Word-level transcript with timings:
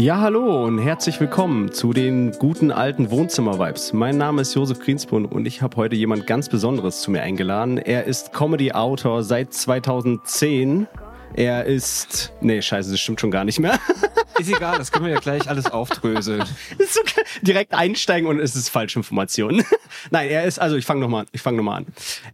Ja, 0.00 0.18
hallo 0.18 0.64
und 0.64 0.78
herzlich 0.78 1.20
willkommen 1.20 1.72
zu 1.72 1.92
den 1.92 2.32
guten 2.32 2.70
alten 2.70 3.10
Wohnzimmer-Vibes. 3.10 3.92
Mein 3.92 4.16
Name 4.16 4.40
ist 4.40 4.54
Josef 4.54 4.78
Grinsbrunn 4.78 5.26
und 5.26 5.44
ich 5.44 5.60
habe 5.60 5.76
heute 5.76 5.94
jemand 5.94 6.26
ganz 6.26 6.48
Besonderes 6.48 7.02
zu 7.02 7.10
mir 7.10 7.20
eingeladen. 7.20 7.76
Er 7.76 8.04
ist 8.04 8.32
Comedy-Autor 8.32 9.22
seit 9.22 9.52
2010. 9.52 10.86
Er 11.34 11.66
ist. 11.66 12.32
Nee, 12.40 12.62
scheiße, 12.62 12.90
das 12.90 12.98
stimmt 12.98 13.20
schon 13.20 13.30
gar 13.30 13.44
nicht 13.44 13.58
mehr. 13.58 13.78
Ist 14.38 14.50
egal, 14.50 14.78
das 14.78 14.90
können 14.90 15.04
wir 15.04 15.12
ja 15.12 15.20
gleich 15.20 15.50
alles 15.50 15.66
aufdröseln. 15.66 16.40
okay. 16.72 17.22
Direkt 17.42 17.74
einsteigen 17.74 18.26
und 18.26 18.40
es 18.40 18.56
ist 18.56 18.70
falsche 18.70 19.00
Information. 19.00 19.62
Nein, 20.10 20.30
er 20.30 20.44
ist, 20.44 20.58
also 20.58 20.76
ich 20.76 20.86
fange 20.86 21.02
nochmal 21.02 21.26
fang 21.36 21.56
noch 21.56 21.70
an. 21.70 21.84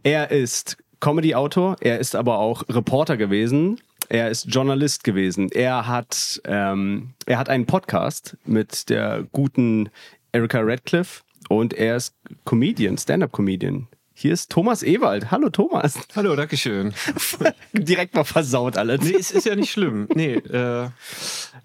Er 0.03 0.31
ist 0.31 0.77
Comedy-Autor, 1.01 1.75
er 1.81 1.99
ist 1.99 2.15
aber 2.15 2.39
auch 2.39 2.63
Reporter 2.69 3.17
gewesen. 3.17 3.81
Er 4.09 4.29
ist 4.29 4.45
Journalist 4.45 5.03
gewesen. 5.03 5.49
Er 5.51 5.87
hat, 5.87 6.41
ähm, 6.45 7.13
er 7.25 7.37
hat 7.37 7.49
einen 7.49 7.65
Podcast 7.65 8.37
mit 8.45 8.89
der 8.89 9.25
guten 9.31 9.89
Erika 10.31 10.59
Radcliffe 10.61 11.23
und 11.49 11.73
er 11.73 11.97
ist 11.97 12.15
Comedian, 12.45 12.97
Stand-up-Comedian. 12.97 13.87
Hier 14.13 14.33
ist 14.33 14.49
Thomas 14.49 14.81
Ewald. 14.81 15.29
Hallo 15.29 15.49
Thomas. 15.49 15.99
Hallo, 16.15 16.35
Dankeschön. 16.35 16.91
Direkt 17.73 18.15
mal 18.15 18.23
versaut 18.23 18.75
alles. 18.75 19.01
Nee, 19.01 19.15
es 19.19 19.29
ist 19.29 19.45
ja 19.45 19.55
nicht 19.55 19.69
schlimm. 19.69 20.07
Nee, 20.15 20.35
äh, 20.35 20.89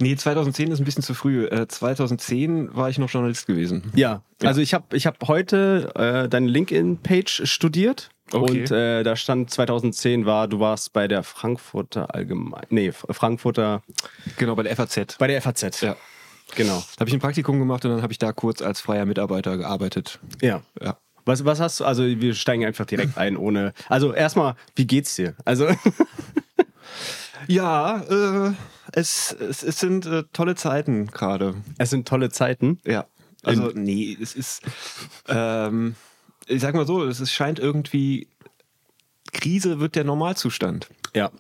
nee 0.01 0.17
2010 0.17 0.71
ist 0.71 0.81
ein 0.81 0.85
bisschen 0.85 1.03
zu 1.03 1.15
früh. 1.15 1.47
Äh, 1.47 1.67
2010 1.69 2.75
war 2.77 2.91
ich 2.91 2.99
noch 2.99 3.09
Journalist 3.09 3.47
gewesen. 3.47 3.91
Ja, 3.95 4.23
also 4.43 4.61
ich 4.61 4.75
habe 4.75 4.95
ich 4.95 5.07
hab 5.07 5.27
heute 5.29 5.93
äh, 5.95 6.29
deine 6.29 6.49
LinkedIn-Page 6.49 7.43
studiert. 7.45 8.11
Okay. 8.35 8.61
Und 8.63 8.71
äh, 8.71 9.03
da 9.03 9.17
stand 9.17 9.51
2010 9.51 10.27
war, 10.27 10.49
du 10.49 10.61
warst 10.61 10.93
bei 10.93 11.07
der 11.09 11.23
Frankfurter 11.23 12.15
Allgemein, 12.15 12.65
nee, 12.71 12.93
Frankfurter, 12.93 13.83
Genau, 14.39 14.55
bei 14.55 14.63
der 14.63 14.75
FAZ. 14.77 15.17
bei 15.19 15.27
der 15.27 15.41
FAZ. 15.43 15.81
Ja. 15.83 15.97
Genau. 16.55 16.83
Da 16.97 17.01
habe 17.01 17.09
ich 17.09 17.15
ein 17.15 17.21
Praktikum 17.21 17.59
gemacht 17.59 17.85
und 17.85 17.93
dann 17.93 18.03
habe 18.03 18.13
ich 18.13 18.19
da 18.19 18.33
kurz 18.33 18.61
als 18.63 18.81
freier 18.81 19.07
Mitarbeiter 19.07 19.57
gearbeitet. 19.57 20.19
Ja. 20.41 20.63
Ja. 20.81 20.99
Was, 21.25 21.45
was 21.45 21.61
hast 21.61 21.81
du, 21.81 21.85
also 21.85 22.05
wir 22.05 22.35
steigen 22.35 22.65
einfach 22.65 22.85
direkt 22.85 23.17
ein, 23.17 23.37
ohne, 23.37 23.73
also 23.89 24.13
erstmal, 24.13 24.57
wie 24.75 24.87
geht's 24.87 25.15
dir? 25.15 25.35
Also, 25.45 25.69
Ja, 27.49 27.99
äh, 28.09 28.53
es, 28.93 29.33
es, 29.33 29.63
es 29.63 29.81
sind 29.81 30.07
äh, 30.07 30.25
tolle 30.33 30.55
Zeiten 30.55 31.07
gerade. 31.09 31.55
es 31.79 31.91
sind 31.91 32.07
tolle 32.07 32.31
Zeiten. 32.31 32.81
Ja. 32.85 33.07
Also, 33.43 33.73
nee, 33.75 34.17
es 34.21 34.35
ist, 34.37 34.63
ähm, 35.29 35.97
ich 36.47 36.61
sag 36.61 36.75
mal 36.75 36.87
so, 36.87 37.05
es 37.05 37.33
scheint 37.33 37.59
irgendwie, 37.59 38.29
Krise 39.33 39.81
wird 39.81 39.97
der 39.97 40.05
Normalzustand. 40.05 40.89
Ja. 41.15 41.31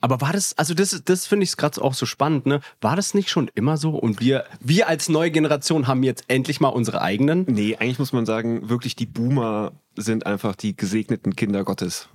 Aber 0.00 0.20
war 0.20 0.32
das, 0.32 0.56
also 0.58 0.74
das, 0.74 1.02
das 1.04 1.26
finde 1.26 1.44
ich 1.44 1.56
gerade 1.56 1.80
auch 1.80 1.94
so 1.94 2.06
spannend, 2.06 2.46
ne? 2.46 2.60
War 2.80 2.96
das 2.96 3.14
nicht 3.14 3.28
schon 3.28 3.50
immer 3.54 3.76
so? 3.76 3.90
Und 3.90 4.20
wir, 4.20 4.44
wir 4.60 4.88
als 4.88 5.08
neue 5.08 5.30
Generation 5.30 5.86
haben 5.86 6.02
jetzt 6.02 6.24
endlich 6.28 6.60
mal 6.60 6.68
unsere 6.68 7.02
eigenen? 7.02 7.44
Nee, 7.46 7.76
eigentlich 7.76 7.98
muss 7.98 8.12
man 8.12 8.26
sagen, 8.26 8.68
wirklich 8.68 8.96
die 8.96 9.06
Boomer 9.06 9.72
sind 9.96 10.26
einfach 10.26 10.56
die 10.56 10.76
gesegneten 10.76 11.36
Kinder 11.36 11.62
Gottes. 11.62 12.08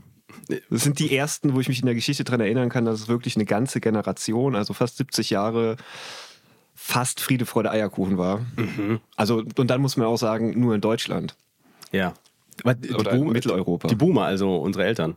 Das 0.69 0.83
sind 0.83 0.99
die 0.99 1.15
ersten, 1.15 1.53
wo 1.53 1.59
ich 1.59 1.69
mich 1.69 1.79
in 1.79 1.85
der 1.85 1.95
Geschichte 1.95 2.23
dran 2.23 2.41
erinnern 2.41 2.69
kann, 2.69 2.85
dass 2.85 2.99
es 2.99 3.07
wirklich 3.07 3.35
eine 3.35 3.45
ganze 3.45 3.79
Generation, 3.79 4.55
also 4.55 4.73
fast 4.73 4.97
70 4.97 5.29
Jahre, 5.29 5.77
fast 6.75 7.21
Friede, 7.21 7.45
Freude, 7.45 7.71
Eierkuchen 7.71 8.17
war. 8.17 8.45
Also, 9.15 9.43
und 9.55 9.69
dann 9.69 9.81
muss 9.81 9.97
man 9.97 10.07
auch 10.07 10.17
sagen, 10.17 10.59
nur 10.59 10.75
in 10.75 10.81
Deutschland. 10.81 11.35
Ja. 11.91 12.13
Die 12.63 12.93
Oder 12.93 13.11
in 13.11 13.29
Mitteleuropa. 13.29 13.87
Die 13.87 13.95
Boomer, 13.95 14.25
also 14.25 14.57
unsere 14.57 14.85
Eltern. 14.85 15.15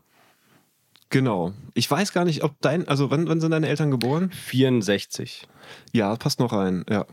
Genau. 1.10 1.52
Ich 1.74 1.90
weiß 1.90 2.12
gar 2.12 2.24
nicht, 2.24 2.44
ob 2.44 2.60
dein, 2.60 2.86
also 2.86 3.10
wann, 3.10 3.28
wann 3.28 3.40
sind 3.40 3.50
deine 3.50 3.68
Eltern 3.68 3.90
geboren? 3.90 4.30
64. 4.30 5.48
Ja, 5.92 6.14
passt 6.16 6.38
noch 6.38 6.52
rein, 6.52 6.84
ja. 6.88 7.04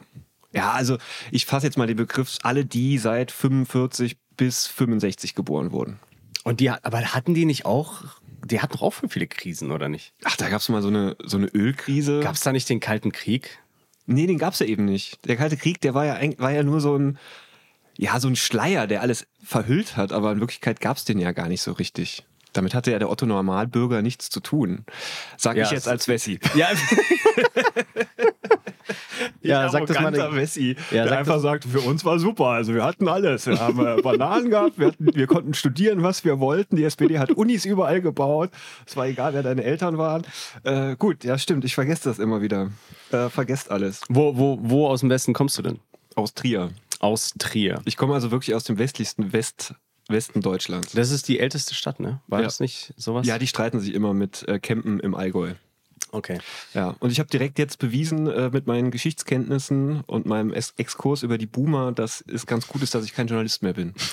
Ja, 0.53 0.71
also 0.71 0.97
ich 1.31 1.45
fasse 1.45 1.65
jetzt 1.65 1.77
mal 1.77 1.87
den 1.87 1.97
Begriff, 1.97 2.37
alle 2.43 2.63
die 2.63 2.97
seit 2.99 3.31
45 3.31 4.17
bis 4.37 4.67
65 4.67 5.35
geboren 5.35 5.71
wurden. 5.71 5.99
Und 6.43 6.59
die, 6.59 6.69
aber 6.69 7.01
hatten 7.01 7.33
die 7.33 7.45
nicht 7.45 7.65
auch, 7.65 8.03
die 8.45 8.61
hatten 8.61 8.73
doch 8.73 8.83
auch 8.83 8.93
für 8.93 9.09
viele 9.09 9.27
Krisen, 9.27 9.71
oder 9.71 9.89
nicht? 9.89 10.13
Ach, 10.23 10.37
da 10.37 10.47
gab 10.47 10.61
es 10.61 10.69
mal 10.69 10.81
so 10.81 10.87
eine, 10.87 11.17
so 11.23 11.37
eine 11.37 11.47
Ölkrise. 11.47 12.21
Gab 12.21 12.35
es 12.35 12.41
da 12.41 12.51
nicht 12.51 12.69
den 12.69 12.79
Kalten 12.79 13.11
Krieg? 13.11 13.59
Nee, 14.05 14.27
den 14.27 14.37
gab's 14.37 14.59
ja 14.59 14.65
eben 14.67 14.85
nicht. 14.85 15.19
Der 15.27 15.35
Kalte 15.35 15.57
Krieg, 15.57 15.81
der 15.81 15.93
war 15.93 16.05
ja, 16.05 16.17
war 16.37 16.51
ja 16.51 16.63
nur 16.63 16.79
so 16.79 16.97
ein, 16.97 17.17
ja, 17.97 18.19
so 18.19 18.27
ein 18.27 18.35
Schleier, 18.35 18.87
der 18.87 19.01
alles 19.01 19.27
verhüllt 19.43 19.97
hat, 19.97 20.11
aber 20.11 20.31
in 20.31 20.39
Wirklichkeit 20.39 20.79
gab's 20.81 21.05
den 21.05 21.19
ja 21.19 21.31
gar 21.31 21.47
nicht 21.49 21.61
so 21.61 21.71
richtig. 21.73 22.25
Damit 22.53 22.73
hatte 22.73 22.91
ja 22.91 22.99
der 22.99 23.09
Otto 23.11 23.25
Normalbürger 23.25 24.01
nichts 24.01 24.29
zu 24.29 24.39
tun. 24.39 24.85
Sag 25.37 25.57
Ja, 25.57 25.65
ich 25.65 25.71
jetzt 25.71 25.87
als 25.87 26.07
Wessi. 26.07 26.39
Ja. 26.55 26.69
ja, 29.41 29.69
sag 29.69 29.85
das 29.85 29.97
mal. 29.97 30.05
Arroganter 30.07 30.35
Wessi, 30.35 30.75
Ja, 30.91 31.03
der 31.03 31.09
sag 31.09 31.17
einfach 31.19 31.33
das- 31.35 31.41
sagt, 31.43 31.65
für 31.65 31.81
uns 31.81 32.03
war 32.05 32.19
super, 32.19 32.47
also 32.47 32.73
wir 32.73 32.83
hatten 32.83 33.07
alles. 33.07 33.45
Wir 33.47 33.59
haben 33.59 33.85
äh, 33.85 34.01
Bananen 34.01 34.49
gehabt, 34.49 34.79
wir, 34.79 34.87
hatten, 34.87 35.13
wir 35.13 35.27
konnten 35.27 35.53
studieren, 35.53 36.03
was 36.03 36.23
wir 36.25 36.39
wollten. 36.39 36.75
Die 36.77 36.83
SPD 36.83 37.19
hat 37.19 37.31
Unis 37.31 37.65
überall 37.65 38.01
gebaut. 38.01 38.49
Es 38.85 38.95
war 38.95 39.07
egal, 39.07 39.33
wer 39.33 39.43
deine 39.43 39.63
Eltern 39.63 39.97
waren. 39.97 40.23
Äh, 40.63 40.95
gut, 40.95 41.23
ja 41.23 41.37
stimmt, 41.37 41.65
ich 41.65 41.75
vergesse 41.75 42.09
das 42.09 42.19
immer 42.19 42.41
wieder. 42.41 42.71
Äh, 43.11 43.29
vergesst 43.29 43.71
alles. 43.71 44.01
Wo, 44.09 44.37
wo, 44.37 44.57
wo 44.61 44.87
aus 44.87 45.01
dem 45.01 45.09
Westen 45.09 45.33
kommst 45.33 45.57
du 45.57 45.61
denn? 45.61 45.79
Aus 46.15 46.33
Trier. 46.33 46.71
Aus 46.99 47.33
Trier. 47.37 47.81
Ich 47.85 47.97
komme 47.97 48.13
also 48.13 48.31
wirklich 48.31 48.55
aus 48.55 48.63
dem 48.63 48.77
westlichsten 48.79 49.33
West, 49.33 49.73
Westen 50.07 50.41
Deutschlands. 50.41 50.93
Das 50.93 51.11
ist 51.11 51.27
die 51.27 51.39
älteste 51.39 51.75
Stadt, 51.75 51.99
ne? 51.99 52.21
War 52.27 52.39
Ja. 52.39 52.45
das 52.45 52.59
nicht 52.59 52.93
sowas? 52.97 53.27
Ja, 53.27 53.37
die 53.39 53.47
streiten 53.47 53.79
sich 53.79 53.93
immer 53.93 54.13
mit 54.13 54.47
äh, 54.47 54.59
Campen 54.59 54.99
im 54.99 55.13
Allgäu. 55.15 55.53
Okay. 56.11 56.39
Ja, 56.73 56.95
und 56.99 57.11
ich 57.11 57.19
habe 57.19 57.29
direkt 57.29 57.59
jetzt 57.59 57.79
bewiesen 57.79 58.27
äh, 58.27 58.49
mit 58.49 58.65
meinen 58.65 58.91
Geschichtskenntnissen 58.91 60.01
und 60.07 60.25
meinem 60.25 60.53
Ex 60.53 60.73
Exkurs 60.77 61.21
über 61.23 61.37
die 61.37 61.45
Boomer, 61.47 61.91
dass 61.91 62.23
es 62.27 62.45
ganz 62.45 62.67
gut 62.67 62.81
ist, 62.81 62.95
dass 62.95 63.03
ich 63.03 63.13
kein 63.13 63.27
Journalist 63.27 63.61
mehr 63.63 63.73
bin. 63.73 63.93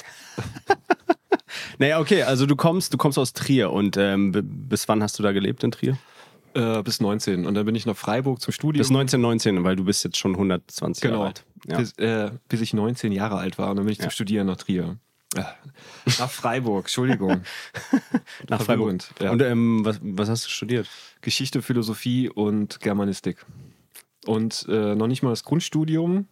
Naja, 1.79 2.01
okay, 2.01 2.23
also 2.23 2.47
du 2.47 2.57
kommst, 2.57 2.93
du 2.93 2.99
kommst 2.99 3.19
aus 3.19 3.33
Trier 3.33 3.71
und 3.73 3.97
ähm, 3.97 4.33
bis 4.69 4.89
wann 4.89 5.03
hast 5.03 5.19
du 5.19 5.23
da 5.23 5.33
gelebt 5.33 5.63
in 5.65 5.71
Trier? 5.71 5.97
Äh, 6.55 6.83
bis 6.85 7.01
19. 7.01 7.47
Und 7.47 7.55
dann 7.55 7.67
bin 7.67 7.75
ich 7.75 7.85
nach 7.85 7.97
Freiburg 7.97 8.41
zum 8.41 8.53
Studium. 8.53 8.81
Bis 8.81 8.89
1919, 8.89 9.65
weil 9.65 9.75
du 9.75 9.85
bist 9.85 10.05
jetzt 10.05 10.17
schon 10.17 10.33
120 10.33 11.03
genau. 11.03 11.15
Jahre 11.17 11.27
alt. 11.27 11.45
Ja. 11.67 11.79
Bis, 11.79 11.93
äh, 11.99 12.31
bis 12.49 12.61
ich 12.61 12.75
19 12.75 13.11
Jahre 13.11 13.39
alt 13.39 13.59
war 13.59 13.71
und 13.71 13.77
dann 13.77 13.87
bin 13.87 13.93
ich 13.93 14.01
zum 14.01 14.11
Studieren 14.11 14.47
nach 14.47 14.57
Trier. 14.57 14.99
Äh, 15.35 15.43
nach 16.19 16.31
Freiburg, 16.31 16.85
Entschuldigung. 16.85 17.43
Nach 18.49 18.63
Freiburg. 18.63 19.03
ja. 19.21 19.33
Und 19.33 19.43
ähm, 19.43 19.85
was, 19.85 19.99
was 20.01 20.29
hast 20.29 20.45
du 20.45 20.51
studiert? 20.51 20.89
Geschichte, 21.23 21.61
Philosophie 21.61 22.29
und 22.29 22.79
Germanistik. 22.79 23.45
Und 24.27 24.67
äh, 24.69 24.95
noch 24.95 25.09
nicht 25.09 25.23
mal 25.25 25.31
das 25.31 25.43
Grundstudium 25.43 26.29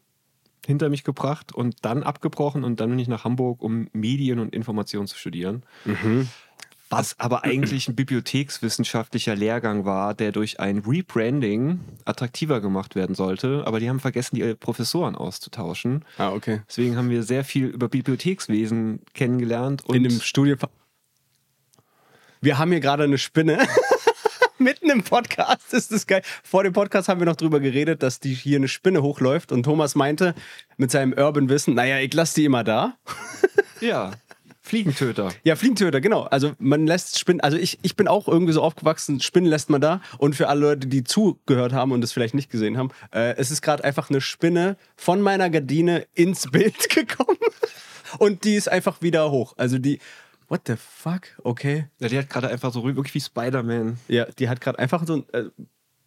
hinter 0.64 0.88
mich 0.88 1.02
gebracht 1.02 1.52
und 1.52 1.84
dann 1.84 2.04
abgebrochen 2.04 2.62
und 2.62 2.78
dann 2.78 2.90
bin 2.90 2.98
ich 3.00 3.08
nach 3.08 3.24
Hamburg, 3.24 3.60
um 3.60 3.88
Medien 3.92 4.38
und 4.38 4.54
Information 4.54 5.08
zu 5.08 5.18
studieren. 5.18 5.64
Was 6.92 7.18
aber 7.18 7.42
eigentlich 7.44 7.88
ein 7.88 7.96
bibliothekswissenschaftlicher 7.96 9.34
Lehrgang 9.34 9.86
war, 9.86 10.12
der 10.12 10.30
durch 10.30 10.60
ein 10.60 10.80
Rebranding 10.86 11.80
attraktiver 12.04 12.60
gemacht 12.60 12.94
werden 12.94 13.14
sollte. 13.14 13.62
Aber 13.64 13.80
die 13.80 13.88
haben 13.88 13.98
vergessen, 13.98 14.36
die 14.36 14.54
Professoren 14.54 15.14
auszutauschen. 15.16 16.04
Ah, 16.18 16.32
okay. 16.32 16.60
Deswegen 16.68 16.98
haben 16.98 17.08
wir 17.08 17.22
sehr 17.22 17.44
viel 17.44 17.68
über 17.68 17.88
Bibliothekswesen 17.88 19.00
kennengelernt. 19.14 19.82
Und 19.86 19.96
in 19.96 20.02
dem 20.02 20.20
Studio. 20.20 20.56
Wir 22.42 22.58
haben 22.58 22.70
hier 22.70 22.80
gerade 22.80 23.04
eine 23.04 23.16
Spinne. 23.16 23.66
Mitten 24.58 24.90
im 24.90 25.02
Podcast 25.02 25.72
ist 25.72 25.92
das 25.92 26.06
geil. 26.06 26.20
Vor 26.44 26.62
dem 26.62 26.74
Podcast 26.74 27.08
haben 27.08 27.20
wir 27.20 27.26
noch 27.26 27.36
drüber 27.36 27.60
geredet, 27.60 28.02
dass 28.02 28.20
die 28.20 28.34
hier 28.34 28.58
eine 28.58 28.68
Spinne 28.68 29.02
hochläuft 29.02 29.50
und 29.50 29.62
Thomas 29.62 29.94
meinte 29.94 30.34
mit 30.76 30.90
seinem 30.90 31.14
Urban 31.14 31.48
Wissen, 31.48 31.74
naja, 31.74 32.00
ich 32.00 32.12
lasse 32.12 32.34
die 32.34 32.44
immer 32.44 32.64
da. 32.64 32.98
ja, 33.80 34.10
Fliegentöter. 34.62 35.30
Ja, 35.44 35.56
Fliegentöter, 35.56 36.00
genau. 36.00 36.22
Also 36.22 36.52
man 36.58 36.86
lässt 36.86 37.18
Spinnen, 37.18 37.40
also 37.40 37.56
ich, 37.56 37.78
ich 37.82 37.96
bin 37.96 38.06
auch 38.06 38.28
irgendwie 38.28 38.52
so 38.52 38.62
aufgewachsen, 38.62 39.20
Spinnen 39.20 39.50
lässt 39.50 39.70
man 39.70 39.80
da. 39.80 40.00
Und 40.18 40.36
für 40.36 40.48
alle 40.48 40.60
Leute, 40.60 40.86
die 40.86 41.02
zugehört 41.02 41.72
haben 41.72 41.90
und 41.90 42.00
das 42.00 42.12
vielleicht 42.12 42.34
nicht 42.34 42.50
gesehen 42.50 42.78
haben, 42.78 42.90
äh, 43.12 43.34
es 43.36 43.50
ist 43.50 43.60
gerade 43.60 43.82
einfach 43.82 44.08
eine 44.08 44.20
Spinne 44.20 44.76
von 44.96 45.20
meiner 45.20 45.50
Gardine 45.50 46.06
ins 46.14 46.50
Bild 46.50 46.88
gekommen. 46.94 47.38
Und 48.18 48.44
die 48.44 48.54
ist 48.54 48.70
einfach 48.70 49.02
wieder 49.02 49.30
hoch. 49.30 49.54
Also 49.56 49.78
die, 49.78 49.98
what 50.48 50.62
the 50.66 50.74
fuck? 50.76 51.22
Okay. 51.42 51.88
Ja, 51.98 52.08
die 52.08 52.18
hat 52.18 52.30
gerade 52.30 52.48
einfach 52.48 52.72
so 52.72 52.84
wirklich 52.84 53.14
wie 53.14 53.20
Spider-Man. 53.20 53.98
Ja, 54.06 54.26
die 54.26 54.48
hat 54.48 54.60
gerade 54.60 54.78
einfach 54.78 55.04
so 55.06 55.14
ein, 55.14 55.24
äh, 55.32 55.50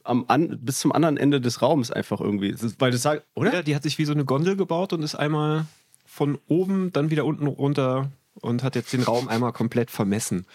am 0.06 0.25
an, 0.27 0.59
bis 0.62 0.79
zum 0.79 0.94
anderen 0.94 1.18
Ende 1.18 1.41
des 1.41 1.62
Raums 1.62 1.91
einfach 1.91 2.21
irgendwie. 2.21 2.51
Das 2.51 2.79
weil 2.79 2.91
das 2.91 3.01
sagt, 3.01 3.25
oder? 3.33 3.53
Ja, 3.53 3.63
die 3.63 3.75
hat 3.75 3.83
sich 3.83 3.97
wie 3.97 4.06
so 4.06 4.13
eine 4.13 4.24
Gondel 4.24 4.56
gebaut 4.56 4.94
und 4.94 5.03
ist 5.03 5.15
einmal 5.15 5.65
von 6.06 6.38
oben, 6.47 6.94
dann 6.94 7.09
wieder 7.09 7.25
unten 7.25 7.47
runter 7.47 8.12
und 8.41 8.63
hat 8.63 8.75
jetzt 8.75 8.93
den 8.93 9.03
Raum 9.03 9.27
einmal 9.27 9.53
komplett 9.53 9.91
vermessen. 9.91 10.45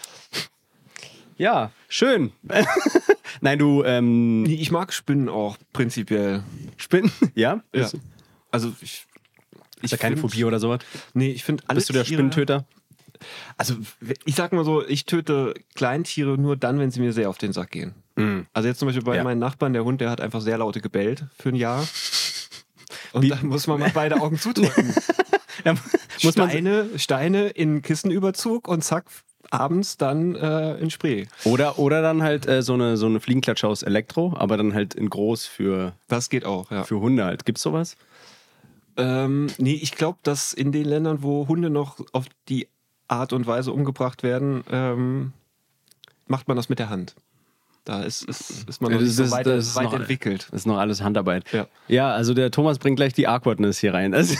Ja, 1.37 1.71
schön. 1.89 2.31
Nein, 3.41 3.57
du 3.57 3.83
ähm, 3.83 4.45
Ich 4.45 4.71
mag 4.71 4.93
Spinnen 4.93 5.29
auch 5.29 5.57
prinzipiell. 5.73 6.43
Spinnen, 6.77 7.11
ja? 7.33 7.61
Ja. 7.73 7.89
Also 8.51 8.73
ich. 8.81 9.07
ist 9.81 9.93
da 9.93 9.97
keine 9.97 10.17
find- 10.17 10.31
Phobie 10.31 10.43
oder 10.43 10.59
sowas? 10.59 10.79
Nee, 11.13 11.31
ich 11.31 11.43
finde 11.43 11.63
alle 11.67 11.77
Bist 11.77 11.89
du 11.89 11.93
der 11.93 12.05
Spinnentöter? 12.05 12.65
Also 13.57 13.75
ich 14.25 14.35
sag 14.35 14.51
mal 14.51 14.65
so, 14.65 14.85
ich 14.85 15.05
töte 15.05 15.53
Kleintiere 15.75 16.37
nur 16.37 16.57
dann, 16.57 16.79
wenn 16.79 16.91
sie 16.91 16.99
mir 16.99 17.13
sehr 17.13 17.29
auf 17.29 17.37
den 17.37 17.53
Sack 17.53 17.71
gehen. 17.71 17.93
Also 18.53 18.67
jetzt 18.67 18.77
zum 18.79 18.87
Beispiel 18.87 19.03
bei 19.03 19.15
Ja. 19.15 19.23
meinem 19.23 19.39
Nachbarn, 19.39 19.73
der 19.73 19.83
Hund, 19.83 19.99
der 20.01 20.11
hat 20.11 20.21
einfach 20.21 20.41
sehr 20.41 20.57
laute 20.59 20.79
gebellt 20.81 21.25
für 21.39 21.49
ein 21.49 21.55
Jahr. 21.55 21.87
Und 23.13 23.27
dann 23.29 23.47
muss 23.47 23.65
man 23.67 23.79
mal 23.79 23.91
beide 23.93 24.21
Augen 24.21 24.37
zudrücken. 24.39 24.93
Ja, 25.65 25.75
muss 26.23 26.35
man, 26.35 26.49
Steine, 26.49 26.89
Steine 26.97 27.47
in 27.49 27.81
Kissenüberzug 27.81 28.67
und 28.67 28.83
zack, 28.83 29.05
abends 29.49 29.97
dann 29.97 30.35
äh, 30.35 30.75
in 30.77 30.89
Spree. 30.89 31.25
oder, 31.43 31.77
oder 31.77 32.01
dann 32.01 32.23
halt 32.23 32.47
äh, 32.47 32.61
so, 32.61 32.73
eine, 32.73 32.97
so 32.97 33.05
eine 33.05 33.19
Fliegenklatsche 33.19 33.67
aus 33.67 33.83
Elektro, 33.83 34.33
aber 34.37 34.57
dann 34.57 34.73
halt 34.73 34.93
in 34.95 35.09
groß 35.09 35.45
für, 35.45 35.93
Das 36.07 36.29
geht 36.29 36.45
auch, 36.45 36.71
ja. 36.71 36.83
für 36.83 36.99
Hunde 36.99 37.25
halt. 37.25 37.45
Gibt's 37.45 37.61
sowas? 37.61 37.97
Ähm, 38.97 39.47
nee, 39.57 39.73
ich 39.73 39.91
glaube, 39.93 40.19
dass 40.23 40.53
in 40.53 40.71
den 40.71 40.85
Ländern, 40.85 41.23
wo 41.23 41.47
Hunde 41.47 41.69
noch 41.69 41.99
auf 42.13 42.25
die 42.49 42.67
Art 43.07 43.33
und 43.33 43.45
Weise 43.47 43.71
umgebracht 43.71 44.23
werden, 44.23 44.63
ähm, 44.71 45.33
macht 46.27 46.47
man 46.47 46.57
das 46.57 46.69
mit 46.69 46.79
der 46.79 46.89
Hand. 46.89 47.15
Da 47.83 48.03
ist, 48.03 48.23
ist, 48.25 48.69
ist 48.69 48.79
man 48.81 48.91
noch 48.91 48.99
Das 48.99 49.07
nicht 49.07 49.15
so 49.17 49.23
ist- 49.23 49.31
weit, 49.31 49.45
das 49.47 49.75
weit 49.75 49.85
noch- 49.85 49.93
entwickelt. 49.93 50.47
Das 50.51 50.61
ist 50.61 50.65
noch 50.67 50.77
alles 50.77 51.01
Handarbeit. 51.01 51.51
Ja. 51.51 51.67
Ja, 51.87 52.11
also 52.13 52.33
der 52.35 52.51
Thomas 52.51 52.77
bringt 52.77 52.97
gleich 52.97 53.13
die 53.13 53.27
Awkwardness 53.27 53.79
hier 53.79 53.93
rein. 53.93 54.13
Also, 54.13 54.35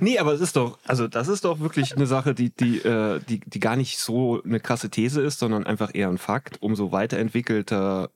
nee, 0.00 0.18
aber 0.18 0.32
es 0.32 0.40
ist 0.40 0.56
doch, 0.56 0.78
also 0.86 1.08
das 1.08 1.28
ist 1.28 1.44
doch 1.44 1.60
wirklich 1.60 1.94
eine 1.96 2.06
Sache, 2.06 2.34
die, 2.34 2.50
die, 2.50 2.78
äh, 2.78 3.20
die, 3.28 3.40
die 3.40 3.60
gar 3.60 3.76
nicht 3.76 3.98
so 3.98 4.42
eine 4.44 4.60
krasse 4.60 4.90
These 4.90 5.20
ist, 5.22 5.38
sondern 5.38 5.66
einfach 5.66 5.90
eher 5.94 6.08
ein 6.08 6.18
Fakt. 6.18 6.58
Umso 6.60 6.92
weiterentwickelter 6.92 8.10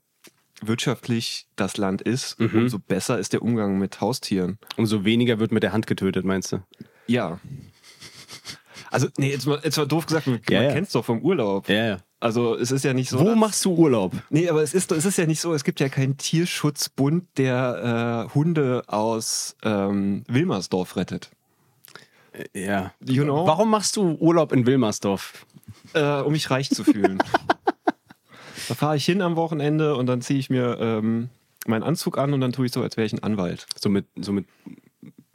wirtschaftlich 0.60 1.46
das 1.56 1.76
Land 1.76 2.02
ist, 2.02 2.38
Mhm. 2.40 2.50
umso 2.62 2.78
besser 2.78 3.18
ist 3.18 3.32
der 3.32 3.42
Umgang 3.42 3.78
mit 3.78 4.00
Haustieren. 4.00 4.58
umso 4.76 5.04
weniger 5.04 5.38
wird 5.38 5.52
mit 5.52 5.62
der 5.62 5.72
Hand 5.72 5.86
getötet, 5.86 6.24
meinst 6.24 6.52
du? 6.52 6.62
Ja. 7.06 7.38
Also, 8.90 9.08
nee, 9.18 9.30
jetzt 9.30 9.46
mal, 9.46 9.60
jetzt 9.64 9.76
mal 9.76 9.86
doof 9.86 10.06
gesagt, 10.06 10.26
man 10.28 10.40
Ja, 10.48 10.62
ja. 10.62 10.72
kennt 10.72 10.86
es 10.86 10.92
doch 10.92 11.04
vom 11.04 11.20
Urlaub. 11.20 11.68
Ja, 11.68 11.84
ja. 11.86 11.96
Also 12.24 12.56
es 12.56 12.70
ist 12.70 12.84
ja 12.84 12.94
nicht 12.94 13.10
so. 13.10 13.20
Wo 13.20 13.24
dass- 13.26 13.36
machst 13.38 13.64
du 13.66 13.74
Urlaub? 13.74 14.14
Nee, 14.30 14.48
aber 14.48 14.62
es 14.62 14.72
ist, 14.72 14.90
es 14.92 15.04
ist 15.04 15.18
ja 15.18 15.26
nicht 15.26 15.42
so, 15.42 15.52
es 15.52 15.62
gibt 15.62 15.78
ja 15.78 15.90
keinen 15.90 16.16
Tierschutzbund, 16.16 17.24
der 17.36 18.28
äh, 18.30 18.34
Hunde 18.34 18.82
aus 18.86 19.56
ähm, 19.62 20.24
Wilmersdorf 20.26 20.96
rettet. 20.96 21.30
Ja. 22.54 22.92
You 23.04 23.24
know? 23.24 23.46
Warum 23.46 23.68
machst 23.68 23.96
du 23.96 24.12
Urlaub 24.18 24.52
in 24.52 24.64
Wilmersdorf? 24.66 25.44
Äh, 25.92 26.22
um 26.22 26.32
mich 26.32 26.48
reich 26.50 26.70
zu 26.70 26.82
fühlen. 26.82 27.18
da 28.68 28.74
fahre 28.74 28.96
ich 28.96 29.04
hin 29.04 29.20
am 29.20 29.36
Wochenende 29.36 29.94
und 29.94 30.06
dann 30.06 30.22
ziehe 30.22 30.38
ich 30.40 30.48
mir 30.48 30.78
ähm, 30.80 31.28
meinen 31.66 31.82
Anzug 31.82 32.16
an 32.16 32.32
und 32.32 32.40
dann 32.40 32.52
tue 32.52 32.64
ich 32.64 32.72
so, 32.72 32.80
als 32.82 32.96
wäre 32.96 33.04
ich 33.06 33.12
ein 33.12 33.22
Anwalt. 33.22 33.66
So 33.78 33.90
mit, 33.90 34.06
so 34.16 34.32
mit 34.32 34.46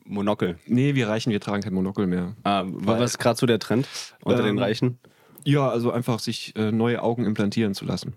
Monokel. 0.06 0.58
Nee, 0.66 0.96
wir 0.96 1.08
Reichen, 1.08 1.32
wir 1.32 1.40
tragen 1.40 1.62
kein 1.62 1.74
Monokel 1.76 2.08
mehr. 2.08 2.36
Ah, 2.44 2.64
Weil- 2.66 3.00
was 3.00 3.12
ist 3.12 3.20
gerade 3.20 3.38
so 3.38 3.46
der 3.46 3.60
Trend 3.60 3.88
unter 4.24 4.42
den 4.42 4.58
Ähm, 4.58 4.60
Reichen? 4.60 4.98
Ja, 5.50 5.70
also 5.70 5.92
einfach 5.92 6.20
sich 6.20 6.56
äh, 6.56 6.72
neue 6.72 7.02
Augen 7.02 7.26
implantieren 7.26 7.74
zu 7.74 7.86
lassen. 7.86 8.14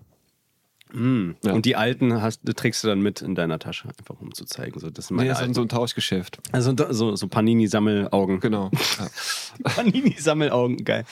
Hm. 0.91 1.35
ja. 1.43 1.53
Und 1.53 1.65
die 1.65 1.75
alten 1.75 2.21
hast, 2.21 2.41
trägst 2.55 2.83
du 2.83 2.87
dann 2.87 3.01
mit 3.01 3.21
in 3.21 3.33
deiner 3.33 3.57
Tasche, 3.57 3.89
einfach 3.89 4.21
um 4.21 4.31
zu 4.33 4.45
zeigen. 4.45 4.79
So, 4.79 4.91
das 4.91 5.07
sind 5.07 5.17
Nee, 5.17 5.23
meine 5.23 5.29
das 5.29 5.41
ist 5.41 5.55
so 5.55 5.61
ein 5.61 5.69
Tauschgeschäft. 5.69 6.37
Also 6.51 6.75
so, 6.91 7.15
so 7.15 7.27
Panini-Sammelaugen. 7.27 8.39
Genau. 8.39 8.69
Ja. 8.99 9.07
Panini-Sammelaugen, 9.63 10.83
geil. 10.83 11.05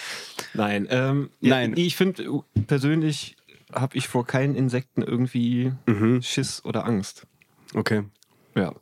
Nein, 0.54 0.88
ähm, 0.90 1.30
Nein. 1.42 1.74
Ich 1.78 1.96
finde 1.96 2.44
persönlich 2.68 3.38
habe 3.74 3.98
ich 3.98 4.08
vor 4.08 4.26
keinen 4.26 4.56
Insekten 4.56 5.02
irgendwie 5.02 5.74
Mhm. 5.86 6.22
Schiss 6.22 6.64
oder 6.66 6.86
Angst. 6.86 7.26
Okay. 7.74 8.04
Ja. 8.56 8.74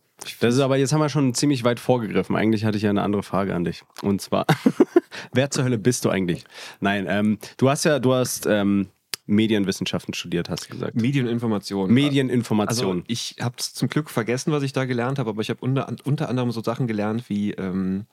Das 0.41 0.53
ist 0.55 0.59
aber, 0.59 0.77
jetzt 0.77 0.91
haben 0.93 0.99
wir 1.01 1.09
schon 1.09 1.33
ziemlich 1.33 1.63
weit 1.63 1.79
vorgegriffen. 1.79 2.35
Eigentlich 2.35 2.65
hatte 2.65 2.77
ich 2.77 2.83
ja 2.83 2.89
eine 2.89 3.01
andere 3.01 3.23
Frage 3.23 3.55
an 3.55 3.63
dich. 3.63 3.83
Und 4.01 4.21
zwar, 4.21 4.45
wer 5.33 5.49
zur 5.49 5.63
Hölle 5.63 5.77
bist 5.77 6.05
du 6.05 6.09
eigentlich? 6.09 6.43
Nein, 6.79 7.05
ähm, 7.09 7.39
du 7.57 7.69
hast 7.69 7.85
ja, 7.85 7.99
du 7.99 8.13
hast 8.13 8.45
ähm, 8.45 8.89
Medienwissenschaften 9.25 10.13
studiert, 10.13 10.49
hast 10.49 10.65
du 10.65 10.69
gesagt. 10.73 10.95
Medieninformation. 10.95 11.91
Medieninformation. 11.93 12.97
Also 12.97 13.03
ich 13.07 13.35
habe 13.39 13.55
zum 13.57 13.87
Glück 13.87 14.09
vergessen, 14.09 14.51
was 14.51 14.63
ich 14.63 14.73
da 14.73 14.85
gelernt 14.85 15.19
habe, 15.19 15.29
aber 15.29 15.41
ich 15.41 15.49
habe 15.49 15.59
unter, 15.61 15.93
unter 16.03 16.29
anderem 16.29 16.51
so 16.51 16.61
Sachen 16.61 16.87
gelernt 16.87 17.29
wie 17.29 17.51
ähm, 17.51 18.05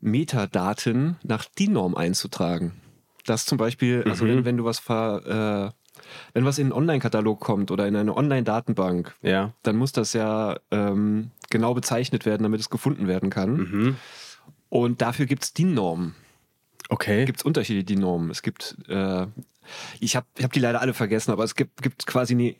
Metadaten 0.00 1.16
nach 1.22 1.44
DIN-Norm 1.44 1.94
einzutragen. 1.94 2.72
Das 3.24 3.44
zum 3.46 3.58
Beispiel, 3.58 4.04
also 4.08 4.24
Mhm. 4.24 4.28
wenn, 4.28 4.44
wenn 4.44 4.56
du 4.56 4.64
was 4.64 4.78
ver, 4.80 5.72
äh, 5.72 5.81
wenn 6.32 6.44
was 6.44 6.58
in 6.58 6.66
einen 6.66 6.72
Online-Katalog 6.72 7.40
kommt 7.40 7.70
oder 7.70 7.86
in 7.86 7.96
eine 7.96 8.16
Online-Datenbank, 8.16 9.14
ja. 9.22 9.52
dann 9.62 9.76
muss 9.76 9.92
das 9.92 10.12
ja 10.12 10.56
ähm, 10.70 11.30
genau 11.50 11.74
bezeichnet 11.74 12.26
werden, 12.26 12.42
damit 12.42 12.60
es 12.60 12.70
gefunden 12.70 13.06
werden 13.08 13.30
kann. 13.30 13.56
Mhm. 13.56 13.96
Und 14.68 15.02
dafür 15.02 15.26
gibt 15.26 15.44
es 15.44 15.52
DIN-Normen. 15.52 16.14
Okay. 16.88 17.24
Gibt 17.24 17.40
es 17.40 17.44
unterschiedliche 17.44 17.84
DIN-Normen. 17.84 18.30
Es 18.30 18.42
gibt, 18.42 18.76
äh, 18.88 19.26
ich 20.00 20.16
habe 20.16 20.26
ich 20.36 20.44
hab 20.44 20.52
die 20.52 20.60
leider 20.60 20.80
alle 20.80 20.94
vergessen, 20.94 21.30
aber 21.30 21.44
es 21.44 21.54
gibt, 21.54 21.82
gibt 21.82 22.06
quasi 22.06 22.34
eine 22.34 22.54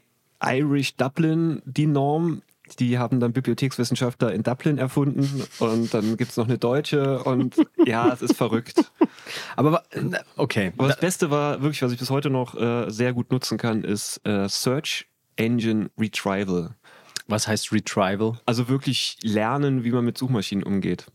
Irish 0.44 0.96
Dublin 0.96 1.62
DIN-Norm. 1.64 2.42
Die 2.76 2.98
haben 2.98 3.20
dann 3.20 3.32
Bibliothekswissenschaftler 3.32 4.32
in 4.32 4.42
Dublin 4.42 4.78
erfunden 4.78 5.42
und 5.58 5.92
dann 5.94 6.16
gibt 6.16 6.30
es 6.30 6.36
noch 6.36 6.46
eine 6.46 6.58
deutsche 6.58 7.22
und 7.24 7.56
ja, 7.86 8.12
es 8.12 8.22
ist 8.22 8.36
verrückt. 8.36 8.90
Aber 9.56 9.82
okay. 10.36 10.72
Aber 10.78 10.88
das 10.88 11.00
Beste 11.00 11.30
war 11.30 11.62
wirklich, 11.62 11.82
was 11.82 11.92
ich 11.92 11.98
bis 11.98 12.10
heute 12.10 12.30
noch 12.30 12.54
äh, 12.54 12.90
sehr 12.90 13.12
gut 13.12 13.30
nutzen 13.30 13.58
kann, 13.58 13.84
ist 13.84 14.20
äh, 14.26 14.48
Search 14.48 15.06
Engine 15.36 15.90
Retrieval. 15.98 16.74
Was 17.28 17.46
heißt 17.48 17.72
Retrieval? 17.72 18.38
Also 18.46 18.68
wirklich 18.68 19.16
lernen, 19.22 19.84
wie 19.84 19.90
man 19.90 20.04
mit 20.04 20.18
Suchmaschinen 20.18 20.64
umgeht. 20.64 21.06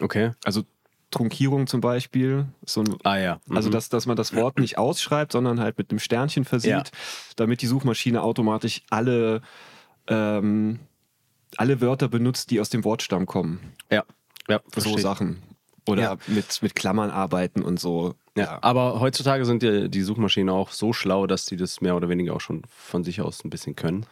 Okay. 0.00 0.32
Also 0.44 0.62
Trunkierung 1.10 1.66
zum 1.68 1.80
Beispiel, 1.80 2.46
so 2.66 2.80
ein, 2.80 2.96
Ah 3.04 3.16
ja. 3.16 3.40
also 3.48 3.68
Mhm. 3.68 3.72
dass, 3.72 3.88
dass 3.88 4.06
man 4.06 4.16
das 4.16 4.34
Wort 4.34 4.58
nicht 4.58 4.76
ausschreibt, 4.76 5.32
sondern 5.32 5.60
halt 5.60 5.78
mit 5.78 5.90
einem 5.90 6.00
Sternchen 6.00 6.44
versieht, 6.44 6.70
Ja. 6.70 6.82
damit 7.36 7.62
die 7.62 7.66
Suchmaschine 7.66 8.22
automatisch 8.22 8.82
alle, 8.90 9.40
ähm, 10.08 10.78
alle 11.56 11.80
Wörter 11.80 12.08
benutzt, 12.08 12.50
die 12.50 12.60
aus 12.60 12.70
dem 12.70 12.84
Wortstamm 12.84 13.26
kommen. 13.26 13.60
ja. 13.90 14.04
Ja, 14.48 14.60
So 14.66 14.80
verstehe. 14.80 15.00
Sachen. 15.00 15.42
Oder 15.88 16.02
Ja. 16.02 16.16
mit, 16.28 16.62
mit 16.62 16.76
Klammern 16.76 17.10
arbeiten 17.10 17.62
und 17.62 17.80
so. 17.80 18.14
Ja, 18.36 18.58
aber 18.62 19.00
heutzutage 19.00 19.44
sind 19.44 19.62
die, 19.64 19.88
die 19.88 20.02
Suchmaschinen 20.02 20.50
auch 20.50 20.70
so 20.70 20.92
schlau, 20.92 21.26
dass 21.26 21.46
die 21.46 21.56
das 21.56 21.80
mehr 21.80 21.96
oder 21.96 22.08
weniger 22.08 22.32
auch 22.34 22.40
schon 22.40 22.62
von 22.68 23.02
sich 23.02 23.20
aus 23.20 23.44
ein 23.44 23.50
bisschen 23.50 23.74
können. 23.74 24.06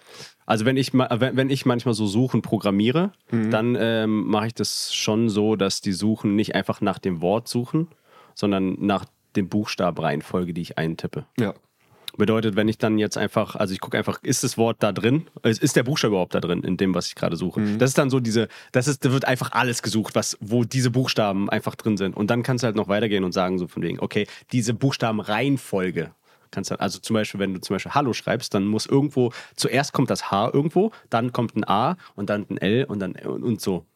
Also 0.45 0.65
wenn 0.65 0.77
ich, 0.77 0.93
wenn, 0.93 1.37
wenn 1.37 1.51
ich 1.51 1.67
manchmal 1.67 1.95
so 1.95 2.07
Suchen 2.09 2.43
programmiere, 2.43 3.13
dann 3.31 3.77
ähm, 3.79 4.27
mache 4.27 4.49
ich 4.49 4.55
das 4.55 4.93
schon 4.93 5.29
so, 5.29 5.55
dass 5.55 5.81
die 5.81 5.93
Suchen 5.93 6.35
nicht 6.35 6.57
einfach 6.57 6.81
nach 6.81 6.99
dem 6.99 7.21
Wort 7.21 7.47
suchen, 7.47 7.87
sondern 8.35 8.77
nach 8.81 9.05
dem 9.37 9.49
Buchstabenreihenfolge, 9.49 10.53
die 10.53 10.63
ich 10.63 10.79
eintippe. 10.79 11.27
Ja. 11.39 11.55
Bedeutet, 12.17 12.55
wenn 12.55 12.69
ich 12.69 12.79
dann 12.79 12.99
jetzt 12.99 13.19
einfach, 13.19 13.57
also 13.57 13.75
ich 13.75 13.81
gucke 13.81 13.99
einfach, 13.99 14.23
ist 14.23 14.45
das 14.45 14.57
Wort 14.57 14.77
da 14.81 14.93
drin? 14.93 15.27
Ist 15.43 15.75
der 15.75 15.83
Buchstabe 15.83 16.13
überhaupt 16.13 16.35
da 16.35 16.41
drin, 16.41 16.63
in 16.63 16.77
dem, 16.77 16.95
was 16.95 17.09
ich 17.09 17.15
gerade 17.15 17.37
suche? 17.37 17.61
Das 17.79 17.91
ist 17.91 17.99
dann 17.99 18.09
so 18.11 18.21
diese, 18.21 18.49
das 18.73 18.87
ist, 18.87 19.05
da 19.05 19.13
wird 19.13 19.25
einfach 19.25 19.53
alles 19.53 19.83
gesucht, 19.83 20.15
was, 20.15 20.37
wo 20.41 20.65
diese 20.65 20.91
Buchstaben 20.91 21.51
einfach 21.51 21.75
drin 21.75 21.97
sind. 21.97 22.17
Und 22.17 22.31
dann 22.31 22.43
kannst 22.43 22.63
du 22.63 22.67
halt 22.67 22.77
noch 22.77 22.89
weitergehen 22.89 23.25
und 23.25 23.33
sagen, 23.33 23.59
so 23.59 23.67
von 23.67 23.83
wegen, 23.83 23.99
okay, 24.01 24.27
diese 24.53 24.75
Buchstabenreihenfolge. 24.75 26.13
Kannst 26.53 26.71
du, 26.71 26.79
also 26.79 27.01
zum 27.01 27.15
Beispiel, 27.15 27.41
wenn 27.41 27.55
du 27.55 27.61
zum 27.61 27.75
Beispiel 27.75 27.95
Hallo 27.95 28.13
schreibst, 28.13 28.55
dann 28.55 28.65
muss 28.67 28.87
irgendwo, 28.87 29.33
zuerst 29.57 29.93
kommt 29.93 30.09
das 30.09 30.31
H 30.31 30.51
irgendwo, 30.53 30.93
dann 31.11 31.33
kommt 31.33 31.57
ein 31.57 31.67
A 31.67 31.97
und 32.15 32.31
dann 32.31 32.47
ein 32.49 32.59
L 32.59 32.85
und 32.85 33.01
dann 33.01 33.13
und, 33.13 33.43
und 33.43 33.61
so. 33.61 33.87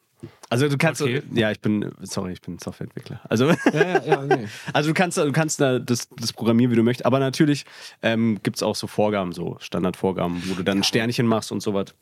Also 0.50 0.68
du 0.68 0.76
kannst, 0.78 1.02
Okay. 1.02 1.22
ja, 1.34 1.50
ich 1.50 1.60
bin, 1.60 1.92
sorry, 2.00 2.32
ich 2.32 2.40
bin 2.40 2.58
Softwareentwickler. 2.58 3.20
Also 3.28 3.50
Ja, 3.72 4.04
ja, 4.04 4.22
nee. 4.22 4.48
also 4.72 4.90
du 4.90 4.94
kannst, 4.94 5.18
du 5.18 5.30
kannst 5.32 5.60
da 5.60 5.78
das, 5.78 6.08
das 6.18 6.32
programmieren, 6.32 6.72
wie 6.72 6.76
du 6.76 6.82
möchtest, 6.82 7.06
aber 7.06 7.18
natürlich 7.18 7.64
ähm, 8.02 8.40
gibt 8.42 8.56
es 8.56 8.62
auch 8.62 8.74
so 8.74 8.86
Vorgaben, 8.86 9.32
so 9.32 9.56
Standardvorgaben, 9.60 10.42
wo 10.48 10.54
du 10.54 10.62
dann 10.62 10.78
ein 10.78 10.84
Sternchen 10.84 11.26
machst 11.26 11.52
und 11.52 11.60
sowas. 11.60 11.94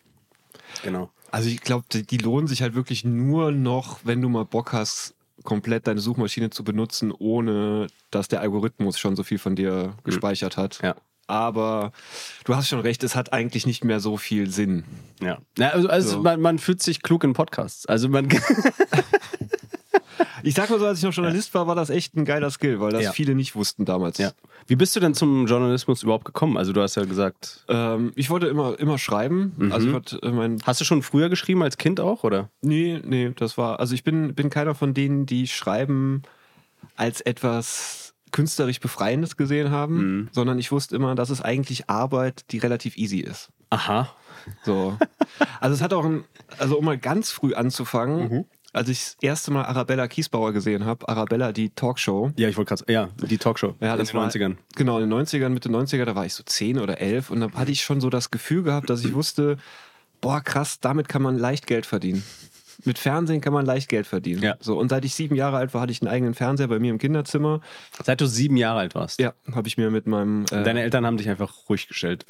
Genau. 0.83 1.11
Also 1.31 1.49
ich 1.49 1.61
glaube, 1.61 1.85
die, 1.93 2.07
die 2.07 2.19
lohnen 2.19 2.47
sich 2.47 2.63
halt 2.63 2.75
wirklich 2.75 3.05
nur 3.05 3.51
noch, 3.53 4.01
wenn 4.05 4.23
du 4.23 4.29
mal 4.29 4.45
Bock 4.45 4.73
hast, 4.73 5.15
komplett 5.45 5.87
deine 5.87 6.01
Suchmaschine 6.01 6.51
zu 6.51 6.65
benutzen, 6.65 7.13
ohne 7.13 7.89
dass 8.11 8.29
der 8.29 8.41
Algorithmus 8.41 8.99
schon 8.99 9.17
so 9.17 9.23
viel 9.23 9.39
von 9.39 9.55
dir 9.57 9.95
gespeichert 10.05 10.57
hat. 10.57 10.81
Ja. 10.83 10.97
Aber 11.29 11.93
du 12.45 12.55
hast 12.55 12.69
schon 12.69 12.81
recht, 12.81 13.03
es 13.03 13.17
hat 13.17 13.33
eigentlich 13.33 13.67
nicht 13.67 13.85
mehr 13.85 14.01
so 14.01 14.17
viel 14.17 14.51
Sinn. 14.51 14.85
Ja. 15.21 15.39
ja 15.59 15.71
also 15.71 15.89
also 15.89 16.11
So. 16.11 16.23
man, 16.23 16.41
man 16.41 16.59
fühlt 16.59 16.83
sich 16.83 17.03
klug 17.03 17.25
in 17.25 17.33
Podcasts. 17.33 17.87
Also 17.87 18.09
man 18.09 18.29
Ich 20.43 20.55
sag 20.55 20.71
mal 20.71 20.79
so, 20.79 20.87
als 20.87 20.99
ich 20.99 21.05
noch 21.05 21.13
Journalist 21.13 21.53
war, 21.55 21.67
war 21.67 21.75
das 21.75 21.91
echt 21.91 22.15
ein 22.15 22.25
geiler 22.25 22.51
Skill, 22.51 22.79
weil 22.79 22.93
das 22.93 23.03
Ja. 23.03 23.13
viele 23.13 23.35
nicht 23.35 23.57
wussten 23.57 23.85
damals. 23.85 24.19
ja. 24.19 24.31
Wie 24.69 24.77
bist 24.77 24.95
du 24.97 25.01
denn 25.01 25.15
zum 25.15 25.47
Journalismus 25.47 26.03
überhaupt 26.03 26.25
gekommen? 26.25 26.57
Also 26.57 26.73
du 26.73 26.81
hast 26.83 26.95
ja 26.97 27.05
gesagt, 27.05 27.65
Ähm, 27.69 28.13
ich 28.17 28.31
wollte 28.31 28.47
immer, 28.47 28.79
immer 28.79 28.99
schreiben. 28.99 29.53
Mhm. 29.57 29.73
Also 29.73 29.87
ich 29.89 29.93
wollte 29.93 30.19
äh, 30.23 30.31
mein. 30.31 30.61
hast 30.65 30.81
du 30.81 30.85
schon 30.85 31.03
früher 31.03 31.29
geschrieben 31.29 31.63
als 31.63 31.77
Kind 31.79 32.01
auch, 32.01 32.23
oder? 32.25 32.49
Nee, 32.63 33.01
nee, 33.05 33.33
das 33.37 33.59
war. 33.59 33.81
Also 33.81 33.95
ich 33.95 34.03
bin, 34.05 34.35
bin 34.35 34.51
keiner 34.51 34.75
von 34.75 34.93
denen, 34.95 35.27
die 35.27 35.47
Schreiben 35.49 36.23
als 36.97 37.21
etwas 37.21 38.06
künstlerisch 38.33 38.81
Befreiendes 38.81 39.37
gesehen 39.37 39.71
haben, 39.71 39.97
Mhm. 39.97 40.29
sondern 40.33 40.59
ich 40.59 40.73
wusste 40.73 40.97
immer, 40.97 41.15
das 41.15 41.31
ist 41.31 41.43
eigentlich 41.43 41.89
Arbeit, 41.89 42.45
die 42.53 42.59
relativ 42.59 42.97
easy 42.97 43.19
ist. 43.21 43.51
Aha. 43.71 44.09
So. 44.65 44.97
Also 45.61 45.75
es 45.75 45.83
hat 45.83 45.93
auch 45.93 46.05
ein, 46.05 46.25
also 46.59 46.79
um 46.79 46.85
mal 46.85 46.99
ganz 46.99 47.31
früh 47.31 47.55
anzufangen, 47.55 48.29
Mhm. 48.31 48.45
als 48.73 48.89
ich 48.89 48.99
das 48.99 49.17
erste 49.23 49.51
Mal 49.51 49.65
Arabella 49.65 50.07
Kiesbauer 50.07 50.53
gesehen 50.53 50.85
habe, 50.85 51.09
Arabella, 51.09 51.53
die 51.53 51.71
Talkshow. 51.71 52.31
Ja, 52.37 52.49
ich 52.49 52.57
wollte 52.57 52.77
gerade 52.77 52.93
ja, 52.93 53.09
die 53.29 53.39
Talkshow 53.39 53.75
Ja, 53.81 53.93
in 53.95 53.99
das 53.99 54.09
den 54.11 54.17
war- 54.19 54.23
90ern. 54.27 54.57
Genau, 54.77 54.97
in 54.99 55.09
den 55.09 55.09
90ern, 55.09 55.49
Mitte 55.53 55.69
90er, 55.71 56.05
da 56.05 56.15
war 56.15 56.27
ich 56.27 56.35
so 56.35 56.43
10 56.45 56.79
oder 56.79 57.01
11 57.01 57.31
und 57.31 57.41
da 57.41 57.51
hatte 57.53 57.73
ich 57.73 57.83
schon 57.83 58.01
so 58.01 58.11
das 58.11 58.31
Gefühl 58.31 58.63
gehabt, 58.63 58.89
dass 58.91 59.05
ich 59.05 59.15
wusste, 59.15 59.57
boah, 60.21 60.41
krass, 60.43 60.79
damit 60.81 61.09
kann 61.09 61.23
man 61.23 61.39
leicht 61.39 61.67
Geld 61.67 61.87
verdienen. 61.87 62.23
Mit 62.87 62.99
Fernsehen 62.99 63.41
kann 63.41 63.53
man 63.53 63.67
leicht 63.67 63.89
Geld 63.89 64.07
verdienen. 64.07 64.43
Ja. 64.43 64.57
So, 64.61 64.79
und 64.79 64.89
seit 64.89 65.05
ich 65.05 65.15
sieben 65.15 65.35
Jahre 65.35 65.57
alt 65.57 65.75
war, 65.75 65.83
hatte 65.83 65.93
ich 65.93 66.01
einen 66.03 66.11
eigenen 66.11 66.35
Fernseher 66.35 66.69
bei 66.69 66.79
mir 66.79 66.91
im 66.91 66.99
Kinderzimmer. 66.99 67.61
Seit 68.05 68.21
du 68.21 68.27
sieben 68.27 68.57
Jahre 68.57 68.81
alt 68.81 68.95
warst. 68.95 69.21
Ja, 69.21 69.35
habe 69.53 69.69
ich 69.69 69.77
mir 69.77 69.91
mit 69.91 70.07
meinem. 70.07 70.45
Äh, 70.51 70.63
Deine 70.63 70.83
Eltern 70.83 71.05
haben 71.05 71.17
dich 71.17 71.29
einfach 71.29 71.53
ruhig 71.69 71.89
gestellt. 71.89 72.25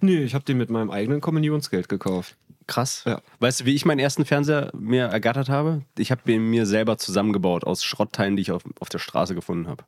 nee, 0.00 0.22
ich 0.22 0.34
habe 0.34 0.44
den 0.44 0.58
mit 0.58 0.70
meinem 0.70 0.90
eigenen 0.90 1.20
Kommunionsgeld 1.20 1.88
gekauft. 1.88 2.36
Krass. 2.66 3.02
Ja. 3.06 3.20
Weißt 3.38 3.60
du, 3.60 3.64
wie 3.64 3.74
ich 3.74 3.84
meinen 3.84 4.00
ersten 4.00 4.24
Fernseher 4.24 4.70
mir 4.76 5.04
ergattert 5.06 5.48
habe? 5.48 5.82
Ich 5.98 6.10
habe 6.10 6.32
ihn 6.32 6.50
mir 6.50 6.66
selber 6.66 6.98
zusammengebaut 6.98 7.64
aus 7.64 7.84
Schrottteilen, 7.84 8.36
die 8.36 8.42
ich 8.42 8.50
auf, 8.50 8.62
auf 8.80 8.88
der 8.88 8.98
Straße 8.98 9.34
gefunden 9.34 9.68
habe. 9.68 9.84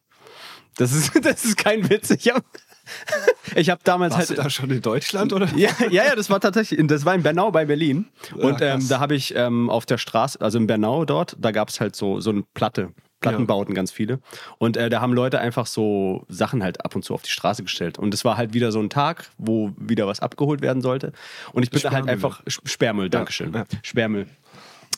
Das 0.77 0.93
ist, 0.93 1.13
das 1.25 1.45
ist 1.45 1.57
kein 1.57 1.89
Witz. 1.91 2.11
Ich 2.11 2.33
habe 2.33 2.45
ich 3.55 3.71
hab 3.71 3.85
damals 3.85 4.15
Warst 4.15 4.31
halt. 4.31 4.39
du 4.39 4.43
da 4.43 4.51
schon 4.51 4.71
in 4.71 4.83
Deutschland 4.83 5.33
oder? 5.33 5.49
Ja, 5.57 5.71
ja, 5.91 6.05
ja, 6.07 6.17
das 6.17 6.31
war 6.31 6.41
tatsächlich, 6.41 6.81
das 6.87 7.05
war 7.05 7.15
in 7.15 7.23
Bernau 7.23 7.51
bei 7.51 7.65
Berlin. 7.65 8.07
Und 8.35 8.61
Ja, 8.61 8.75
ähm, 8.75 8.89
da 8.89 9.01
habe 9.01 9.15
ich 9.15 9.35
ähm, 9.37 9.71
auf 9.71 9.87
der 9.87 9.99
Straße, 9.99 10.41
also 10.41 10.59
in 10.59 10.67
Bernau 10.67 11.05
dort, 11.05 11.37
da 11.39 11.51
gab 11.51 11.69
es 11.69 11.81
halt 11.81 11.97
so, 11.97 12.21
so 12.21 12.31
eine 12.31 12.45
Platte. 12.55 12.91
Plattenbauten 13.21 13.75
ganz 13.75 13.91
viele. 13.91 14.21
Und 14.59 14.77
äh, 14.77 14.89
da 14.91 15.01
haben 15.01 15.13
Leute 15.13 15.41
einfach 15.41 15.67
so 15.67 16.25
Sachen 16.29 16.63
halt 16.63 16.85
ab 16.85 16.95
und 16.95 17.05
zu 17.05 17.15
auf 17.15 17.23
die 17.23 17.31
Straße 17.31 17.65
gestellt. 17.65 17.99
Und 17.99 18.15
es 18.15 18.25
war 18.25 18.37
halt 18.37 18.55
wieder 18.55 18.71
so 18.71 18.79
ein 18.79 18.91
Tag, 18.91 19.29
wo 19.39 19.73
wieder 19.77 20.07
was 20.07 20.21
abgeholt 20.21 20.63
werden 20.63 20.83
sollte. 20.83 21.13
Und 21.53 21.65
ich 21.65 21.71
bin 21.71 21.83
da 21.83 21.91
halt 21.91 22.05
Sperrmüll. 22.05 22.13
einfach 22.13 22.43
Sperrmüll, 22.47 23.11
Dankeschön. 23.11 23.53
ja. 23.53 23.65
Sperrmüll. 23.83 24.29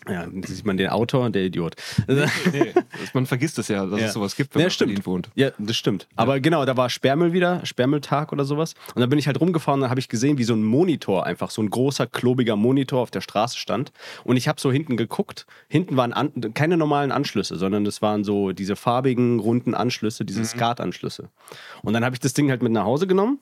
Ja, 0.09 0.27
sieht 0.47 0.65
man 0.65 0.77
den 0.77 0.89
Autor, 0.89 1.29
der 1.31 1.45
Idiot. 1.45 1.75
Nee, 2.09 2.73
man 3.13 3.27
vergisst 3.27 3.59
es 3.59 3.69
ja, 3.69 3.85
dass 3.85 4.01
Ja. 4.01 4.07
es 4.07 4.13
sowas 4.15 4.35
gibt, 4.35 4.55
wenn 4.55 4.61
Ja, 4.61 4.65
man 4.65 4.69
in 4.69 4.71
stimmt. 4.73 4.89
Berlin 4.91 5.07
wohnt. 5.07 5.31
Ja, 5.35 5.51
das 5.59 5.77
stimmt. 5.77 6.09
Aber 6.17 6.41
genau, 6.41 6.65
da 6.65 6.77
war 6.77 6.89
Sperrmüll 6.89 7.33
wieder, 7.33 7.65
Sperrmülltag 7.67 8.33
oder 8.33 8.45
sowas. 8.45 8.75
Und 8.95 9.01
dann 9.01 9.11
bin 9.11 9.19
ich 9.19 9.27
halt 9.27 9.41
rumgefahren 9.41 9.79
und 9.79 9.83
dann 9.83 9.91
habe 9.91 10.01
ich 10.01 10.09
gesehen, 10.09 10.39
wie 10.39 10.45
so 10.45 10.55
ein 10.55 10.63
Monitor, 10.65 11.27
einfach 11.27 11.51
so 11.51 11.63
ein 11.63 11.69
großer, 11.69 12.07
klobiger 12.07 12.57
Monitor 12.57 13.01
auf 13.01 13.11
der 13.11 13.21
Straße 13.21 13.59
stand. 13.59 13.93
Und 14.25 14.37
ich 14.37 14.49
habe 14.49 14.61
so 14.61 14.73
hinten 14.73 14.97
geguckt. 14.97 15.47
Hinten 15.69 15.97
waren 15.97 16.13
an, 16.15 16.33
keine 16.55 16.77
normalen 16.79 17.13
Anschlüsse, 17.13 17.57
sondern 17.57 17.85
das 17.85 18.01
waren 18.01 18.25
so 18.25 18.53
diese 18.53 18.77
farbigen, 18.77 19.39
runden 19.39 19.75
Anschlüsse, 19.75 20.25
diese 20.25 20.45
SCART-Anschlüsse. 20.45 21.29
Und 21.83 21.93
dann 21.93 22.05
habe 22.05 22.15
ich 22.15 22.21
das 22.21 22.33
Ding 22.33 22.49
halt 22.51 22.63
mit 22.63 22.73
nach 22.73 22.85
Hause 22.85 23.07
genommen. 23.07 23.39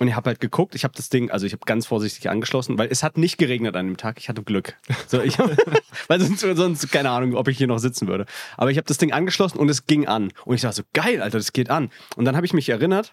Und 0.00 0.08
ich 0.08 0.16
habe 0.16 0.30
halt 0.30 0.40
geguckt, 0.40 0.74
ich 0.74 0.84
habe 0.84 0.94
das 0.96 1.10
Ding, 1.10 1.30
also 1.30 1.44
ich 1.44 1.52
habe 1.52 1.62
ganz 1.66 1.86
vorsichtig 1.86 2.30
angeschlossen, 2.30 2.78
weil 2.78 2.88
es 2.90 3.02
hat 3.02 3.18
nicht 3.18 3.36
geregnet 3.36 3.76
an 3.76 3.84
dem 3.86 3.98
Tag. 3.98 4.16
Ich 4.18 4.30
hatte 4.30 4.42
Glück. 4.42 4.78
So, 5.06 5.20
ich 5.20 5.38
weil 6.08 6.18
sonst, 6.18 6.40
sonst, 6.40 6.90
keine 6.90 7.10
Ahnung, 7.10 7.34
ob 7.34 7.48
ich 7.48 7.58
hier 7.58 7.66
noch 7.66 7.78
sitzen 7.78 8.08
würde. 8.08 8.24
Aber 8.56 8.70
ich 8.70 8.78
habe 8.78 8.86
das 8.86 8.96
Ding 8.96 9.12
angeschlossen 9.12 9.58
und 9.58 9.68
es 9.68 9.86
ging 9.86 10.06
an. 10.06 10.32
Und 10.46 10.54
ich 10.54 10.62
dachte 10.62 10.76
so, 10.76 10.82
geil, 10.94 11.20
Alter, 11.20 11.36
das 11.36 11.52
geht 11.52 11.68
an. 11.68 11.90
Und 12.16 12.24
dann 12.24 12.34
habe 12.34 12.46
ich 12.46 12.54
mich 12.54 12.70
erinnert, 12.70 13.12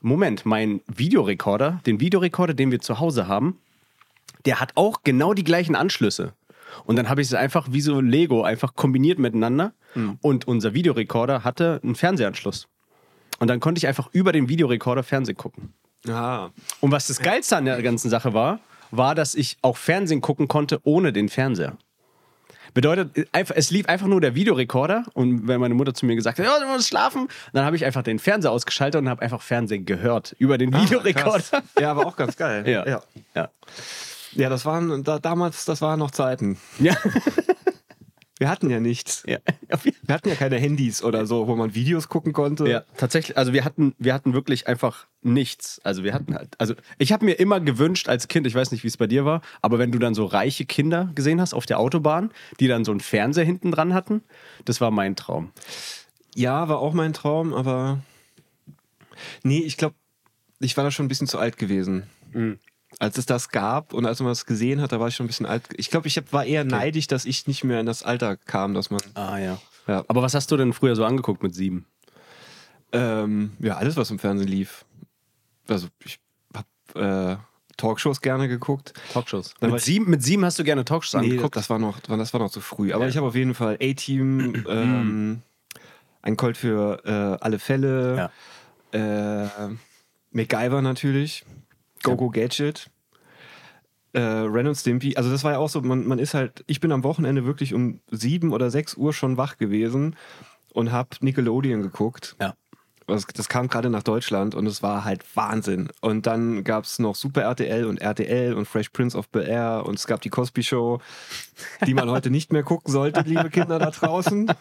Moment, 0.00 0.46
mein 0.46 0.82
Videorekorder, 0.86 1.80
den 1.84 1.98
Videorekorder, 1.98 2.54
den 2.54 2.70
wir 2.70 2.78
zu 2.78 3.00
Hause 3.00 3.26
haben, 3.26 3.58
der 4.44 4.60
hat 4.60 4.76
auch 4.76 5.02
genau 5.02 5.34
die 5.34 5.44
gleichen 5.44 5.74
Anschlüsse. 5.74 6.34
Und 6.84 6.94
dann 6.94 7.08
habe 7.08 7.22
ich 7.22 7.26
es 7.26 7.34
einfach 7.34 7.66
wie 7.72 7.80
so 7.80 8.00
Lego 8.00 8.44
einfach 8.44 8.76
kombiniert 8.76 9.18
miteinander. 9.18 9.72
Und 10.22 10.46
unser 10.46 10.74
Videorekorder 10.74 11.42
hatte 11.42 11.80
einen 11.82 11.96
Fernsehanschluss. 11.96 12.68
Und 13.40 13.48
dann 13.48 13.58
konnte 13.58 13.80
ich 13.80 13.88
einfach 13.88 14.08
über 14.12 14.30
den 14.30 14.48
Videorekorder 14.48 15.02
Fernsehen 15.02 15.36
gucken. 15.36 15.74
Ah, 16.08 16.50
Und 16.80 16.92
was 16.92 17.08
das 17.08 17.20
Geilste 17.20 17.56
an 17.56 17.64
der 17.66 17.80
ganzen 17.82 18.08
Sache 18.10 18.32
war, 18.32 18.60
war, 18.90 19.14
dass 19.14 19.34
ich 19.34 19.58
auch 19.62 19.76
Fernsehen 19.76 20.20
gucken 20.20 20.48
konnte 20.48 20.80
ohne 20.84 21.12
den 21.12 21.28
Fernseher. 21.28 21.76
Bedeutet, 22.72 23.28
es 23.32 23.70
lief 23.72 23.86
einfach 23.88 24.06
nur 24.06 24.20
der 24.20 24.34
Videorekorder 24.36 25.04
und 25.14 25.48
wenn 25.48 25.60
meine 25.60 25.74
Mutter 25.74 25.92
zu 25.92 26.06
mir 26.06 26.14
gesagt 26.14 26.38
hat, 26.38 26.46
ja, 26.46 26.58
du 26.60 26.66
musst 26.66 26.86
schlafen, 26.88 27.26
dann 27.52 27.64
habe 27.64 27.74
ich 27.74 27.84
einfach 27.84 28.02
den 28.02 28.18
Fernseher 28.20 28.52
ausgeschaltet 28.52 29.00
und 29.00 29.08
habe 29.08 29.22
einfach 29.22 29.42
Fernsehen 29.42 29.86
gehört 29.86 30.36
über 30.38 30.56
den 30.56 30.72
Videorekorder. 30.72 31.40
krass. 31.40 31.62
Ja, 31.80 31.90
aber 31.90 32.06
auch 32.06 32.16
ganz 32.16 32.36
geil. 32.36 32.68
Ja. 32.68 32.86
ja. 32.86 33.02
Ja. 33.34 33.50
Ja, 34.32 34.48
das 34.48 34.64
waren 34.64 35.02
da, 35.02 35.18
damals, 35.18 35.64
das 35.64 35.82
waren 35.82 35.98
noch 35.98 36.12
Zeiten. 36.12 36.58
Ja. 36.78 36.94
Wir 38.40 38.48
hatten 38.48 38.70
ja 38.70 38.80
nichts. 38.80 39.22
ja. 39.26 39.36
Wir 39.84 40.14
hatten 40.14 40.30
ja 40.30 40.34
keine 40.34 40.56
Handys 40.56 41.04
oder 41.04 41.26
so, 41.26 41.46
wo 41.46 41.56
man 41.56 41.74
Videos 41.74 42.08
gucken 42.08 42.32
konnte. 42.32 42.66
Ja, 42.68 42.84
tatsächlich, 42.96 43.36
also 43.36 43.52
wir 43.52 43.64
hatten, 43.64 43.94
wir 43.98 44.14
hatten 44.14 44.32
wirklich 44.32 44.66
einfach 44.66 45.06
nichts. 45.20 45.78
Also 45.84 46.04
wir 46.04 46.14
hatten 46.14 46.34
halt, 46.34 46.56
also 46.58 46.74
ich 46.98 47.12
habe 47.12 47.26
mir 47.26 47.34
immer 47.34 47.60
gewünscht 47.60 48.08
als 48.08 48.28
Kind, 48.28 48.46
ich 48.46 48.54
weiß 48.54 48.72
nicht, 48.72 48.82
wie 48.82 48.88
es 48.88 48.96
bei 48.96 49.06
dir 49.06 49.26
war, 49.26 49.42
aber 49.60 49.78
wenn 49.78 49.92
du 49.92 49.98
dann 49.98 50.14
so 50.14 50.24
reiche 50.24 50.64
Kinder 50.64 51.10
gesehen 51.14 51.40
hast 51.40 51.52
auf 51.52 51.66
der 51.66 51.78
Autobahn, 51.78 52.32
die 52.58 52.66
dann 52.66 52.84
so 52.84 52.90
einen 52.92 53.00
Fernseher 53.00 53.44
hinten 53.44 53.70
dran 53.72 53.92
hatten, 53.92 54.22
das 54.64 54.80
war 54.80 54.90
mein 54.90 55.16
Traum. 55.16 55.52
Ja, 56.34 56.68
war 56.68 56.78
auch 56.78 56.94
mein 56.94 57.12
Traum, 57.12 57.52
aber 57.52 58.00
nee, 59.42 59.60
ich 59.60 59.76
glaube, 59.76 59.94
ich 60.60 60.76
war 60.78 60.84
da 60.84 60.90
schon 60.90 61.04
ein 61.04 61.10
bisschen 61.10 61.26
zu 61.28 61.38
alt 61.38 61.58
gewesen. 61.58 62.04
Mhm. 62.32 62.58
Als 62.98 63.16
es 63.18 63.24
das 63.26 63.48
gab 63.50 63.94
und 63.94 64.04
als 64.04 64.20
man 64.20 64.28
das 64.30 64.44
gesehen 64.46 64.80
hat, 64.80 64.92
da 64.92 65.00
war 65.00 65.08
ich 65.08 65.14
schon 65.16 65.24
ein 65.24 65.28
bisschen 65.28 65.46
alt. 65.46 65.62
Ich 65.76 65.90
glaube, 65.90 66.08
ich 66.08 66.16
hab, 66.16 66.32
war 66.32 66.44
eher 66.44 66.64
neidisch, 66.64 67.06
dass 67.06 67.24
ich 67.24 67.46
nicht 67.46 67.64
mehr 67.64 67.80
in 67.80 67.86
das 67.86 68.02
Alter 68.02 68.36
kam, 68.36 68.74
dass 68.74 68.90
man. 68.90 69.00
Ah 69.14 69.38
ja. 69.38 69.58
Ja, 69.86 70.04
Aber 70.08 70.22
was 70.22 70.34
hast 70.34 70.50
du 70.50 70.56
denn 70.56 70.72
früher 70.72 70.94
so 70.96 71.04
angeguckt 71.04 71.42
mit 71.42 71.54
sieben? 71.54 71.86
ähm, 72.92 73.52
ja 73.60 73.76
alles, 73.76 73.96
was 73.96 74.10
im 74.10 74.18
Fernsehen 74.18 74.48
lief. 74.48 74.84
Also, 75.68 75.86
ich 76.04 76.18
habe 76.54 77.38
äh, 77.40 77.74
Talkshows 77.76 78.20
gerne 78.20 78.48
geguckt. 78.48 78.92
Talkshows. 79.12 79.54
Mit 79.60 79.74
ich- 79.76 79.82
sieben, 79.84 80.10
mit 80.10 80.22
sieben 80.22 80.44
hast 80.44 80.58
du 80.58 80.64
gerne 80.64 80.84
Talkshows 80.84 81.20
Nee, 81.22 81.30
angeguckt? 81.30 81.54
das 81.56 81.70
war 81.70 81.78
noch, 81.78 82.00
das 82.00 82.32
war 82.34 82.40
noch 82.40 82.50
zu 82.50 82.60
früh. 82.60 82.92
Aber 82.92 83.04
Ja. 83.04 83.10
ich 83.10 83.16
habe 83.16 83.28
auf 83.28 83.36
jeden 83.36 83.54
Fall 83.54 83.78
A-Team, 83.80 84.64
ähm, 84.68 85.42
ein 86.22 86.36
Colt 86.36 86.56
für 86.56 87.00
äh, 87.04 87.42
alle 87.44 87.58
Fälle, 87.60 88.30
äh, 88.92 89.46
MacGyver 90.32 90.82
natürlich, 90.82 91.44
Go-Go 92.02 92.30
Gadget, 92.30 92.90
äh, 94.12 94.20
Ren 94.20 94.66
und 94.66 94.74
Stimpy. 94.74 95.16
Also 95.16 95.30
das 95.30 95.44
war 95.44 95.52
ja 95.52 95.58
auch 95.58 95.68
so, 95.68 95.80
man, 95.82 96.06
man 96.06 96.18
ist 96.18 96.34
halt, 96.34 96.64
ich 96.66 96.80
bin 96.80 96.92
am 96.92 97.04
Wochenende 97.04 97.44
wirklich 97.44 97.74
um 97.74 98.00
sieben 98.10 98.52
oder 98.52 98.70
sechs 98.70 98.94
Uhr 98.96 99.12
schon 99.12 99.36
wach 99.36 99.56
gewesen 99.56 100.16
und 100.72 100.92
habe 100.92 101.10
Nickelodeon 101.20 101.82
geguckt. 101.82 102.36
Ja. 102.40 102.54
Das, 103.06 103.26
das 103.26 103.48
kam 103.48 103.66
gerade 103.66 103.90
nach 103.90 104.04
Deutschland 104.04 104.54
und 104.54 104.66
es 104.66 104.84
war 104.84 105.04
halt 105.04 105.24
Wahnsinn. 105.36 105.88
Und 106.00 106.26
dann 106.28 106.62
gab 106.62 106.84
es 106.84 107.00
noch 107.00 107.16
Super 107.16 107.42
RTL 107.42 107.84
und 107.84 108.00
RTL 108.00 108.54
und 108.54 108.66
Fresh 108.66 108.90
Prince 108.90 109.18
of 109.18 109.28
Bel 109.30 109.48
Air 109.48 109.82
und 109.84 109.98
es 109.98 110.06
gab 110.06 110.20
die 110.20 110.28
Cosby 110.28 110.62
Show, 110.62 111.00
die 111.86 111.94
man 111.94 112.08
heute 112.08 112.30
nicht 112.30 112.52
mehr 112.52 112.62
gucken 112.62 112.92
sollte, 112.92 113.22
liebe 113.22 113.50
Kinder 113.50 113.80
da 113.80 113.90
draußen. 113.90 114.52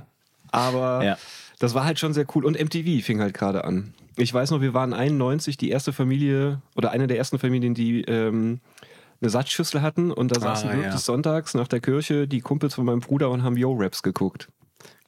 Aber 0.50 1.04
Ja. 1.04 1.18
das 1.58 1.74
war 1.74 1.84
halt 1.84 1.98
schon 1.98 2.14
sehr 2.14 2.24
cool. 2.34 2.46
Und 2.46 2.58
MTV 2.58 3.04
fing 3.04 3.20
halt 3.20 3.34
gerade 3.34 3.64
an. 3.64 3.92
Ich 4.18 4.34
weiß 4.34 4.50
noch, 4.50 4.60
wir 4.60 4.74
waren 4.74 4.92
91 4.92 5.56
die 5.56 5.70
erste 5.70 5.92
Familie 5.92 6.60
oder 6.74 6.90
eine 6.90 7.06
der 7.06 7.18
ersten 7.18 7.38
Familien, 7.38 7.74
die 7.74 8.02
ähm, 8.02 8.60
eine 9.20 9.30
Satzschüssel 9.30 9.80
hatten 9.80 10.10
und 10.10 10.34
da 10.34 10.40
saßen 10.40 10.70
wirklich 10.70 10.92
ja. 10.92 10.98
sonntags 10.98 11.54
nach 11.54 11.68
der 11.68 11.80
Kirche 11.80 12.26
die 12.26 12.40
Kumpels 12.40 12.74
von 12.74 12.84
meinem 12.84 13.00
Bruder 13.00 13.30
und 13.30 13.44
haben 13.44 13.56
Yo-Raps 13.56 14.02
geguckt. 14.02 14.48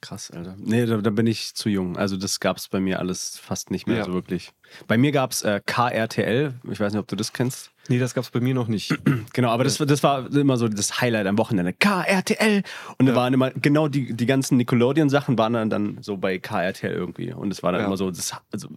Krass, 0.01 0.31
Alter. 0.31 0.55
Nee, 0.57 0.87
da, 0.87 0.97
da 0.97 1.09
bin 1.11 1.27
ich 1.27 1.53
zu 1.53 1.69
jung. 1.69 1.95
Also 1.95 2.17
das 2.17 2.39
gab 2.39 2.57
es 2.57 2.67
bei 2.67 2.79
mir 2.79 2.97
alles 2.99 3.37
fast 3.37 3.69
nicht 3.69 3.85
mehr 3.85 3.97
Ja. 3.97 4.05
so 4.05 4.13
wirklich. 4.13 4.51
Bei 4.87 4.97
mir 4.97 5.11
gab 5.11 5.31
es 5.31 5.43
äh, 5.43 5.61
KRTL. 5.63 6.55
Ich 6.71 6.79
weiß 6.79 6.93
nicht, 6.93 6.99
ob 6.99 7.07
du 7.07 7.15
das 7.15 7.33
kennst. 7.33 7.69
Nee, 7.87 7.99
das 7.99 8.13
gab 8.15 8.23
es 8.23 8.31
bei 8.31 8.39
mir 8.39 8.53
noch 8.55 8.67
nicht. 8.67 8.93
Genau, 9.33 9.49
aber 9.49 9.63
das, 9.63 9.77
das 9.77 10.03
war 10.03 10.29
immer 10.33 10.57
so 10.57 10.67
das 10.67 10.99
Highlight 10.99 11.25
am 11.27 11.37
Wochenende. 11.37 11.71
KRTL! 11.73 12.63
Und 12.97 13.05
da 13.05 13.15
waren 13.15 13.33
immer, 13.33 13.51
genau 13.51 13.87
die, 13.87 14.13
die 14.13 14.25
ganzen 14.25 14.57
Nickelodeon-Sachen 14.57 15.37
waren 15.37 15.53
dann, 15.53 15.69
dann 15.69 15.97
so 16.01 16.17
bei 16.17 16.37
KRTL 16.39 16.91
irgendwie. 16.91 17.31
Und 17.31 17.51
es 17.51 17.61
war 17.63 17.71
dann 17.71 17.81
Ja. 17.81 17.87
immer 17.87 17.95
so, 17.97 18.09
das, 18.11 18.33
also, 18.51 18.67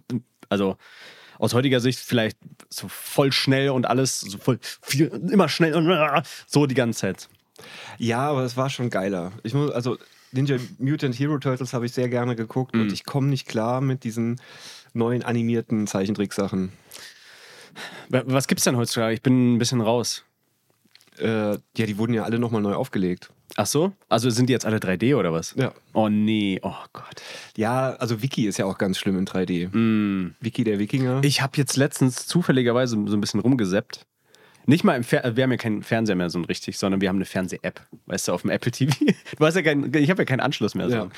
also 0.47 0.77
aus 1.39 1.53
heutiger 1.53 1.79
Sicht 1.81 1.99
vielleicht 1.99 2.37
so 2.69 2.87
voll 2.87 3.31
schnell 3.33 3.69
und 3.71 3.85
alles, 3.87 4.21
so 4.21 4.37
voll 4.37 4.59
viel, 4.61 5.07
immer 5.29 5.49
schnell 5.49 5.73
und 5.73 5.89
so 6.47 6.65
die 6.67 6.75
ganze 6.75 6.99
Zeit. 7.01 7.27
Ja, 7.97 8.29
aber 8.29 8.43
es 8.43 8.55
war 8.55 8.69
schon 8.69 8.89
geiler. 8.89 9.31
Ich 9.43 9.53
muss, 9.53 9.71
also 9.71 9.97
Ninja 10.35 10.57
Mutant 10.79 11.17
Hero 11.17 11.37
Turtles 11.39 11.73
habe 11.73 11.85
ich 11.85 11.91
sehr 11.93 12.09
gerne 12.09 12.35
geguckt 12.35 12.75
Mhm. 12.75 12.81
und 12.81 12.91
ich 12.91 13.03
komme 13.05 13.27
nicht 13.27 13.47
klar 13.47 13.81
mit 13.81 14.03
diesen 14.03 14.39
neuen 14.93 15.23
animierten 15.23 15.87
Zeichentricksachen. 15.87 16.71
Wa- 18.09 18.23
Was 18.25 18.47
gibt's 18.47 18.63
denn 18.63 18.77
heutzutage? 18.77 19.13
Ich 19.13 19.21
bin 19.21 19.55
ein 19.55 19.57
bisschen 19.57 19.81
raus. 19.81 20.23
Äh, 21.19 21.51
ja, 21.51 21.57
die 21.85 21.97
wurden 21.97 22.13
ja 22.13 22.23
alle 22.23 22.39
nochmal 22.39 22.61
neu 22.61 22.73
aufgelegt. 22.73 23.29
Ach 23.57 23.65
so? 23.65 23.93
Also 24.09 24.29
sind 24.29 24.47
die 24.49 24.53
jetzt 24.53 24.65
alle 24.65 24.77
3D 24.79 25.15
oder 25.15 25.31
was? 25.31 25.53
Ja. 25.57 25.71
Oh 25.93 26.09
nee, 26.09 26.59
oh 26.61 26.73
Gott. 26.91 27.21
Ja, 27.55 27.91
also 27.93 28.21
Wiki 28.21 28.47
ist 28.47 28.57
ja 28.57 28.65
auch 28.65 28.77
ganz 28.77 28.97
schlimm 28.97 29.17
in 29.17 29.25
3D. 29.25 29.69
Mm. 29.73 30.35
Wiki 30.41 30.63
der 30.65 30.77
Wikinger. 30.79 31.21
Ich 31.23 31.41
habe 31.41 31.53
jetzt 31.55 31.77
letztens 31.77 32.27
zufälligerweise 32.27 32.97
so 33.07 33.15
ein 33.15 33.21
bisschen 33.21 33.39
rumgeseppt. 33.39 34.05
Nicht 34.67 34.83
mal 34.83 34.95
im 34.95 35.03
Fer 35.03 35.35
wir 35.35 35.43
haben 35.43 35.51
ja 35.51 35.57
keinen 35.57 35.83
Fernseher 35.83 36.15
mehr 36.15 36.29
so 36.29 36.41
richtig, 36.41 36.77
sondern 36.77 37.01
wir 37.01 37.09
haben 37.09 37.17
eine 37.17 37.25
Fernseh-App, 37.25 37.81
weißt 38.07 38.27
du, 38.27 38.33
auf 38.33 38.41
dem 38.41 38.49
Apple 38.51 38.71
TV. 38.71 38.93
Du 39.37 39.45
hast 39.45 39.55
ja 39.55 39.61
kein, 39.61 39.93
ich 39.93 40.09
habe 40.09 40.21
ja 40.21 40.25
keinen 40.25 40.39
Anschluss 40.39 40.75
mehr. 40.75 40.89
So. 40.89 41.09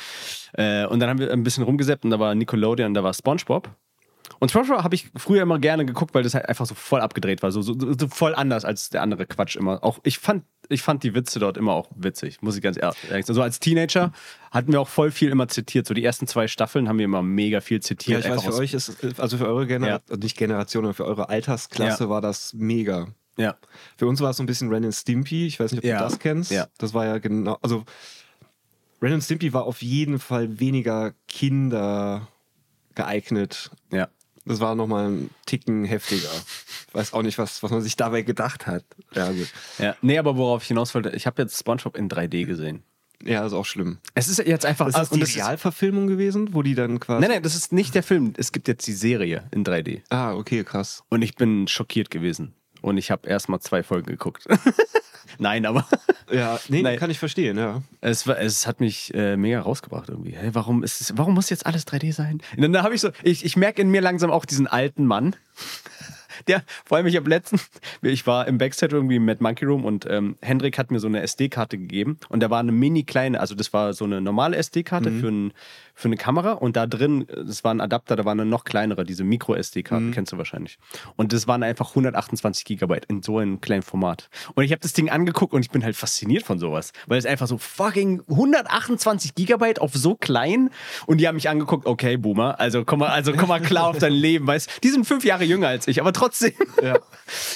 Äh, 0.54 0.86
und 0.86 1.00
dann 1.00 1.10
haben 1.10 1.20
wir 1.20 1.32
ein 1.32 1.44
bisschen 1.44 1.64
rumgeseppt 1.64 2.04
und 2.06 2.12
da 2.12 2.20
war 2.20 2.36
Nickelodeon, 2.36 2.94
da 2.94 3.04
war 3.04 3.14
SpongeBob. 3.14 3.70
Und 4.40 4.52
SpongeBob 4.52 4.84
habe 4.84 4.96
ich 4.96 5.10
früher 5.16 5.42
immer 5.42 5.60
gerne 5.60 5.86
geguckt, 5.86 6.14
weil 6.14 6.24
das 6.24 6.34
halt 6.34 6.48
einfach 6.48 6.66
so 6.66 6.76
voll 6.76 7.02
abgedreht 7.02 7.42
war, 7.42 7.52
so, 7.52 7.62
so, 7.62 7.76
so 7.78 8.08
voll 8.08 8.36
anders 8.36 8.66
als 8.66 8.90
der 8.90 9.02
andere 9.02 9.26
Quatsch 9.26 9.56
immer. 9.56 9.84
Auch 9.84 10.00
ich 10.04 10.20
fand, 10.20 10.44
ich 10.70 10.82
fand 10.82 11.04
die 11.04 11.16
Witze 11.16 11.40
dort 11.40 11.58
immer 11.58 11.74
auch 11.74 11.90
witzig, 11.96 12.42
muss 12.42 12.56
ich 12.56 12.62
ganz 12.62 12.78
ehrlich 12.78 12.98
sagen. 13.10 13.24
So 13.34 13.42
als 13.42 13.60
Teenager 13.60 14.12
hatten 14.52 14.72
wir 14.72 14.82
auch 14.82 14.90
voll 14.90 15.12
viel 15.12 15.30
immer 15.30 15.48
zitiert. 15.48 15.88
So 15.88 15.94
die 15.94 16.04
ersten 16.04 16.28
zwei 16.28 16.48
Staffeln 16.48 16.88
haben 16.88 16.98
wir 16.98 17.06
immer 17.06 17.24
mega 17.24 17.62
viel 17.62 17.78
ja, 17.78 17.82
zitiert. 17.82 18.26
ich 18.26 18.32
weiß, 18.32 18.44
für 18.44 18.54
euch 18.56 18.74
ist, 18.74 19.20
also 19.20 19.38
für 19.38 19.48
eure 19.48 19.66
Generation, 19.66 20.20
nicht 20.20 20.38
Generation, 20.38 20.86
aber 20.86 20.94
für 20.94 21.06
eure 21.06 21.30
Altersklasse 21.30 22.04
Ja. 22.04 22.10
war 22.10 22.22
das 22.22 22.54
mega. 22.54 23.08
Ja. 23.38 23.56
Für 23.98 24.08
uns 24.08 24.20
war 24.22 24.32
es 24.32 24.38
so 24.38 24.44
ein 24.44 24.48
bisschen 24.48 24.70
Ren 24.70 24.84
and 24.86 24.94
Stimpy. 24.96 25.48
Ich 25.48 25.60
weiß 25.60 25.72
nicht, 25.72 25.80
ob 25.84 25.86
Ja. 25.90 26.00
du 26.00 26.04
das 26.06 26.20
kennst. 26.20 26.52
Ja. 26.52 26.68
Das 26.78 26.94
war 26.94 27.06
ja 27.06 27.18
genau, 27.20 27.58
also 27.62 27.84
Ren 29.02 29.14
and 29.14 29.24
Stimpy 29.24 29.54
war 29.54 29.66
auf 29.66 29.82
jeden 29.82 30.20
Fall 30.20 30.60
weniger 30.60 31.14
Kinder 31.28 32.28
geeignet. 32.96 33.72
Ja. 33.92 34.10
Das 34.46 34.60
war 34.62 34.76
nochmal 34.76 35.10
ein 35.10 35.30
Ticken 35.46 35.84
heftiger. 35.84 36.30
Ich 36.88 36.94
weiß 36.96 37.14
auch 37.14 37.22
nicht, 37.22 37.38
was, 37.38 37.62
was 37.64 37.70
man 37.72 37.82
sich 37.82 37.96
dabei 37.98 38.22
gedacht 38.22 38.66
hat. 38.66 38.86
Ja, 39.14 39.30
gut. 39.32 39.50
Ja. 39.78 39.96
Nee, 40.02 40.18
aber 40.18 40.38
worauf 40.38 40.62
ich 40.64 40.70
hinaus 40.70 40.96
wollte, 40.96 41.10
ich 41.10 41.28
habe 41.28 41.42
jetzt 41.42 41.60
Spongebob 41.60 41.98
in 41.98 42.08
3D 42.10 42.46
gesehen. 42.46 42.84
Ja, 43.24 43.46
ist 43.46 43.54
auch 43.54 43.66
schlimm. 43.66 43.98
Es 44.14 44.28
ist 44.28 44.38
jetzt 44.38 44.66
einfach. 44.66 44.86
Das 44.92 45.02
ist 45.04 45.12
und 45.12 45.20
die 45.28 45.40
Realverfilmung 45.40 46.08
gewesen, 46.08 46.54
wo 46.54 46.62
die 46.62 46.76
dann 46.76 47.00
quasi. 47.00 47.20
Nein, 47.22 47.32
nein, 47.32 47.44
das 47.44 47.56
ist 47.56 47.74
nicht 47.74 47.94
der 47.96 48.04
Film. 48.04 48.34
Es 48.38 48.52
gibt 48.52 48.68
jetzt 48.68 48.86
die 48.88 48.94
Serie 48.94 49.48
in 49.52 49.66
3D. 49.66 50.02
Ah, 50.10 50.34
okay, 50.34 50.64
krass. 50.64 51.04
Und 51.10 51.24
ich 51.24 51.36
bin 51.36 51.68
schockiert 51.68 52.10
gewesen. 52.12 52.54
Und 52.88 52.98
ich 52.98 53.12
habe 53.12 53.28
erst 53.28 53.50
mal 53.50 53.60
zwei 53.60 53.84
Folgen 53.84 54.08
geguckt. 54.08 54.46
Nein, 55.40 55.66
aber 55.66 55.86
Ja, 56.32 56.60
nee, 56.68 56.82
Nein. 56.82 56.98
kann 57.00 57.10
ich 57.10 57.20
verstehen, 57.20 57.58
ja. 57.58 57.82
es, 58.02 58.28
war, 58.28 58.38
es 58.40 58.68
hat 58.68 58.82
mich 58.82 59.14
äh, 59.14 59.38
mega 59.38 59.62
rausgebracht 59.62 60.10
irgendwie. 60.10 60.36
Hey, 60.36 60.50
warum, 60.54 60.84
ist 60.84 61.00
es, 61.00 61.18
warum 61.18 61.34
muss 61.36 61.50
jetzt 61.50 61.66
alles 61.66 61.88
3D 61.88 62.12
sein? 62.12 62.42
Und 62.58 62.74
dann 62.74 62.84
habe 62.84 62.96
ich 62.96 63.02
so, 63.02 63.12
ich, 63.24 63.46
ich 63.46 63.56
merke 63.56 63.82
in 63.82 63.90
mir 63.90 64.02
langsam 64.02 64.30
auch 64.30 64.46
diesen 64.46 64.68
alten 64.68 65.06
Mann. 65.06 65.36
Der, 66.48 66.64
vor 66.86 66.98
allem, 66.98 67.08
ich 67.08 67.16
habe 67.16 67.30
letztens, 67.30 67.70
ich 68.02 68.28
war 68.28 68.48
im 68.48 68.58
Backstage 68.58 68.96
irgendwie 68.96 69.16
im 69.18 69.26
Mad 69.26 69.42
Monkey 69.42 69.66
Room 69.66 69.86
und 69.86 70.06
ähm, 70.10 70.38
Hendrik 70.42 70.78
hat 70.78 70.92
mir 70.92 71.00
so 71.00 71.08
eine 71.08 71.22
SD-Karte 71.22 71.78
gegeben 71.78 72.18
und 72.30 72.42
da 72.42 72.50
war 72.50 72.60
eine 72.60 72.72
mini 72.72 73.04
kleine, 73.04 73.40
also 73.40 73.56
das 73.56 73.74
war 73.74 73.94
so 73.94 74.06
eine 74.06 74.22
normale 74.22 74.58
SD-Karte 74.58 75.12
für, 75.12 75.28
ein, 75.30 75.54
für 75.94 76.08
eine 76.08 76.18
Kamera 76.18 76.54
und 76.54 76.76
da 76.76 76.88
drin, 76.88 77.26
das 77.28 77.64
war 77.64 77.74
ein 77.74 77.82
Adapter, 77.82 78.16
da 78.16 78.26
war 78.26 78.34
eine 78.34 78.46
noch 78.46 78.64
kleinere, 78.64 79.04
diese 79.04 79.24
Micro-SD-Karte, 79.24 80.12
kennst 80.12 80.32
du 80.32 80.38
wahrscheinlich. 80.38 80.78
Und 81.16 81.34
das 81.34 81.48
waren 81.48 81.64
einfach 81.64 81.90
128 81.90 82.66
Gigabyte 82.66 83.06
in 83.06 83.24
so 83.24 83.40
einem 83.40 83.62
kleinen 83.62 83.82
Format. 83.84 84.30
Und 84.56 84.64
ich 84.64 84.72
habe 84.72 84.82
das 84.82 84.94
Ding 84.94 85.10
angeguckt 85.10 85.54
und 85.54 85.62
ich 85.62 85.72
bin 85.72 85.84
halt 85.84 85.96
fasziniert 85.96 86.44
von 86.44 86.60
sowas, 86.60 86.92
weil 87.08 87.18
es 87.18 87.26
einfach 87.26 87.48
so 87.48 87.58
fucking 87.58 88.22
128 88.30 89.36
Gigabyte 89.36 89.80
auf 89.80 89.94
so 89.94 90.16
klein 90.16 90.70
und 91.06 91.20
die 91.20 91.28
haben 91.28 91.36
mich 91.36 91.50
angeguckt, 91.50 91.86
okay, 91.86 92.18
Boomer, 92.18 92.60
also 92.60 92.86
komm 92.86 93.00
mal, 93.00 93.10
also 93.10 93.34
komm 93.34 93.50
mal 93.50 93.62
klar 93.62 93.88
auf 93.88 93.98
dein 93.98 94.14
Leben, 94.14 94.48
weißt 94.48 94.84
Die 94.84 94.90
sind 94.90 95.06
fünf 95.06 95.26
Jahre 95.26 95.44
jünger 95.44 95.68
als 95.68 95.88
ich, 95.88 96.02
aber 96.02 96.14
trotzdem. 96.14 96.27
Ja. 96.82 97.00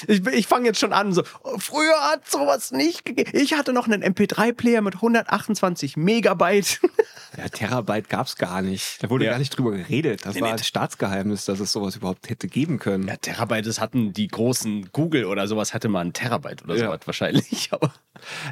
Ich, 0.06 0.26
ich 0.26 0.46
fange 0.48 0.66
jetzt 0.66 0.78
schon 0.80 0.92
an, 0.92 1.14
so, 1.14 1.22
früher 1.56 1.98
hat 2.12 2.28
sowas 2.30 2.72
nicht 2.72 3.06
gegeben. 3.06 3.30
Ich 3.32 3.54
hatte 3.54 3.72
noch 3.72 3.86
einen 3.88 4.04
MP3-Player 4.04 4.82
mit 4.82 4.96
128 4.96 5.96
Megabyte. 5.96 6.80
Ja, 7.38 7.48
Terabyte 7.48 8.10
gab 8.10 8.26
es 8.26 8.36
gar 8.36 8.60
nicht. 8.60 9.02
Da 9.02 9.08
wurde 9.08 9.24
Ja. 9.24 9.30
gar 9.30 9.38
nicht 9.38 9.56
drüber 9.56 9.70
geredet. 9.70 10.26
Das 10.26 10.34
Nee, 10.34 10.42
war 10.42 10.48
nee. 10.48 10.52
ein 10.58 10.62
Staatsgeheimnis, 10.62 11.46
dass 11.46 11.60
es 11.60 11.72
sowas 11.72 11.96
überhaupt 11.96 12.28
hätte 12.28 12.46
geben 12.46 12.78
können. 12.78 13.08
Ja, 13.08 13.16
Terabyte, 13.16 13.64
das 13.66 13.80
hatten 13.80 14.12
die 14.12 14.28
großen 14.28 14.90
Google 14.92 15.24
oder 15.24 15.46
sowas, 15.48 15.72
hatte 15.72 15.88
mal 15.88 16.00
ein 16.04 16.12
Terabyte 16.12 16.62
oder 16.64 16.74
Ja. 16.76 16.84
sowas 16.88 17.00
wahrscheinlich. 17.06 17.68
Aber 17.72 17.90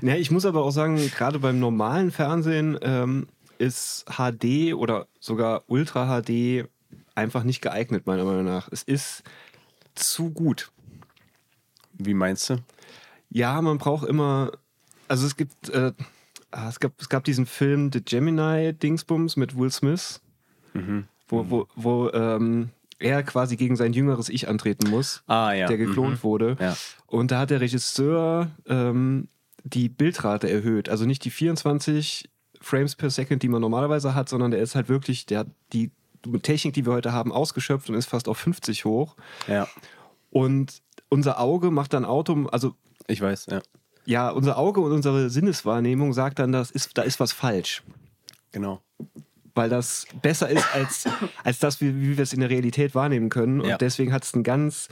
Ja, 0.01 0.15
ich 0.15 0.31
muss 0.31 0.47
aber 0.47 0.65
auch 0.65 0.71
sagen, 0.71 0.97
gerade 1.15 1.39
beim 1.41 1.59
normalen 1.61 2.11
Fernsehen 2.11 2.79
ähm, 2.81 3.27
ist 3.59 4.07
HD 4.17 4.73
oder 4.73 5.09
sogar 5.19 5.65
Ultra 5.67 6.23
HD 6.23 6.65
einfach 7.15 7.43
nicht 7.45 7.61
geeignet, 7.61 8.07
meiner 8.07 8.25
Meinung 8.25 8.45
nach. 8.47 8.71
Es 8.73 8.83
ist 8.83 9.23
zu 9.95 10.31
gut. 10.31 10.71
wie 11.95 12.15
meinst 12.15 12.51
du? 12.51 12.57
Ja, 13.31 13.61
man 13.63 13.79
braucht 13.79 14.09
immer. 14.09 14.53
Also 15.09 15.27
es 15.27 15.37
gibt. 15.37 15.69
Äh, 15.71 15.93
ah, 16.51 16.69
es, 16.69 16.81
gab, 16.81 16.93
es 17.01 17.09
gab 17.09 17.25
diesen 17.25 17.47
Film 17.47 17.91
The 17.93 18.03
Gemini 18.03 18.73
Dingsbums 18.73 19.37
mit 19.37 19.57
Will 19.57 19.71
Smith, 19.71 20.21
wo, 21.29 21.47
wo, 21.51 21.67
wo 21.77 22.11
ähm, 22.11 22.71
er 22.99 23.23
quasi 23.23 23.57
gegen 23.57 23.77
sein 23.77 23.93
jüngeres 23.93 24.29
Ich 24.29 24.49
antreten 24.49 24.91
muss, 24.91 25.23
Ah, 25.27 25.53
ja. 25.53 25.67
der 25.69 25.79
geklont 25.79 26.23
wurde. 26.25 26.57
Ja. 26.61 26.77
Und 27.07 27.31
da 27.31 27.41
hat 27.41 27.51
der 27.51 27.61
Regisseur 27.61 28.51
ähm, 28.67 29.29
die 29.65 29.89
Bildrate 29.89 30.51
erhöht. 30.51 30.89
Also 30.89 31.07
nicht 31.07 31.25
die 31.25 31.31
24 31.31 32.29
Frames 32.61 32.95
per 32.97 33.11
Second, 33.11 33.43
die 33.43 33.49
man 33.49 33.61
normalerweise 33.63 34.15
hat, 34.15 34.29
sondern 34.29 34.51
der 34.51 34.61
ist 34.61 34.75
halt 34.75 34.89
wirklich, 34.89 35.27
der 35.27 35.41
hat 35.41 35.49
die 35.73 35.91
Technik, 36.43 36.75
die 36.75 36.87
wir 36.87 36.93
heute 36.93 37.13
haben, 37.13 37.33
ausgeschöpft 37.33 37.89
und 37.89 37.95
ist 37.97 38.07
fast 38.09 38.29
auf 38.29 38.39
50 38.39 38.85
hoch. 38.85 39.17
Ja, 39.47 39.67
Und 40.31 40.83
unser 41.09 41.41
Auge 41.41 41.71
macht 41.71 41.93
dann 41.93 42.05
Auto, 42.05 42.47
also 42.53 42.75
ich 43.07 43.21
weiß, 43.21 43.47
ja. 43.51 43.61
ja, 44.05 44.31
unser 44.31 44.57
Auge 44.59 44.81
und 44.81 44.93
unsere 44.93 45.29
Sinneswahrnehmung 45.31 46.13
sagt 46.13 46.39
dann, 46.39 46.53
das 46.53 46.71
ist, 46.71 46.97
da 46.97 47.03
ist 47.03 47.19
was 47.21 47.33
falsch. 47.33 47.83
Genau. 48.53 48.81
Weil 49.55 49.69
das 49.69 50.07
besser 50.23 50.49
ist 50.49 50.65
als, 50.75 51.09
als 51.43 51.59
das, 51.59 51.81
wie, 51.81 52.01
wie 52.01 52.17
wir 52.17 52.23
es 52.23 52.33
in 52.33 52.41
der 52.41 52.51
Realität 52.51 52.95
wahrnehmen 52.95 53.29
können. 53.31 53.61
Und 53.61 53.69
Ja. 53.69 53.79
deswegen 53.79 54.13
hat 54.13 54.25
es 54.25 54.35
einen 54.35 54.45
ganz 54.45 54.89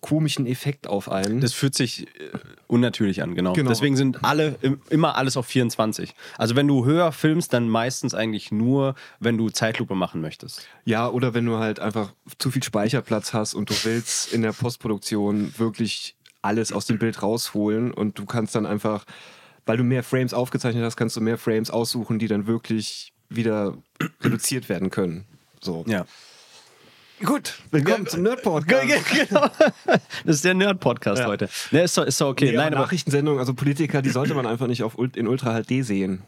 komischen 0.00 0.46
Effekt 0.46 0.86
auf 0.86 1.10
einen. 1.10 1.40
Das 1.40 1.52
fühlt 1.52 1.74
sich 1.74 2.06
äh, 2.06 2.30
unnatürlich 2.66 3.22
an, 3.22 3.34
genau. 3.34 3.52
Genau. 3.52 3.68
Deswegen 3.68 3.96
sind 3.96 4.24
alle 4.24 4.56
im, 4.62 4.80
immer 4.90 5.16
alles 5.16 5.36
auf 5.36 5.46
24. 5.46 6.14
Also 6.36 6.56
wenn 6.56 6.68
du 6.68 6.84
höher 6.84 7.12
filmst, 7.12 7.52
dann 7.52 7.68
meistens 7.68 8.14
eigentlich 8.14 8.52
nur, 8.52 8.94
wenn 9.20 9.36
du 9.36 9.50
Zeitlupe 9.50 9.94
machen 9.94 10.20
möchtest. 10.20 10.66
ja, 10.84 11.08
oder 11.08 11.34
wenn 11.34 11.46
du 11.46 11.58
halt 11.58 11.80
einfach 11.80 12.12
zu 12.38 12.50
viel 12.50 12.62
Speicherplatz 12.62 13.32
hast 13.32 13.54
und 13.54 13.70
du 13.70 13.74
willst 13.82 14.32
in 14.32 14.42
der 14.42 14.52
Postproduktion 14.52 15.52
wirklich 15.58 16.16
alles 16.42 16.72
aus 16.72 16.86
dem 16.86 16.98
Bild 16.98 17.22
rausholen 17.22 17.92
und 17.92 18.18
du 18.18 18.24
kannst 18.24 18.54
dann 18.54 18.66
einfach, 18.66 19.04
weil 19.66 19.76
du 19.76 19.84
mehr 19.84 20.02
Frames 20.02 20.32
aufgezeichnet 20.32 20.84
hast, 20.84 20.96
kannst 20.96 21.16
du 21.16 21.20
mehr 21.20 21.38
Frames 21.38 21.70
aussuchen, 21.70 22.18
die 22.18 22.28
dann 22.28 22.46
wirklich 22.46 23.12
wieder 23.28 23.76
reduziert 24.22 24.68
werden 24.68 24.90
können. 24.90 25.24
So. 25.60 25.84
Ja. 25.88 26.06
Gut, 27.24 27.54
willkommen 27.72 28.06
zum 28.06 28.22
Nerdport. 28.22 28.66
genau. 28.68 29.46
Das 30.24 30.36
ist 30.36 30.44
der 30.44 30.54
Nerd-Podcast 30.54 31.20
Ja. 31.22 31.26
heute. 31.26 31.48
Ne, 31.72 31.82
ist 31.82 31.96
doch, 31.98 32.04
ist 32.04 32.20
doch 32.20 32.28
okay. 32.28 32.50
Nee, 32.50 32.56
Nein, 32.56 32.74
aber 32.74 32.84
Nachrichtensendungen, 32.84 33.40
also 33.40 33.54
Politiker, 33.54 34.02
die 34.02 34.10
sollte 34.10 34.34
man 34.34 34.46
einfach 34.46 34.66
nicht 34.68 34.82
auf, 34.84 34.96
in 35.14 35.26
Ultra 35.26 35.60
HD 35.62 35.84
sehen. 35.84 36.22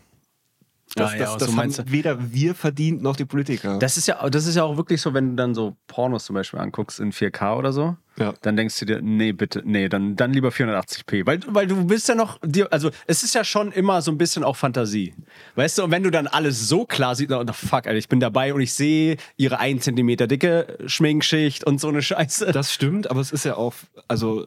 Das, 0.96 1.12
Ah, 1.12 1.14
ja, 1.14 1.18
das, 1.20 1.32
so 1.34 1.38
das 1.38 1.50
meinst 1.52 1.78
haben 1.78 1.92
weder 1.92 2.32
wir 2.32 2.54
verdient 2.56 3.02
noch 3.02 3.14
die 3.14 3.24
Politiker. 3.24 3.78
Das 3.78 3.96
ist 3.96 4.08
ja, 4.08 4.28
das 4.28 4.46
ist 4.46 4.56
ja 4.56 4.64
auch 4.64 4.76
wirklich 4.76 5.00
so, 5.00 5.14
wenn 5.14 5.30
du 5.30 5.36
dann 5.36 5.54
so 5.54 5.76
Pornos 5.86 6.24
zum 6.24 6.34
Beispiel 6.34 6.58
anguckst 6.58 6.98
in 6.98 7.12
4K 7.12 7.56
oder 7.56 7.72
so, 7.72 7.96
Ja. 8.20 8.34
dann 8.42 8.56
denkst 8.56 8.78
du 8.78 8.84
dir, 8.84 9.00
nee, 9.02 9.32
bitte, 9.32 9.62
nee, 9.64 9.88
dann, 9.88 10.14
dann 10.14 10.32
lieber 10.32 10.50
480p. 10.50 11.26
Weil, 11.26 11.40
weil 11.46 11.66
du 11.66 11.86
bist 11.86 12.08
ja 12.08 12.14
noch, 12.14 12.38
dir, 12.44 12.72
also 12.72 12.90
es 13.06 13.22
ist 13.22 13.34
ja 13.34 13.44
schon 13.44 13.72
immer 13.72 14.02
so 14.02 14.10
ein 14.12 14.18
bisschen 14.18 14.44
auch 14.44 14.56
Fantasie. 14.56 15.14
Weißt 15.54 15.78
du, 15.78 15.84
und 15.84 15.90
wenn 15.90 16.02
du 16.02 16.10
dann 16.10 16.26
alles 16.26 16.68
so 16.68 16.84
klar 16.84 17.14
siehst, 17.14 17.32
oh, 17.32 17.44
fuck, 17.52 17.86
Alter, 17.86 17.94
ich 17.94 18.08
bin 18.08 18.20
dabei 18.20 18.52
und 18.52 18.60
ich 18.60 18.74
sehe 18.74 19.16
ihre 19.36 19.58
1 19.58 19.84
cm 19.84 20.16
dicke 20.28 20.78
Schminkschicht 20.86 21.64
und 21.64 21.80
so 21.80 21.88
eine 21.88 22.02
Scheiße. 22.02 22.52
Das 22.52 22.72
stimmt, 22.72 23.10
aber 23.10 23.20
es 23.20 23.32
ist 23.32 23.44
ja 23.44 23.56
auch, 23.56 23.74
also 24.06 24.46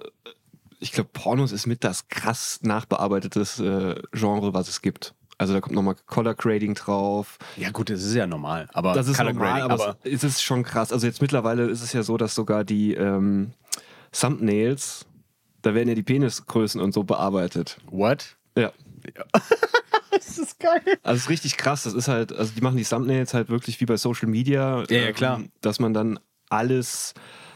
ich 0.79 0.91
glaube, 0.91 1.09
Pornos 1.13 1.51
ist 1.51 1.65
mit 1.65 1.83
das 1.83 2.09
krass 2.09 2.59
nachbearbeitetes 2.61 3.59
äh, 3.59 3.95
Genre, 4.11 4.53
was 4.53 4.67
es 4.67 4.81
gibt. 4.81 5.15
Also 5.43 5.53
da 5.53 5.59
kommt 5.59 5.75
nochmal 5.75 5.95
Color 6.05 6.35
Grading 6.35 6.73
drauf. 6.73 7.37
ja, 7.57 7.69
gut, 7.69 7.89
das 7.89 8.01
ist 8.01 8.15
ja 8.15 8.25
normal. 8.25 8.69
Aber 8.71 8.93
Das 8.93 9.09
ist 9.09 9.17
Color 9.17 9.33
normal, 9.33 9.51
Grading, 9.59 9.71
aber, 9.71 9.97
es 10.03 10.23
ist 10.23 10.41
schon 10.41 10.63
krass. 10.63 10.93
Also 10.93 11.05
jetzt 11.05 11.21
mittlerweile 11.21 11.65
ist 11.65 11.81
es 11.81 11.91
ja 11.91 12.01
so, 12.01 12.15
dass 12.15 12.33
sogar 12.33 12.63
die 12.63 12.93
ähm, 12.93 13.51
Thumbnails, 14.17 15.05
da 15.61 15.73
werden 15.73 15.89
ja 15.89 15.95
die 15.95 16.03
Penisgrößen 16.03 16.79
und 16.79 16.93
so 16.93 17.03
bearbeitet. 17.03 17.77
what? 17.91 18.37
Ja. 18.57 18.71
Das 20.11 20.37
ist 20.37 20.59
geil. 20.59 20.81
Also 21.01 21.17
es 21.17 21.23
ist 21.23 21.29
richtig 21.29 21.57
krass. 21.57 21.83
Das 21.83 21.93
ist 21.93 22.07
halt, 22.07 22.31
also 22.31 22.53
die 22.55 22.61
machen 22.61 22.77
die 22.77 22.83
Thumbnails 22.83 23.33
halt 23.33 23.49
wirklich 23.49 23.81
wie 23.81 23.85
bei 23.85 23.97
Social 23.97 24.29
Media. 24.29 24.83
Ja, 24.89 24.95
ja, 24.95 25.07
ähm, 25.07 25.13
klar. 25.15 25.41
Dass 25.59 25.79
man 25.79 25.93
dann 25.93 26.19
alles 26.49 27.13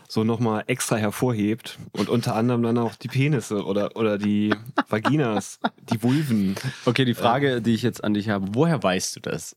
so 0.08 0.24
nochmal 0.24 0.64
extra 0.68 0.96
hervorhebt 0.96 1.78
und 1.92 2.08
unter 2.10 2.36
anderem 2.36 2.64
dann 2.64 2.78
auch 2.78 2.96
die 2.96 3.08
Penisse 3.10 3.66
oder, 3.66 3.96
oder 3.96 4.18
die 4.18 4.54
Vaginas, 4.90 5.60
die 5.92 6.02
Vulven. 6.02 6.56
Okay, 6.86 7.04
die 7.06 7.14
Frage, 7.14 7.62
die 7.62 7.74
ich 7.74 7.82
jetzt 7.82 8.04
an 8.04 8.14
dich 8.14 8.30
habe, 8.30 8.48
woher 8.54 8.82
weißt 8.82 9.18
du 9.18 9.20
das? 9.20 9.56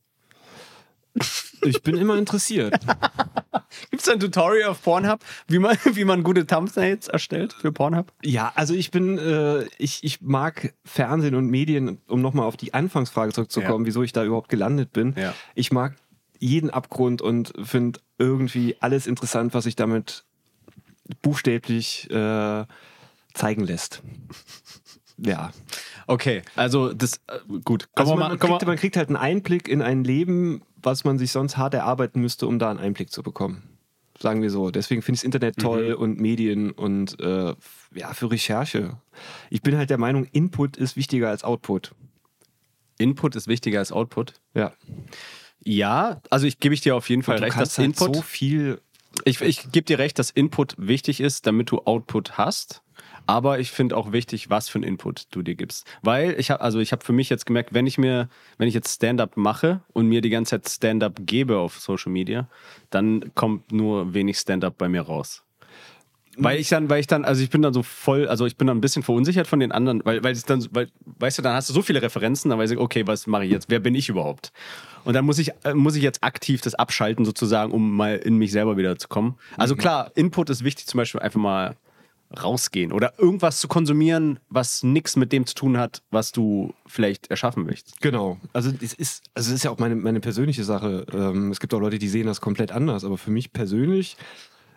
Ich 1.62 1.82
bin 1.82 1.96
immer 1.96 2.16
interessiert. 2.16 2.74
Gibt 3.90 4.02
es 4.02 4.08
ein 4.08 4.20
Tutorial 4.20 4.70
auf 4.70 4.82
Pornhub, 4.82 5.20
wie 5.48 5.58
man, 5.58 5.76
wie 5.92 6.04
man 6.04 6.22
gute 6.22 6.46
Thumbnails 6.46 7.08
erstellt 7.08 7.52
für 7.52 7.72
Pornhub? 7.72 8.12
Ja, 8.24 8.52
also 8.54 8.74
ich 8.74 8.90
bin, 8.90 9.18
äh, 9.18 9.64
ich, 9.78 10.02
ich 10.02 10.20
mag 10.22 10.72
Fernsehen 10.84 11.34
und 11.34 11.46
Medien, 11.46 11.98
um 12.08 12.20
nochmal 12.22 12.46
auf 12.46 12.56
die 12.56 12.74
Anfangsfrage 12.74 13.32
zurückzukommen, 13.32 13.84
Ja. 13.84 13.88
wieso 13.88 14.02
ich 14.02 14.12
da 14.12 14.24
überhaupt 14.24 14.48
gelandet 14.48 14.92
bin. 14.92 15.14
Ja. 15.16 15.34
Ich 15.54 15.72
mag 15.72 15.96
jeden 16.38 16.70
Abgrund 16.70 17.20
und 17.22 17.52
finde 17.62 18.00
irgendwie 18.18 18.76
alles 18.80 19.06
interessant, 19.06 19.52
was 19.52 19.64
sich 19.64 19.76
damit 19.76 20.24
buchstäblich 21.23 22.11
äh, 22.11 22.64
zeigen 23.35 23.64
lässt. 23.64 24.03
Ja. 25.18 25.53
Okay, 26.07 26.42
also 26.57 26.92
das, 26.92 27.20
äh, 27.29 27.38
gut. 27.64 27.88
Also 27.94 28.16
man, 28.16 28.31
man, 28.31 28.38
kriegt, 28.38 28.66
man 28.66 28.77
kriegt 28.77 28.96
halt 28.96 29.09
einen 29.09 29.16
Einblick 29.16 29.68
in 29.68 29.83
ein 29.83 30.03
Leben, 30.03 30.62
was 30.83 31.05
man 31.05 31.18
sich 31.18 31.31
sonst 31.31 31.57
hart 31.57 31.75
erarbeiten 31.75 32.20
müsste, 32.20 32.46
um 32.46 32.59
da 32.59 32.70
einen 32.70 32.79
Einblick 32.79 33.11
zu 33.11 33.23
bekommen. 33.23 33.62
Sagen 34.18 34.42
wir 34.42 34.51
so. 34.51 34.70
Deswegen 34.70 35.03
finde 35.03 35.16
ich 35.16 35.20
das 35.20 35.25
Internet 35.25 35.57
Mhm. 35.59 35.62
toll 35.62 35.92
und 35.92 36.20
Medien 36.20 36.73
und 36.73 37.18
äh, 37.20 37.55
ja, 37.94 38.12
für 38.12 38.31
Recherche. 38.31 38.99
Ich 39.51 39.62
bin 39.62 39.77
halt 39.77 39.90
der 39.90 39.99
Meinung, 39.99 40.25
Input 40.33 40.77
ist 40.77 40.96
wichtiger 40.96 41.29
als 41.31 41.44
Output. 41.44 41.94
Input 42.99 43.35
ist 43.37 43.49
wichtiger 43.49 43.79
als 43.79 43.92
Output. 43.92 44.35
Ja. 44.55 44.73
Ja, 45.62 46.20
also 46.31 46.46
ich 46.46 46.59
gebe 46.59 46.75
ich 46.75 46.81
dir 46.81 46.96
auf 46.96 47.09
jeden 47.09 47.23
Fall 47.23 47.37
du 47.37 47.44
recht, 47.44 47.59
dass 47.59 47.79
halt 47.79 47.87
Input. 47.88 48.16
so 48.16 48.23
viel. 48.23 48.81
Ich 49.24 49.40
ich 49.40 49.72
gebe 49.72 49.85
dir 49.85 49.98
recht, 49.98 50.18
dass 50.18 50.30
Input 50.30 50.74
wichtig 50.78 51.20
ist, 51.20 51.46
damit 51.46 51.70
du 51.70 51.78
Output 51.78 52.38
hast. 52.38 52.83
Aber 53.26 53.59
ich 53.61 53.70
finde 53.70 53.96
auch 53.96 54.12
wichtig, 54.12 54.50
was 54.50 54.68
für 54.68 54.78
einen 54.78 54.85
Input 54.85 55.26
du 55.30 55.42
dir 55.42 55.54
gibst. 55.54 55.87
Weil 56.02 56.38
ich 56.38 56.50
habe, 56.50 56.61
also 56.61 56.80
ich 56.80 56.92
habe 56.92 57.04
für 57.04 57.12
mich 57.12 57.30
jetzt 57.30 57.46
gemerkt, 57.46 57.72
wenn 57.72 57.87
ich 57.87 57.98
mir, 57.98 58.28
wenn 58.59 58.68
ich 58.68 58.74
jetzt 58.74 58.94
Stand-up 58.94 59.37
mache 59.37 59.80
und 59.92 60.06
mir 60.06 60.20
die 60.20 60.30
ganze 60.30 60.50
Zeit 60.50 60.68
Stand-up 60.68 61.20
gebe 61.26 61.59
auf 61.59 61.78
Social 61.78 62.12
Media, 62.12 62.48
dann 62.90 63.33
kommt 63.35 63.72
nur 63.72 64.14
wenig 64.14 64.38
Stand-up 64.38 64.76
bei 64.78 64.88
mir 64.88 65.02
raus. 65.02 65.44
Weil 66.36 66.60
ich 66.60 66.68
dann, 66.68 66.88
weil 66.88 67.00
ich 67.00 67.06
dann, 67.06 67.24
also 67.24 67.42
ich 67.42 67.50
bin 67.50 67.60
dann 67.60 67.74
so 67.74 67.82
voll, 67.82 68.28
also 68.28 68.46
ich 68.46 68.56
bin 68.56 68.68
dann 68.68 68.78
ein 68.78 68.80
bisschen 68.80 69.02
verunsichert 69.02 69.46
von 69.46 69.58
den 69.58 69.72
anderen, 69.72 70.00
weil, 70.04 70.22
weil 70.22 70.34
ich 70.34 70.44
dann, 70.44 70.64
weil, 70.70 70.88
weißt 71.18 71.38
du, 71.38 71.42
dann 71.42 71.54
hast 71.54 71.68
du 71.68 71.72
so 71.72 71.82
viele 71.82 72.00
Referenzen, 72.00 72.50
dann 72.50 72.58
weiß 72.58 72.70
ich, 72.70 72.78
okay, 72.78 73.06
was 73.06 73.26
mache 73.26 73.44
ich 73.44 73.50
jetzt? 73.50 73.68
Wer 73.68 73.80
bin 73.80 73.94
ich 73.94 74.08
überhaupt? 74.08 74.52
Und 75.04 75.14
dann 75.14 75.24
muss 75.24 75.38
ich, 75.38 75.52
äh, 75.64 75.74
muss 75.74 75.96
ich 75.96 76.02
jetzt 76.02 76.22
aktiv 76.22 76.60
das 76.60 76.74
abschalten, 76.74 77.24
sozusagen, 77.24 77.72
um 77.72 77.96
mal 77.96 78.16
in 78.16 78.36
mich 78.36 78.52
selber 78.52 78.76
wieder 78.76 78.96
zu 78.96 79.08
kommen. 79.08 79.36
Also 79.56 79.74
klar, 79.74 80.12
Input 80.14 80.50
ist 80.50 80.62
wichtig, 80.62 80.86
zum 80.86 80.98
Beispiel 80.98 81.20
einfach 81.20 81.40
mal 81.40 81.76
rausgehen 82.42 82.92
oder 82.92 83.18
irgendwas 83.18 83.58
zu 83.58 83.66
konsumieren, 83.66 84.38
was 84.48 84.84
nichts 84.84 85.16
mit 85.16 85.32
dem 85.32 85.46
zu 85.46 85.54
tun 85.54 85.78
hat, 85.78 86.02
was 86.10 86.30
du 86.30 86.74
vielleicht 86.86 87.28
erschaffen 87.28 87.66
möchtest. 87.66 88.00
Genau. 88.00 88.38
Also 88.52 88.70
es 88.80 88.94
ist, 88.94 89.24
also 89.34 89.50
es 89.50 89.56
ist 89.56 89.64
ja 89.64 89.70
auch 89.70 89.78
meine, 89.78 89.96
meine 89.96 90.20
persönliche 90.20 90.62
Sache. 90.62 91.06
Ähm, 91.12 91.50
es 91.50 91.58
gibt 91.58 91.74
auch 91.74 91.80
Leute, 91.80 91.98
die 91.98 92.08
sehen 92.08 92.26
das 92.26 92.40
komplett 92.40 92.70
anders, 92.70 93.04
aber 93.04 93.18
für 93.18 93.32
mich 93.32 93.52
persönlich 93.52 94.16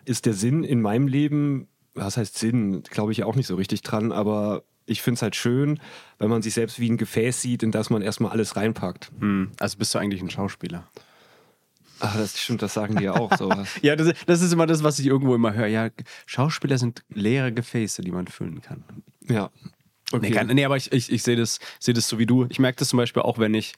ist 0.04 0.26
der 0.26 0.34
Sinn 0.34 0.64
in 0.64 0.80
meinem 0.80 1.06
Leben, 1.06 1.68
was 1.94 2.16
heißt 2.16 2.38
Sinn, 2.38 2.82
glaube 2.82 3.12
ich 3.12 3.24
auch 3.24 3.36
nicht 3.36 3.46
so 3.46 3.54
richtig 3.56 3.82
dran, 3.82 4.12
aber 4.12 4.64
ich 4.86 5.02
finde 5.02 5.16
es 5.16 5.22
halt 5.22 5.36
schön, 5.36 5.80
wenn 6.18 6.28
man 6.28 6.42
sich 6.42 6.54
selbst 6.54 6.78
wie 6.78 6.90
ein 6.90 6.96
Gefäß 6.96 7.40
sieht, 7.40 7.62
in 7.62 7.70
das 7.70 7.90
man 7.90 8.02
erstmal 8.02 8.32
alles 8.32 8.56
reinpackt. 8.56 9.10
Hm. 9.18 9.52
Also 9.58 9.78
bist 9.78 9.94
du 9.94 9.98
eigentlich 9.98 10.22
ein 10.22 10.30
Schauspieler? 10.30 10.88
Ach, 12.00 12.16
das 12.16 12.38
stimmt, 12.38 12.60
das 12.60 12.74
sagen 12.74 12.96
die 12.96 13.04
ja 13.04 13.12
auch 13.12 13.34
so. 13.36 13.50
Ja, 13.82 13.96
das, 13.96 14.12
das 14.26 14.42
ist 14.42 14.52
immer 14.52 14.66
das, 14.66 14.82
was 14.82 14.98
ich 14.98 15.06
irgendwo 15.06 15.34
immer 15.34 15.54
höre. 15.54 15.68
Ja, 15.68 15.88
Schauspieler 16.26 16.76
sind 16.76 17.04
leere 17.08 17.52
Gefäße, 17.52 18.02
die 18.02 18.12
man 18.12 18.26
füllen 18.26 18.60
kann. 18.60 18.84
ja. 19.28 19.50
Nee, 20.20 20.30
kann, 20.30 20.46
nee 20.48 20.64
aber 20.64 20.76
ich, 20.76 20.92
ich, 20.92 21.10
ich 21.10 21.22
sehe 21.24 21.34
das, 21.34 21.58
sehe 21.80 21.94
das 21.94 22.08
so 22.08 22.18
wie 22.18 22.26
du. 22.26 22.46
Ich 22.48 22.60
merke 22.60 22.78
das 22.78 22.90
zum 22.90 22.98
Beispiel 22.98 23.22
auch, 23.22 23.38
wenn 23.38 23.54
ich, 23.54 23.72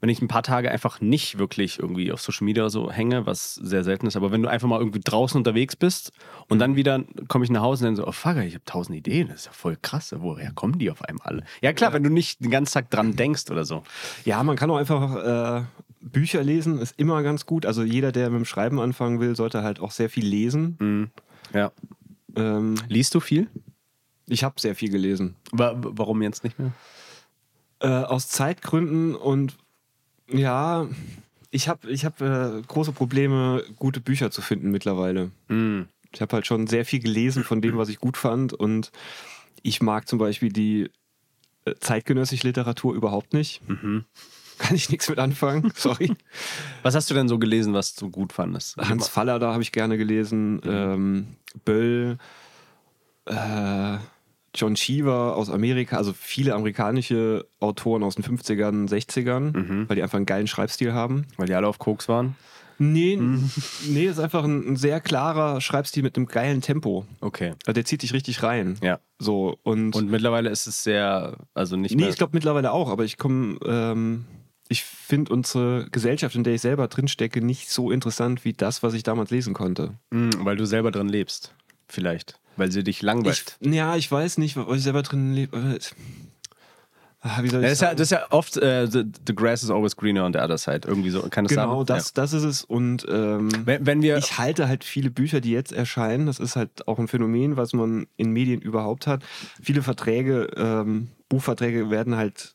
wenn 0.00 0.08
ich 0.08 0.22
ein 0.22 0.28
paar 0.28 0.42
Tage 0.42 0.70
einfach 0.70 1.00
nicht 1.00 1.38
wirklich 1.38 1.78
irgendwie 1.78 2.12
auf 2.12 2.20
Social 2.20 2.44
Media 2.44 2.68
so 2.70 2.90
hänge, 2.90 3.26
was 3.26 3.54
sehr 3.54 3.84
selten 3.84 4.06
ist, 4.06 4.16
aber 4.16 4.32
wenn 4.32 4.42
du 4.42 4.48
einfach 4.48 4.68
mal 4.68 4.78
irgendwie 4.78 5.00
draußen 5.00 5.38
unterwegs 5.38 5.76
bist 5.76 6.12
und 6.48 6.58
dann 6.58 6.76
wieder 6.76 7.04
komme 7.28 7.44
ich 7.44 7.50
nach 7.50 7.62
Hause 7.62 7.84
und 7.84 7.96
dann 7.96 7.96
so, 7.96 8.08
oh 8.08 8.12
fuck, 8.12 8.36
ich 8.36 8.54
habe 8.54 8.64
tausend 8.64 8.96
Ideen, 8.96 9.28
das 9.28 9.40
ist 9.40 9.46
ja 9.46 9.52
voll 9.52 9.76
krass, 9.80 10.14
woher 10.18 10.52
kommen 10.52 10.78
die 10.78 10.90
auf 10.90 11.02
einmal 11.02 11.26
alle? 11.26 11.44
Ja 11.60 11.72
klar, 11.72 11.92
wenn 11.92 12.02
du 12.02 12.10
nicht 12.10 12.42
den 12.42 12.50
ganzen 12.50 12.74
Tag 12.74 12.90
dran 12.90 13.16
denkst 13.16 13.50
oder 13.50 13.64
so. 13.64 13.82
Ja, 14.24 14.42
man 14.42 14.56
kann 14.56 14.70
auch 14.70 14.76
einfach 14.76 15.60
äh, 15.60 15.64
Bücher 16.00 16.42
lesen, 16.42 16.78
ist 16.78 16.98
immer 16.98 17.22
ganz 17.22 17.46
gut. 17.46 17.66
Also 17.66 17.82
jeder, 17.82 18.12
der 18.12 18.30
mit 18.30 18.38
dem 18.38 18.44
Schreiben 18.44 18.80
anfangen 18.80 19.20
will, 19.20 19.36
sollte 19.36 19.62
halt 19.62 19.80
auch 19.80 19.90
sehr 19.90 20.08
viel 20.08 20.26
lesen. 20.26 21.10
Ja. 21.52 21.72
Ähm, 22.36 22.76
Liest 22.88 23.14
du 23.14 23.20
viel? 23.20 23.48
ich 24.30 24.44
habe 24.44 24.60
sehr 24.60 24.74
viel 24.74 24.90
gelesen. 24.90 25.36
Wa 25.50 25.74
warum 25.76 26.22
jetzt 26.22 26.44
nicht 26.44 26.58
mehr? 26.58 26.72
Äh, 27.80 27.88
aus 27.88 28.28
Zeitgründen 28.28 29.14
und 29.14 29.56
ja, 30.32 30.88
ich 31.50 31.68
habe 31.68 31.90
ich 31.90 32.04
hab, 32.04 32.20
äh, 32.20 32.62
große 32.66 32.92
Probleme, 32.92 33.64
gute 33.76 34.00
Bücher 34.00 34.30
zu 34.30 34.42
finden 34.42 34.70
mittlerweile. 34.70 35.30
Ich 36.12 36.20
habe 36.20 36.34
halt 36.34 36.46
schon 36.46 36.66
sehr 36.66 36.84
viel 36.84 37.00
gelesen 37.00 37.44
von 37.44 37.60
dem, 37.60 37.76
was 37.76 37.88
ich 37.88 37.98
gut 37.98 38.16
fand 38.16 38.52
und 38.52 38.90
ich 39.62 39.80
mag 39.82 40.08
zum 40.08 40.18
Beispiel 40.18 40.50
die 40.50 40.90
äh, 41.64 41.74
zeitgenössische 41.80 42.46
Literatur 42.46 42.94
überhaupt 42.94 43.32
nicht. 43.34 43.60
Kann 44.58 44.76
ich 44.76 44.90
nichts 44.90 45.08
mit 45.08 45.18
anfangen, 45.18 45.72
sorry. 45.76 46.12
Was 46.82 46.94
hast 46.94 47.10
du 47.10 47.14
denn 47.14 47.28
so 47.28 47.38
gelesen, 47.38 47.72
was 47.72 47.94
du 47.94 48.10
gut 48.10 48.32
fandest? 48.32 48.76
Hans 48.76 49.08
Faller, 49.08 49.38
da 49.38 49.52
habe 49.52 49.62
ich 49.62 49.72
gerne 49.72 49.96
gelesen. 49.98 50.60
Ähm, 50.64 51.26
Böll, 51.64 52.18
äh, 53.26 53.98
John 54.54 54.74
Cheever 54.74 55.36
aus 55.36 55.48
Amerika, 55.50 55.96
also 55.96 56.12
viele 56.12 56.54
amerikanische 56.54 57.46
Autoren 57.60 58.02
aus 58.02 58.16
den 58.16 58.24
50ern, 58.24 58.88
60ern, 58.88 59.88
weil 59.88 59.96
die 59.96 60.02
einfach 60.02 60.16
einen 60.16 60.26
geilen 60.26 60.48
Schreibstil 60.48 60.92
haben. 60.92 61.26
Weil 61.36 61.46
die 61.46 61.54
alle 61.54 61.68
auf 61.68 61.78
Koks 61.78 62.08
waren? 62.08 62.34
Nee, 62.82 63.18
nee, 63.88 64.06
ist 64.06 64.18
einfach 64.18 64.42
ein, 64.42 64.72
ein 64.72 64.76
sehr 64.76 65.00
klarer 65.00 65.60
Schreibstil 65.60 66.02
mit 66.02 66.16
einem 66.16 66.26
geilen 66.26 66.62
Tempo. 66.62 67.04
Okay. 67.20 67.52
Also 67.66 67.74
der 67.74 67.84
zieht 67.84 68.02
dich 68.02 68.14
richtig 68.14 68.42
rein. 68.42 68.78
Ja. 68.82 69.00
So, 69.18 69.58
und, 69.62 69.94
Und 69.94 70.10
mittlerweile 70.10 70.48
ist 70.48 70.66
es 70.66 70.82
sehr, 70.82 71.36
also 71.52 71.76
nicht 71.76 71.94
nee, 71.94 72.08
ich 72.08 72.16
glaube 72.16 72.30
mittlerweile 72.34 72.72
auch, 72.72 72.88
aber 72.88 73.04
ich 73.04 73.18
komme, 73.18 73.58
ähm, 73.66 74.24
ich 74.70 74.84
finde 74.84 75.32
unsere 75.32 75.88
Gesellschaft, 75.90 76.34
in 76.36 76.42
der 76.42 76.54
ich 76.54 76.62
selber 76.62 76.88
drinstecke, 76.88 77.44
nicht 77.44 77.70
so 77.70 77.90
interessant 77.90 78.46
wie 78.46 78.54
das, 78.54 78.82
was 78.82 78.94
ich 78.94 79.02
damals 79.02 79.30
lesen 79.30 79.52
konnte. 79.52 79.98
Mm, 80.10 80.30
weil 80.38 80.56
du 80.56 80.64
selber 80.64 80.90
drin 80.90 81.08
lebst. 81.08 81.54
Vielleicht. 81.86 82.40
Weil 82.60 82.70
sie 82.70 82.84
dich 82.84 82.98
Ich, 82.98 83.02
langweilt. 83.02 83.56
ja, 83.60 83.96
ich 83.96 84.10
weiß 84.12 84.38
nicht, 84.38 84.56
weil 84.56 84.76
ich 84.76 84.82
selber 84.82 85.02
drin 85.02 85.32
lebe. 85.34 85.78
Ah, 87.22 87.42
Wie 87.42 87.48
soll 87.50 87.60
ich 87.60 87.66
das, 87.66 87.72
ist 87.72 87.80
ja, 87.82 87.86
sagen? 87.88 87.96
das 87.98 88.06
ist 88.06 88.10
ja 88.12 88.26
oft, 88.30 88.56
äh, 88.56 88.86
the, 88.86 89.04
the 89.26 89.34
grass 89.34 89.62
is 89.62 89.70
always 89.70 89.94
greener 89.94 90.24
on 90.24 90.32
the 90.32 90.38
other 90.38 90.56
side. 90.56 90.80
Irgendwie 90.86 91.10
so. 91.10 91.20
Kann 91.28 91.44
das 91.44 91.50
genau, 91.50 91.78
sein? 91.80 91.86
das, 91.86 92.14
das 92.14 92.32
ist 92.32 92.44
es. 92.44 92.64
Und 92.64 93.04
ähm, 93.10 93.50
Ja. 93.50 93.58
Wenn, 93.66 93.86
wenn 93.86 94.02
wir. 94.02 94.16
ich 94.16 94.38
halte 94.38 94.68
halt 94.68 94.84
viele 94.84 95.10
Bücher, 95.10 95.40
die 95.42 95.50
jetzt 95.50 95.72
erscheinen. 95.72 96.26
Das 96.26 96.38
ist 96.38 96.56
halt 96.56 96.86
auch 96.88 96.98
ein 96.98 97.08
Phänomen, 97.08 97.56
was 97.58 97.74
man 97.74 98.06
in 98.16 98.30
Medien 98.32 98.60
überhaupt 98.62 99.06
hat. 99.06 99.22
Viele 99.62 99.82
Verträge, 99.82 100.48
ähm, 100.56 101.08
Buchverträge 101.28 101.90
werden 101.90 102.16
halt 102.16 102.54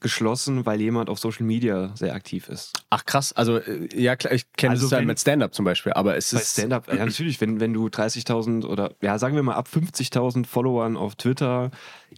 geschlossen, 0.00 0.66
weil 0.66 0.80
jemand 0.80 1.08
auf 1.10 1.18
Social 1.18 1.44
Media 1.44 1.94
sehr 1.96 2.14
aktiv 2.14 2.48
ist. 2.48 2.72
ach 2.90 3.04
krass, 3.04 3.32
also 3.32 3.58
äh, 3.58 3.88
ja 3.94 4.16
klar, 4.16 4.32
ich 4.32 4.50
kenne 4.52 4.72
Also 4.72 4.86
das 4.86 4.90
ja 4.92 4.98
wenn- 4.98 5.06
mit 5.06 5.20
Stand-up 5.20 5.54
zum 5.54 5.64
Beispiel, 5.64 5.92
aber 5.92 6.16
es 6.16 6.30
Bei 6.32 6.40
ist. 6.40 6.52
Stand-up, 6.52 6.88
ja, 6.88 7.04
natürlich, 7.04 7.40
wenn, 7.40 7.60
wenn 7.60 7.72
du 7.72 7.88
30.000 7.88 8.64
oder 8.64 8.94
ja, 9.02 9.18
sagen 9.18 9.36
wir 9.36 9.42
mal 9.42 9.54
ab 9.54 9.68
50.000 9.72 10.46
Followern 10.46 10.96
auf 10.96 11.16
Twitter, 11.16 11.70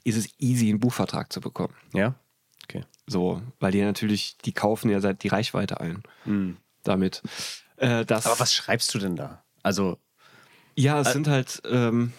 ist 0.05 0.17
es 0.17 0.29
easy, 0.39 0.69
einen 0.71 0.81
Buchvertrag 0.81 1.33
zu 1.33 1.41
bekommen. 1.41 1.75
Ja? 1.93 2.15
Okay. 2.65 2.85
So, 3.07 3.43
weil 3.61 3.73
die 3.73 3.83
natürlich, 3.83 4.37
die 4.45 4.53
kaufen 4.53 4.89
ja 4.91 5.01
seit 5.01 5.23
die 5.25 5.29
Reichweite 5.29 5.81
ein 5.81 6.03
Hm. 6.25 6.57
damit. 6.85 7.21
Äh, 7.77 8.05
das, 8.05 8.27
Aber 8.27 8.39
was 8.41 8.55
schreibst 8.55 8.95
du 8.95 8.99
denn 9.01 9.17
da? 9.17 9.43
Also, 9.65 9.99
Ja, 10.77 11.01
es 11.01 11.13
sind 11.13 11.27
halt, 11.29 11.61
ähm, 11.69 12.13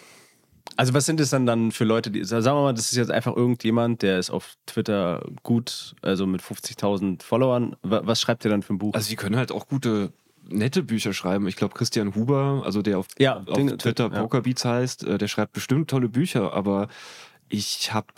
also 0.76 0.94
was 0.94 1.06
sind 1.06 1.20
es 1.20 1.30
dann 1.30 1.46
dann 1.46 1.70
für 1.72 1.84
Leute, 1.84 2.10
die, 2.10 2.24
sagen 2.24 2.44
wir 2.44 2.54
mal, 2.54 2.74
das 2.74 2.90
ist 2.90 2.96
jetzt 2.96 3.10
einfach 3.10 3.36
irgendjemand, 3.36 4.02
der 4.02 4.18
ist 4.18 4.30
auf 4.30 4.54
Twitter 4.66 5.24
gut, 5.42 5.94
also 6.02 6.26
mit 6.26 6.42
50.000 6.42 7.22
Followern. 7.22 7.76
Wa- 7.82 8.02
Was 8.04 8.20
schreibt 8.20 8.44
ihr 8.44 8.50
dann 8.50 8.62
für 8.62 8.74
ein 8.74 8.78
Buch? 8.78 8.94
also 8.94 9.08
die 9.08 9.16
können 9.16 9.36
halt 9.36 9.52
auch 9.52 9.68
gute, 9.68 10.12
nette 10.48 10.82
Bücher 10.82 11.12
schreiben. 11.12 11.46
Ich 11.48 11.56
glaube, 11.56 11.74
Christian 11.74 12.14
Huber, 12.14 12.62
also 12.64 12.82
der 12.82 12.98
auf, 12.98 13.06
Ja, 13.18 13.38
auf 13.46 13.56
den- 13.56 13.78
Twitter 13.78 14.10
ja. 14.12 14.20
Pokerbeats 14.20 14.64
heißt, 14.64 15.04
äh, 15.04 15.16
der 15.18 15.28
schreibt 15.28 15.52
bestimmt 15.52 15.88
tolle 15.90 16.08
Bücher, 16.08 16.52
aber 16.52 16.88
ich 17.48 17.92
habe 17.94 18.08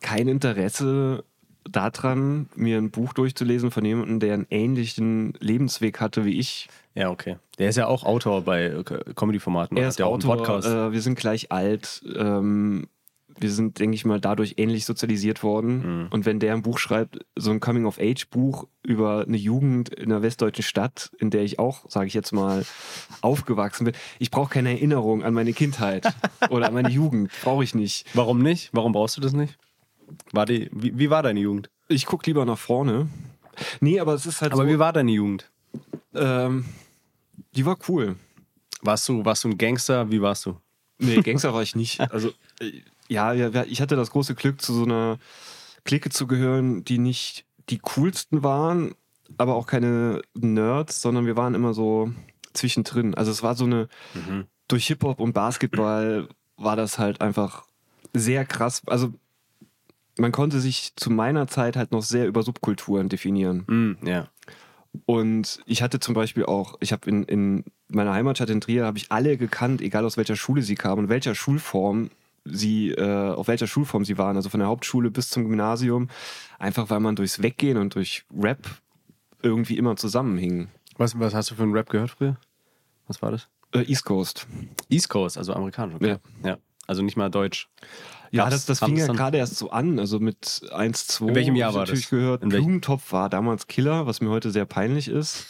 kein 0.00 0.28
Interesse 0.28 1.24
daran, 1.70 2.48
mir 2.54 2.78
ein 2.78 2.90
Buch 2.90 3.12
durchzulesen 3.12 3.70
von 3.70 3.84
jemandem, 3.84 4.20
der 4.20 4.34
einen 4.34 4.46
ähnlichen 4.50 5.34
Lebensweg 5.40 6.00
hatte 6.00 6.24
wie 6.24 6.38
ich. 6.38 6.68
Ja, 6.98 7.10
okay. 7.10 7.36
Der 7.58 7.68
ist 7.68 7.76
ja 7.76 7.86
auch 7.86 8.02
Autor 8.04 8.42
bei 8.42 8.64
äh, 8.64 8.82
Comedy-Formaten. 9.14 9.76
Er 9.76 9.88
ist 9.88 9.98
ja 9.98 10.06
auch 10.06 10.14
Autor, 10.14 10.34
einen 10.34 10.42
Podcast. 10.44 10.68
Äh, 10.68 10.92
wir 10.92 11.00
sind 11.00 11.16
gleich 11.16 11.52
alt. 11.52 12.02
Ähm, 12.16 12.88
wir 13.40 13.52
sind, 13.52 13.78
denke 13.78 13.94
ich 13.94 14.04
mal, 14.04 14.20
dadurch 14.20 14.54
ähnlich 14.56 14.84
sozialisiert 14.84 15.44
worden. 15.44 16.02
Mhm. 16.02 16.06
Und 16.10 16.26
wenn 16.26 16.40
der 16.40 16.54
ein 16.54 16.62
Buch 16.62 16.78
schreibt, 16.78 17.24
so 17.36 17.52
ein 17.52 17.60
Coming-of-Age-Buch 17.60 18.66
über 18.82 19.24
eine 19.26 19.36
Jugend 19.36 19.90
in 19.90 20.10
einer 20.10 20.22
westdeutschen 20.22 20.64
Stadt, 20.64 21.12
in 21.18 21.30
der 21.30 21.42
ich 21.42 21.60
auch, 21.60 21.88
sage 21.88 22.08
ich 22.08 22.14
jetzt 22.14 22.32
mal, 22.32 22.64
aufgewachsen 23.20 23.84
bin, 23.84 23.94
ich 24.18 24.32
brauche 24.32 24.50
keine 24.52 24.70
Erinnerung 24.70 25.22
an 25.22 25.34
meine 25.34 25.52
Kindheit 25.52 26.12
oder 26.50 26.66
an 26.66 26.74
meine 26.74 26.90
Jugend. 26.90 27.30
Brauche 27.42 27.62
ich 27.62 27.76
nicht. 27.76 28.06
Warum 28.14 28.42
nicht? 28.42 28.70
Warum 28.72 28.90
brauchst 28.90 29.16
du 29.16 29.20
das 29.20 29.34
nicht? 29.34 29.56
War 30.32 30.46
die, 30.46 30.68
wie, 30.72 30.98
wie 30.98 31.10
war 31.10 31.22
deine 31.22 31.38
Jugend? 31.38 31.70
Ich 31.86 32.06
gucke 32.06 32.26
lieber 32.26 32.44
nach 32.44 32.58
vorne. 32.58 33.08
Nee, 33.80 34.00
aber 34.00 34.14
es 34.14 34.26
ist 34.26 34.42
halt 34.42 34.52
Aber 34.52 34.64
so, 34.64 34.68
wie 34.68 34.78
war 34.80 34.92
deine 34.92 35.12
Jugend? 35.12 35.48
ähm, 36.14 36.64
die 37.58 37.66
war 37.66 37.76
cool. 37.88 38.16
Warst 38.82 39.08
du, 39.08 39.24
warst 39.24 39.42
du 39.42 39.48
ein 39.48 39.58
Gangster? 39.58 40.10
Wie 40.12 40.22
warst 40.22 40.46
du? 40.46 40.56
Nee, 40.98 41.20
Gangster 41.22 41.52
war 41.52 41.62
ich 41.62 41.74
nicht. 41.74 42.00
Also, 42.12 42.32
äh, 42.60 42.82
ja, 43.08 43.34
ich 43.64 43.80
hatte 43.80 43.96
das 43.96 44.10
große 44.12 44.34
Glück, 44.36 44.62
zu 44.62 44.72
so 44.72 44.84
einer 44.84 45.18
Clique 45.84 46.10
zu 46.10 46.26
gehören, 46.26 46.84
die 46.84 46.98
nicht 46.98 47.44
die 47.68 47.78
coolsten 47.78 48.44
waren, 48.44 48.94
aber 49.36 49.56
auch 49.56 49.66
keine 49.66 50.22
Nerds, 50.34 51.02
sondern 51.02 51.26
wir 51.26 51.36
waren 51.36 51.54
immer 51.54 51.74
so 51.74 52.12
zwischendrin. 52.52 53.14
Also 53.14 53.30
es 53.30 53.42
war 53.42 53.54
so 53.54 53.64
eine, 53.64 53.88
durch 54.68 54.86
Hip-Hop 54.86 55.20
und 55.20 55.32
Basketball 55.32 56.28
war 56.56 56.76
das 56.76 56.98
halt 56.98 57.20
einfach 57.20 57.64
sehr 58.14 58.44
krass. 58.44 58.82
Also 58.86 59.12
man 60.16 60.32
konnte 60.32 60.60
sich 60.60 60.92
zu 60.96 61.10
meiner 61.10 61.46
Zeit 61.48 61.76
halt 61.76 61.92
noch 61.92 62.02
sehr 62.02 62.26
über 62.26 62.42
Subkulturen 62.42 63.08
definieren. 63.08 63.64
Mm, 63.66 64.06
ja. 64.06 64.28
Und 65.06 65.60
ich 65.66 65.82
hatte 65.82 66.00
zum 66.00 66.14
Beispiel 66.14 66.44
auch, 66.44 66.76
ich 66.80 66.92
habe 66.92 67.08
in, 67.08 67.24
in 67.24 67.64
meiner 67.88 68.12
Heimatstadt 68.12 68.50
in 68.50 68.60
Trier, 68.60 68.84
habe 68.84 68.98
ich 68.98 69.10
alle 69.10 69.36
gekannt, 69.36 69.80
egal 69.80 70.04
aus 70.04 70.16
welcher 70.16 70.36
Schule 70.36 70.62
sie 70.62 70.74
kamen 70.74 71.04
und 71.04 71.08
welcher 71.08 71.34
Schulform 71.34 72.10
sie, 72.44 72.90
äh, 72.90 73.30
auf 73.30 73.48
welcher 73.48 73.66
Schulform 73.66 74.04
sie 74.04 74.18
waren, 74.18 74.36
also 74.36 74.48
von 74.48 74.60
der 74.60 74.68
Hauptschule 74.68 75.10
bis 75.10 75.30
zum 75.30 75.44
Gymnasium, 75.44 76.08
einfach 76.58 76.90
weil 76.90 77.00
man 77.00 77.16
durchs 77.16 77.42
Weggehen 77.42 77.78
und 77.78 77.94
durch 77.94 78.24
Rap 78.36 78.66
irgendwie 79.42 79.76
immer 79.76 79.96
zusammenhing. 79.96 80.68
Was, 80.96 81.18
was 81.18 81.34
hast 81.34 81.50
du 81.50 81.54
für 81.54 81.62
einen 81.62 81.72
Rap 81.72 81.90
gehört 81.90 82.10
früher? 82.10 82.36
Was 83.06 83.22
war 83.22 83.30
das? 83.30 83.48
Äh, 83.72 83.82
East 83.82 84.04
Coast. 84.04 84.46
East 84.88 85.08
Coast, 85.08 85.38
also 85.38 85.52
amerikanisch. 85.52 85.96
Okay. 85.96 86.16
Ja. 86.42 86.48
ja. 86.50 86.58
Also 86.88 87.02
nicht 87.02 87.16
mal 87.16 87.30
Deutsch. 87.30 87.68
Ja, 88.32 88.44
Gab's- 88.44 88.66
das, 88.66 88.66
das 88.66 88.78
fing 88.80 88.96
ja 88.96 89.06
gerade 89.06 89.38
erst 89.38 89.56
so 89.56 89.70
an, 89.70 89.98
also 90.00 90.18
mit 90.18 90.62
1, 90.72 91.06
2. 91.06 91.28
In 91.28 91.34
welchem 91.36 91.54
Jahr 91.56 91.72
war 91.74 91.80
natürlich 91.82 92.02
das? 92.02 92.10
gehört. 92.10 92.42
In? 92.42 92.48
Blumentopf 92.48 93.12
war 93.12 93.28
damals 93.30 93.68
Killer, 93.68 94.06
was 94.06 94.20
mir 94.20 94.30
heute 94.30 94.50
sehr 94.50 94.64
peinlich 94.66 95.06
ist. 95.08 95.46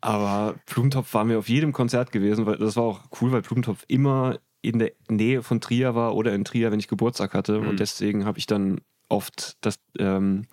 Aber 0.00 0.56
Blumentopf 0.66 1.12
war 1.14 1.24
mir 1.24 1.38
auf 1.38 1.48
jedem 1.48 1.72
Konzert 1.72 2.10
gewesen, 2.12 2.46
weil 2.46 2.56
das 2.56 2.76
war 2.76 2.84
auch 2.84 3.00
cool, 3.20 3.32
weil 3.32 3.42
Blumentopf 3.42 3.84
immer 3.88 4.38
in 4.60 4.78
der 4.78 4.92
Nähe 5.08 5.42
von 5.42 5.60
Trier 5.60 5.94
war 5.94 6.14
oder 6.14 6.32
in 6.34 6.44
Trier, 6.44 6.70
wenn 6.72 6.78
ich 6.78 6.88
Geburtstag 6.88 7.34
hatte. 7.34 7.60
Mhm. 7.60 7.68
Und 7.68 7.80
deswegen 7.80 8.24
habe 8.24 8.38
ich 8.38 8.46
dann 8.46 8.80
oft 9.08 9.56
das, 9.60 9.76
ähm, 9.98 10.46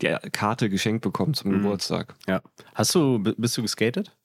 die 0.00 0.14
Karte 0.32 0.70
geschenkt 0.70 1.02
bekommen 1.02 1.30
Mhm. 1.30 1.34
zum 1.34 1.50
Geburtstag. 1.52 2.14
Ja. 2.26 2.40
Hast 2.74 2.94
du, 2.94 3.18
bist 3.18 3.56
du 3.56 3.62
geskatet? 3.62 4.16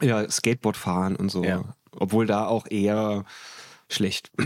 Ja, 0.00 0.28
Skateboard 0.28 0.76
fahren 0.76 1.16
und 1.16 1.30
so. 1.30 1.42
Ja. 1.44 1.64
Obwohl 1.92 2.26
da 2.26 2.46
auch 2.46 2.66
eher 2.70 3.24
schlecht. 3.90 4.30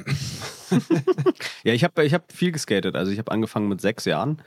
Ja, 1.65 1.75
ich 1.75 1.85
habe 1.85 2.05
ich 2.05 2.15
hab 2.15 2.33
viel 2.33 2.51
geskatet. 2.51 2.97
Also 2.97 3.13
ich 3.13 3.19
habe 3.19 3.31
angefangen 3.31 3.69
mit 3.69 3.81
sechs 3.81 4.05
Jahren, 4.07 4.41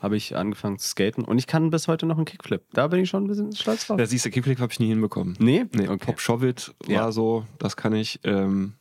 habe 0.00 0.16
ich 0.16 0.36
angefangen 0.36 0.78
zu 0.78 0.86
skaten 0.88 1.24
und 1.24 1.38
ich 1.38 1.46
kann 1.46 1.70
bis 1.70 1.88
heute 1.88 2.04
noch 2.06 2.16
einen 2.16 2.26
Kickflip. 2.26 2.62
Da 2.72 2.86
bin 2.88 3.00
ich 3.00 3.08
schon 3.08 3.24
ein 3.24 3.26
bisschen 3.26 3.52
stolz 3.56 3.86
drauf. 3.86 3.96
Da 3.96 4.06
siehst 4.06 4.24
du, 4.26 4.30
Kickflip 4.30 4.60
habe 4.60 4.70
ich 4.72 4.78
nie 4.80 4.88
hinbekommen. 4.88 5.34
Nee? 5.40 5.64
Nee, 5.72 5.88
Okay. 5.88 6.04
Pop 6.04 6.20
Shovit 6.20 6.74
war 6.80 6.90
Ja. 6.90 7.12
so, 7.12 7.46
das 7.58 7.76
kann 7.76 7.94
ich. 7.94 8.20
Ähm, 8.24 8.74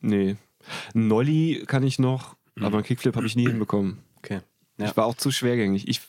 nee. 0.00 0.36
Nolly 0.94 1.64
kann 1.66 1.82
ich 1.82 1.98
noch, 1.98 2.34
Mhm. 2.56 2.64
aber 2.64 2.78
einen 2.78 2.84
Kickflip 2.86 3.14
habe 3.14 3.26
ich 3.26 3.36
nie 3.36 3.46
hinbekommen. 3.46 3.98
Okay. 4.18 4.40
Ja. 4.78 4.86
Ich 4.86 4.96
war 4.96 5.04
auch 5.06 5.16
zu 5.16 5.30
schwergängig. 5.30 5.86
Ich, 5.88 6.00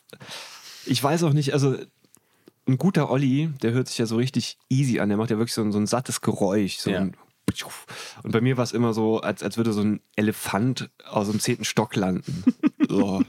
ich 0.85 1.03
weiß 1.03 1.23
auch 1.23 1.33
nicht, 1.33 1.53
also 1.53 1.75
ein 2.67 2.77
guter 2.77 3.09
Olli, 3.11 3.49
der 3.61 3.71
hört 3.71 3.87
sich 3.87 3.97
ja 3.97 4.05
so 4.05 4.15
richtig 4.15 4.57
easy 4.69 4.99
an. 4.99 5.09
Der 5.09 5.17
macht 5.17 5.31
ja 5.31 5.37
wirklich 5.37 5.53
so 5.53 5.61
ein, 5.61 5.71
so 5.71 5.79
ein 5.79 5.87
sattes 5.87 6.21
Geräusch. 6.21 6.77
So 6.77 6.89
Ja. 6.91 6.99
ein 6.99 7.15
und 8.23 8.31
bei 8.31 8.41
mir 8.41 8.57
war 8.57 8.63
es 8.63 8.71
immer 8.71 8.93
so, 8.93 9.19
als, 9.21 9.43
als 9.43 9.57
würde 9.57 9.73
so 9.73 9.81
ein 9.81 10.01
Elefant 10.15 10.89
aus 11.07 11.29
dem 11.29 11.39
zehnten 11.39 11.65
Stock 11.65 11.95
landen. 11.95 12.43
so. 12.89 13.21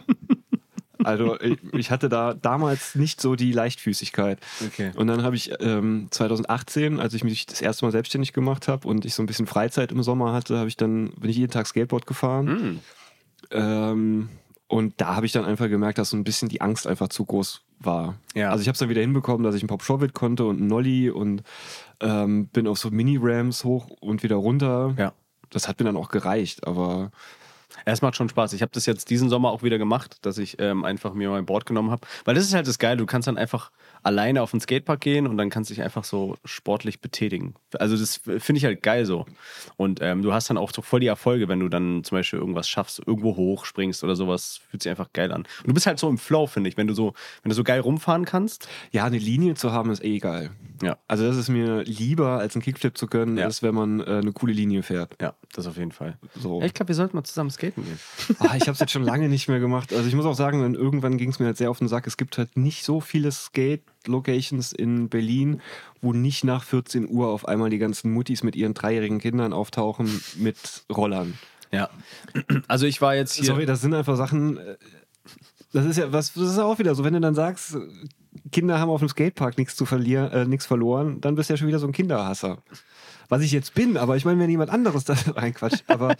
Also 1.03 1.41
ich, 1.41 1.59
ich 1.73 1.91
hatte 1.91 2.09
da 2.09 2.35
damals 2.35 2.95
nicht 2.95 3.21
so 3.21 3.35
die 3.35 3.53
Leichtfüßigkeit. 3.53 4.39
Okay. 4.67 4.93
Und 4.97 5.07
dann 5.07 5.23
habe 5.23 5.37
ich 5.37 5.51
ähm, 5.61 6.09
2018, 6.11 7.01
als 7.01 7.15
ich 7.15 7.25
mich 7.25 7.47
das 7.47 7.63
erste 7.63 7.85
Mal 7.85 7.93
selbstständig 7.93 8.33
gemacht 8.33 8.69
habe 8.69 8.87
und 8.87 9.05
ich 9.05 9.15
so 9.15 9.23
ein 9.23 9.27
bisschen 9.27 9.47
Freizeit 9.47 9.93
im 9.93 10.03
Sommer 10.03 10.33
hatte, 10.33 10.59
habe 10.59 10.69
ich 10.69 10.77
dann 10.77 11.13
bin 11.13 11.31
ich 11.31 11.37
jeden 11.37 11.53
Tag 11.53 11.67
Skateboard 11.67 12.07
gefahren. 12.07 12.49
Hm. 12.49 12.81
Ähm, 13.51 14.29
und 14.69 15.01
da 15.01 15.17
habe 15.17 15.27
ich 15.27 15.33
dann 15.33 15.45
einfach 15.45 15.69
gemerkt, 15.69 15.99
dass 15.99 16.11
so 16.11 16.17
ein 16.17 16.25
bisschen 16.25 16.49
die 16.49 16.61
Angst 16.61 16.87
einfach 16.87 17.09
zu 17.09 17.25
groß 17.25 17.63
war. 17.81 18.17
Ja. 18.35 18.51
Also 18.51 18.63
ich 18.63 18.69
habe 18.69 18.75
es 18.75 18.79
dann 18.79 18.89
wieder 18.89 19.01
hinbekommen, 19.01 19.43
dass 19.43 19.55
ich 19.55 19.63
einen 19.63 19.69
Pop 19.69 19.83
Shovit 19.83 20.15
konnte 20.15 20.45
und 20.45 20.59
einen 20.59 20.69
Nolly 20.69 21.11
und 21.11 21.43
ähm, 22.01 22.47
bin 22.49 22.67
auf 22.67 22.79
so 22.79 22.91
Mini-Rams 22.91 23.65
hoch 23.65 23.89
und 24.01 24.23
wieder 24.23 24.37
runter. 24.37 24.95
Ja. 24.99 25.13
Das 25.51 25.67
hat 25.67 25.81
mir 25.81 25.87
dann 25.87 25.97
auch 25.97 26.09
gereicht, 26.09 26.67
aber 26.67 27.11
Es 27.85 28.03
macht 28.03 28.17
schon 28.17 28.29
Spaß. 28.29 28.53
Ich 28.53 28.63
habe 28.63 28.73
das 28.75 28.87
jetzt 28.87 29.11
diesen 29.11 29.29
Sommer 29.29 29.51
auch 29.51 29.63
wieder 29.63 29.79
gemacht, 29.79 30.19
dass 30.23 30.39
ich 30.39 30.57
ähm, 30.61 30.85
einfach 30.85 31.15
mir 31.15 31.31
mein 31.31 31.47
Board 31.47 31.67
genommen 31.67 31.91
habe. 31.91 32.07
Weil 32.25 32.35
das 32.35 32.45
ist 32.45 32.55
halt 32.55 32.67
das 32.67 32.79
Geile. 32.79 32.97
Du 32.99 33.07
kannst 33.07 33.29
dann 33.29 33.39
einfach 33.39 33.71
alleine 34.03 34.43
auf 34.43 34.51
den 34.53 34.61
Skatepark 34.61 35.01
gehen 35.01 35.27
und 35.27 35.37
dann 35.37 35.51
kannst 35.51 35.71
dich 35.71 35.83
einfach 35.83 36.05
so 36.05 36.37
sportlich 36.45 37.01
betätigen. 37.01 37.55
Also 37.79 37.97
das 37.97 38.17
finde 38.17 38.57
ich 38.59 38.65
halt 38.65 38.83
geil 38.83 39.05
so. 39.05 39.27
Und 39.77 40.01
ähm, 40.03 40.23
du 40.23 40.33
hast 40.33 40.49
dann 40.49 40.57
auch 40.57 40.73
so 40.73 40.81
voll 40.83 41.01
die 41.01 41.07
Erfolge, 41.07 41.49
wenn 41.49 41.61
du 41.61 41.69
dann 41.69 42.03
zum 42.05 42.17
Beispiel 42.17 42.39
irgendwas 42.39 42.69
schaffst, 42.69 43.03
irgendwo 43.07 43.37
hochspringst 43.37 44.03
oder 44.05 44.17
sowas. 44.17 44.61
Fühlt 44.71 44.83
sich 44.83 44.91
einfach 44.91 45.13
geil 45.13 45.33
an. 45.33 45.43
Und 45.43 45.67
du 45.69 45.75
bist 45.75 45.87
halt 45.87 45.99
so 45.99 46.09
im 46.09 46.17
Flow, 46.19 46.47
finde 46.47 46.71
ich. 46.71 46.77
Wenn 46.77 46.87
du 46.87 46.95
so, 46.95 47.13
wenn 47.43 47.51
du 47.51 47.55
so 47.55 47.65
geil 47.65 47.81
rumfahren 47.81 48.25
kannst. 48.25 48.69
ja, 48.91 49.05
eine 49.05 49.19
Linie 49.19 49.55
zu 49.55 49.73
haben 49.73 49.91
ist 49.91 50.03
eh 50.05 50.19
geil. 50.19 50.51
Ja. 50.83 50.97
Also 51.07 51.27
das 51.27 51.37
ist 51.37 51.51
mir 51.51 51.83
lieber, 51.85 52.39
als 52.39 52.55
einen 52.55 52.63
Kickflip 52.63 52.97
zu 52.97 53.07
können, 53.07 53.37
Ja. 53.37 53.47
ist, 53.47 53.63
wenn 53.63 53.75
man 53.75 54.01
äh, 54.01 54.05
eine 54.05 54.33
coole 54.33 54.55
Linie 54.55 54.83
fährt. 54.83 55.15
Ja, 55.21 55.35
das 55.53 55.67
auf 55.67 55.77
jeden 55.77 55.93
Fall. 55.93 56.17
So. 56.37 56.63
Ich 56.63 56.73
glaube, 56.73 56.89
wir 56.89 56.95
sollten 56.95 57.17
mal 57.17 57.25
zusammen 57.25 57.51
skaten 57.51 57.70
gehen. 57.75 57.99
Ah, 58.39 58.57
ich 58.57 58.63
habe 58.63 58.73
es 58.73 58.79
jetzt 58.81 58.93
schon 58.93 59.03
lange 59.03 59.29
nicht 59.29 59.49
mehr 59.49 59.61
gemacht. 59.61 59.93
Also 59.93 60.07
ich 60.09 60.15
muss 60.15 60.25
auch 60.27 60.35
sagen, 60.35 60.75
irgendwann 60.75 61.17
ging 61.19 61.31
es 61.31 61.39
mir 61.39 61.47
halt 61.47 61.57
sehr 61.57 61.71
auf 61.71 61.79
den 61.79 61.89
Sack. 61.89 62.07
Es 62.07 62.17
gibt 62.17 62.39
halt 62.39 62.57
nicht 62.57 62.85
so 62.85 63.01
viele 63.01 63.31
Skate-Locations 63.33 64.73
in 64.73 65.09
Berlin, 65.09 65.61
wo 66.01 66.13
nicht 66.13 66.45
nach 66.45 66.65
14 66.65 67.09
Uhr 67.09 67.29
auf 67.29 67.47
einmal 67.47 67.71
die 67.71 67.79
ganzen 67.79 68.13
Muttis 68.13 68.43
mit 68.43 68.57
ihren 68.57 68.75
dreijährigen 68.75 69.19
Kindern 69.19 69.53
auftauchen 69.53 70.21
mit 70.37 70.57
Rollern. 70.91 71.35
Ja. 71.73 71.89
Also 72.69 72.87
ich 72.87 73.01
war 73.01 73.15
jetzt 73.15 73.35
hier. 73.35 73.45
Sorry, 73.47 73.67
das 73.67 73.81
sind 73.81 73.95
einfach 73.95 74.17
Sachen. 74.17 74.57
äh, 74.59 74.77
Das 75.73 75.85
ist 75.87 75.99
ja 75.99 76.13
was, 76.13 76.33
das 76.33 76.51
ist 76.51 76.59
auch 76.59 76.79
wieder 76.81 76.95
so, 76.95 77.05
wenn 77.05 77.15
du 77.15 77.21
dann 77.21 77.35
sagst, 77.35 77.77
Kinder 78.51 78.79
haben 78.81 78.91
auf 78.91 79.01
dem 79.01 79.09
Skatepark 79.09 79.57
nichts 79.59 79.77
zu 79.77 79.87
verlieren, 79.87 80.31
äh, 80.33 80.45
nichts 80.45 80.67
verloren, 80.67 81.21
dann 81.21 81.37
bist 81.37 81.49
du 81.49 81.53
ja 81.55 81.57
schon 81.57 81.69
wieder 81.69 81.79
so 81.79 81.87
ein 81.87 81.93
Kinderhasser. 81.93 82.59
Was 83.29 83.43
ich 83.43 83.53
jetzt 83.53 83.75
bin, 83.75 83.97
aber 83.97 84.17
ich 84.17 84.25
meine, 84.25 84.41
wenn 84.41 84.51
jemand 84.51 84.71
anderes 84.73 85.05
da 85.05 85.15
reinquatscht, 85.37 85.85
aber 85.87 86.17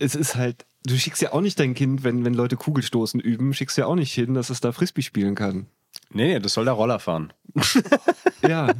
es 0.00 0.14
ist 0.14 0.34
halt, 0.34 0.66
du 0.84 0.96
schickst 0.96 1.22
ja 1.22 1.32
auch 1.32 1.40
nicht 1.40 1.60
dein 1.60 1.74
Kind, 1.74 2.02
wenn, 2.04 2.24
wenn 2.24 2.34
Leute 2.34 2.56
Kugelstoßen 2.56 3.20
üben, 3.20 3.54
schickst 3.54 3.78
ja 3.78 3.86
auch 3.86 3.94
nicht 3.94 4.12
hin, 4.12 4.34
dass 4.34 4.50
es 4.50 4.60
da 4.60 4.72
Frisbee 4.72 5.02
spielen 5.02 5.34
kann. 5.34 5.66
Nee, 6.12 6.32
nee, 6.34 6.38
das 6.40 6.54
soll 6.54 6.64
der 6.64 6.74
Roller 6.74 6.98
fahren. 6.98 7.32
Ja. 8.48 8.72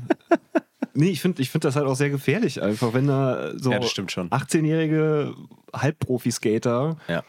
Nee, 0.95 1.11
ich 1.11 1.21
finde 1.21 1.43
ich 1.43 1.51
find 1.51 1.65
das 1.65 1.77
halt 1.77 1.87
auch 1.87 1.95
sehr 1.95 2.09
gefährlich 2.11 2.63
einfach, 2.63 2.95
wenn 2.95 3.07
da 3.07 3.53
so 3.59 3.71
Ja, 3.71 3.79
das 3.79 3.91
stimmt 3.91 4.11
schon. 4.11 4.31
18-jährige 4.31 5.35
Halbprofi-Skater 5.75 6.97
Ja. 7.09 7.23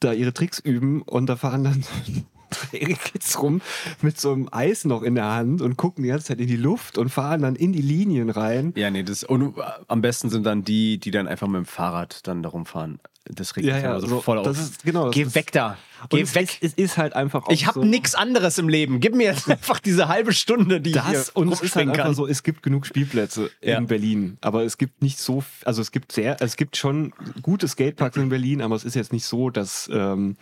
da 0.00 0.12
ihre 0.12 0.32
Tricks 0.34 0.58
üben 0.58 1.02
und 1.02 1.26
da 1.26 1.36
fahren 1.36 1.62
dann 1.64 1.84
dreijährige 2.70 2.98
Kids 2.98 3.40
rum 3.42 3.60
mit 4.02 4.20
so 4.20 4.32
einem 4.32 4.48
Eis 4.52 4.84
noch 4.84 5.02
in 5.02 5.14
der 5.14 5.30
Hand 5.32 5.62
und 5.62 5.76
gucken 5.76 6.02
die 6.04 6.10
ganze 6.10 6.26
Zeit 6.26 6.40
in 6.40 6.46
die 6.46 6.56
Luft 6.56 6.98
und 6.98 7.08
fahren 7.10 7.42
dann 7.42 7.56
in 7.56 7.72
die 7.72 7.82
Linien 7.82 8.30
rein. 8.30 8.72
Ja, 8.76 8.90
nee, 8.90 9.02
das 9.02 9.24
und 9.24 9.54
am 9.88 10.00
besten 10.02 10.30
sind 10.30 10.44
dann 10.44 10.64
die, 10.64 10.98
die 10.98 11.10
dann 11.10 11.26
einfach 11.28 11.46
mit 11.48 11.56
dem 11.58 11.66
Fahrrad 11.66 12.26
dann 12.26 12.42
darum 12.42 12.66
fahren. 12.66 12.98
Das 13.28 13.56
regt 13.56 13.66
Ja, 13.66 13.76
ja, 13.78 13.96
immer 13.96 14.06
so 14.06 14.20
voll 14.20 14.38
auf. 14.38 14.44
das 14.46 14.58
ist- 14.60 14.84
genau, 14.84 15.06
das 15.06 15.14
Geh 15.16 15.34
weg 15.34 15.50
da. 15.50 15.76
Geh 16.10 16.20
es 16.20 16.36
weg. 16.36 16.58
Ist, 16.60 16.78
es 16.78 16.84
ist 16.92 16.96
halt 16.96 17.14
einfach 17.16 17.48
ich 17.48 17.66
habe 17.66 17.80
so, 17.80 17.84
nichts 17.84 18.14
anderes 18.14 18.56
im 18.58 18.68
Leben. 18.68 19.00
Gib 19.00 19.16
mir 19.16 19.24
jetzt 19.24 19.50
einfach 19.50 19.80
diese 19.80 20.06
halbe 20.06 20.32
Stunde, 20.32 20.80
die 20.80 20.90
ich 20.90 21.02
hier 21.04 21.12
das 21.18 21.30
und 21.30 21.50
es 21.50 21.60
ist 21.60 21.74
halt 21.74 21.88
einfach 21.88 22.14
so, 22.14 22.28
es 22.28 22.44
gibt 22.44 22.62
genug 22.62 22.86
Spielplätze 22.86 23.50
Ja. 23.62 23.78
in 23.78 23.88
Berlin, 23.88 24.38
aber 24.42 24.62
es 24.62 24.78
gibt 24.78 25.02
nicht 25.02 25.18
so, 25.18 25.42
also 25.64 25.82
es 25.82 25.90
gibt 25.90 26.12
sehr, 26.12 26.36
es 26.40 26.54
gibt 26.56 26.76
schon 26.76 27.12
gute 27.42 27.66
Skateparks 27.66 28.16
in 28.16 28.28
Berlin, 28.28 28.62
aber 28.62 28.76
es 28.76 28.84
ist 28.84 28.94
jetzt 28.94 29.12
nicht 29.12 29.24
so, 29.24 29.50
dass 29.50 29.90
ähm, 29.92 30.36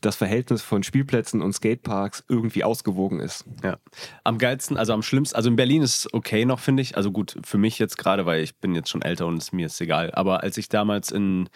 das 0.00 0.16
Verhältnis 0.16 0.62
von 0.62 0.82
Spielplätzen 0.82 1.42
und 1.42 1.52
Skateparks 1.52 2.24
irgendwie 2.28 2.64
ausgewogen 2.64 3.20
ist. 3.20 3.44
Ja. 3.62 3.78
Am 4.24 4.38
geilsten, 4.38 4.76
also 4.76 4.92
am 4.92 5.02
schlimmsten, 5.02 5.36
also 5.36 5.50
in 5.50 5.56
Berlin 5.56 5.82
ist 5.82 6.12
okay 6.12 6.44
noch, 6.44 6.60
finde 6.60 6.82
ich. 6.82 6.96
Also 6.96 7.10
gut, 7.10 7.36
für 7.44 7.58
mich 7.58 7.78
jetzt 7.78 7.98
gerade, 7.98 8.26
weil 8.26 8.42
ich 8.42 8.56
bin 8.56 8.74
jetzt 8.74 8.90
schon 8.90 9.02
älter 9.02 9.26
und 9.26 9.38
es, 9.38 9.52
mir 9.52 9.66
ist 9.66 9.80
egal. 9.80 10.10
Aber 10.12 10.42
als 10.42 10.56
ich 10.56 10.68
damals 10.68 11.10
in, 11.10 11.48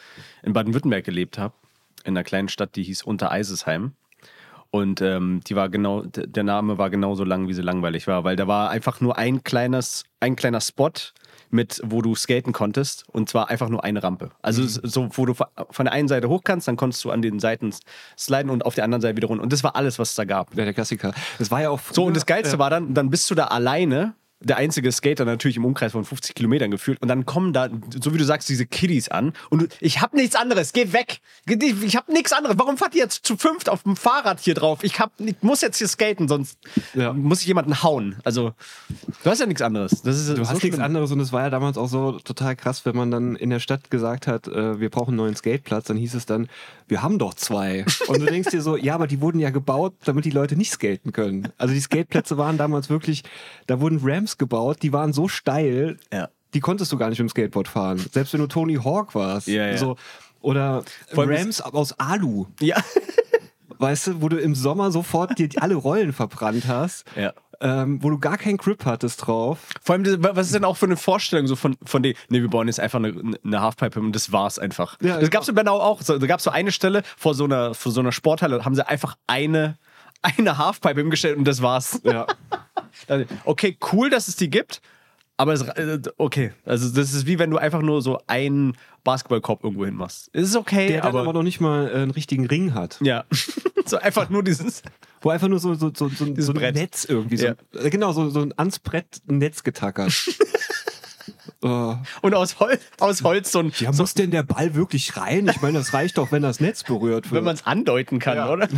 in 0.43 0.53
Baden-Württemberg 0.53 1.05
gelebt 1.05 1.39
habe, 1.39 1.55
in 2.05 2.17
einer 2.17 2.25
kleinen 2.25 2.49
Stadt, 2.49 2.77
die 2.77 2.83
hieß 2.83 3.03
Untereisesheim. 3.03 3.93
Und 4.75 5.03
ähm, 5.03 5.41
die 5.47 5.55
war 5.55 5.69
genau, 5.69 6.03
der 6.03 6.43
Name 6.45 6.79
war 6.79 6.89
genauso 6.89 7.25
lang, 7.25 7.47
wie 7.47 7.53
sie 7.53 7.61
langweilig 7.61 8.07
war, 8.07 8.25
weil 8.25 8.37
da 8.37 8.47
war 8.49 8.71
einfach 8.71 9.03
nur 9.03 9.19
ein 9.19 9.45
kleines, 9.45 10.05
ein 10.19 10.35
kleiner 10.35 10.63
Spot 10.63 10.91
mit, 11.51 11.79
wo 11.85 12.01
du 12.01 12.15
skaten 12.15 12.55
konntest, 12.55 13.05
und 13.13 13.29
zwar 13.29 13.51
einfach 13.51 13.69
nur 13.69 13.85
eine 13.85 14.03
Rampe. 14.03 14.31
Also 14.41 14.63
es- 14.63 14.77
so, 14.83 15.11
wo 15.13 15.27
du 15.27 15.35
von 15.35 15.85
der 15.85 15.93
einen 15.93 16.09
Seite 16.09 16.31
hoch 16.31 16.41
kannst, 16.43 16.69
dann 16.69 16.77
konntest 16.79 17.05
du 17.05 17.11
an 17.11 17.21
den 17.21 17.39
Seiten 17.39 17.75
sliden 18.19 18.49
und 18.49 18.65
auf 18.65 18.75
der 18.75 18.85
anderen 18.85 19.03
Seite 19.03 19.15
wieder 19.19 19.29
runter. 19.29 19.43
Und 19.43 19.53
das 19.53 19.63
war 19.63 19.77
alles, 19.77 19.99
was 19.99 20.11
es 20.11 20.15
da 20.17 20.25
gab. 20.25 20.57
Ja, 20.57 20.65
der 20.65 20.73
Klassiker. 20.73 21.13
Das 21.39 21.51
war 21.51 21.61
ja 21.61 21.69
auch 21.69 21.79
So, 21.93 22.05
und 22.07 22.17
das 22.17 22.23
früher- 22.23 22.37
Geilste 22.37 22.55
ja. 22.55 22.59
war 22.59 22.71
dann, 22.71 22.95
dann 22.95 23.11
bist 23.11 23.31
du 23.31 23.35
da 23.35 23.49
alleine, 23.49 24.15
der 24.45 24.57
einzige 24.57 24.91
Skater 24.93 25.25
natürlich 25.25 25.57
im 25.57 25.65
Umkreis 25.65 25.93
von 25.93 26.05
50 26.05 26.35
Kilometern 26.35 26.71
gefühlt. 26.71 27.01
Und 27.03 27.09
dann 27.09 27.27
kommen 27.27 27.53
da, 27.53 27.69
so 28.03 28.13
wie 28.15 28.19
du 28.19 28.25
sagst, 28.25 28.49
diese 28.49 28.67
Kiddies 28.67 29.09
an. 29.09 29.33
Und 29.51 29.69
ich 29.81 30.01
hab 30.01 30.15
nichts 30.15 30.37
anderes, 30.37 30.73
geh 30.73 30.93
weg. 30.93 31.21
Ich 31.47 31.97
hab 31.97 32.09
nichts 32.09 32.33
anderes. 32.33 32.57
Warum 32.59 32.77
fahrt 32.77 32.95
ihr 32.95 33.03
jetzt 33.03 33.25
zu 33.27 33.37
fünft 33.37 33.69
auf 33.69 33.83
dem 33.85 33.97
Fahrrad 33.97 34.41
hier 34.41 34.55
drauf? 34.55 34.81
Ich, 34.83 34.99
hab, 35.01 35.13
ich 35.19 35.37
muss 35.43 35.61
jetzt 35.61 35.79
hier 35.79 35.89
skaten, 35.89 36.29
sonst 36.29 36.59
Ja. 36.95 37.13
muss 37.13 37.41
ich 37.41 37.47
jemanden 37.47 37.83
hauen. 37.83 38.17
Also, 38.25 38.53
du 39.25 39.31
hast 39.31 39.41
ja 39.41 39.47
nichts 39.47 39.63
anderes. 39.63 40.03
Das 40.03 40.19
ist 40.19 40.29
Du 40.31 40.45
so 40.45 40.49
hast 40.51 40.63
nichts 40.63 40.79
anderes 40.79 41.11
und 41.13 41.21
es 41.21 41.33
war 41.33 41.43
ja 41.43 41.51
damals 41.51 41.77
auch 41.79 41.89
so 41.89 42.13
total 42.21 42.57
krass, 42.57 42.85
wenn 42.85 42.97
man 42.97 43.11
dann 43.11 43.37
in 43.37 43.51
der 43.51 43.61
Stadt 43.61 43.91
gesagt 43.91 44.27
hat, 44.27 44.49
äh, 44.49 44.81
wir 44.81 44.91
brauchen 44.91 45.11
einen 45.11 45.17
neuen 45.19 45.37
Skateplatz, 45.37 45.87
dann 45.87 45.97
hieß 45.97 46.15
es 46.15 46.27
dann, 46.27 46.49
wir 46.89 47.03
haben 47.03 47.19
doch 47.19 47.35
zwei. 47.35 47.85
Und 48.09 48.21
du 48.21 48.27
denkst 48.27 48.51
dir 48.51 48.63
so, 48.63 48.77
ja, 48.77 48.95
aber 48.95 49.07
die 49.07 49.21
wurden 49.21 49.39
ja 49.39 49.51
gebaut, 49.51 49.95
damit 50.05 50.25
die 50.25 50.31
Leute 50.31 50.57
nicht 50.57 50.71
skaten 50.73 51.13
können. 51.13 51.49
Also 51.59 51.73
die 51.75 51.81
Skateplätze 51.81 52.37
waren 52.39 52.59
damals 52.59 52.91
wirklich, 52.91 53.23
da 53.67 53.81
wurden 53.81 54.01
Ramps 54.03 54.32
gebaut, 54.39 54.79
die 54.83 54.93
waren 54.93 55.13
so 55.13 55.29
steil, 55.29 55.99
Ja. 56.13 56.29
die 56.55 56.61
konntest 56.61 56.93
du 56.93 56.97
gar 56.99 57.09
nicht 57.09 57.19
mit 57.19 57.29
dem 57.29 57.31
Skateboard 57.31 57.69
fahren. 57.69 57.99
Selbst 58.13 58.33
wenn 58.33 58.41
du 58.41 58.47
Tony 58.47 58.75
Hawk 58.77 59.15
warst. 59.15 59.47
Ja, 59.49 59.67
ja. 59.69 59.77
So, 59.77 59.97
oder 60.41 60.83
Ramps 61.13 61.61
aus 61.61 61.99
Alu. 61.99 62.47
Ja. 62.61 62.77
Weißt 63.79 64.07
du, 64.09 64.23
wo 64.23 64.29
du 64.29 64.37
im 64.39 64.55
Sommer 64.55 64.91
sofort 64.93 65.39
dir 65.39 65.49
alle 65.61 65.75
Rollen 65.75 66.13
verbrannt 66.13 66.69
hast, 66.69 67.05
Ja. 67.17 67.33
ähm, 67.61 68.01
wo 68.03 68.11
du 68.11 68.19
gar 68.19 68.39
keinen 68.39 68.57
Grip 68.57 68.85
hattest 68.85 69.27
drauf. 69.27 69.59
Vor 69.83 69.95
allem, 69.97 70.23
was 70.23 70.47
ist 70.47 70.55
denn 70.55 70.65
auch 70.65 70.77
für 70.77 70.87
eine 70.87 70.97
Vorstellung 70.97 71.49
so 71.49 71.57
von, 71.57 71.77
von 71.85 72.01
denen? 72.03 72.15
Nee, 72.29 72.43
wir 72.43 72.49
bauen 72.51 72.69
jetzt 72.69 72.79
einfach 72.79 73.01
eine, 73.01 73.37
eine 73.45 73.61
Halfpipe 73.61 73.99
und 73.99 74.15
das 74.15 74.31
war's 74.31 74.59
einfach. 74.61 74.99
Ja, 75.01 75.19
das 75.19 75.31
gab's 75.31 75.49
in 75.49 75.57
Bernau 75.57 75.81
auch. 75.81 76.01
So, 76.03 76.17
da 76.19 76.27
gab's 76.29 76.45
so 76.45 76.51
eine 76.51 76.71
Stelle 76.71 77.03
vor 77.17 77.35
so 77.35 77.45
einer, 77.45 77.75
vor 77.75 77.91
so 77.91 78.01
einer 78.01 78.13
Sporthalle, 78.13 78.59
da 78.59 78.65
haben 78.65 78.75
sie 78.77 78.87
einfach 78.87 79.17
eine, 79.27 79.79
eine 80.23 80.57
Halfpipe 80.59 81.01
hingestellt 81.01 81.37
und 81.37 81.45
das 81.45 81.61
war's. 81.63 82.01
Ja. 82.05 82.27
Okay, 83.45 83.77
cool, 83.93 84.11
dass 84.11 84.29
es 84.29 84.37
die 84.37 84.51
gibt, 84.51 84.81
Aber 85.39 85.53
es, 85.55 85.63
äh, 85.63 85.99
okay, 86.19 86.53
also 86.65 86.89
das 86.91 87.13
ist 87.15 87.27
wie 87.27 87.39
wenn 87.39 87.51
du 87.51 87.57
einfach 87.59 87.81
nur 87.83 88.03
so 88.03 88.21
einen 88.27 88.77
Basketballkorb 89.03 89.65
irgendwo 89.65 89.85
hin 89.87 89.95
machst. 89.95 90.29
Es 90.33 90.49
ist 90.51 90.57
okay, 90.57 90.89
Der 90.89 91.05
aber, 91.05 91.23
aber 91.23 91.33
noch 91.33 91.43
nicht 91.43 91.61
mal 91.61 91.89
äh, 91.89 91.95
einen 91.95 92.11
richtigen 92.11 92.47
Ring 92.47 92.75
hat. 92.75 92.99
ja, 93.03 93.25
so 93.87 93.97
einfach 93.99 94.29
nur 94.31 94.45
dieses. 94.45 94.83
Wo 95.23 95.31
einfach 95.31 95.49
nur 95.49 95.59
so, 95.59 95.75
so, 95.75 95.91
so, 95.95 96.09
so, 96.09 96.27
so 96.37 96.53
ein 96.53 96.55
Brett. 96.59 96.75
Netz 96.75 97.05
irgendwie. 97.05 97.37
So, 97.39 97.47
Ja. 97.47 97.55
äh, 97.81 97.91
Genau, 97.91 98.13
so, 98.13 98.29
so 98.31 98.41
ein 98.43 98.53
ans 98.59 98.79
Brett 98.79 99.23
Netz 99.27 99.63
getackert. 99.65 100.13
oh. 101.63 101.97
Und 102.21 102.35
aus, 102.35 102.59
Hol 102.61 102.79
aus 103.01 103.23
Holz 103.23 103.53
so 103.53 103.61
ein, 103.61 103.73
Ja, 103.79 103.93
so, 103.93 104.03
muss 104.03 104.15
denn 104.15 104.31
der 104.31 104.43
Ball 104.43 104.75
wirklich 104.75 105.17
rein? 105.17 105.49
Ich 105.49 105.61
meine, 105.63 105.79
das 105.79 105.93
reicht 105.95 106.19
doch, 106.19 106.33
wenn 106.33 106.43
das 106.43 106.61
Netz 106.61 106.83
berührt 106.85 107.27
wird. 107.27 107.33
wenn 107.35 107.45
man 107.45 107.55
es 107.55 107.65
andeuten 107.67 108.19
kann, 108.19 108.37
Ja. 108.37 108.51
oder? 108.51 108.69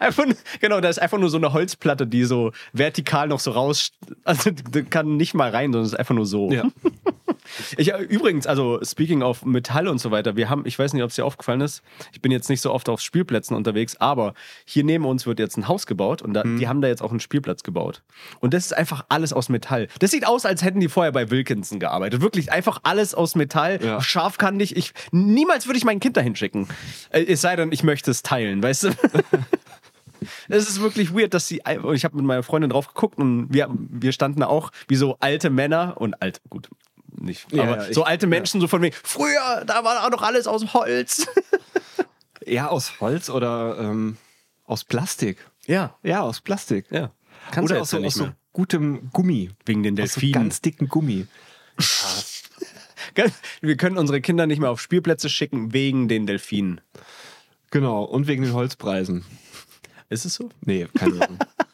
Einfach, 0.00 0.24
genau, 0.60 0.80
da 0.80 0.88
ist 0.88 1.00
einfach 1.00 1.18
nur 1.18 1.30
so 1.30 1.36
eine 1.38 1.52
Holzplatte, 1.52 2.06
die 2.06 2.24
so 2.24 2.52
vertikal 2.72 3.28
noch 3.28 3.40
so 3.40 3.52
raus, 3.52 3.92
also 4.24 4.50
kann 4.90 5.16
nicht 5.16 5.34
mal 5.34 5.50
rein, 5.50 5.72
sondern 5.72 5.86
es 5.86 5.92
ist 5.92 5.98
einfach 5.98 6.14
nur 6.14 6.26
so. 6.26 6.50
ja. 6.50 6.64
Ich, 7.76 7.92
äh, 7.92 7.98
übrigens, 8.02 8.46
also 8.46 8.78
speaking 8.84 9.22
of 9.22 9.44
Metall 9.44 9.88
und 9.88 9.98
so 9.98 10.10
weiter, 10.10 10.36
wir 10.36 10.48
haben, 10.48 10.64
ich 10.66 10.78
weiß 10.78 10.92
nicht, 10.92 11.02
ob 11.02 11.10
es 11.10 11.16
dir 11.16 11.24
aufgefallen 11.24 11.60
ist, 11.60 11.82
ich 12.12 12.20
bin 12.22 12.30
jetzt 12.32 12.48
nicht 12.48 12.60
so 12.60 12.72
oft 12.72 12.88
auf 12.88 13.00
Spielplätzen 13.00 13.56
unterwegs, 13.56 13.96
aber 13.96 14.34
hier 14.64 14.84
neben 14.84 15.04
uns 15.04 15.26
wird 15.26 15.38
jetzt 15.38 15.56
ein 15.56 15.68
Haus 15.68 15.86
gebaut 15.86 16.22
und 16.22 16.34
da, 16.34 16.42
die 16.44 16.68
haben 16.68 16.80
da 16.80 16.88
jetzt 16.88 17.02
auch 17.02 17.10
einen 17.10 17.20
Spielplatz 17.20 17.62
gebaut. 17.62 18.02
Und 18.40 18.54
das 18.54 18.66
ist 18.66 18.72
einfach 18.72 19.04
alles 19.08 19.32
aus 19.32 19.48
Metall. 19.48 19.88
Das 19.98 20.10
sieht 20.12 20.26
aus, 20.26 20.46
als 20.46 20.62
hätten 20.62 20.80
die 20.80 20.88
vorher 20.88 21.12
bei 21.12 21.30
Wilkinson 21.30 21.80
gearbeitet. 21.80 22.20
Wirklich 22.22 22.52
einfach 22.52 22.80
alles 22.84 23.14
aus 23.14 23.34
Metall, 23.34 23.80
Ja. 23.82 24.00
scharfkantig. 24.00 24.76
Ich, 24.76 24.92
niemals 25.10 25.66
würde 25.66 25.78
ich 25.78 25.84
mein 25.84 26.00
Kind 26.00 26.16
dahin 26.16 26.36
schicken. 26.36 26.68
Äh, 27.10 27.24
Es 27.24 27.40
sei 27.40 27.56
denn, 27.56 27.72
ich 27.72 27.82
möchte 27.82 28.10
es 28.10 28.22
teilen, 28.22 28.62
weißt 28.62 28.84
du? 28.84 28.88
Es 30.48 30.68
ist 30.68 30.80
wirklich 30.80 31.12
weird, 31.14 31.34
dass 31.34 31.48
sie. 31.48 31.62
Ich 31.94 32.04
habe 32.04 32.16
mit 32.16 32.24
meiner 32.24 32.44
Freundin 32.44 32.70
drauf 32.70 32.86
geguckt 32.86 33.18
und 33.18 33.52
wir, 33.52 33.68
wir 33.72 34.12
standen 34.12 34.40
da 34.40 34.46
auch 34.46 34.70
wie 34.86 34.94
so 34.94 35.16
alte 35.18 35.50
Männer 35.50 35.94
und 35.98 36.22
alt, 36.22 36.40
gut, 36.48 36.68
nicht, 37.22 37.50
Ja, 37.52 37.62
aber 37.64 37.76
ja, 37.82 37.88
ich- 37.88 37.94
so 37.94 38.04
alte 38.04 38.26
Menschen, 38.26 38.60
so 38.60 38.68
von 38.68 38.82
wegen, 38.82 38.94
früher, 39.02 39.64
da 39.66 39.84
war 39.84 40.04
auch 40.04 40.10
noch 40.10 40.22
alles 40.22 40.46
aus 40.46 40.74
Holz. 40.74 41.26
Eher 42.44 42.70
aus 42.72 43.00
Holz 43.00 43.30
oder 43.30 43.78
ähm, 43.78 44.16
aus 44.64 44.84
Plastik. 44.84 45.38
Ja, 45.66 45.96
Ja, 46.02 46.22
aus 46.22 46.40
Plastik. 46.40 46.86
ja. 46.90 47.12
Kannst 47.50 47.70
oder 47.70 47.76
du 47.76 47.82
aus 47.82 47.90
so, 47.90 47.98
aus 47.98 48.14
so 48.14 48.28
gutem 48.52 49.10
Gummi. 49.12 49.50
Wegen 49.64 49.82
den 49.82 49.94
Aus 50.00 50.14
so 50.14 50.20
Delfinen. 50.20 50.32
ganz 50.42 50.60
dicken 50.60 50.88
Gummi. 50.88 51.26
Wir 53.60 53.76
können 53.76 53.98
unsere 53.98 54.20
Kinder 54.20 54.46
nicht 54.46 54.58
mehr 54.60 54.70
auf 54.70 54.80
Spielplätze 54.80 55.28
schicken 55.28 55.72
wegen 55.72 56.08
den 56.08 56.26
Delfinen. 56.26 56.80
Genau, 57.70 58.04
und 58.04 58.26
wegen 58.26 58.42
den 58.42 58.52
Holzpreisen. 58.52 59.24
Ist 60.08 60.24
es 60.24 60.34
so? 60.34 60.50
Nee, 60.60 60.88
keine 60.96 61.22
Ahnung. 61.24 61.38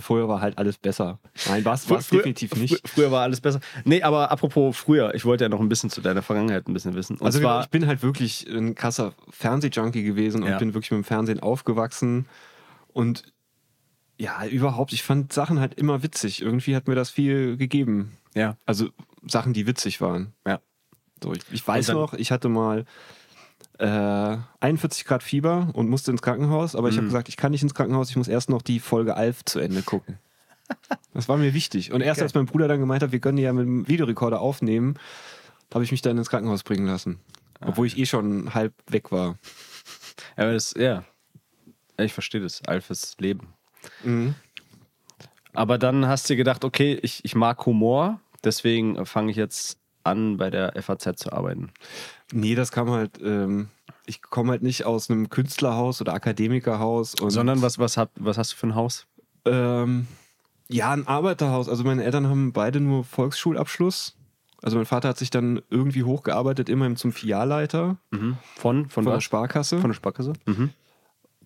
Vorher 0.00 0.28
war 0.28 0.40
halt 0.40 0.58
alles 0.58 0.78
besser. 0.78 1.18
Nein, 1.48 1.64
war 1.64 1.74
es 1.74 1.86
definitiv 1.86 2.54
nicht. 2.56 2.74
frü- 2.74 2.88
Früher 2.88 3.10
war 3.10 3.22
alles 3.22 3.40
besser. 3.40 3.60
Nee, 3.84 4.02
aber 4.02 4.30
apropos 4.30 4.76
früher, 4.76 5.14
ich 5.14 5.24
wollte 5.24 5.44
ja 5.44 5.48
noch 5.48 5.60
ein 5.60 5.68
bisschen 5.68 5.90
zu 5.90 6.00
deiner 6.00 6.22
Vergangenheit 6.22 6.68
ein 6.68 6.72
bisschen 6.74 6.94
wissen. 6.94 7.16
Und 7.18 7.26
Also 7.26 7.40
zwar, 7.40 7.62
ich 7.64 7.70
bin 7.70 7.86
halt 7.86 8.02
wirklich 8.02 8.46
ein 8.48 8.74
krasser 8.74 9.14
Fernsehjunkie 9.30 10.02
gewesen 10.02 10.42
und 10.42 10.48
Ja. 10.50 10.58
bin 10.58 10.74
wirklich 10.74 10.90
mit 10.90 10.98
dem 10.98 11.04
Fernsehen 11.04 11.40
aufgewachsen. 11.40 12.26
Und 12.88 13.24
ja, 14.18 14.44
überhaupt, 14.46 14.92
ich 14.92 15.02
fand 15.02 15.32
Sachen 15.32 15.60
halt 15.60 15.74
immer 15.74 16.02
witzig. 16.02 16.42
Irgendwie 16.42 16.74
hat 16.74 16.88
mir 16.88 16.94
das 16.94 17.10
viel 17.10 17.56
gegeben. 17.56 18.16
ja, 18.34 18.56
Also 18.66 18.88
Sachen, 19.26 19.52
die 19.52 19.66
witzig 19.66 20.00
waren. 20.00 20.32
ja. 20.46 20.60
So, 21.22 21.32
ich, 21.32 21.40
ich 21.50 21.66
weiß 21.66 21.86
dann- 21.86 21.96
noch, 21.96 22.14
ich 22.14 22.30
hatte 22.30 22.48
mal 22.48 22.84
äh, 23.78 24.36
41 24.60 25.04
Grad 25.04 25.22
Fieber 25.22 25.68
und 25.72 25.88
musste 25.88 26.10
ins 26.10 26.22
Krankenhaus, 26.22 26.74
aber 26.74 26.88
ich 26.88 26.94
Mhm. 26.94 26.98
habe 26.98 27.06
gesagt, 27.08 27.28
ich 27.28 27.36
kann 27.36 27.52
nicht 27.52 27.62
ins 27.62 27.74
Krankenhaus, 27.74 28.10
ich 28.10 28.16
muss 28.16 28.28
erst 28.28 28.50
noch 28.50 28.62
die 28.62 28.80
Folge 28.80 29.16
Alf 29.16 29.44
zu 29.44 29.58
Ende 29.60 29.82
gucken. 29.82 30.18
Das 31.14 31.28
war 31.30 31.38
mir 31.38 31.54
wichtig. 31.54 31.92
Und 31.92 32.02
erst 32.02 32.18
Okay. 32.18 32.24
als 32.24 32.34
mein 32.34 32.44
Bruder 32.46 32.68
dann 32.68 32.78
gemeint 32.78 33.02
hat, 33.02 33.10
wir 33.10 33.20
können 33.20 33.38
die 33.38 33.42
ja 33.42 33.52
mit 33.54 33.64
dem 33.64 33.88
Videorekorder 33.88 34.40
aufnehmen, 34.40 34.96
habe 35.72 35.82
ich 35.82 35.90
mich 35.90 36.02
dann 36.02 36.18
ins 36.18 36.28
Krankenhaus 36.28 36.62
bringen 36.62 36.86
lassen. 36.86 37.20
Ah, 37.60 37.68
Obwohl 37.68 37.86
ich 37.86 37.96
eh 37.98 38.04
schon 38.06 38.52
halb 38.54 38.74
weg 38.86 39.10
war. 39.10 39.38
Ja, 40.36 40.44
aber 40.44 40.52
das, 40.52 40.74
ja. 40.76 41.04
Ich 41.96 42.12
verstehe 42.12 42.42
das. 42.42 42.62
Alfes 42.66 43.16
Leben. 43.18 43.54
Mhm. 44.04 44.34
Aber 45.54 45.78
dann 45.78 46.06
hast 46.06 46.28
du 46.30 46.36
gedacht, 46.36 46.64
okay, 46.64 46.98
ich, 47.02 47.24
ich 47.24 47.34
mag 47.34 47.64
Humor, 47.66 48.20
deswegen 48.44 49.04
fange 49.06 49.30
ich 49.30 49.36
jetzt 49.38 49.78
an, 50.08 50.36
bei 50.36 50.50
der 50.50 50.74
FAZ 50.80 51.16
zu 51.16 51.32
arbeiten. 51.32 51.70
Nee, 52.32 52.54
das 52.54 52.72
kam 52.72 52.90
halt, 52.90 53.20
ähm, 53.22 53.68
ich 54.06 54.22
komme 54.22 54.50
halt 54.50 54.62
nicht 54.62 54.84
aus 54.84 55.10
einem 55.10 55.28
Künstlerhaus 55.30 56.00
oder 56.00 56.14
Akademikerhaus. 56.14 57.12
Sondern 57.12 57.62
was, 57.62 57.78
was, 57.78 57.96
hat, 57.96 58.10
was 58.16 58.38
hast 58.38 58.52
du 58.52 58.56
für 58.56 58.68
ein 58.68 58.74
Haus? 58.74 59.06
Ähm, 59.44 60.06
ja, 60.68 60.90
ein 60.90 61.06
Arbeiterhaus. 61.06 61.68
Also 61.68 61.84
meine 61.84 62.04
Eltern 62.04 62.28
haben 62.28 62.52
beide 62.52 62.80
nur 62.80 63.04
Volksschulabschluss. 63.04 64.14
Also 64.60 64.76
mein 64.76 64.86
Vater 64.86 65.08
hat 65.08 65.18
sich 65.18 65.30
dann 65.30 65.62
irgendwie 65.70 66.02
hochgearbeitet, 66.02 66.68
immerhin 66.68 66.96
zum 66.96 67.12
Filialleiter 67.12 67.96
Von? 68.10 68.36
Von, 68.56 68.88
von 68.90 69.04
der? 69.04 69.20
Sparkasse. 69.20 69.78
Von 69.78 69.90
der 69.90 69.94
Sparkasse? 69.94 70.32
Mhm. 70.46 70.70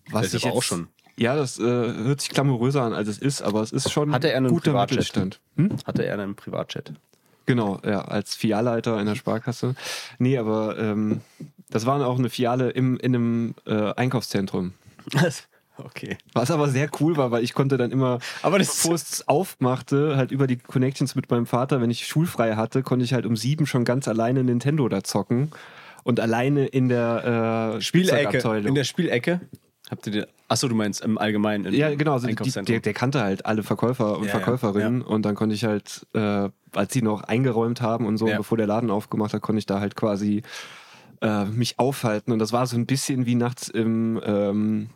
was 0.09 0.23
Das 0.23 0.33
ist 0.33 0.39
ich 0.41 0.45
aber 0.47 0.55
auch 0.55 0.63
schon. 0.63 0.87
Ja, 1.15 1.35
das 1.35 1.59
äh, 1.59 1.63
hört 1.63 2.21
sich 2.21 2.31
glamouröser 2.31 2.81
an, 2.81 2.93
als 2.93 3.07
es 3.07 3.19
ist, 3.19 3.43
aber 3.43 3.61
es 3.61 3.71
ist 3.71 3.91
schon 3.91 4.11
Hatte 4.11 4.31
er 4.31 4.37
einen 4.37 4.47
guter 4.47 4.71
Privatjet? 4.71 4.97
Mittelstand. 4.97 5.41
Hm? 5.57 5.69
Hatte 5.85 6.05
er 6.05 6.15
einen 6.15 6.35
Privatjet? 6.35 6.93
Genau, 7.45 7.79
ja, 7.85 8.01
als 8.01 8.35
Filialleiter 8.35 8.99
in 8.99 9.05
der 9.05 9.15
Sparkasse. 9.15 9.75
Nee, 10.17 10.37
aber 10.37 10.77
ähm, 10.77 11.21
das 11.69 11.85
war 11.85 12.05
auch 12.05 12.17
eine 12.17 12.29
Filiale 12.29 12.69
im, 12.69 12.97
in 12.97 13.15
einem 13.15 13.55
äh, 13.65 13.93
Einkaufszentrum. 13.93 14.73
okay. 15.77 16.17
Was 16.33 16.51
aber 16.51 16.69
sehr 16.69 16.89
cool 16.99 17.17
war, 17.17 17.31
weil 17.31 17.43
ich 17.43 17.53
konnte 17.53 17.77
dann 17.77 17.91
immer, 17.91 18.19
Aber 18.41 18.59
das 18.59 18.85
es 18.85 19.27
aufmachte, 19.27 20.15
halt 20.15 20.31
über 20.31 20.47
die 20.47 20.57
Connections 20.57 21.15
mit 21.15 21.29
meinem 21.29 21.45
Vater, 21.45 21.81
wenn 21.81 21.89
ich 21.89 22.05
schulfrei 22.05 22.55
hatte, 22.55 22.83
konnte 22.83 23.03
ich 23.03 23.13
halt 23.13 23.25
um 23.25 23.35
sieben 23.35 23.65
schon 23.65 23.83
ganz 23.83 24.07
alleine 24.07 24.43
Nintendo 24.43 24.87
da 24.87 25.03
zocken. 25.03 25.51
Und 26.03 26.19
alleine 26.19 26.65
in 26.65 26.89
der 26.89 27.75
äh, 27.77 27.81
Spielecke. 27.81 28.37
In 28.67 28.75
der 28.75 28.83
Spielecke? 28.83 29.41
Habt 29.93 30.07
ihr 30.07 30.13
den. 30.13 30.25
Achso, 30.47 30.67
du 30.67 30.75
meinst 30.75 31.01
im 31.01 31.17
Allgemeinen. 31.17 31.65
Im 31.65 31.73
ja, 31.73 31.93
genau. 31.95 32.13
Also 32.13 32.27
die, 32.27 32.35
der, 32.35 32.79
der 32.79 32.93
kannte 32.93 33.21
halt 33.21 33.45
alle 33.45 33.63
Verkäufer 33.63 34.17
und 34.17 34.23
Ja, 34.25 34.33
ja, 34.33 34.39
Verkäuferinnen. 34.39 35.01
Und 35.01 35.23
dann 35.25 35.35
konnte 35.35 35.53
ich 35.55 35.63
halt, 35.65 36.05
äh, 36.13 36.49
als 36.73 36.93
sie 36.93 37.01
noch 37.01 37.21
eingeräumt 37.23 37.81
haben 37.81 38.05
und 38.07 38.17
so, 38.17 38.27
Ja. 38.27 38.37
bevor 38.37 38.57
der 38.57 38.67
Laden 38.67 38.89
aufgemacht 38.89 39.33
hat, 39.33 39.41
konnte 39.41 39.59
ich 39.59 39.65
da 39.67 39.79
halt 39.79 39.95
quasi 39.95 40.41
äh, 41.21 41.45
mich 41.45 41.77
aufhalten. 41.79 42.31
Und 42.31 42.39
das 42.39 42.51
war 42.51 42.65
so 42.67 42.75
ein 42.75 42.85
bisschen 42.87 43.25
wie 43.27 43.35
nachts 43.35 43.67
im, 43.69 44.19
ähm, 44.25 44.89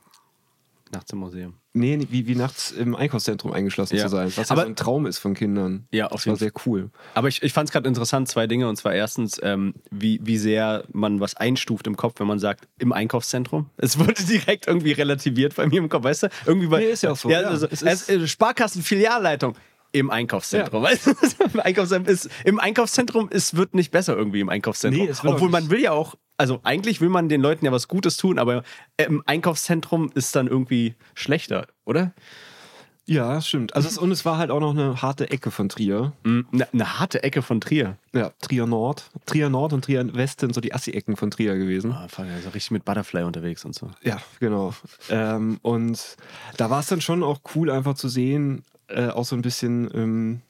Nachts 0.92 1.12
im 1.14 1.20
Museum. 1.20 1.56
nee, 1.74 2.00
wie, 2.10 2.28
wie 2.28 2.36
nachts 2.36 2.72
im 2.72 2.96
Einkaufszentrum 2.96 3.52
eingeschlossen 3.52 3.98
Ja. 3.98 4.04
zu 4.04 4.10
sein. 4.10 4.32
Was 4.36 4.50
ja 4.50 4.54
Aber- 4.54 4.62
so 4.64 4.68
ein 4.68 4.76
Traum 4.76 5.06
ist 5.06 5.18
von 5.20 5.34
Kindern. 5.34 5.88
Ja, 5.92 6.06
auf 6.08 6.14
das 6.14 6.26
jeden 6.26 6.34
war 6.36 6.40
sehr 6.40 6.52
cool. 6.66 6.90
Aber 7.14 7.28
ich, 7.28 7.44
ich 7.44 7.54
fand 7.54 7.70
es 7.70 7.74
gerade 7.74 7.88
interessant, 7.88 8.28
zwei 8.30 8.48
Dinge. 8.48 8.68
Und 8.70 8.78
zwar 8.78 8.94
erstens, 8.96 9.40
ähm, 9.44 9.76
wie, 9.92 10.20
wie 10.24 10.38
sehr 10.38 10.84
man 10.92 11.20
was 11.20 11.36
einstuft 11.36 11.86
im 11.88 11.96
Kopf, 11.98 12.20
wenn 12.20 12.28
man 12.28 12.40
sagt, 12.40 12.68
im 12.80 12.92
Einkaufszentrum. 12.94 13.70
Es 13.78 14.00
wurde 14.00 14.24
direkt 14.24 14.68
irgendwie 14.68 14.94
relativiert 14.94 15.56
bei 15.56 15.68
mir 15.68 15.80
im 15.80 15.90
Kopf, 15.90 16.04
weißt 16.04 16.24
du? 16.24 16.28
Irgendwie 16.46 16.68
bei, 16.68 16.80
Nee, 16.80 16.86
ist 16.92 17.04
ja 17.04 17.12
auch 17.12 17.18
so, 17.18 17.30
Ja, 17.30 17.42
ja. 17.42 17.48
also, 17.50 17.68
Es 17.70 17.82
ist- 17.82 18.10
ist, 18.10 18.30
Sparkassenfilialleitung. 18.30 19.56
Im 19.94 20.10
Einkaufszentrum. 20.12 20.84
Weißt 20.84 21.08
du? 21.08 21.12
Im, 21.54 21.60
Einkaufszentrum 21.62 22.14
ist, 22.14 22.30
Im 22.44 22.60
Einkaufszentrum 22.60 23.30
ist, 23.30 23.56
wird 23.56 23.74
nicht 23.74 23.90
besser 23.92 24.16
irgendwie 24.18 24.42
im 24.42 24.50
Einkaufszentrum. 24.50 25.06
Nee, 25.08 25.14
Obwohl 25.24 25.50
man 25.50 25.70
will 25.70 25.82
ja 25.82 25.92
auch, 25.94 26.16
also 26.38 26.60
eigentlich 26.64 27.02
will 27.02 27.10
man 27.10 27.30
den 27.30 27.42
Leuten 27.42 27.66
ja 27.66 27.72
was 27.72 27.88
Gutes 27.88 28.18
tun, 28.18 28.40
aber 28.40 28.64
im 28.98 29.24
Einkaufszentrum 29.26 30.12
ist 30.14 30.36
dann 30.36 30.48
irgendwie 30.48 30.96
schlechter, 31.16 31.68
oder? 31.86 32.14
Ja, 33.10 33.42
stimmt. 33.42 33.74
Also 33.74 33.88
es, 33.88 33.98
und 33.98 34.12
es 34.12 34.26
war 34.26 34.38
halt 34.38 34.52
auch 34.52 34.60
noch 34.60 34.72
eine 34.72 35.02
harte 35.02 35.30
Ecke 35.30 35.50
von 35.50 35.70
Trier. 35.70 36.12
Eine 36.26 36.68
ne 36.74 37.00
harte 37.00 37.24
Ecke 37.24 37.42
von 37.42 37.62
Trier. 37.62 37.98
Ja, 38.14 38.32
Trier 38.42 38.68
Nord. 38.68 39.10
Trier 39.26 39.50
Nord 39.50 39.72
und 39.72 39.86
Trier 39.86 40.14
West 40.14 40.42
sind 40.42 40.54
so 40.54 40.60
die 40.60 40.74
Assi-Ecken 40.74 41.16
von 41.16 41.32
Trier 41.32 41.58
gewesen. 41.58 41.94
Ah, 41.94 42.10
voll, 42.10 42.28
also 42.28 42.50
richtig 42.50 42.72
mit 42.72 42.84
Butterfly 42.84 43.24
unterwegs 43.24 43.64
und 43.64 43.74
so. 43.74 43.90
Ja, 44.04 44.18
genau. 44.42 44.74
Ähm, 45.10 45.58
und 45.62 46.18
da 46.58 46.70
war 46.70 46.82
es 46.82 46.88
dann 46.88 47.00
schon 47.00 47.24
auch 47.24 47.40
cool, 47.56 47.72
einfach 47.72 47.96
zu 47.96 48.10
sehen, 48.10 48.64
äh, 48.90 49.08
auch 49.08 49.26
so 49.26 49.38
ein 49.38 49.42
bisschen, 49.42 49.90
ähm, 49.94 50.42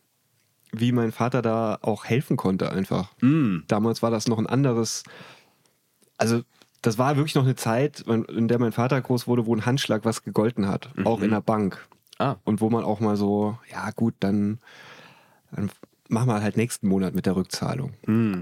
wie 0.72 0.92
mein 0.92 1.12
Vater 1.12 1.44
da 1.44 1.78
auch 1.84 2.06
helfen 2.06 2.38
konnte, 2.38 2.72
einfach. 2.72 3.12
Mm. 3.22 3.60
Damals 3.68 4.02
war 4.02 4.10
das 4.10 4.28
noch 4.28 4.40
ein 4.40 4.48
anderes. 4.48 5.04
Also, 6.18 6.42
das 6.82 6.98
war 6.98 7.16
wirklich 7.16 7.36
noch 7.36 7.44
eine 7.44 7.56
Zeit, 7.56 8.02
in 8.02 8.48
der 8.48 8.60
mein 8.60 8.72
Vater 8.72 9.02
groß 9.02 9.28
wurde, 9.28 9.46
wo 9.46 9.56
ein 9.56 9.66
Handschlag 9.66 10.06
was 10.06 10.24
gegolten 10.24 10.68
hat, 10.68 10.90
auch 11.06 11.22
in 11.22 11.32
der 11.32 11.42
Bank. 11.42 11.88
Ah. 12.20 12.36
Und 12.44 12.62
wo 12.62 12.70
man 12.70 12.84
auch 12.84 13.00
mal 13.00 13.16
so, 13.16 13.58
ja, 13.72 13.92
gut, 13.92 14.16
dann, 14.20 14.60
dann 15.52 15.70
machen 16.10 16.30
wir 16.30 16.42
halt 16.42 16.58
nächsten 16.58 16.88
Monat 16.88 17.14
mit 17.14 17.26
der 17.26 17.36
Rückzahlung. 17.36 17.94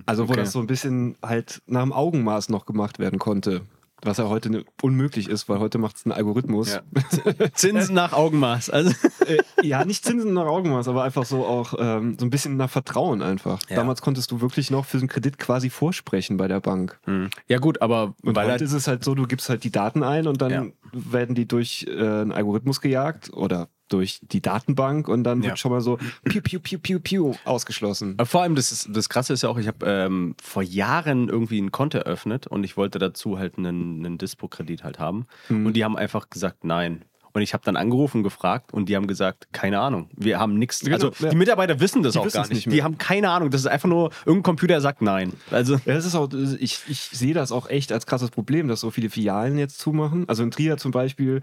also, 0.06 0.28
wo 0.28 0.34
okay. 0.34 0.42
das 0.42 0.52
so 0.52 0.60
ein 0.60 0.68
bisschen 0.68 1.16
halt 1.22 1.62
nach 1.66 1.84
dem 1.84 1.94
Augenmaß 1.94 2.50
noch 2.50 2.66
gemacht 2.66 3.00
werden 3.00 3.20
konnte. 3.20 3.62
Was 4.04 4.18
ja 4.18 4.28
heute 4.30 4.50
ne, 4.52 4.66
unmöglich 4.82 5.30
ist, 5.30 5.50
weil 5.50 5.60
heute 5.60 5.78
macht 5.78 5.96
es 5.96 6.06
ein 6.06 6.12
Algorithmus. 6.12 6.74
Ja. 6.76 6.82
Zinsen 7.54 7.96
nach 7.96 8.14
Augenmaß. 8.14 8.70
Also, 8.70 8.92
Äh, 9.26 9.38
ja, 9.64 9.84
nicht 9.86 10.06
Zinsen 10.06 10.34
nach 10.34 10.46
Augenmaß, 10.46 10.88
aber 10.88 11.04
einfach 11.04 11.26
so 11.26 11.46
auch 11.46 11.74
ähm, 11.80 12.16
so 12.20 12.26
ein 12.26 12.30
bisschen 12.30 12.58
nach 12.58 12.70
Vertrauen 12.70 13.24
einfach. 13.24 13.60
Ja. 13.70 13.78
Damals 13.78 14.02
konntest 14.02 14.30
du 14.32 14.42
wirklich 14.42 14.70
noch 14.70 14.86
für 14.86 14.98
so 15.00 15.04
einen 15.04 15.10
Kredit 15.10 15.38
quasi 15.40 15.70
vorsprechen 15.72 16.38
bei 16.38 16.48
der 16.48 16.60
Bank. 16.60 17.00
ja, 17.48 17.58
gut, 17.58 17.82
aber 17.82 18.14
Und 18.22 18.36
weil 18.36 18.52
heute 18.52 18.64
ist 18.66 18.74
es 18.74 18.88
halt 18.88 19.04
so, 19.04 19.16
du 19.16 19.26
gibst 19.26 19.50
halt 19.50 19.64
die 19.64 19.72
Daten 19.72 20.04
ein 20.04 20.28
und 20.28 20.42
dann 20.42 20.52
Ja. 20.52 20.66
werden 20.94 21.34
die 21.34 21.48
durch 21.48 21.88
äh, 21.90 21.98
einen 22.00 22.32
Algorithmus 22.32 22.82
gejagt 22.82 23.32
oder 23.34 23.70
durch 23.96 24.20
die 24.22 24.42
Datenbank 24.42 25.08
und 25.08 25.24
dann 25.24 25.42
Ja. 25.42 25.50
wird 25.50 25.60
schon 25.60 25.72
mal 25.72 25.82
so 25.82 25.98
piu, 26.24 26.42
piu, 26.42 26.60
piu, 26.60 26.80
piu, 26.80 27.00
piu 27.00 27.34
ausgeschlossen. 27.46 28.16
Aber 28.18 28.26
Vor 28.26 28.42
allem, 28.42 28.56
das, 28.56 28.72
ist, 28.72 28.90
das 28.92 29.10
Krasse 29.10 29.34
ist 29.34 29.44
ja 29.44 29.50
auch, 29.50 29.58
ich 29.58 29.68
habe 29.68 29.86
ähm, 29.86 30.36
vor 30.42 30.64
Jahren 30.64 31.30
irgendwie 31.30 31.60
ein 31.62 31.72
Konto 31.72 31.98
eröffnet 31.98 32.48
und 32.48 32.64
ich 32.64 32.78
wollte 32.78 33.00
dazu 33.00 33.40
halt 33.40 33.58
einen, 33.58 34.06
einen 34.06 34.18
Dispo-Kredit 34.18 34.84
halt 34.84 35.00
haben. 35.00 35.26
Und 35.50 35.74
die 35.74 35.84
haben 35.84 35.98
einfach 35.98 36.30
gesagt, 36.30 36.64
nein. 36.64 37.04
Und 37.34 37.42
ich 37.42 37.54
habe 37.54 37.64
dann 37.66 37.76
angerufen 37.76 38.18
und 38.20 38.24
gefragt 38.24 38.74
und 38.74 38.88
die 38.88 38.96
haben 38.96 39.08
gesagt, 39.08 39.50
keine 39.52 39.82
Ahnung, 39.82 40.10
wir 40.16 40.40
haben 40.40 40.58
nichts. 40.58 40.80
Genau, 40.80 40.94
also 40.96 41.12
ja. 41.20 41.30
die 41.32 41.36
Mitarbeiter 41.36 41.82
wissen 41.82 42.02
das 42.02 42.14
Die 42.14 42.20
auch 42.20 42.26
wissen 42.26 42.36
gar 42.38 42.44
nicht. 42.44 42.54
nicht 42.56 42.68
mehr. 42.68 42.76
die 42.78 42.84
haben 42.84 42.98
keine 42.98 43.30
Ahnung. 43.30 43.50
Das 43.50 43.60
ist 43.60 43.68
einfach 43.68 43.90
nur, 43.90 44.12
irgendein 44.26 44.44
Computer 44.44 44.80
sagt 44.80 45.02
nein. 45.02 45.34
Also 45.52 45.74
Ja, 45.86 45.96
das 45.96 46.06
ist 46.06 46.16
auch, 46.16 46.30
ich, 46.34 46.80
ich 46.88 47.00
sehe 47.02 47.34
das 47.34 47.52
auch 47.52 47.68
echt 47.70 47.92
als 47.92 48.06
krasses 48.06 48.32
Problem, 48.32 48.70
dass 48.70 48.80
so 48.80 48.90
viele 48.90 49.10
Filialen 49.10 49.58
jetzt 49.58 49.80
zumachen. 49.80 50.24
Also 50.30 50.44
in 50.44 50.52
Trier 50.52 50.78
zum 50.78 50.92
Beispiel, 50.92 51.42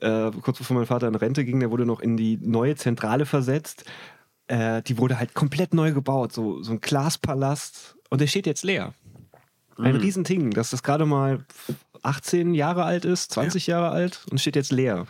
äh, 0.00 0.30
kurz 0.42 0.58
bevor 0.58 0.76
mein 0.76 0.86
Vater 0.86 1.08
in 1.08 1.14
Rente 1.14 1.44
ging, 1.44 1.60
der 1.60 1.70
wurde 1.70 1.86
noch 1.86 2.00
in 2.00 2.16
die 2.16 2.38
neue 2.40 2.76
Zentrale 2.76 3.26
versetzt. 3.26 3.84
Äh, 4.46 4.82
die 4.82 4.98
wurde 4.98 5.18
halt 5.18 5.34
komplett 5.34 5.74
neu 5.74 5.92
gebaut, 5.92 6.32
so, 6.32 6.62
so 6.62 6.72
ein 6.72 6.80
Glaspalast. 6.80 7.96
Und 8.10 8.20
der 8.20 8.26
steht 8.26 8.46
jetzt 8.46 8.64
leer. 8.64 8.94
Ein 9.76 9.94
Mhm. 9.94 10.00
Riesending, 10.00 10.50
dass 10.50 10.70
das 10.70 10.82
gerade 10.82 11.06
mal 11.06 11.44
18 12.02 12.54
Jahre 12.54 12.84
alt 12.84 13.04
ist, 13.04 13.32
20 13.32 13.66
Jahre 13.66 13.90
alt 13.90 14.24
und 14.30 14.40
steht 14.40 14.56
jetzt 14.56 14.72
leer. 14.72 15.06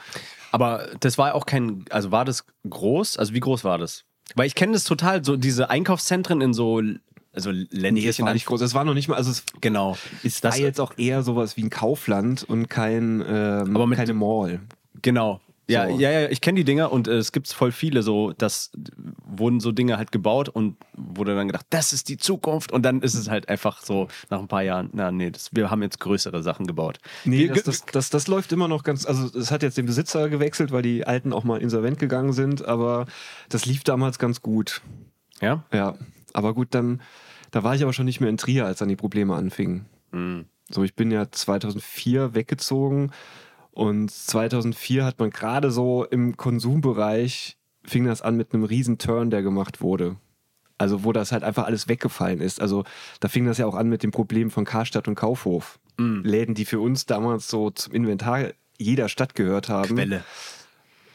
Aber 0.50 0.88
das 1.00 1.18
war 1.18 1.34
auch 1.34 1.46
kein, 1.46 1.84
also 1.90 2.10
war 2.10 2.24
das 2.24 2.44
groß? 2.68 3.16
Also 3.18 3.34
wie 3.34 3.40
groß 3.40 3.64
war 3.64 3.78
das? 3.78 4.04
Weil 4.34 4.46
ich 4.46 4.54
kenne 4.54 4.72
das 4.72 4.84
total, 4.84 5.24
so 5.24 5.36
diese 5.36 5.70
Einkaufszentren 5.70 6.40
in 6.40 6.52
so, 6.52 6.82
also 7.32 7.50
ländlichen 7.50 7.94
Nee, 7.94 8.08
es 8.08 8.20
war 8.20 8.32
nicht 8.34 8.46
groß. 8.46 8.60
Es 8.62 8.74
war 8.74 8.84
noch 8.84 8.94
nicht 8.94 9.08
mal, 9.08 9.16
also 9.16 9.30
es 9.30 9.44
Genau. 9.60 9.96
ist 10.22 10.44
das 10.44 10.54
war 10.56 10.60
jetzt 10.60 10.80
auch 10.80 10.96
eher 10.98 11.22
sowas 11.22 11.56
wie 11.56 11.62
ein 11.64 11.70
Kaufland 11.70 12.42
und 12.44 12.68
kein, 12.68 13.22
ähm, 13.28 13.76
Aber 13.76 13.86
mit- 13.86 13.98
keine 13.98 14.14
Mall. 14.14 14.60
Genau. 15.02 15.40
Ja, 15.70 15.86
So. 15.86 15.98
ja, 15.98 16.10
ja, 16.10 16.28
ich 16.30 16.40
kenne 16.40 16.56
die 16.56 16.64
Dinger 16.64 16.90
und 16.90 17.08
äh, 17.08 17.18
es 17.18 17.30
gibt 17.30 17.46
voll 17.52 17.72
viele 17.72 18.02
so, 18.02 18.32
das 18.32 18.70
wurden 19.26 19.60
so 19.60 19.70
Dinge 19.70 19.98
halt 19.98 20.10
gebaut 20.12 20.48
und 20.48 20.78
wurde 20.96 21.34
dann 21.36 21.48
gedacht, 21.48 21.66
das 21.68 21.92
ist 21.92 22.08
die 22.08 22.16
Zukunft 22.16 22.72
und 22.72 22.82
dann 22.84 23.02
ist 23.02 23.12
es 23.14 23.28
halt 23.28 23.50
einfach 23.50 23.82
so 23.82 24.08
nach 24.30 24.38
ein 24.40 24.48
paar 24.48 24.62
Jahren, 24.62 24.88
na 24.94 25.12
nee, 25.12 25.30
das, 25.30 25.50
wir 25.54 25.70
haben 25.70 25.82
jetzt 25.82 26.00
größere 26.00 26.42
Sachen 26.42 26.66
gebaut. 26.66 27.00
Nee, 27.26 27.40
Wir- 27.40 27.48
das, 27.52 27.64
das, 27.64 27.84
das, 27.92 28.08
das 28.08 28.26
läuft 28.28 28.50
immer 28.52 28.66
noch 28.66 28.82
ganz, 28.82 29.04
also 29.04 29.26
es 29.38 29.50
hat 29.50 29.62
jetzt 29.62 29.76
den 29.76 29.84
Besitzer 29.84 30.30
gewechselt, 30.30 30.72
weil 30.72 30.80
die 30.80 31.06
Alten 31.06 31.34
auch 31.34 31.44
mal 31.44 31.60
insolvent 31.60 31.98
gegangen 31.98 32.32
sind, 32.32 32.64
aber 32.64 33.04
das 33.50 33.66
lief 33.66 33.84
damals 33.84 34.18
ganz 34.18 34.40
gut. 34.40 34.80
ja? 35.42 35.64
Ja, 35.70 35.96
aber 36.32 36.54
gut, 36.54 36.68
dann, 36.70 37.00
da 37.50 37.62
war 37.62 37.74
ich 37.74 37.82
aber 37.82 37.92
schon 37.92 38.06
nicht 38.06 38.20
mehr 38.20 38.30
in 38.30 38.36
Trier, 38.36 38.66
als 38.66 38.78
dann 38.78 38.88
die 38.88 38.96
Probleme 38.96 39.34
anfingen. 39.34 39.86
Mhm. 40.12 40.46
So, 40.70 40.82
ich 40.84 40.94
bin 40.94 41.10
ja 41.10 41.30
2004 41.30 42.34
weggezogen 42.34 43.10
und 43.70 44.10
2004 44.10 45.04
hat 45.04 45.18
man 45.18 45.30
gerade 45.30 45.70
so 45.70 46.04
im 46.04 46.36
Konsumbereich, 46.36 47.56
fing 47.84 48.04
das 48.04 48.22
an 48.22 48.36
mit 48.36 48.52
einem 48.52 48.64
riesen 48.64 48.98
Turn, 48.98 49.30
der 49.30 49.42
gemacht 49.42 49.80
wurde. 49.80 50.16
Also 50.76 51.04
wo 51.04 51.12
das 51.12 51.32
halt 51.32 51.42
einfach 51.42 51.64
alles 51.64 51.88
weggefallen 51.88 52.40
ist. 52.40 52.60
Also 52.60 52.84
da 53.20 53.28
fing 53.28 53.46
das 53.46 53.58
ja 53.58 53.66
auch 53.66 53.74
an 53.74 53.88
mit 53.88 54.02
dem 54.02 54.12
Problem 54.12 54.50
von 54.50 54.64
Karstadt 54.64 55.08
und 55.08 55.16
Kaufhof. 55.16 55.80
Mhm. 55.98 56.22
Läden, 56.22 56.54
die 56.54 56.64
für 56.64 56.80
uns 56.80 57.06
damals 57.06 57.48
so 57.48 57.70
zum 57.70 57.94
Inventar 57.94 58.50
jeder 58.78 59.08
Stadt 59.08 59.34
gehört 59.34 59.68
haben. 59.68 59.96
Quelle. 59.96 60.24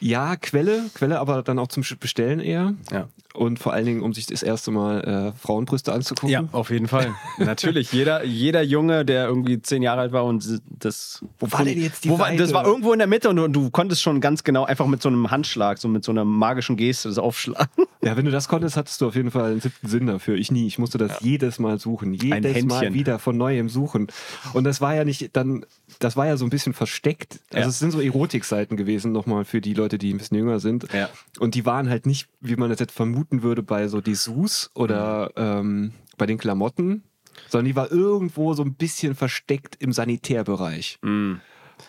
Ja, 0.04 0.36
Quelle, 0.36 0.84
Quelle, 0.94 1.20
aber 1.20 1.44
dann 1.44 1.58
auch 1.60 1.68
zum 1.70 1.84
Bestellen 2.00 2.40
eher. 2.40 2.74
Ja. 2.92 3.08
Und 3.34 3.58
vor 3.58 3.74
allen 3.74 3.86
Dingen, 3.86 4.02
um 4.02 4.14
sich 4.14 4.28
das 4.28 4.44
erste 4.44 4.70
Mal 4.70 5.34
äh, 5.34 5.40
Frauenbrüste 5.40 5.92
anzugucken. 5.92 6.30
Ja, 6.30 6.44
auf 6.52 6.70
jeden 6.70 6.88
Fall. 6.88 7.16
Natürlich, 7.40 7.92
jeder, 7.92 8.24
jeder 8.24 8.62
Junge, 8.62 9.06
der 9.06 9.26
irgendwie 9.26 9.60
zehn 9.62 9.82
Jahre 9.82 10.02
alt 10.02 10.12
war 10.12 10.26
und 10.26 10.62
das. 10.70 11.24
Wo 11.40 11.52
war 11.52 11.64
denn 11.64 11.82
jetzt 11.82 12.04
die 12.04 12.10
wo 12.10 12.20
war, 12.20 12.32
Das 12.36 12.54
war 12.54 12.66
irgendwo 12.66 12.94
in 12.94 13.00
der 13.00 13.08
Mitte 13.08 13.30
und 13.30 13.38
du, 13.38 13.48
du 13.48 13.70
konntest 13.72 14.04
schon 14.04 14.22
ganz 14.22 14.44
genau 14.44 14.66
einfach 14.66 14.86
mit 14.86 15.02
so 15.02 15.10
einem 15.10 15.32
Handschlag, 15.32 15.80
so 15.80 15.88
mit 15.88 16.04
so 16.04 16.12
einer 16.12 16.26
magischen 16.26 16.78
Geste 16.78 17.10
das 17.10 17.18
aufschlagen. 17.18 17.86
Ja, 18.04 18.18
wenn 18.18 18.26
du 18.26 18.32
das 18.32 18.48
konntest, 18.50 18.76
hattest 18.78 19.00
du 19.02 19.08
auf 19.08 19.16
jeden 19.16 19.32
Fall 19.32 19.52
einen 19.52 19.62
siebten 19.62 19.88
Sinn 19.88 20.06
dafür. 20.08 20.36
Ich 20.36 20.52
nie. 20.52 20.68
Ich 20.68 20.78
musste 20.78 20.98
das 20.98 21.22
jedes 21.22 21.58
Mal 21.58 21.80
suchen. 21.80 22.14
Jedes 22.14 22.66
Mal 22.66 22.94
wieder 22.94 23.18
von 23.18 23.38
neuem 23.38 23.70
suchen. 23.70 24.08
Und 24.54 24.66
das 24.66 24.82
war 24.82 24.94
ja 24.94 25.06
nicht 25.06 25.36
dann, 25.36 25.66
das 26.00 26.18
war 26.18 26.28
ja 26.28 26.36
so 26.38 26.46
ein 26.46 26.50
bisschen 26.50 26.74
versteckt. 26.74 27.40
Also 27.52 27.62
Ja. 27.64 27.68
es 27.70 27.80
sind 27.80 27.92
so 27.92 28.02
Erotikseiten 28.02 28.78
gewesen, 28.78 29.12
nochmal 29.14 29.46
für 29.46 29.62
die 29.62 29.74
Leute, 29.74 29.93
die 29.98 30.14
ein 30.14 30.18
bisschen 30.18 30.38
jünger 30.38 30.60
sind. 30.60 30.92
Ja. 30.94 31.10
Und 31.40 31.56
die 31.56 31.66
waren 31.66 31.90
halt 31.90 32.06
nicht, 32.06 32.28
wie 32.42 32.56
man 32.56 32.70
das 32.70 32.80
jetzt 32.80 32.94
vermuten 32.94 33.44
würde, 33.44 33.64
bei 33.64 33.88
so 33.88 34.02
Dessous 34.02 34.70
oder 34.76 35.32
ähm, 35.36 35.94
bei 36.18 36.26
den 36.26 36.38
Klamotten, 36.38 37.04
sondern 37.50 37.66
die 37.66 37.76
war 37.76 37.92
irgendwo 37.92 38.54
so 38.54 38.64
ein 38.64 38.76
bisschen 38.76 39.16
versteckt 39.16 39.76
im 39.80 39.92
Sanitärbereich. 39.92 41.00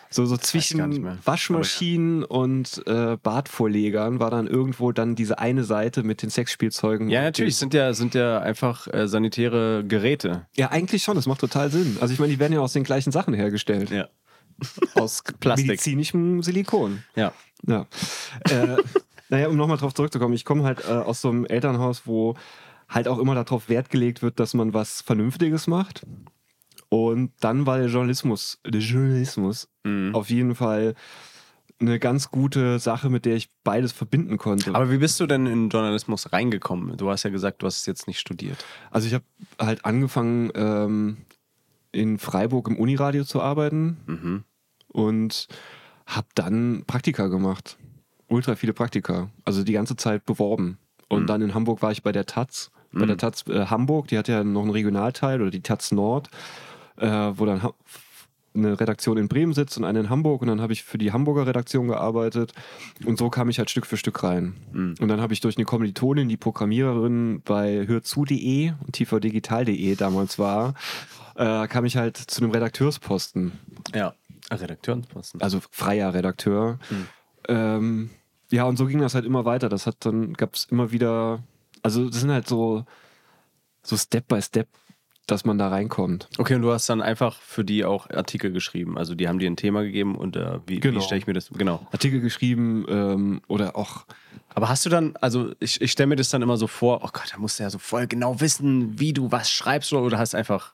So, 0.09 0.25
so 0.25 0.35
mehr. 0.35 0.41
zwischen 0.41 1.19
Waschmaschinen 1.25 2.23
und 2.23 2.81
äh, 2.87 3.17
Badvorlegern 3.21 4.19
war 4.19 4.31
dann 4.31 4.47
irgendwo 4.47 4.91
dann 4.91 5.15
diese 5.15 5.39
eine 5.39 5.63
Seite 5.63 6.03
mit 6.03 6.21
den 6.21 6.29
Sexspielzeugen. 6.29 7.09
Ja, 7.09 7.21
natürlich, 7.23 7.57
sind 7.57 7.73
ja, 7.73 7.93
sind 7.93 8.15
ja 8.15 8.39
einfach 8.39 8.87
äh, 8.93 9.07
sanitäre 9.07 9.83
Geräte. 9.85 10.47
Ja, 10.55 10.71
eigentlich 10.71 11.03
schon, 11.03 11.15
das 11.15 11.27
macht 11.27 11.41
total 11.41 11.71
Sinn. 11.71 11.97
Also 12.01 12.13
ich 12.13 12.19
meine, 12.19 12.33
die 12.33 12.39
werden 12.39 12.53
ja 12.53 12.59
aus 12.59 12.73
den 12.73 12.83
gleichen 12.83 13.11
Sachen 13.11 13.33
hergestellt. 13.33 13.89
Ja. 13.89 14.07
Aus 14.95 15.23
Plastik. 15.39 15.67
medizinischem 15.67 16.41
Silikon. 16.43 17.03
Ja. 17.15 17.33
Ja. 17.67 17.85
äh, 18.49 18.77
naja, 19.29 19.47
um 19.49 19.55
nochmal 19.57 19.77
drauf 19.77 19.93
zurückzukommen, 19.93 20.33
ich 20.33 20.45
komme 20.45 20.63
halt 20.63 20.85
äh, 20.87 20.91
aus 20.93 21.21
so 21.21 21.29
einem 21.29 21.45
Elternhaus, 21.45 22.03
wo 22.05 22.35
halt 22.89 23.07
auch 23.07 23.17
immer 23.19 23.33
darauf 23.35 23.69
Wert 23.69 23.89
gelegt 23.89 24.21
wird, 24.21 24.39
dass 24.39 24.53
man 24.53 24.73
was 24.73 25.01
Vernünftiges 25.01 25.67
macht. 25.67 26.05
Und 26.89 27.31
dann 27.39 27.65
war 27.65 27.77
der 27.79 27.87
Journalismus, 27.87 28.59
der 28.65 28.79
Journalismus 28.81 29.67
Mhm. 29.83 30.13
auf 30.15 30.29
jeden 30.29 30.55
Fall 30.55 30.95
eine 31.79 31.99
ganz 31.99 32.31
gute 32.31 32.79
Sache, 32.79 33.09
mit 33.09 33.25
der 33.25 33.35
ich 33.35 33.49
beides 33.63 33.91
verbinden 33.91 34.37
konnte. 34.37 34.73
Aber 34.73 34.89
wie 34.91 34.97
bist 34.97 35.19
du 35.19 35.25
denn 35.27 35.45
in 35.45 35.69
Journalismus 35.69 36.31
reingekommen? 36.31 36.95
Du 36.95 37.09
hast 37.09 37.23
ja 37.23 37.29
gesagt, 37.31 37.61
du 37.61 37.67
hast 37.67 37.79
es 37.81 37.85
jetzt 37.85 38.07
nicht 38.07 38.19
studiert. 38.19 38.63
also 38.91 39.07
ich 39.07 39.13
habe 39.13 39.25
halt 39.59 39.83
angefangen, 39.83 40.51
ähm, 40.55 41.17
in 41.91 42.17
Freiburg 42.17 42.67
im 42.69 42.77
Uniradio 42.77 43.23
zu 43.25 43.41
arbeiten 43.41 43.97
Mhm. 44.05 44.43
und 44.87 45.47
habe 46.05 46.27
dann 46.35 46.83
Praktika 46.87 47.27
gemacht. 47.27 47.77
Ultra 48.27 48.55
viele 48.55 48.73
Praktika. 48.73 49.29
Also 49.43 49.63
die 49.63 49.73
ganze 49.73 49.95
Zeit 49.95 50.25
beworben. 50.25 50.77
Und 51.09 51.23
Mhm. 51.23 51.27
dann 51.27 51.41
in 51.41 51.53
Hamburg 51.53 51.81
war 51.81 51.91
ich 51.91 52.01
bei 52.03 52.11
der 52.11 52.25
Taz. 52.25 52.71
Bei 52.91 53.05
der 53.05 53.17
Taz 53.17 53.43
äh, 53.49 53.65
Hamburg, 53.65 54.07
die 54.07 54.17
hat 54.17 54.29
ja 54.29 54.41
noch 54.45 54.61
einen 54.61 54.71
Regionalteil 54.71 55.41
oder 55.41 55.51
die 55.51 55.59
Taz 55.61 55.91
Nord, 55.91 56.29
äh, 56.95 57.07
wo 57.09 57.45
dann 57.45 57.61
ha 57.61 57.73
eine 58.55 58.79
Redaktion 58.79 59.17
in 59.17 59.27
Bremen 59.27 59.51
sitzt 59.51 59.77
und 59.77 59.83
eine 59.83 59.99
in 59.99 60.09
Hamburg. 60.09 60.41
Und 60.41 60.47
dann 60.47 60.61
habe 60.61 60.71
ich 60.71 60.83
für 60.85 60.97
die 60.97 61.11
Hamburger 61.11 61.45
Redaktion 61.45 61.89
gearbeitet. 61.89 62.53
Und 63.03 63.17
so 63.17 63.29
kam 63.29 63.49
ich 63.49 63.57
halt 63.59 63.69
Stück 63.69 63.85
für 63.85 63.97
Stück 63.97 64.23
rein. 64.23 64.55
Mhm. 64.71 64.95
Und 65.01 65.09
dann 65.09 65.19
habe 65.19 65.33
ich 65.33 65.41
durch 65.41 65.57
eine 65.57 65.65
Kommilitonin, 65.65 66.29
die 66.29 66.37
Programmiererin 66.37 67.41
bei 67.43 67.85
hörzu.de 67.85 68.71
und 68.85 68.93
tvdigital.de 68.93 69.95
damals 69.95 70.39
war, 70.39 70.73
äh, 71.35 71.67
kam 71.67 71.83
ich 71.83 71.97
halt 71.97 72.15
zu 72.15 72.41
einem 72.41 72.51
Redakteursposten 72.51 73.51
Ja. 73.93 74.13
Redakteursposten. 74.51 75.41
also 75.41 75.59
freier 75.71 76.13
Redakteur. 76.13 76.79
Ähm, 77.47 78.09
ja, 78.51 78.63
und 78.65 78.77
so 78.77 78.85
ging 78.85 78.99
das 78.99 79.15
halt 79.15 79.25
immer 79.25 79.45
weiter. 79.45 79.69
Das 79.69 79.87
hat 79.87 79.97
dann, 80.05 80.33
gab 80.33 80.55
es 80.55 80.65
immer 80.65 80.91
wieder, 80.91 81.43
also 81.83 82.07
das 82.09 82.21
sind 82.21 82.31
halt 82.31 82.47
so, 82.47 82.85
so 83.83 83.97
Step 83.97 84.27
by 84.27 84.41
Step, 84.41 84.67
dass 85.27 85.45
man 85.45 85.57
da 85.57 85.69
reinkommt. 85.69 86.29
Okay, 86.37 86.55
und 86.55 86.61
du 86.61 86.71
hast 86.71 86.87
dann 86.89 87.01
einfach 87.01 87.39
für 87.41 87.63
die 87.65 87.83
auch 87.85 88.09
Artikel 88.11 88.51
geschrieben. 88.51 88.97
Also 88.97 89.15
die 89.15 89.27
haben 89.27 89.39
dir 89.39 89.49
ein 89.49 89.55
Thema 89.57 89.81
gegeben 89.83 90.15
und 90.15 90.35
äh, 90.35 90.59
wie, 90.67 90.79
Genau. 90.79 90.99
wie 90.99 91.03
stelle 91.03 91.19
ich 91.19 91.27
mir 91.27 91.33
das? 91.33 91.49
Genau. 91.49 91.85
Artikel 91.91 92.19
geschrieben 92.21 92.85
ähm, 92.87 93.41
oder 93.47 93.75
auch, 93.75 94.05
Aber 94.53 94.69
hast 94.69 94.85
du 94.85 94.89
dann, 94.89 95.15
also 95.21 95.51
ich, 95.59 95.81
ich 95.81 95.91
stelle 95.91 96.07
mir 96.07 96.15
das 96.15 96.29
dann 96.29 96.43
immer 96.43 96.57
so 96.57 96.67
vor, 96.67 96.99
oh 97.03 97.09
Gott, 97.11 97.31
da 97.33 97.39
musst 97.39 97.59
du 97.59 97.63
ja 97.63 97.69
so 97.71 97.79
voll 97.79 98.05
genau 98.07 98.39
wissen, 98.41 98.99
wie 98.99 99.13
du 99.13 99.31
was 99.31 99.49
schreibst 99.51 99.91
oder, 99.93 100.03
oder 100.03 100.17
hast 100.19 100.35
einfach 100.35 100.73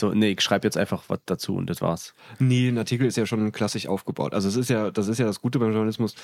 so, 0.00 0.12
nee, 0.12 0.30
ich 0.30 0.40
schreibe 0.40 0.66
jetzt 0.66 0.76
einfach 0.76 1.04
was 1.08 1.20
dazu 1.26 1.56
und 1.56 1.68
das 1.68 1.80
war's. 1.80 2.14
nee, 2.38 2.68
ein 2.68 2.78
Artikel 2.78 3.06
ist 3.06 3.16
ja 3.16 3.26
schon 3.26 3.52
klassisch 3.52 3.86
aufgebaut. 3.86 4.34
Also 4.34 4.48
es 4.48 4.56
ist 4.56 4.70
ja, 4.70 4.90
das 4.90 5.08
ist 5.08 5.18
ja 5.18 5.26
das 5.26 5.40
Gute 5.40 5.58
beim 5.58 5.72
Journalismus, 5.72 6.14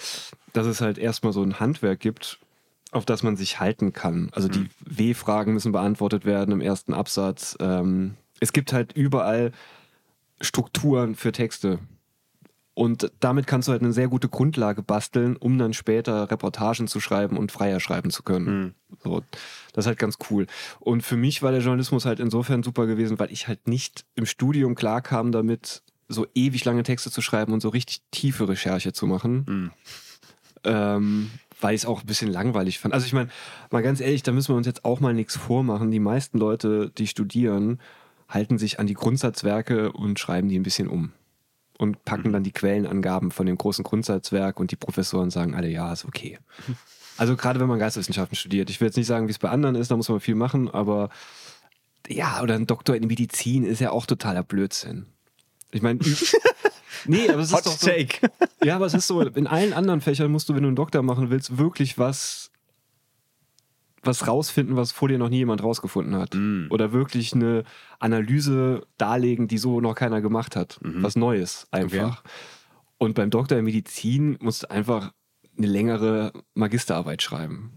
dass 0.52 0.66
es 0.66 0.80
halt 0.80 0.98
erstmal 0.98 1.32
so 1.32 1.42
ein 1.42 1.60
Handwerk 1.60 2.00
gibt, 2.00 2.38
auf 2.92 3.04
das 3.04 3.22
man 3.22 3.36
sich 3.36 3.60
halten 3.60 3.92
kann. 3.92 4.30
Also 4.32 4.48
die 4.48 4.68
W-Fragen 4.80 5.54
müssen 5.54 5.72
beantwortet 5.72 6.24
werden 6.24 6.52
im 6.52 6.60
ersten 6.60 6.94
Absatz. 6.94 7.56
Ähm, 7.60 8.14
es 8.40 8.52
gibt 8.52 8.72
halt 8.72 8.92
überall 8.92 9.52
Strukturen 10.40 11.14
für 11.14 11.32
Texte. 11.32 11.78
Und 12.74 13.12
damit 13.20 13.46
kannst 13.46 13.68
du 13.68 13.72
halt 13.72 13.82
eine 13.82 13.92
sehr 13.92 14.08
gute 14.08 14.28
Grundlage 14.28 14.82
basteln, 14.82 15.36
um 15.36 15.58
dann 15.58 15.72
später 15.72 16.28
Reportagen 16.28 16.88
zu 16.88 16.98
schreiben 16.98 17.36
und 17.36 17.52
freier 17.52 17.78
schreiben 17.78 18.10
zu 18.10 18.24
können. 18.24 18.74
So, 19.02 19.22
das 19.72 19.84
ist 19.84 19.86
halt 19.86 19.98
ganz 19.98 20.18
cool. 20.30 20.46
Und 20.80 21.02
für 21.02 21.16
mich 21.16 21.42
war 21.42 21.52
der 21.52 21.60
Journalismus 21.60 22.04
halt 22.04 22.18
insofern 22.18 22.64
super 22.64 22.86
gewesen, 22.86 23.18
weil 23.20 23.30
ich 23.30 23.46
halt 23.46 23.68
nicht 23.68 24.04
im 24.16 24.26
Studium 24.26 24.74
klarkam 24.74 25.30
damit, 25.30 25.82
so 26.08 26.26
ewig 26.34 26.64
lange 26.64 26.82
Texte 26.82 27.10
zu 27.10 27.22
schreiben 27.22 27.52
und 27.52 27.60
so 27.60 27.68
richtig 27.68 28.02
tiefe 28.10 28.48
Recherche 28.48 28.92
zu 28.92 29.06
machen. 29.06 29.44
Ähm, 30.64 31.30
weil 31.60 31.74
ich 31.74 31.82
es 31.82 31.86
auch 31.86 32.00
ein 32.00 32.06
bisschen 32.06 32.30
langweilig 32.30 32.78
fand. 32.78 32.92
Also 32.92 33.06
ich 33.06 33.12
meine, 33.12 33.30
mal 33.70 33.82
ganz 33.82 34.00
ehrlich, 34.00 34.22
da 34.22 34.32
müssen 34.32 34.52
wir 34.52 34.56
uns 34.56 34.66
jetzt 34.66 34.84
auch 34.84 35.00
mal 35.00 35.14
nichts 35.14 35.36
vormachen. 35.36 35.90
Die 35.90 36.00
meisten 36.00 36.38
Leute, 36.38 36.90
die 36.98 37.06
studieren, 37.06 37.78
halten 38.28 38.58
sich 38.58 38.80
an 38.80 38.86
die 38.86 38.94
Grundsatzwerke 38.94 39.92
und 39.92 40.18
schreiben 40.18 40.48
die 40.48 40.58
ein 40.58 40.62
bisschen 40.64 40.88
um. 40.88 41.12
Und 41.78 42.04
packen 42.04 42.32
dann 42.32 42.44
die 42.44 42.52
Quellenangaben 42.52 43.30
von 43.30 43.46
dem 43.46 43.58
großen 43.58 43.84
Grundsatzwerk 43.84 44.60
und 44.60 44.70
die 44.70 44.76
Professoren 44.76 45.30
sagen 45.30 45.54
alle, 45.54 45.68
ja, 45.68 45.92
ist 45.92 46.04
okay. 46.04 46.38
Also 47.16 47.36
gerade 47.36 47.60
wenn 47.60 47.68
man 47.68 47.78
Geisteswissenschaften 47.78 48.34
studiert. 48.34 48.70
Ich 48.70 48.80
will 48.80 48.88
jetzt 48.88 48.96
nicht 48.96 49.06
sagen, 49.06 49.28
wie 49.28 49.30
es 49.30 49.38
bei 49.38 49.48
anderen 49.48 49.76
ist, 49.76 49.88
da 49.88 49.96
muss 49.96 50.08
man 50.08 50.18
viel 50.18 50.34
machen, 50.34 50.68
aber 50.68 51.10
ja, 52.08 52.42
oder 52.42 52.54
ein 52.54 52.66
Doktor 52.66 52.96
in 52.96 53.06
Medizin 53.06 53.64
ist 53.64 53.80
ja 53.80 53.92
auch 53.92 54.06
totaler 54.06 54.42
Blödsinn. 54.42 55.06
Ich 55.70 55.80
meine, 55.80 56.00
nee, 57.04 57.28
aber 57.28 57.40
es 57.40 57.50
ist 57.50 57.54
Hot 57.54 57.66
doch 57.66 57.76
so, 57.78 57.86
Take. 57.86 58.30
ja, 58.64 58.76
aber 58.76 58.86
es 58.86 58.94
ist 58.94 59.06
so, 59.06 59.20
in 59.20 59.46
allen 59.46 59.72
anderen 59.72 60.00
Fächern 60.00 60.30
musst 60.32 60.48
du, 60.48 60.54
wenn 60.56 60.62
du 60.62 60.68
einen 60.68 60.76
Doktor 60.76 61.02
machen 61.02 61.30
willst, 61.30 61.56
wirklich 61.56 61.98
was, 61.98 62.50
was 64.06 64.26
rausfinden, 64.26 64.76
was 64.76 64.92
vor 64.92 65.08
dir 65.08 65.18
noch 65.18 65.28
nie 65.28 65.38
jemand 65.38 65.62
rausgefunden 65.62 66.16
hat. 66.16 66.34
Mm. 66.34 66.66
Oder 66.70 66.92
wirklich 66.92 67.32
eine 67.32 67.64
Analyse 67.98 68.86
darlegen, 68.98 69.48
die 69.48 69.58
so 69.58 69.80
noch 69.80 69.94
keiner 69.94 70.20
gemacht 70.20 70.56
hat. 70.56 70.78
Mhm. 70.82 71.02
Was 71.02 71.16
Neues 71.16 71.66
einfach. 71.70 72.22
Und 72.98 73.14
beim 73.14 73.30
Doktor 73.30 73.58
in 73.58 73.64
Medizin 73.64 74.36
musst 74.40 74.62
du 74.62 74.70
einfach 74.70 75.12
eine 75.56 75.66
längere 75.66 76.32
Magisterarbeit 76.54 77.22
schreiben. 77.22 77.72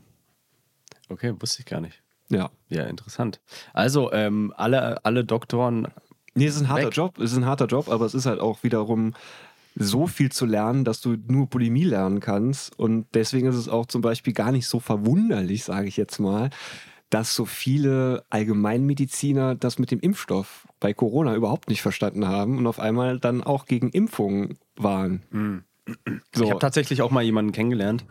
Okay, 1.10 1.34
wusste 1.40 1.62
ich 1.62 1.66
gar 1.66 1.82
nicht. 1.82 2.02
Ja. 2.30 2.50
Ja, 2.70 2.84
interessant. 2.84 3.40
Also, 3.74 4.12
ähm, 4.12 4.54
alle, 4.58 5.04
alle 5.06 5.24
Doktoren. 5.24 5.88
Nee, 6.34 6.46
es 6.46 6.56
ist 6.56 6.62
ein 6.62 6.70
harter 6.70 6.88
Weg. 6.88 6.96
Job, 6.96 7.18
es 7.20 7.32
ist 7.32 7.38
ein 7.38 7.46
harter 7.46 7.66
Job, 7.66 7.90
aber 7.90 8.06
es 8.06 8.14
ist 8.14 8.26
halt 8.26 8.40
auch 8.40 8.64
wiederum 8.64 9.14
so 9.80 10.08
viel 10.08 10.32
zu 10.32 10.46
lernen, 10.46 10.84
dass 10.84 11.02
du 11.02 11.18
nur 11.28 11.48
Bulimie 11.48 11.84
lernen 11.84 12.20
kannst. 12.20 12.78
Und 12.80 13.06
deswegen 13.14 13.48
ist 13.48 13.56
es 13.56 13.70
auch 13.70 13.86
zum 13.86 14.02
Beispiel 14.02 14.34
gar 14.34 14.52
nicht 14.52 14.68
so 14.68 14.80
verwunderlich, 14.80 15.64
sage 15.64 15.88
ich 15.88 15.98
jetzt 15.98 16.20
mal, 16.20 16.50
dass 17.10 17.36
so 17.36 17.46
viele 17.46 18.26
Allgemeinmediziner 18.30 19.56
das 19.56 19.80
mit 19.80 19.92
dem 19.92 20.00
Impfstoff 20.00 20.68
bei 20.80 20.94
Corona 20.94 21.36
überhaupt 21.36 21.70
nicht 21.70 21.82
verstanden 21.82 22.28
haben 22.28 22.58
und 22.58 22.68
auf 22.68 22.80
einmal 22.80 23.20
dann 23.20 23.44
auch 23.44 23.66
gegen 23.66 23.90
Impfungen 23.90 24.58
waren. 24.76 25.64
So. 26.36 26.44
Ich 26.44 26.50
habe 26.50 26.60
tatsächlich 26.60 27.02
auch 27.02 27.12
mal 27.12 27.24
jemanden 27.24 27.52
kennengelernt. 27.52 28.06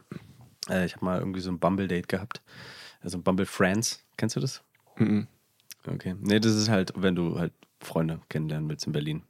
Äh, 0.71 0.87
ich 0.87 0.95
habe 0.97 1.05
mal 1.05 1.19
irgendwie 1.19 1.41
so 1.41 1.51
ein 1.51 1.59
Bumble-Date 1.59 2.09
gehabt. 2.09 2.43
Also 3.03 3.19
Bumble 3.19 3.47
Friends. 3.47 4.05
Kennst 4.17 4.37
du 4.37 4.41
das? 4.41 4.63
Mhm. 4.97 5.27
Okay. 5.87 6.15
Nee, 6.21 6.41
das 6.41 6.55
ist 6.55 6.69
halt, 6.69 6.93
wenn 6.97 7.15
du 7.15 7.39
halt 7.39 7.53
Freunde 7.81 8.21
kennenlernen 8.29 8.69
willst 8.69 8.87
in 8.87 8.93
Berlin. 8.93 9.23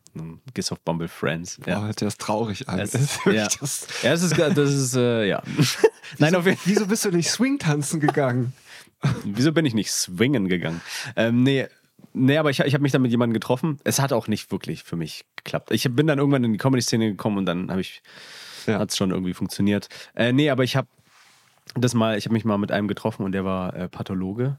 Gehst 0.54 0.72
auf 0.72 0.80
Bumble 0.80 1.08
Friends. 1.08 1.58
Boah, 1.60 1.82
hört 1.82 1.98
sich 1.98 2.06
das 2.06 2.16
traurig 2.16 2.68
an. 2.68 2.78
Es- 2.78 2.94
ist 2.94 3.18
ja. 3.26 3.48
das- 3.60 3.86
Ja, 4.02 4.10
das 4.10 4.22
ist, 4.22 4.38
das 4.38 4.72
ist 4.72 4.94
äh, 4.96 5.26
ja. 5.28 5.42
Nein, 6.18 6.34
auf 6.34 6.46
jeden 6.46 6.58
Wieso 6.64 6.86
bist 6.86 7.04
du 7.04 7.10
nicht 7.10 7.30
Swing 7.30 7.58
tanzen 7.58 8.00
gegangen? 8.00 8.52
Wieso 9.24 9.52
bin 9.52 9.66
ich 9.66 9.74
nicht 9.74 9.90
swingen 9.92 10.48
gegangen? 10.48 10.80
Ähm, 11.16 11.42
nee, 11.42 11.66
nee, 12.14 12.38
aber 12.38 12.50
ich, 12.50 12.60
ich 12.60 12.72
habe 12.74 12.82
mich 12.82 12.92
dann 12.92 13.02
mit 13.02 13.10
jemandem 13.10 13.34
getroffen. 13.34 13.78
Es 13.84 14.00
hat 14.00 14.12
auch 14.12 14.26
nicht 14.26 14.50
wirklich 14.50 14.82
für 14.84 14.96
mich 14.96 15.26
geklappt. 15.36 15.70
Ich 15.70 15.86
bin 15.94 16.06
dann 16.06 16.18
irgendwann 16.18 16.42
in 16.44 16.52
die 16.52 16.58
Comedy-Szene 16.58 17.10
gekommen 17.10 17.38
und 17.38 17.46
dann 17.46 17.70
habe 17.70 17.80
ich, 17.82 18.02
Ja. 18.66 18.78
hat 18.78 18.90
es 18.90 18.96
schon 18.96 19.10
irgendwie 19.10 19.34
funktioniert. 19.34 19.88
Äh, 20.14 20.32
nee, 20.32 20.48
aber 20.50 20.64
ich 20.64 20.76
habe 20.76 20.88
das 21.74 21.92
mal, 21.94 22.16
ich 22.16 22.24
habe 22.24 22.32
mich 22.32 22.44
mal 22.44 22.56
mit 22.58 22.72
einem 22.72 22.88
getroffen 22.88 23.22
und 23.24 23.32
der 23.32 23.44
war 23.44 23.74
äh, 23.76 23.88
Pathologe. 23.88 24.58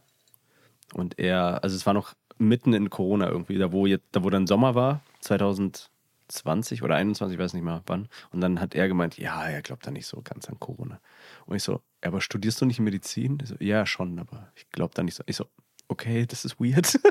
Und 0.94 1.18
er, 1.20 1.64
also 1.64 1.76
es 1.76 1.86
war 1.86 1.94
noch 1.94 2.14
mitten 2.40 2.74
in 2.74 2.90
Corona 2.90 3.30
irgendwie, 3.30 3.58
da 3.58 3.72
wo 3.72 3.86
jetzt, 3.86 4.06
da 4.12 4.24
wo 4.24 4.30
dann 4.30 4.48
Sommer 4.48 4.76
war, 4.76 5.02
2020 5.22 6.84
oder 6.84 6.96
21, 6.96 7.36
ich 7.36 7.44
weiß 7.44 7.54
nicht 7.54 7.64
mehr 7.64 7.82
wann. 7.86 8.08
Und 8.32 8.42
dann 8.42 8.60
hat 8.60 8.76
er 8.76 8.88
gemeint, 8.88 9.18
ja, 9.18 9.44
er 9.48 9.62
glaubt 9.62 9.86
da 9.86 9.92
nicht 9.92 10.08
so 10.08 10.22
ganz 10.24 10.48
an 10.48 10.60
Corona. 10.60 11.00
Und 11.46 11.56
ich 11.56 11.64
so, 11.64 11.82
aber 12.02 12.22
studierst 12.22 12.62
du 12.62 12.66
nicht 12.66 12.80
Medizin? 12.80 13.42
So, 13.44 13.56
ja, 13.60 13.86
schon, 13.86 14.20
aber 14.20 14.52
ich 14.56 14.70
glaube 14.72 14.94
da 14.94 15.04
nicht 15.04 15.16
so. 15.16 15.24
Ich 15.26 15.36
so, 15.36 15.46
okay, 15.88 16.26
das 16.26 16.46
ist 16.46 16.60
weird. 16.60 17.00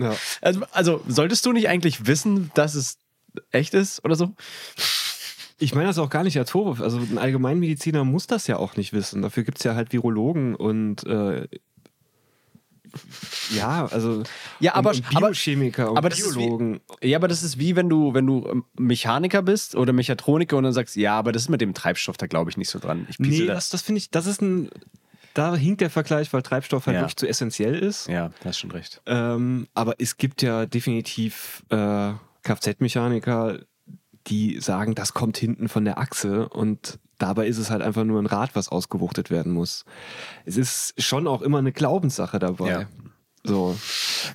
Ja. 0.00 0.14
also, 0.42 0.62
also, 0.70 1.02
solltest 1.08 1.44
du 1.44 1.50
nicht 1.50 1.68
eigentlich 1.68 2.06
wissen, 2.06 2.52
dass 2.54 2.76
es 2.76 2.98
echt 3.50 3.74
ist 3.74 4.04
oder 4.04 4.14
so? 4.14 4.32
Ich 5.58 5.74
meine 5.74 5.88
das 5.88 5.98
auch 5.98 6.08
gar 6.08 6.22
nicht 6.22 6.38
als 6.38 6.52
Vorwurf. 6.52 6.80
Also 6.80 6.98
ein 6.98 7.18
Allgemeinmediziner 7.18 8.04
muss 8.04 8.28
das 8.28 8.46
ja 8.46 8.58
auch 8.58 8.76
nicht 8.76 8.92
wissen. 8.92 9.22
Dafür 9.22 9.42
gibt 9.42 9.58
es 9.58 9.64
ja 9.64 9.74
halt 9.74 9.92
Virologen 9.92 10.54
und 10.54 11.04
äh, 11.04 11.48
ja, 13.54 13.86
also 13.86 14.22
Ja, 14.60 14.74
aber- 14.74 14.90
aber- 14.90 15.00
Biochemiker 15.28 15.90
und 15.90 15.98
aber 15.98 16.08
das 16.08 16.20
ist 16.20 16.34
wie- 16.36 16.40
Biologen. 16.40 16.80
Ja, 17.02 17.18
aber 17.18 17.28
das 17.28 17.42
ist 17.42 17.58
wie 17.58 17.76
wenn 17.76 17.88
du, 17.88 18.14
wenn 18.14 18.26
du 18.26 18.46
ähm, 18.50 18.64
Mechaniker 18.78 19.42
bist 19.42 19.74
oder 19.74 19.92
Mechatroniker 19.92 20.56
und 20.56 20.64
dann 20.64 20.72
sagst, 20.72 20.96
ja, 20.96 21.18
aber 21.18 21.32
das 21.32 21.42
ist 21.42 21.48
mit 21.48 21.60
dem 21.60 21.74
Treibstoff, 21.74 22.16
da 22.16 22.26
glaube 22.26 22.50
ich 22.50 22.56
nicht 22.56 22.70
so 22.70 22.78
dran. 22.78 23.06
Ich 23.10 23.18
nee, 23.18 23.46
da- 23.46 23.54
das, 23.54 23.70
das 23.70 23.82
finde 23.82 23.98
ich, 23.98 24.10
das 24.10 24.26
ist 24.26 24.40
ein, 24.42 24.70
da 25.34 25.54
hinkt 25.54 25.80
der 25.80 25.90
Vergleich, 25.90 26.32
weil 26.32 26.42
Treibstoff 26.42 26.86
halt 26.86 26.96
Ja. 26.96 27.00
wirklich 27.02 27.16
zu 27.16 27.28
essentiell 27.28 27.74
ist. 27.78 28.08
Ja, 28.08 28.28
da 28.40 28.48
hast 28.50 28.58
schon 28.58 28.70
recht. 28.72 29.00
Ähm, 29.06 29.68
aber 29.74 29.94
es 29.98 30.16
gibt 30.16 30.42
ja 30.42 30.66
definitiv 30.66 31.62
äh, 31.70 32.12
Kfz-Mechaniker, 32.42 33.60
die 34.26 34.60
sagen, 34.60 34.94
das 34.94 35.14
kommt 35.14 35.38
hinten 35.38 35.68
von 35.68 35.84
der 35.84 35.98
Achse 35.98 36.48
und 36.48 36.98
dabei 37.18 37.46
ist 37.46 37.58
es 37.58 37.70
halt 37.70 37.82
einfach 37.82 38.04
nur 38.04 38.20
ein 38.22 38.26
Rad, 38.26 38.54
was 38.54 38.68
ausgewuchtet 38.68 39.30
werden 39.30 39.52
muss. 39.52 39.84
Es 40.44 40.56
ist 40.56 40.94
schon 41.02 41.26
auch 41.26 41.42
immer 41.42 41.58
eine 41.58 41.72
Glaubenssache 41.72 42.38
dabei. 42.38 42.70
Ja. 42.70 42.86
So. 43.44 43.76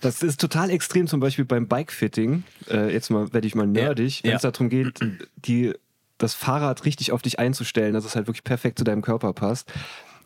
Das 0.01 0.23
ist 0.23 0.39
total 0.39 0.69
extrem, 0.69 1.07
zum 1.07 1.19
Beispiel 1.19 1.45
beim 1.45 1.67
Bikefitting. 1.67 2.43
Äh, 2.69 2.91
jetzt 2.93 3.09
mal 3.09 3.31
werde 3.33 3.47
ich 3.47 3.55
mal 3.55 3.67
nerdig, 3.67 4.21
wenn 4.23 4.31
Ja. 4.31 4.35
es 4.37 4.41
darum 4.43 4.69
geht, 4.69 4.99
die, 5.35 5.73
das 6.17 6.33
Fahrrad 6.33 6.85
richtig 6.85 7.11
auf 7.11 7.21
dich 7.21 7.37
einzustellen, 7.39 7.93
dass 7.93 8.05
es 8.05 8.15
halt 8.15 8.27
wirklich 8.27 8.43
perfekt 8.43 8.77
zu 8.79 8.83
deinem 8.85 9.01
Körper 9.01 9.33
passt. 9.33 9.71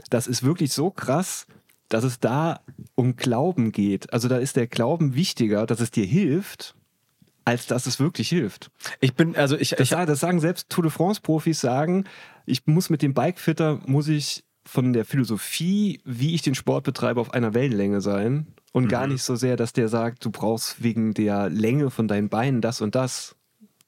Das 0.10 0.28
ist 0.28 0.44
wirklich 0.44 0.72
so 0.74 0.90
krass, 0.92 1.48
dass 1.90 2.04
es 2.04 2.20
da 2.20 2.62
um 2.96 3.16
Glauben 3.16 3.72
geht. 3.72 4.14
Also 4.14 4.28
da 4.28 4.38
ist 4.38 4.56
der 4.56 4.68
Glauben 4.68 5.16
wichtiger, 5.16 5.66
dass 5.66 5.80
es 5.80 5.92
dir 5.92 6.06
hilft, 6.06 6.76
als 7.46 7.66
dass 7.66 7.88
es 7.88 8.00
wirklich 8.00 8.30
hilft. 8.30 8.72
Ich 9.00 9.16
bin, 9.16 9.36
also 9.36 9.58
ich, 9.58 9.70
Das, 9.72 9.80
ich 9.80 9.90
das 9.90 10.20
sagen 10.20 10.40
selbst 10.40 10.70
Tour 10.70 10.84
de 10.84 10.92
France-Profis 10.92 11.60
sagen, 11.60 12.06
ich 12.48 12.66
muss 12.66 12.90
mit 12.90 13.02
dem 13.04 13.14
Bikefitter, 13.14 13.80
muss 13.86 14.08
ich 14.08 14.44
von 14.66 14.92
der 14.94 15.06
Philosophie, 15.06 16.02
wie 16.04 16.34
ich 16.34 16.42
den 16.42 16.56
Sport 16.56 16.84
betreibe, 16.84 17.22
auf 17.22 17.34
einer 17.34 17.54
Wellenlänge 17.54 18.02
sein. 18.02 18.48
Und 18.74 18.86
Mhm. 18.86 18.90
gar 18.90 19.08
nicht 19.08 19.22
so 19.24 19.36
sehr, 19.36 19.56
dass 19.56 19.72
der 19.74 19.88
sagt, 19.88 20.26
du 20.26 20.30
brauchst 20.32 20.82
wegen 20.84 21.14
der 21.14 21.50
Länge 21.50 21.90
von 21.90 22.08
deinen 22.08 22.30
Beinen 22.30 22.62
das 22.62 22.82
und 22.82 22.96
das. 22.96 23.36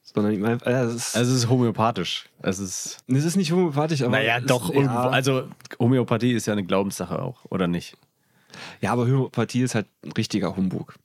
Sondern 0.04 0.34
ich 0.34 0.40
meine, 0.40 0.58
äh, 0.66 0.72
es 0.86 0.96
ist, 0.96 1.16
also 1.18 1.32
es 1.32 1.38
ist 1.44 1.50
homöopathisch. 1.50 2.30
Es 2.42 2.60
ist, 2.60 3.04
es 3.08 3.26
ist 3.26 3.36
nicht 3.36 3.52
homöopathisch, 3.52 4.02
aber. 4.02 4.12
naja, 4.12 4.40
doch, 4.40 4.70
irgendwo. 4.70 4.94
Ja, 4.96 5.10
also 5.10 5.44
Homöopathie 5.80 6.32
ist 6.34 6.46
ja 6.48 6.54
eine 6.54 6.64
Glaubenssache 6.64 7.22
auch, 7.22 7.46
oder 7.50 7.68
nicht? 7.68 7.98
ja, 8.82 8.92
aber 8.92 9.04
Homöopathie 9.06 9.62
ist 9.62 9.76
halt 9.76 9.88
ein 10.04 10.12
richtiger 10.14 10.56
Humbug. 10.56 10.96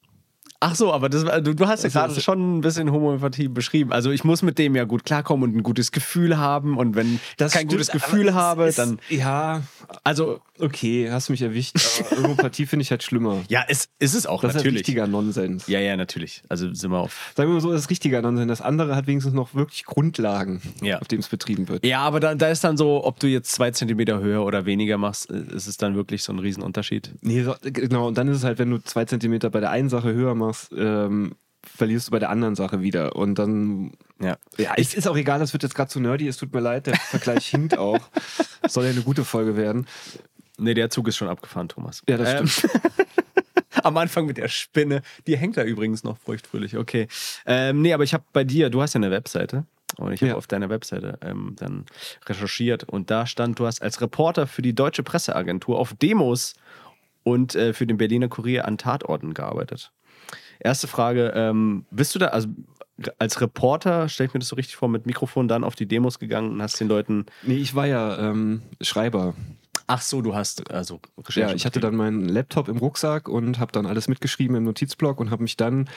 Ach 0.66 0.74
so, 0.74 0.94
aber 0.94 1.10
das, 1.10 1.24
du, 1.42 1.54
du 1.54 1.66
hast 1.66 1.82
ja 1.82 1.88
Also, 1.88 1.98
gerade 1.98 2.20
schon 2.22 2.56
ein 2.56 2.60
bisschen 2.62 2.90
Homöopathie 2.90 3.48
beschrieben. 3.48 3.92
Also 3.92 4.10
ich 4.10 4.24
muss 4.24 4.40
mit 4.42 4.58
dem 4.58 4.74
ja 4.74 4.84
gut 4.84 5.04
klarkommen 5.04 5.50
und 5.50 5.56
ein 5.58 5.62
gutes 5.62 5.92
Gefühl 5.92 6.38
haben. 6.38 6.78
Und 6.78 6.96
wenn 6.96 7.16
ich 7.16 7.36
kein 7.36 7.48
stimmt, 7.50 7.70
gutes 7.72 7.88
Gefühl 7.90 8.32
habe, 8.34 8.64
ist- 8.64 8.78
dann. 8.78 8.98
Ja, 9.10 9.60
Also, 10.04 10.40
okay, 10.58 11.10
hast 11.10 11.30
mich 11.30 11.42
erwischt. 11.42 11.76
Aber 12.10 12.16
Homöopathie 12.22 12.66
finde 12.66 12.82
ich 12.82 12.90
halt 12.90 13.02
schlimmer. 13.02 13.42
ja, 13.48 13.64
es 13.68 13.88
ist 13.98 14.14
es 14.14 14.26
auch 14.26 14.42
Das 14.42 14.50
ist 14.50 14.54
halt 14.56 14.64
natürlich. 14.66 14.80
richtiger 14.80 15.06
Nonsens. 15.06 15.66
ja, 15.66 15.80
ja, 15.80 15.96
natürlich. 15.96 16.42
Also 16.48 16.72
sind 16.74 16.90
wir 16.90 16.98
auf. 16.98 17.32
Sagen 17.36 17.48
wir 17.50 17.54
mal 17.54 17.60
so, 17.60 17.72
das 17.72 17.82
ist 17.82 17.90
richtiger 17.90 18.22
Nonsens. 18.22 18.48
Das 18.48 18.60
andere 18.60 18.96
hat 18.96 19.06
wenigstens 19.06 19.34
noch 19.34 19.54
wirklich 19.54 19.84
Grundlagen, 19.84 20.60
Ja. 20.82 20.98
auf 21.00 21.08
dem 21.08 21.20
es 21.20 21.28
betrieben 21.28 21.68
wird. 21.68 21.84
Ja, 21.84 22.00
aber 22.00 22.20
da, 22.20 22.34
da 22.34 22.48
ist 22.48 22.62
dann 22.64 22.76
so, 22.76 23.04
ob 23.04 23.20
du 23.20 23.26
jetzt 23.26 23.52
zwei 23.52 23.70
Zentimeter 23.70 24.20
höher 24.20 24.44
oder 24.44 24.66
weniger 24.66 24.98
machst, 24.98 25.30
äh, 25.30 25.42
ist 25.54 25.66
es 25.66 25.76
dann 25.76 25.94
wirklich 25.96 26.22
so 26.22 26.32
ein 26.32 26.38
Riesenunterschied. 26.38 27.12
Nee, 27.22 27.42
so, 27.42 27.54
genau. 27.62 28.06
Und 28.08 28.18
dann 28.18 28.28
ist 28.28 28.38
es 28.38 28.44
halt, 28.44 28.58
wenn 28.58 28.70
du 28.70 28.78
zwei 28.78 29.04
Zentimeter 29.04 29.50
bei 29.50 29.60
der 29.60 29.70
einen 29.70 29.88
Sache 29.88 30.12
höher 30.12 30.34
machst, 30.34 30.72
ähm, 30.76 31.34
verlierst 31.66 32.08
du 32.08 32.10
bei 32.12 32.18
der 32.18 32.28
anderen 32.28 32.54
Sache 32.54 32.82
wieder. 32.82 33.16
Und 33.16 33.38
dann, 33.38 33.92
Ja. 34.20 34.36
ja, 34.58 34.72
es 34.76 34.92
ist 34.94 35.08
auch 35.08 35.16
egal, 35.16 35.38
das 35.38 35.54
wird 35.54 35.62
jetzt 35.62 35.74
gerade 35.74 35.88
zu 35.90 35.98
nerdy, 35.98 36.28
es 36.28 36.36
tut 36.36 36.52
mir 36.52 36.60
leid, 36.60 36.86
der 36.86 36.94
Vergleich 36.96 37.46
hinkt 37.46 37.78
auch. 37.78 37.98
Soll 38.68 38.84
ja 38.84 38.90
eine 38.90 39.00
gute 39.00 39.24
Folge 39.24 39.56
werden. 39.56 39.86
Nee, 40.58 40.74
der 40.74 40.90
Zug 40.90 41.08
ist 41.08 41.16
schon 41.16 41.28
abgefahren, 41.28 41.68
Thomas. 41.68 42.02
Ja, 42.08 42.16
das 42.16 42.40
Ähm, 42.64 42.70
Am 43.82 43.96
Anfang 43.96 44.26
mit 44.26 44.36
der 44.38 44.48
Spinne. 44.48 45.02
Die 45.26 45.36
hängt 45.36 45.56
da 45.56 45.64
übrigens 45.64 46.04
noch 46.04 46.16
feuchtfröhlich. 46.18 46.76
Okay. 46.76 47.08
Ähm, 47.44 47.82
nee, 47.82 47.92
aber 47.92 48.04
ich 48.04 48.14
habe 48.14 48.24
bei 48.32 48.44
dir, 48.44 48.70
du 48.70 48.80
hast 48.80 48.94
ja 48.94 48.98
eine 48.98 49.10
Webseite. 49.10 49.64
Und 49.96 50.12
ich 50.12 50.20
habe 50.22 50.30
Ja. 50.30 50.36
auf 50.36 50.46
deiner 50.46 50.70
Webseite 50.70 51.18
ähm, 51.22 51.54
dann 51.58 51.84
recherchiert. 52.26 52.84
Und 52.84 53.10
da 53.10 53.26
stand, 53.26 53.58
du 53.58 53.66
hast 53.66 53.82
als 53.82 54.00
Reporter 54.00 54.46
für 54.46 54.62
die 54.62 54.74
Deutsche 54.74 55.02
Presseagentur 55.02 55.78
auf 55.78 55.92
Demos 55.94 56.54
und 57.24 57.54
äh, 57.56 57.72
für 57.74 57.86
den 57.86 57.96
Berliner 57.96 58.28
Kurier 58.28 58.64
an 58.66 58.78
Tatorten 58.78 59.34
gearbeitet. 59.34 59.92
Erste 60.60 60.86
Frage, 60.88 61.32
ähm, 61.34 61.84
bist 61.90 62.14
du 62.14 62.18
da, 62.18 62.28
also 62.28 62.48
als 63.18 63.40
Reporter, 63.40 64.08
stelle 64.08 64.28
ich 64.28 64.34
mir 64.34 64.40
das 64.40 64.48
so 64.48 64.56
richtig 64.56 64.76
vor, 64.76 64.88
mit 64.88 65.04
Mikrofon 65.04 65.48
dann 65.48 65.64
auf 65.64 65.74
die 65.74 65.86
Demos 65.86 66.18
gegangen 66.20 66.52
und 66.52 66.62
hast 66.62 66.78
den 66.80 66.88
Leuten, 66.88 67.26
Nee, 67.42 67.56
ich 67.56 67.74
war 67.74 67.86
ja 67.86 68.18
ähm, 68.30 68.62
Schreiber. 68.80 69.34
Ach 69.86 70.02
so, 70.02 70.22
du 70.22 70.34
hast, 70.34 70.70
also 70.70 71.00
Recherche 71.18 71.40
Ja, 71.40 71.54
ich 71.54 71.66
hatte 71.66 71.80
dann 71.80 71.96
meinen 71.96 72.28
Laptop 72.28 72.68
im 72.68 72.78
Rucksack 72.78 73.28
und 73.28 73.58
habe 73.58 73.72
dann 73.72 73.86
alles 73.86 74.08
mitgeschrieben 74.08 74.56
im 74.56 74.64
Notizblock 74.64 75.20
und 75.20 75.30
habe 75.30 75.42
mich 75.42 75.56
dann, 75.56 75.88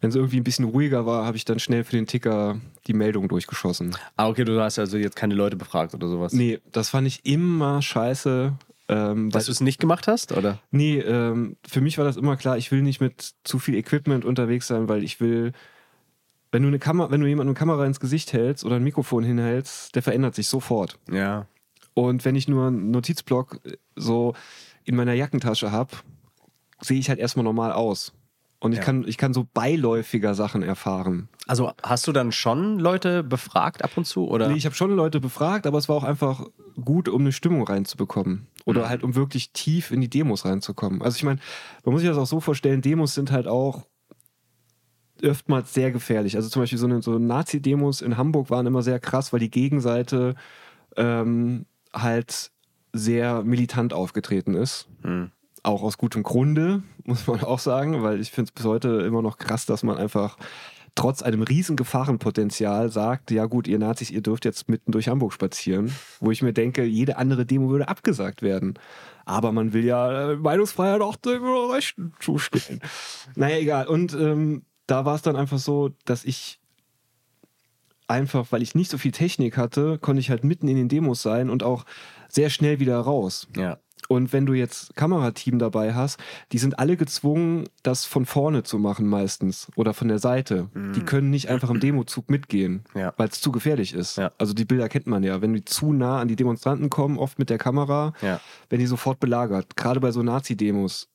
wenn 0.00 0.10
es 0.10 0.16
irgendwie 0.16 0.38
ein 0.38 0.44
bisschen 0.44 0.64
ruhiger 0.64 1.06
war, 1.06 1.24
habe 1.24 1.36
ich 1.36 1.44
dann 1.44 1.58
schnell 1.58 1.84
für 1.84 1.92
den 1.92 2.06
Ticker 2.06 2.60
die 2.86 2.94
Meldung 2.94 3.28
durchgeschossen. 3.28 3.96
Ah, 4.16 4.28
okay, 4.28 4.44
du 4.44 4.60
hast 4.60 4.78
also 4.78 4.96
jetzt 4.96 5.16
keine 5.16 5.34
Leute 5.34 5.56
befragt 5.56 5.94
oder 5.94 6.08
sowas. 6.08 6.32
Nee, 6.32 6.60
das 6.72 6.90
fand 6.90 7.06
ich 7.06 7.24
immer 7.24 7.82
scheiße. 7.82 8.54
Ähm, 8.88 9.30
Dass 9.30 9.46
du 9.46 9.52
es 9.52 9.60
nicht 9.60 9.80
gemacht 9.80 10.06
hast, 10.06 10.30
oder? 10.30 10.60
Nee, 10.70 10.98
ähm, 10.98 11.56
für 11.66 11.80
mich 11.80 11.98
war 11.98 12.04
das 12.04 12.16
immer 12.16 12.36
klar, 12.36 12.56
ich 12.56 12.70
will 12.70 12.82
nicht 12.82 13.00
mit 13.00 13.34
zu 13.42 13.58
viel 13.58 13.74
Equipment 13.74 14.24
unterwegs 14.24 14.68
sein, 14.68 14.88
weil 14.88 15.02
ich 15.02 15.20
will 15.20 15.52
wenn 16.52 16.62
du 16.62 16.68
eine 16.68 16.78
Kamera, 16.78 17.10
wenn 17.10 17.20
du 17.20 17.26
jemandem 17.26 17.50
eine 17.50 17.58
Kamera 17.58 17.84
ins 17.84 18.00
Gesicht 18.00 18.32
hältst 18.32 18.64
oder 18.64 18.76
ein 18.76 18.82
Mikrofon 18.82 19.24
hinhältst, 19.24 19.94
der 19.94 20.02
verändert 20.02 20.34
sich 20.34 20.48
sofort. 20.48 20.98
Ja. 21.10 21.46
Und 21.98 22.26
wenn 22.26 22.36
ich 22.36 22.46
nur 22.46 22.66
einen 22.66 22.90
Notizblock 22.90 23.60
äh, 23.64 23.76
so 23.96 24.34
in 24.84 24.96
meiner 24.96 25.14
Jackentasche 25.14 25.72
habe, 25.72 25.96
sehe 26.82 26.98
ich 26.98 27.08
halt 27.08 27.18
erstmal 27.18 27.44
normal 27.44 27.72
aus. 27.72 28.12
Und 28.60 28.72
ich, 28.72 28.78
Ja. 28.78 28.84
kann, 28.84 29.04
ich 29.08 29.16
kann 29.16 29.32
so 29.32 29.46
beiläufiger 29.54 30.34
Sachen 30.34 30.62
erfahren. 30.62 31.28
Also 31.46 31.72
hast 31.82 32.06
du 32.06 32.12
dann 32.12 32.32
schon 32.32 32.78
Leute 32.78 33.22
befragt 33.22 33.82
ab 33.82 33.96
und 33.96 34.04
zu? 34.06 34.28
Oder? 34.28 34.48
Nee, 34.48 34.56
ich 34.56 34.66
habe 34.66 34.74
schon 34.74 34.90
Leute 34.90 35.20
befragt, 35.20 35.66
aber 35.66 35.78
es 35.78 35.88
war 35.88 35.96
auch 35.96 36.04
einfach 36.04 36.44
gut, 36.84 37.08
um 37.08 37.22
eine 37.22 37.32
Stimmung 37.32 37.62
reinzubekommen. 37.66 38.46
Oder 38.66 38.82
Mhm. 38.84 38.88
halt, 38.90 39.02
um 39.02 39.14
wirklich 39.14 39.52
tief 39.52 39.90
in 39.90 40.00
die 40.02 40.10
Demos 40.10 40.44
reinzukommen. 40.44 41.00
Also 41.00 41.16
ich 41.16 41.22
meine, 41.22 41.40
man 41.84 41.92
muss 41.94 42.02
sich 42.02 42.10
das 42.10 42.18
auch 42.18 42.26
so 42.26 42.40
vorstellen, 42.40 42.82
Demos 42.82 43.14
sind 43.14 43.30
halt 43.30 43.46
auch 43.46 43.86
oftmals 45.22 45.72
sehr 45.72 45.90
gefährlich. 45.92 46.36
Also 46.36 46.50
zum 46.50 46.60
Beispiel 46.62 46.78
so, 46.78 46.86
eine, 46.86 47.00
so 47.00 47.18
Nazi-Demos 47.18 48.02
in 48.02 48.16
Hamburg 48.18 48.50
waren 48.50 48.66
immer 48.66 48.82
sehr 48.82 49.00
krass, 49.00 49.32
weil 49.32 49.40
die 49.40 49.50
Gegenseite 49.50 50.34
ähm, 50.96 51.64
halt 51.96 52.50
sehr 52.92 53.42
militant 53.42 53.92
aufgetreten 53.92 54.54
ist. 54.54 54.88
Hm. 55.02 55.30
Auch 55.62 55.82
aus 55.82 55.98
gutem 55.98 56.22
Grunde, 56.22 56.82
muss 57.04 57.26
man 57.26 57.42
auch 57.42 57.58
sagen, 57.58 58.02
weil 58.02 58.20
ich 58.20 58.30
finde 58.30 58.50
es 58.50 58.52
bis 58.52 58.64
heute 58.64 58.88
immer 59.02 59.22
noch 59.22 59.38
krass, 59.38 59.66
dass 59.66 59.82
man 59.82 59.96
einfach 59.96 60.36
trotz 60.96 61.22
einem 61.22 61.42
riesen 61.42 61.76
Gefahrenpotenzial 61.76 62.90
sagt, 62.90 63.30
ja 63.30 63.44
gut, 63.44 63.68
ihr 63.68 63.78
Nazis, 63.78 64.10
ihr 64.10 64.22
dürft 64.22 64.44
jetzt 64.46 64.68
mitten 64.68 64.92
durch 64.92 65.08
Hamburg 65.08 65.32
spazieren, 65.32 65.94
wo 66.20 66.30
ich 66.30 66.42
mir 66.42 66.54
denke, 66.54 66.84
jede 66.84 67.18
andere 67.18 67.44
Demo 67.44 67.68
würde 67.68 67.88
abgesagt 67.88 68.42
werden. 68.42 68.74
Aber 69.26 69.52
man 69.52 69.72
will 69.72 69.84
ja 69.84 70.32
äh, 70.32 70.36
Meinungsfreiheit 70.36 71.02
auch 71.02 71.16
den 71.16 71.42
Rechten 71.44 72.14
zustehen. 72.18 72.80
naja, 73.36 73.58
egal. 73.58 73.86
Und 73.88 74.14
ähm, 74.14 74.64
da 74.86 75.04
war 75.04 75.16
es 75.16 75.22
dann 75.22 75.36
einfach 75.36 75.58
so, 75.58 75.90
dass 76.06 76.24
ich 76.24 76.60
einfach, 78.08 78.46
weil 78.50 78.62
ich 78.62 78.74
nicht 78.74 78.90
so 78.90 78.98
viel 78.98 79.12
Technik 79.12 79.56
hatte, 79.56 79.98
konnte 79.98 80.20
ich 80.20 80.30
halt 80.30 80.44
mitten 80.44 80.68
in 80.68 80.76
den 80.76 80.88
Demos 80.88 81.22
sein 81.22 81.50
und 81.50 81.62
auch 81.62 81.84
sehr 82.28 82.50
schnell 82.50 82.80
wieder 82.80 82.98
raus. 82.98 83.48
Ja. 83.56 83.78
Und 84.08 84.32
wenn 84.32 84.46
du 84.46 84.52
jetzt 84.52 84.94
Kamerateam 84.94 85.58
dabei 85.58 85.92
hast, 85.94 86.20
die 86.52 86.58
sind 86.58 86.78
alle 86.78 86.96
gezwungen, 86.96 87.64
das 87.82 88.04
von 88.04 88.24
vorne 88.24 88.62
zu 88.62 88.78
machen 88.78 89.08
meistens 89.08 89.66
oder 89.74 89.94
von 89.94 90.06
der 90.06 90.20
Seite. 90.20 90.68
Die 90.94 91.00
können 91.00 91.30
nicht 91.30 91.48
einfach 91.48 91.70
im 91.70 91.80
Demozug 91.80 92.30
mitgehen, 92.30 92.84
Ja. 92.94 93.14
weil 93.16 93.28
es 93.28 93.40
zu 93.40 93.50
gefährlich 93.50 93.94
ist. 93.94 94.16
Ja. 94.16 94.30
Also 94.38 94.54
die 94.54 94.64
Bilder 94.64 94.88
kennt 94.88 95.08
man 95.08 95.24
ja. 95.24 95.40
Wenn 95.42 95.54
die 95.54 95.64
zu 95.64 95.92
nah 95.92 96.20
an 96.20 96.28
die 96.28 96.36
Demonstranten 96.36 96.88
kommen, 96.88 97.18
oft 97.18 97.40
mit 97.40 97.50
der 97.50 97.58
Kamera, 97.58 98.12
Ja. 98.22 98.38
werden 98.68 98.80
die 98.80 98.86
sofort 98.86 99.18
belagert. 99.18 99.76
Gerade 99.76 99.98
bei 99.98 100.12
so 100.12 100.22
Nazi-Demos. 100.22 101.08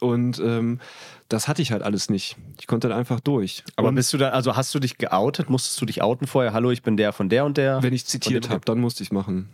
Und 0.00 0.38
ähm, 0.38 0.80
das 1.28 1.48
hatte 1.48 1.62
ich 1.62 1.72
halt 1.72 1.82
alles 1.82 2.08
nicht. 2.10 2.36
Ich 2.60 2.66
konnte 2.66 2.88
dann 2.88 2.96
einfach 2.98 3.20
durch. 3.20 3.64
Aber 3.76 3.88
und 3.88 3.94
bist 3.96 4.12
du 4.12 4.18
da, 4.18 4.30
also 4.30 4.56
hast 4.56 4.74
du 4.74 4.78
dich 4.78 4.98
geoutet? 4.98 5.50
Musstest 5.50 5.80
du 5.80 5.86
dich 5.86 6.02
outen 6.02 6.26
vorher? 6.26 6.52
Hallo, 6.52 6.70
ich 6.70 6.82
bin 6.82 6.96
der 6.96 7.12
von 7.12 7.28
der 7.28 7.44
und 7.44 7.56
der? 7.56 7.82
wenn 7.82 7.92
ich 7.92 8.06
zitiert 8.06 8.46
Und- 8.46 8.50
habe, 8.52 8.64
dann 8.64 8.78
musste 8.80 9.02
ich 9.02 9.12
machen. 9.12 9.48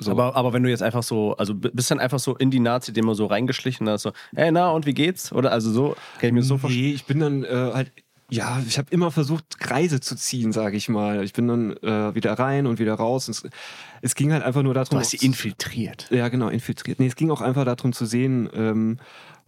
So. 0.00 0.12
Aber, 0.12 0.36
aber 0.36 0.52
wenn 0.52 0.62
du 0.62 0.70
jetzt 0.70 0.82
einfach 0.84 1.02
so, 1.02 1.36
also 1.38 1.54
bist 1.56 1.90
dann 1.90 1.98
einfach 1.98 2.20
so 2.20 2.36
in 2.36 2.52
die 2.52 2.60
Nazi-Demo 2.60 3.14
so 3.14 3.26
reingeschlichen, 3.26 3.84
da 3.84 3.98
so, 3.98 4.12
hey, 4.32 4.52
na, 4.52 4.70
und 4.70 4.86
wie 4.86 4.94
geht's? 4.94 5.32
Oder 5.32 5.50
also 5.50 5.72
so, 5.72 5.96
kann 6.20 6.28
ich 6.28 6.32
mir 6.34 6.42
so 6.44 6.56
vorstellen? 6.56 6.84
Nee, 6.84 6.92
ich 6.92 7.04
bin 7.04 7.18
dann 7.18 7.42
äh, 7.42 7.48
halt, 7.74 7.90
ja, 8.30 8.62
ich 8.68 8.78
habe 8.78 8.86
immer 8.92 9.10
versucht, 9.10 9.58
Kreise 9.58 9.98
zu 9.98 10.14
ziehen, 10.14 10.52
sage 10.52 10.76
ich 10.76 10.88
mal. 10.88 11.24
Ich 11.24 11.32
bin 11.32 11.48
dann 11.48 11.72
äh, 11.78 12.14
wieder 12.14 12.34
rein 12.38 12.68
und 12.68 12.78
wieder 12.78 12.94
raus. 12.94 13.26
Es, 13.26 13.42
es 14.00 14.14
ging 14.14 14.32
halt 14.32 14.44
einfach 14.44 14.62
nur 14.62 14.74
darum. 14.74 14.90
Du 14.90 14.98
hast 14.98 15.10
sie 15.10 15.26
infiltriert. 15.26 16.06
ja, 16.12 16.28
genau, 16.28 16.48
infiltriert. 16.48 17.00
Nee, 17.00 17.06
es 17.08 17.16
ging 17.16 17.32
auch 17.32 17.40
einfach 17.40 17.64
darum 17.64 17.92
zu 17.92 18.06
sehen, 18.06 18.48
ähm, 18.54 18.98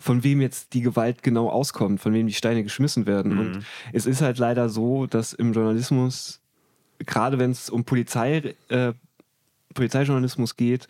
von 0.00 0.24
wem 0.24 0.40
jetzt 0.40 0.72
die 0.72 0.80
Gewalt 0.80 1.22
genau 1.22 1.50
auskommt, 1.50 2.00
von 2.00 2.14
wem 2.14 2.26
die 2.26 2.32
Steine 2.32 2.64
geschmissen 2.64 3.06
werden. 3.06 3.38
Und 3.38 3.64
es 3.92 4.06
ist 4.06 4.22
halt 4.22 4.38
leider 4.38 4.70
so, 4.70 5.06
dass 5.06 5.34
im 5.34 5.52
Journalismus, 5.52 6.40
gerade 6.98 7.38
wenn 7.38 7.50
es 7.50 7.68
um 7.68 7.84
Polizei, 7.84 8.54
äh, 8.68 8.94
Polizeijournalismus 9.74 10.56
geht, 10.56 10.88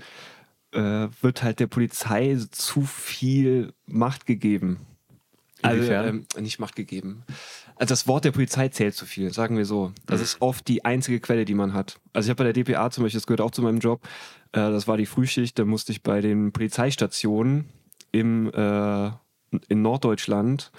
äh, 0.72 1.08
wird 1.20 1.42
halt 1.42 1.58
der 1.58 1.66
Polizei 1.66 2.38
zu 2.52 2.82
viel 2.82 3.72
Macht 3.86 4.26
gegeben. 4.26 4.78
Also, 5.62 5.92
ähm, 5.92 6.24
nicht 6.38 6.60
Macht 6.60 6.76
gegeben. 6.76 7.24
Also 7.74 7.92
das 7.92 8.06
Wort 8.06 8.24
der 8.24 8.30
Polizei 8.30 8.68
zählt 8.68 8.94
zu 8.94 9.06
viel, 9.06 9.32
sagen 9.32 9.56
wir 9.56 9.66
so. 9.66 9.92
Das 10.06 10.20
ist 10.20 10.40
oft 10.40 10.68
die 10.68 10.84
einzige 10.84 11.20
Quelle, 11.20 11.44
die 11.44 11.54
man 11.54 11.74
hat. 11.74 11.98
Also 12.12 12.26
ich 12.26 12.30
habe 12.30 12.44
bei 12.44 12.52
der 12.52 12.64
DPA 12.64 12.90
zum 12.90 13.04
Beispiel, 13.04 13.18
das 13.18 13.26
gehört 13.26 13.40
auch 13.40 13.50
zu 13.50 13.60
meinem 13.60 13.80
Job, 13.80 14.00
äh, 14.52 14.58
das 14.58 14.86
war 14.86 14.96
die 14.96 15.06
Frühschicht, 15.06 15.58
da 15.58 15.64
musste 15.64 15.92
ich 15.92 16.02
bei 16.02 16.20
den 16.20 16.52
Polizeistationen 16.52 17.68
im, 18.12 18.52
äh, 18.52 19.10
in 19.68 19.82
Norddeutschland 19.82 20.70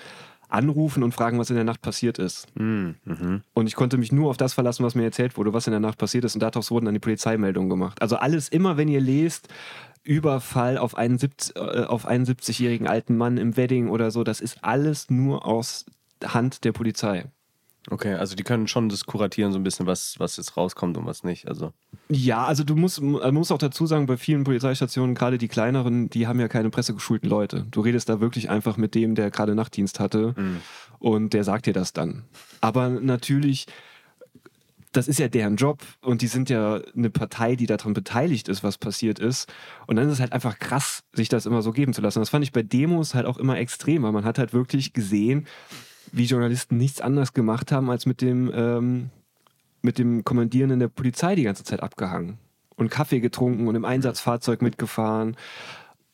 anrufen 0.51 1.03
und 1.03 1.13
fragen, 1.13 1.39
was 1.39 1.49
in 1.49 1.55
der 1.55 1.65
Nacht 1.65 1.81
passiert 1.81 2.19
ist. 2.19 2.47
Mhm. 2.59 2.95
Und 3.53 3.67
ich 3.67 3.75
konnte 3.75 3.97
mich 3.97 4.11
nur 4.11 4.29
auf 4.29 4.37
das 4.37 4.53
verlassen, 4.53 4.83
was 4.83 4.95
mir 4.95 5.03
erzählt 5.03 5.37
wurde, 5.37 5.53
was 5.53 5.67
in 5.67 5.71
der 5.71 5.79
Nacht 5.79 5.97
passiert 5.97 6.25
ist. 6.25 6.35
Und 6.35 6.41
daraus 6.41 6.71
wurden 6.71 6.85
dann 6.85 6.93
die 6.93 6.99
Polizeimeldungen 6.99 7.69
gemacht. 7.69 8.01
Also 8.01 8.17
alles 8.17 8.49
immer, 8.49 8.77
wenn 8.77 8.89
ihr 8.89 9.01
lest, 9.01 9.47
Überfall 10.03 10.77
auf 10.77 10.95
einen, 10.95 11.17
70 11.17 11.55
äh, 11.55 11.59
70-jährigen 11.59 12.87
alten 12.87 13.17
Mann 13.17 13.37
im 13.37 13.55
Wedding 13.55 13.87
oder 13.89 14.11
so, 14.11 14.23
das 14.23 14.41
ist 14.41 14.63
alles 14.63 15.09
nur 15.09 15.45
aus 15.45 15.85
Hand 16.23 16.63
der 16.63 16.71
Polizei. 16.71 17.25
Okay, 17.89 18.13
also 18.13 18.35
die 18.35 18.43
können 18.43 18.67
schon 18.67 18.89
das 18.89 19.05
kuratieren, 19.05 19.51
so 19.51 19.57
ein 19.57 19.63
bisschen, 19.63 19.87
was, 19.87 20.19
was 20.19 20.37
jetzt 20.37 20.55
rauskommt 20.55 20.97
und 20.97 21.05
was 21.07 21.23
nicht. 21.23 21.47
Also. 21.47 21.73
Ja, 22.09 22.45
also 22.45 22.63
du 22.63 22.75
musst, 22.75 23.01
man 23.01 23.33
muss 23.33 23.51
auch 23.51 23.57
dazu 23.57 23.87
sagen, 23.87 24.05
bei 24.05 24.17
vielen 24.17 24.43
Polizeistationen, 24.43 25.15
gerade 25.15 25.39
die 25.39 25.47
kleineren, 25.47 26.09
die 26.09 26.27
haben 26.27 26.39
ja 26.39 26.47
keine 26.47 26.69
pressegeschulten 26.69 27.27
Leute. 27.27 27.65
Du 27.71 27.81
redest 27.81 28.07
da 28.07 28.21
wirklich 28.21 28.49
einfach 28.51 28.77
mit 28.77 28.93
dem, 28.93 29.15
der 29.15 29.31
gerade 29.31 29.55
Nachtdienst 29.55 29.99
hatte 29.99 30.35
und 30.99 31.33
der 31.33 31.43
sagt 31.43 31.65
dir 31.65 31.73
das 31.73 31.91
dann. 31.91 32.25
Aber 32.61 32.89
natürlich, 32.89 33.65
das 34.91 35.07
ist 35.07 35.19
ja 35.19 35.27
deren 35.27 35.55
Job 35.55 35.79
und 36.01 36.21
die 36.21 36.27
sind 36.27 36.51
ja 36.51 36.81
eine 36.95 37.09
Partei, 37.09 37.55
die 37.55 37.65
daran 37.65 37.93
beteiligt 37.93 38.47
ist, 38.47 38.63
was 38.63 38.77
passiert 38.77 39.17
ist. 39.17 39.51
Und 39.87 39.95
dann 39.95 40.05
ist 40.07 40.13
es 40.13 40.19
halt 40.19 40.33
einfach 40.33 40.59
krass, 40.59 41.03
sich 41.13 41.29
das 41.29 41.47
immer 41.47 41.63
so 41.63 41.71
geben 41.71 41.93
zu 41.93 42.01
lassen. 42.01 42.19
Das 42.19 42.29
fand 42.29 42.43
ich 42.43 42.51
bei 42.51 42.61
Demos 42.61 43.15
halt 43.15 43.25
auch 43.25 43.37
immer 43.37 43.57
extrem, 43.57 44.03
weil 44.03 44.11
man 44.11 44.25
hat 44.25 44.37
halt 44.37 44.53
wirklich 44.53 44.93
gesehen, 44.93 45.47
wie 46.11 46.25
Journalisten 46.25 46.77
nichts 46.77 47.01
anderes 47.01 47.33
gemacht 47.33 47.71
haben, 47.71 47.89
als 47.89 48.05
mit 48.05 48.21
dem, 48.21 48.51
ähm, 48.53 49.09
mit 49.81 49.97
dem 49.97 50.23
Kommandierenden 50.23 50.79
der 50.79 50.87
Polizei 50.87 51.35
die 51.35 51.43
ganze 51.43 51.63
Zeit 51.63 51.81
abgehangen 51.81 52.37
und 52.75 52.89
Kaffee 52.89 53.19
getrunken 53.19 53.67
und 53.67 53.75
im 53.75 53.85
Einsatzfahrzeug 53.85 54.61
mitgefahren. 54.61 55.35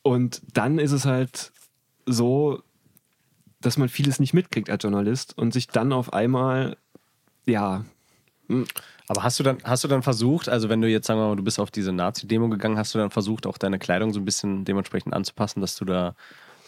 Und 0.02 0.42
dann 0.54 0.80
ist 0.80 0.92
es 0.92 1.06
halt 1.06 1.52
so, 2.06 2.62
dass 3.60 3.78
man 3.78 3.90
vieles 3.90 4.20
nicht 4.20 4.34
mitkriegt 4.34 4.70
als 4.70 4.84
Journalist 4.84 5.38
und 5.38 5.54
sich 5.54 5.68
dann 5.68 5.92
auf 5.92 6.14
einmal, 6.14 6.78
ja, 7.46 7.84
Aber 9.10 9.24
hast 9.24 9.40
du 9.40 9.44
dann, 9.44 9.58
hast 9.64 9.84
du 9.84 9.88
dann 9.88 10.04
versucht, 10.04 10.50
also 10.50 10.70
wenn 10.70 10.82
du 10.82 10.90
jetzt 10.90 11.08
sagen 11.08 11.20
wir 11.20 11.28
mal, 11.28 11.36
du 11.36 11.44
bist 11.44 11.60
auf 11.60 11.72
diese 11.72 11.94
Nazi-Demo 11.94 12.50
gegangen, 12.50 12.78
hast 12.78 12.94
du 12.94 13.00
dann 13.00 13.10
versucht, 13.10 13.46
auch 13.46 13.58
deine 13.58 13.80
Kleidung 13.80 14.14
so 14.14 14.20
ein 14.20 14.26
bisschen 14.26 14.66
dementsprechend 14.66 15.14
anzupassen, 15.14 15.62
dass 15.62 15.76
du 15.78 15.86
da 15.86 16.16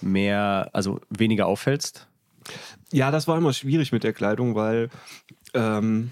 mehr, 0.02 0.70
also 0.74 1.00
weniger 1.10 1.48
auffällst? 1.48 2.08
Ja, 2.92 3.12
das 3.12 3.28
war 3.28 3.38
immer 3.38 3.54
schwierig 3.54 3.92
mit 3.92 4.04
der 4.04 4.14
Kleidung, 4.14 4.56
weil 4.56 4.90
ähm, 5.54 6.12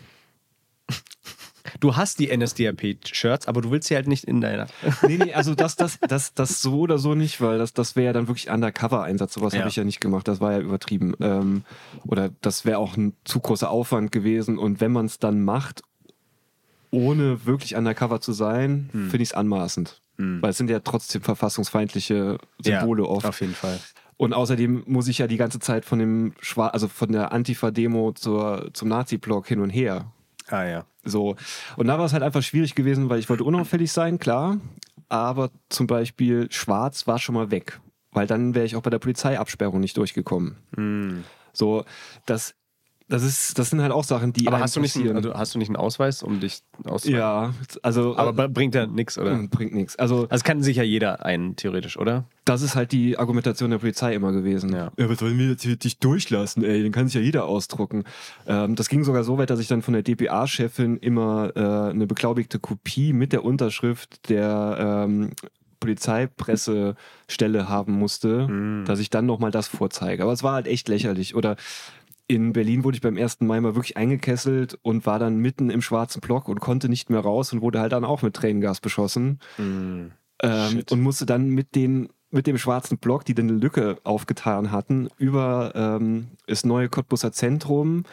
Du 1.81 1.97
hast 1.97 2.19
die 2.19 2.35
NSDAP-Shirts, 2.35 3.47
aber 3.47 3.61
du 3.61 3.69
willst 3.71 3.89
sie 3.89 3.95
halt 3.95 4.07
nicht 4.07 4.23
in 4.23 4.39
deiner. 4.39 4.67
nee, 5.07 5.17
nee, 5.17 5.33
also 5.33 5.53
das, 5.53 5.75
das, 5.75 5.99
das, 5.99 6.33
das 6.33 6.61
so 6.61 6.79
oder 6.79 6.97
so 6.97 7.13
nicht, 7.13 7.41
weil 7.41 7.57
das, 7.57 7.73
das 7.73 7.95
wäre 7.97 8.07
ja 8.07 8.13
dann 8.13 8.27
wirklich 8.29 8.49
Undercover-Einsatz. 8.49 9.33
Sowas 9.33 9.53
Ja. 9.53 9.59
habe 9.59 9.69
ich 9.69 9.75
ja 9.75 9.83
nicht 9.83 9.99
gemacht. 9.99 10.27
Das 10.29 10.39
war 10.39 10.53
ja 10.53 10.59
übertrieben. 10.59 11.13
Ähm, 11.19 11.63
oder 12.05 12.29
das 12.41 12.63
wäre 12.65 12.77
auch 12.77 12.95
ein 12.95 13.13
zu 13.25 13.41
großer 13.41 13.69
Aufwand 13.69 14.11
gewesen. 14.13 14.57
Und 14.57 14.79
wenn 14.79 14.93
man 14.93 15.05
es 15.07 15.19
dann 15.19 15.43
macht, 15.43 15.81
ohne 16.89 17.45
wirklich 17.45 17.75
Undercover 17.75 18.21
zu 18.21 18.31
sein, 18.31 18.89
Hm. 18.93 19.09
finde 19.09 19.23
ich 19.23 19.29
es 19.29 19.33
anmaßend. 19.33 20.01
Weil 20.19 20.49
es 20.49 20.57
sind 20.57 20.71
ja 20.71 20.79
trotzdem 20.79 21.21
verfassungsfeindliche 21.21 22.39
Symbole 22.63 23.03
ja, 23.03 23.09
oft. 23.09 23.25
Auf 23.27 23.41
jeden 23.41 23.53
Fall. 23.53 23.79
Und 24.17 24.33
außerdem 24.33 24.83
muss 24.87 25.07
ich 25.07 25.19
ja 25.19 25.27
die 25.27 25.37
ganze 25.37 25.59
Zeit 25.59 25.85
von 25.85 25.99
dem 25.99 26.33
Schwa 26.41 26.67
also 26.67 26.87
von 26.87 27.11
der 27.11 27.31
Antifa-Demo 27.31 28.13
zur, 28.13 28.71
zum 28.73 28.89
Nazi-Block 28.89 29.47
hin 29.47 29.59
und 29.59 29.69
her. 29.69 30.11
Ah 30.47 30.63
ja. 30.63 30.85
So. 31.03 31.35
Und 31.75 31.87
da 31.87 31.97
war 31.99 32.05
es 32.05 32.13
halt 32.13 32.23
einfach 32.23 32.41
schwierig 32.41 32.73
gewesen, 32.73 33.09
weil 33.09 33.19
ich 33.19 33.29
wollte 33.29 33.43
unauffällig 33.43 33.91
sein, 33.91 34.17
klar. 34.17 34.57
Aber 35.07 35.51
zum 35.69 35.87
Beispiel 35.87 36.51
schwarz 36.51 37.07
war 37.07 37.19
schon 37.19 37.35
mal 37.35 37.51
weg. 37.51 37.79
Weil 38.11 38.27
dann 38.27 38.55
wäre 38.55 38.65
ich 38.65 38.75
auch 38.75 38.81
bei 38.81 38.89
der 38.89 38.99
Polizeiabsperrung 38.99 39.79
nicht 39.79 39.95
durchgekommen. 39.97 40.57
Hm. 40.75 41.23
So, 41.53 41.85
das, 42.25 42.55
das, 43.09 43.23
ist, 43.23 43.57
das 43.57 43.69
sind 43.69 43.81
halt 43.81 43.91
auch 43.91 44.03
Sachen, 44.03 44.33
die. 44.33 44.47
Aber 44.47 44.59
hast 44.59 44.75
du, 44.75 44.79
nicht 44.81 44.95
einen, 44.97 45.15
also 45.15 45.33
hast 45.33 45.55
du 45.55 45.59
nicht 45.59 45.69
einen 45.69 45.77
Ausweis, 45.77 46.23
um 46.23 46.39
dich 46.39 46.59
auszuweisen? 46.85 47.17
Ja, 47.19 47.53
also. 47.81 48.17
Aber 48.17 48.33
b- 48.33 48.53
bringt 48.53 48.75
ja 48.75 48.85
nichts, 48.85 49.17
oder? 49.17 49.31
äh, 49.39 49.47
bringt 49.47 49.73
nichts. 49.73 49.95
Also, 49.97 50.27
Also 50.29 50.43
kann 50.43 50.61
sich 50.61 50.77
ja 50.77 50.83
jeder 50.83 51.25
ein, 51.25 51.55
theoretisch, 51.55 51.97
oder? 51.97 52.25
das 52.45 52.61
ist 52.61 52.75
halt 52.77 52.93
die 52.93 53.17
Argumentation 53.17 53.71
der 53.71 53.79
Polizei 53.79 54.13
immer 54.15 54.31
gewesen. 54.31 54.73
Ja. 54.73 54.91
was 54.95 55.21
wollen 55.21 55.37
wir 55.37 55.49
jetzt 55.49 55.63
hier 55.63 55.75
dich 55.75 55.99
durchlassen, 55.99 56.63
ey? 56.63 56.81
Den 56.81 56.93
kann 56.93 57.07
sich 57.07 57.15
ja 57.15 57.19
jeder 57.21 57.43
ausdrucken. 57.43 58.05
Ähm, 58.47 58.75
das 58.75 58.87
ging 58.87 59.03
sogar 59.03 59.25
so 59.25 59.37
weit, 59.37 59.49
dass 59.49 59.59
ich 59.59 59.67
dann 59.67 59.81
von 59.81 59.93
der 59.93 60.01
DPA-Chefin 60.03 60.95
immer 60.95 61.51
äh, 61.57 61.89
eine 61.91 62.07
beglaubigte 62.07 62.59
Kopie 62.59 63.11
mit 63.11 63.33
der 63.33 63.43
Unterschrift 63.43 64.29
der 64.29 64.77
ähm, 65.09 65.31
Polizeipressestelle 65.79 67.69
haben 67.69 67.93
musste, 67.93 68.83
dass 68.85 68.99
ich 68.99 69.09
dann 69.09 69.25
nochmal 69.25 69.51
das 69.51 69.67
vorzeige. 69.67 70.23
Aber 70.23 70.31
es 70.31 70.43
war 70.43 70.53
halt 70.53 70.67
echt 70.67 70.87
lächerlich. 70.87 71.35
Oder 71.35 71.55
in 72.27 72.53
Berlin 72.53 72.83
wurde 72.83 72.95
ich 72.95 73.01
beim 73.01 73.17
ersten 73.17 73.47
Mai 73.47 73.59
mal 73.61 73.75
wirklich 73.75 73.97
eingekesselt 73.97 74.77
und 74.81 75.05
war 75.05 75.17
dann 75.17 75.37
mitten 75.37 75.69
im 75.69 75.81
schwarzen 75.81 76.19
Block 76.19 76.49
und 76.49 76.59
konnte 76.59 76.89
nicht 76.89 77.09
mehr 77.09 77.21
raus 77.21 77.53
und 77.53 77.61
wurde 77.61 77.79
halt 77.79 77.93
dann 77.93 78.05
auch 78.05 78.21
mit 78.21 78.35
Tränengas 78.35 78.81
beschossen. 78.81 79.39
Mm. 79.57 80.07
Ähm, 80.43 80.83
und 80.89 81.01
musste 81.01 81.25
dann 81.25 81.49
mit 81.49 81.73
den 81.75 82.09
mit 82.29 82.45
dem 82.45 82.57
schwarzen 82.57 82.97
Block, 82.97 83.23
die 83.23 83.33
dann 83.33 83.49
eine 83.49 83.57
Lücke 83.57 83.97
aufgetan 84.03 84.71
hatten, 84.71 85.07
über 85.17 85.71
ähm, 85.75 86.27
das 86.45 86.65
neue 86.65 86.89
Cottbusser 86.89 87.31
Zentrum, 87.31 88.03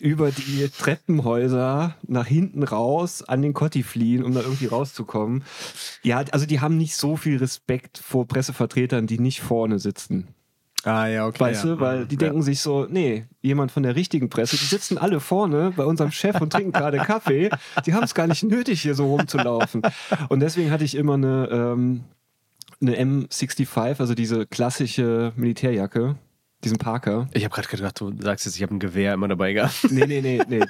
über 0.00 0.30
die 0.30 0.68
Treppenhäuser 0.68 1.94
nach 2.06 2.26
hinten 2.26 2.64
raus 2.64 3.22
an 3.22 3.42
den 3.42 3.54
Kotti 3.54 3.84
fliehen, 3.84 4.24
um 4.24 4.34
da 4.34 4.40
irgendwie 4.40 4.66
rauszukommen. 4.66 5.44
Ja, 6.02 6.24
also 6.32 6.44
die 6.44 6.60
haben 6.60 6.76
nicht 6.76 6.96
so 6.96 7.16
viel 7.16 7.38
Respekt 7.38 7.98
vor 7.98 8.26
Pressevertretern, 8.26 9.06
die 9.06 9.20
nicht 9.20 9.40
vorne 9.40 9.78
sitzen. 9.78 10.34
Ah, 10.86 11.08
ja, 11.08 11.26
okay. 11.26 11.40
Weißt 11.40 11.64
du, 11.64 11.80
weil 11.80 12.06
die 12.06 12.16
denken 12.16 12.42
sich 12.42 12.60
so, 12.60 12.86
nee, 12.88 13.26
jemand 13.42 13.72
von 13.72 13.82
der 13.82 13.96
richtigen 13.96 14.30
Presse, 14.30 14.56
die 14.56 14.64
sitzen 14.64 14.98
alle 14.98 15.18
vorne 15.18 15.72
bei 15.76 15.84
unserem 15.84 16.12
Chef 16.12 16.40
und 16.40 16.52
trinken 16.52 16.70
gerade 16.70 16.98
Kaffee. 16.98 17.50
Die 17.84 17.92
haben 17.92 18.04
es 18.04 18.14
gar 18.14 18.28
nicht 18.28 18.44
nötig, 18.44 18.82
hier 18.82 18.94
so 18.94 19.06
rumzulaufen. 19.08 19.82
Und 20.28 20.40
deswegen 20.40 20.70
hatte 20.70 20.84
ich 20.84 20.94
immer 20.94 21.14
eine, 21.14 21.48
ähm, 21.50 22.04
eine 22.80 22.94
M65, 22.96 23.98
also 23.98 24.14
diese 24.14 24.46
klassische 24.46 25.32
Militärjacke, 25.34 26.14
diesen 26.66 26.78
Parker. 26.78 27.28
Ich 27.32 27.44
habe 27.44 27.54
gerade 27.54 27.68
gedacht, 27.68 27.98
du 28.00 28.12
sagst 28.20 28.44
jetzt, 28.44 28.56
ich 28.56 28.62
habe 28.62 28.74
ein 28.74 28.78
Gewehr 28.78 29.14
immer 29.14 29.28
dabei 29.28 29.52
gehabt. 29.52 29.74
Nee, 29.90 30.06
nee, 30.06 30.20
nee, 30.20 30.40
nee. 30.48 30.60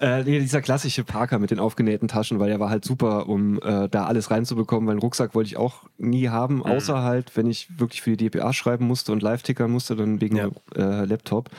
äh, 0.00 0.22
nee. 0.24 0.38
Dieser 0.40 0.62
klassische 0.62 1.04
Parker 1.04 1.38
mit 1.38 1.50
den 1.50 1.58
aufgenähten 1.58 2.08
Taschen, 2.08 2.38
weil 2.38 2.48
der 2.48 2.60
war 2.60 2.70
halt 2.70 2.84
super, 2.84 3.28
um 3.28 3.60
äh, 3.62 3.88
da 3.88 4.06
alles 4.06 4.30
reinzubekommen, 4.30 4.86
weil 4.86 4.92
einen 4.92 5.00
Rucksack 5.02 5.34
wollte 5.34 5.48
ich 5.48 5.56
auch 5.56 5.82
nie 5.98 6.28
haben, 6.28 6.62
außer 6.64 7.02
halt, 7.02 7.36
wenn 7.36 7.46
ich 7.46 7.78
wirklich 7.78 8.02
für 8.02 8.16
die 8.16 8.30
DPA 8.30 8.52
schreiben 8.52 8.86
musste 8.86 9.12
und 9.12 9.22
live 9.22 9.42
tickern 9.42 9.70
musste, 9.70 9.96
dann 9.96 10.20
wegen 10.20 10.36
Ja. 10.36 10.48
äh, 10.74 11.04
Laptop. 11.04 11.50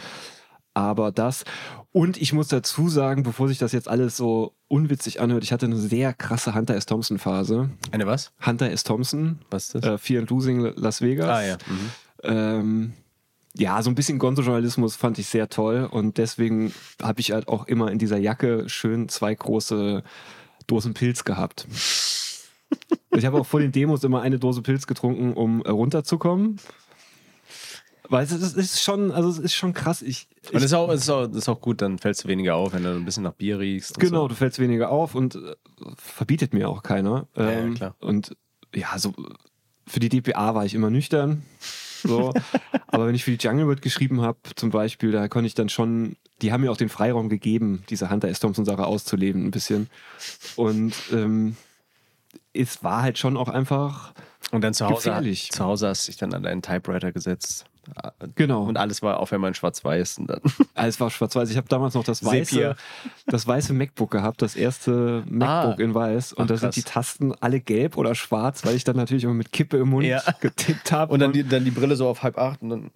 Aber 0.74 1.11
das. 1.11 1.43
Und 1.91 2.22
ich 2.22 2.34
muss 2.34 2.49
dazu 2.49 2.88
sagen, 2.88 3.24
bevor 3.24 3.47
sich 3.47 3.57
das 3.57 3.72
jetzt 3.72 3.88
alles 3.89 4.15
so 4.15 4.53
unwitzig 4.68 5.20
anhört, 5.20 5.43
ich 5.43 5.51
hatte 5.51 5.65
eine 5.65 5.76
sehr 5.78 6.13
krasse 6.13 6.53
Hunter 6.53 6.76
S. 6.76 6.86
Thompson 6.86 7.18
Phase. 7.18 7.72
Eine 7.91 8.05
was? 8.05 8.32
Hunter 8.45 8.70
S. 8.70 8.84
Thompson, 8.84 9.39
Was 9.49 9.65
ist 9.74 9.76
das? 9.76 9.84
äh, 9.86 9.97
Fear 9.97 10.22
and 10.22 10.30
Losing 10.30 10.59
Las 10.76 11.01
Vegas. 11.01 11.28
ah, 11.28 11.43
ja. 11.43 11.57
Mhm. 11.65 11.89
Ähm, 12.24 12.93
ja, 13.57 13.81
so 13.81 13.89
ein 13.89 13.95
bisschen 13.95 14.19
Gonzo-Journalismus 14.19 14.95
fand 14.95 15.19
ich 15.19 15.27
sehr 15.27 15.49
toll 15.49 15.87
und 15.89 16.17
deswegen 16.17 16.73
habe 17.01 17.19
ich 17.19 17.31
halt 17.31 17.47
auch 17.47 17.67
immer 17.67 17.91
in 17.91 17.99
dieser 17.99 18.17
Jacke 18.17 18.69
schön 18.69 19.09
zwei 19.09 19.33
große 19.33 20.03
Dosen 20.67 20.93
Pilz 20.93 21.23
gehabt. 21.23 21.67
ich 23.15 23.25
habe 23.25 23.39
auch 23.39 23.45
vor 23.45 23.59
den 23.59 23.71
Demos 23.71 24.03
immer 24.03 24.21
eine 24.21 24.37
Dose 24.39 24.61
Pilz 24.61 24.85
getrunken, 24.87 25.33
um 25.33 25.61
äh, 25.63 25.69
runterzukommen. 25.69 26.59
Weil 28.09 28.23
es 28.23 28.31
ist, 28.31 28.55
es 28.55 28.81
schon, 28.81 29.11
also 29.11 29.27
es 29.29 29.37
ist 29.37 29.53
schon 29.53 29.73
krass. 29.73 30.01
Ich, 30.01 30.27
Und 30.47 30.55
das 30.55 30.63
ist, 30.63 30.73
auch, 30.73 30.89
ist 30.91 31.09
auch, 31.09 31.29
ist 31.29 31.49
auch 31.49 31.59
gut, 31.59 31.81
dann 31.81 31.97
fällst 31.97 32.23
du 32.23 32.29
weniger 32.29 32.55
auf, 32.55 32.73
wenn 32.73 32.83
du 32.83 32.91
ein 32.91 33.03
bisschen 33.03 33.23
nach 33.23 33.33
Bier 33.33 33.59
riechst. 33.59 33.99
Genau, 33.99 34.21
So. 34.21 34.27
du 34.29 34.35
fällst 34.35 34.59
weniger 34.59 34.89
auf 34.91 35.13
und 35.13 35.35
äh, 35.35 35.55
verbietet 35.97 36.53
mir 36.53 36.69
auch 36.69 36.83
keiner. 36.83 37.27
ja, 37.35 37.49
Ähm, 37.49 37.73
klar. 37.73 37.95
Und 37.99 38.35
ja, 38.73 38.97
so 38.97 39.13
für 39.85 39.99
die 39.99 40.09
DPA 40.09 40.55
war 40.55 40.65
ich 40.65 40.73
immer 40.73 40.89
nüchtern. 40.89 41.43
So. 42.07 42.33
Aber 42.87 43.07
wenn 43.07 43.15
ich 43.15 43.23
für 43.23 43.31
die 43.35 43.43
Jungle 43.45 43.67
World 43.67 43.81
geschrieben 43.81 44.21
habe, 44.21 44.39
zum 44.55 44.69
Beispiel, 44.69 45.11
da 45.11 45.27
konnte 45.27 45.47
ich 45.47 45.55
dann 45.55 45.69
schon, 45.69 46.15
die 46.41 46.51
haben 46.51 46.61
mir 46.61 46.71
auch 46.71 46.77
den 46.77 46.89
Freiraum 46.89 47.29
gegeben, 47.29 47.83
diese 47.89 48.09
Hunter 48.09 48.27
S. 48.29 48.39
Thompson-Sache 48.39 48.85
auszuleben, 48.85 49.45
ein 49.45 49.51
bisschen. 49.51 49.89
Und 50.55 50.93
ähm, 51.11 51.55
es 52.53 52.83
war 52.83 53.01
halt 53.01 53.17
schon 53.17 53.37
auch 53.37 53.49
einfach, 53.49 54.13
Und 54.51 54.61
dann 54.63 54.73
zu 54.73 54.85
Hause, 54.85 54.95
Gefährlich. 55.09 55.51
zu 55.51 55.63
Hause 55.63 55.89
hast 55.89 56.07
du 56.07 56.11
dich 56.11 56.17
dann 56.17 56.33
an 56.33 56.43
deinen 56.43 56.61
Typewriter 56.61 57.11
gesetzt. 57.11 57.65
Genau. 58.35 58.63
Und 58.63 58.77
alles 58.77 59.01
war 59.01 59.19
auf 59.19 59.31
einmal 59.33 59.49
in 59.49 59.53
schwarz-weiß. 59.53 60.19
Und 60.19 60.27
dann 60.29 60.41
Ah, 60.75 60.88
es 60.88 60.99
war 60.99 61.09
schwarz-weiß. 61.09 61.49
Ich 61.49 61.57
habe 61.57 61.67
damals 61.67 61.93
noch 61.95 62.03
das 62.03 62.23
weiße, 62.23 62.53
Sepia. 62.55 62.75
das 63.27 63.45
weiße 63.47 63.73
MacBook 63.73 64.11
gehabt, 64.11 64.41
das 64.41 64.55
erste 64.55 65.23
MacBook 65.29 65.79
Ah. 65.79 65.83
in 65.83 65.93
weiß. 65.93 66.33
Und 66.33 66.43
Ach, 66.45 66.47
da 66.47 66.57
sind 66.57 66.75
die 66.75 66.83
Tasten 66.83 67.33
alle 67.39 67.59
gelb 67.59 67.97
oder 67.97 68.15
schwarz, 68.15 68.65
weil 68.65 68.75
ich 68.75 68.83
dann 68.83 68.95
natürlich 68.95 69.23
immer 69.23 69.33
mit 69.33 69.51
Kippe 69.51 69.77
im 69.77 69.89
Mund 69.89 70.05
Ja. 70.05 70.21
getippt 70.39 70.91
habe. 70.91 71.13
Und 71.13 71.19
dann 71.19 71.31
die, 71.33 71.43
dann 71.43 71.65
die 71.65 71.71
Brille 71.71 71.95
so 71.95 72.07
auf 72.07 72.23
halb 72.23 72.38
acht 72.38 72.61
und 72.61 72.69
dann. 72.69 72.91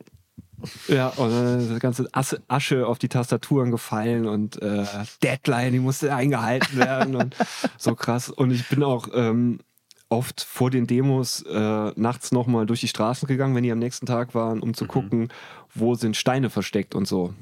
ja, 0.87 1.07
und 1.07 1.31
dann 1.31 1.59
ist 1.59 1.71
das 1.71 1.79
ganze 1.79 2.07
Asche 2.47 2.85
auf 2.85 2.99
die 2.99 3.09
Tastaturen 3.09 3.71
gefallen 3.71 4.27
und 4.27 4.61
äh, 4.61 4.85
Deadline, 5.23 5.71
die 5.73 5.79
musste 5.79 6.13
eingehalten 6.13 6.77
werden 6.77 7.15
und 7.15 7.35
so 7.79 7.95
krass. 7.95 8.29
Und 8.29 8.51
ich 8.51 8.69
bin 8.69 8.83
auch 8.83 9.07
ähm, 9.13 9.59
oft 10.11 10.41
vor 10.41 10.69
den 10.69 10.87
Demos 10.87 11.41
äh, 11.43 11.91
nachts 11.95 12.31
nochmal 12.31 12.65
durch 12.65 12.81
die 12.81 12.87
Straßen 12.87 13.27
gegangen, 13.27 13.55
wenn 13.55 13.63
die 13.63 13.71
am 13.71 13.79
nächsten 13.79 14.05
Tag 14.05 14.35
waren, 14.35 14.59
um 14.59 14.73
zu 14.73 14.85
gucken, 14.85 15.29
wo 15.73 15.95
sind 15.95 16.17
Steine 16.17 16.49
versteckt 16.49 16.95
und 16.95 17.07
so. 17.07 17.33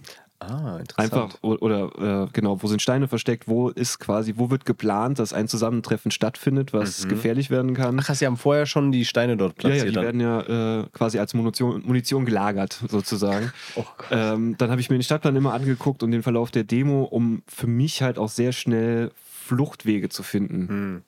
Ah, 0.41 0.77
interessant. 0.79 0.97
Einfach 0.97 1.43
oder 1.43 2.25
äh, 2.25 2.27
genau, 2.31 2.63
wo 2.63 2.67
sind 2.67 2.81
Steine 2.81 3.09
versteckt, 3.09 3.49
wo 3.49 3.69
ist 3.69 3.99
quasi, 3.99 4.35
wo 4.37 4.49
wird 4.49 4.63
geplant, 4.63 5.19
dass 5.19 5.33
ein 5.33 5.49
Zusammentreffen 5.49 6.11
stattfindet, 6.11 6.71
was 6.71 7.09
gefährlich 7.09 7.49
werden 7.49 7.73
kann. 7.73 7.99
Ach, 7.99 8.07
hast, 8.07 8.19
sie 8.19 8.25
haben 8.25 8.37
vorher 8.37 8.65
schon 8.65 8.93
die 8.93 9.03
Steine 9.03 9.35
dort 9.35 9.61
ja, 9.63 9.69
ja, 9.69 9.75
platziert. 9.75 9.89
die 9.89 9.95
dann. 9.95 10.03
werden 10.05 10.21
ja 10.21 10.79
äh, 10.81 10.85
quasi 10.93 11.19
als 11.19 11.33
Munition, 11.33 11.83
Munition 11.85 12.25
gelagert, 12.25 12.81
sozusagen. 12.87 13.51
Oh 13.75 13.83
Gott. 13.97 14.07
ähm, 14.11 14.55
dann 14.57 14.71
habe 14.71 14.81
ich 14.81 14.89
mir 14.89 14.97
den 14.97 15.03
Stadtplan 15.03 15.35
immer 15.35 15.53
angeguckt 15.53 16.03
und 16.03 16.11
den 16.11 16.23
Verlauf 16.23 16.51
der 16.51 16.63
Demo, 16.63 17.03
um 17.03 17.43
für 17.47 17.67
mich 17.67 18.01
halt 18.01 18.17
auch 18.17 18.29
sehr 18.29 18.51
schnell 18.51 19.11
Fluchtwege 19.45 20.09
zu 20.09 20.23
finden. 20.23 20.67
Hm. 20.67 21.01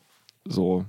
So. 0.46 0.86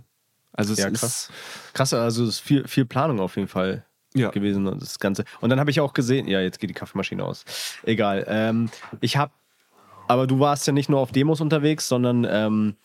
Also 0.52 0.72
es 0.74 0.78
Ja, 0.80 0.88
ist 0.88 1.00
krass. 1.00 1.30
Krass, 1.72 1.92
also 1.94 2.24
es 2.24 2.28
ist 2.30 2.40
viel, 2.40 2.66
viel 2.68 2.84
Planung 2.84 3.20
auf 3.20 3.36
jeden 3.36 3.48
Fall 3.48 3.84
Ja. 4.14 4.30
gewesen 4.30 4.66
und 4.66 4.82
das 4.82 4.98
Ganze. 4.98 5.24
Und 5.40 5.50
dann 5.50 5.58
habe 5.58 5.70
ich 5.70 5.80
auch 5.80 5.94
gesehen, 5.94 6.28
ja, 6.28 6.40
jetzt 6.40 6.58
geht 6.60 6.68
die 6.70 6.74
Kaffeemaschine 6.74 7.24
aus. 7.24 7.44
Egal. 7.84 8.24
Ähm, 8.28 8.68
ich 9.00 9.16
habe, 9.16 9.32
aber 10.08 10.26
du 10.26 10.38
warst 10.40 10.66
ja 10.66 10.72
nicht 10.72 10.88
nur 10.90 11.00
auf 11.00 11.12
Demos 11.12 11.40
unterwegs, 11.40 11.88
sondern 11.88 12.26
ähm, 12.28 12.76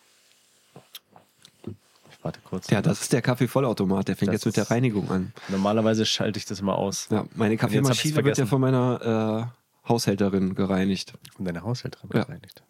ich 2.09 2.23
warte 2.23 2.39
kurz. 2.43 2.69
Ja, 2.69 2.81
das 2.81 3.01
ist 3.01 3.11
der 3.13 3.21
Kaffeevollautomat, 3.21 4.07
der 4.07 4.15
fängt 4.15 4.29
Das 4.29 4.35
jetzt 4.35 4.45
mit 4.45 4.57
der 4.57 4.71
Reinigung 4.71 5.09
an. 5.11 5.33
Normalerweise 5.49 6.05
schalte 6.05 6.39
ich 6.39 6.45
das 6.45 6.59
immer 6.61 6.77
aus. 6.77 7.07
Ja, 7.11 7.25
meine 7.35 7.57
Kaffeemaschine 7.57 8.23
wird 8.23 8.37
ja 8.37 8.45
von 8.45 8.61
meiner 8.61 9.51
äh, 9.85 9.89
Haushälterin 9.89 10.55
gereinigt. 10.55 11.13
Und 11.37 11.45
deine 11.45 11.63
Haushälterin 11.63 12.09
Ja. 12.13 12.23
gereinigt. 12.23 12.63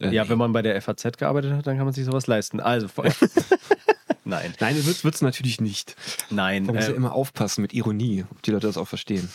Äh, 0.00 0.10
Ja, 0.14 0.28
wenn 0.28 0.38
man 0.38 0.52
bei 0.52 0.62
der 0.62 0.80
FAZ 0.80 1.16
gearbeitet 1.18 1.52
hat, 1.52 1.66
dann 1.66 1.76
kann 1.76 1.84
man 1.84 1.92
sich 1.94 2.04
sowas 2.04 2.26
leisten. 2.26 2.58
Also, 2.60 2.88
nein, 4.24 4.52
Nein, 4.60 4.76
wird 4.86 5.14
es 5.14 5.22
natürlich 5.22 5.60
nicht. 5.60 5.96
nein. 6.30 6.64
Man 6.64 6.76
muss 6.76 6.86
ja 6.86 6.92
äh, 6.92 6.96
immer 6.96 7.12
aufpassen 7.12 7.62
mit 7.62 7.72
Ironie, 7.72 8.24
ob 8.30 8.42
die 8.42 8.50
Leute 8.50 8.66
das 8.66 8.76
auch 8.76 8.88
verstehen. 8.88 9.28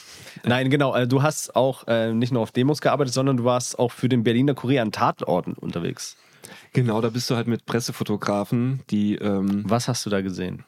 Nein, 0.43 0.69
genau. 0.69 0.91
Also 0.91 1.07
du 1.09 1.21
hast 1.23 1.55
auch 1.55 1.87
äh, 1.87 2.13
nicht 2.13 2.31
nur 2.31 2.41
auf 2.41 2.51
Demos 2.51 2.81
gearbeitet, 2.81 3.13
sondern 3.13 3.37
du 3.37 3.43
warst 3.43 3.77
auch 3.79 3.91
für 3.91 4.09
den 4.09 4.23
Berliner 4.23 4.53
Kurier 4.53 4.81
an 4.81 4.91
Tatorten 4.91 5.53
unterwegs. 5.53 6.15
Genau, 6.73 7.01
da 7.01 7.09
bist 7.09 7.29
du 7.29 7.35
halt 7.35 7.47
mit 7.47 7.65
Pressefotografen, 7.65 8.81
die 8.89 9.15
ähm, 9.15 9.63
Was 9.67 9.87
hast 9.87 10.05
du 10.05 10.09
da 10.09 10.21
gesehen? 10.21 10.63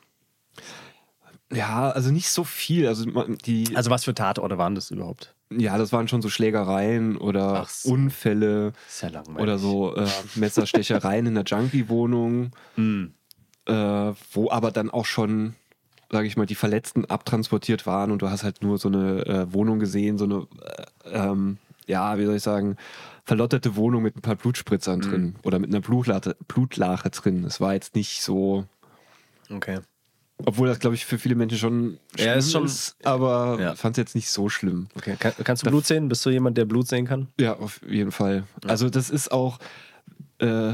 ja, 1.54 1.92
also 1.92 2.12
nicht 2.12 2.30
so 2.30 2.44
viel. 2.44 2.88
Also 2.88 3.06
die, 3.46 3.76
Also 3.76 3.90
was 3.90 4.04
für 4.04 4.14
Tatorte 4.14 4.58
waren 4.58 4.76
das 4.76 4.92
überhaupt? 4.92 5.34
ja, 5.50 5.78
das 5.78 5.94
waren 5.94 6.10
schon 6.10 6.22
so 6.22 6.28
Schlägereien 6.30 7.16
oder 7.18 7.66
so. 7.70 7.90
Unfälle 7.94 8.74
ist 8.90 9.02
ja 9.02 9.08
langweilig. 9.08 9.42
oder 9.42 9.58
so 9.58 9.96
äh, 9.96 10.06
Messerstechereien 10.36 11.26
in 11.26 11.36
der 11.36 11.46
Junkie-Wohnung, 11.46 12.52
Hm. 12.76 13.14
Äh, 13.68 14.14
wo 14.32 14.50
aber 14.50 14.72
dann 14.72 14.90
auch 14.90 15.06
schon, 15.06 15.56
sage 16.12 16.28
ich 16.28 16.38
mal, 16.38 16.46
die 16.46 16.56
Verletzten 16.56 17.06
abtransportiert 17.06 17.86
waren 17.86 18.12
und 18.12 18.22
du 18.22 18.30
hast 18.30 18.44
halt 18.44 18.62
nur 18.64 18.78
so 18.78 18.88
eine 18.88 19.26
äh, 19.26 19.54
Wohnung 19.54 19.80
gesehen, 19.80 20.18
so 20.18 20.26
eine, 20.26 20.48
äh, 21.06 21.10
ähm, 21.18 21.58
ja, 21.86 22.18
wie 22.18 22.26
soll 22.26 22.36
ich 22.36 22.44
sagen, 22.44 22.76
verlotterte 23.26 23.76
Wohnung 23.76 24.04
mit 24.04 24.16
ein 24.16 24.22
paar 24.22 24.36
Blutspritzern 24.36 25.02
drin 25.02 25.36
oder 25.44 25.60
mit 25.60 25.70
einer 25.70 25.82
Blutlache, 25.82 26.36
Blutlache 26.48 27.10
drin. 27.10 27.44
Es 27.46 27.60
war 27.62 27.74
jetzt 27.74 27.96
nicht 27.96 28.22
so, 28.22 28.66
Okay. 29.50 29.80
obwohl 30.46 30.68
das, 30.68 30.80
glaube 30.80 30.96
ich, 30.96 31.06
für 31.06 31.18
viele 31.18 31.36
Menschen 31.36 31.58
schon 31.58 32.00
Ja, 32.18 32.34
ist 32.36 32.52
schon- 32.52 32.70
aber 33.04 33.58
Ja. 33.60 33.76
fand 33.76 33.98
es 33.98 34.02
jetzt 34.02 34.16
nicht 34.16 34.30
so 34.30 34.50
schlimm. 34.50 34.88
okay. 34.96 35.16
Kann, 35.20 35.34
kannst 35.44 35.66
du 35.66 35.70
Blut 35.70 35.86
sehen? 35.86 36.08
Bist 36.10 36.26
du 36.26 36.30
jemand, 36.30 36.58
der 36.58 36.66
Blut 36.66 36.88
sehen 36.88 37.06
kann? 37.06 37.28
Ja, 37.40 37.54
auf 37.58 37.82
jeden 37.88 38.12
Fall. 38.12 38.44
Also 38.66 38.90
das 38.90 39.10
ist 39.10 39.32
auch, 39.32 39.60
äh, 40.40 40.74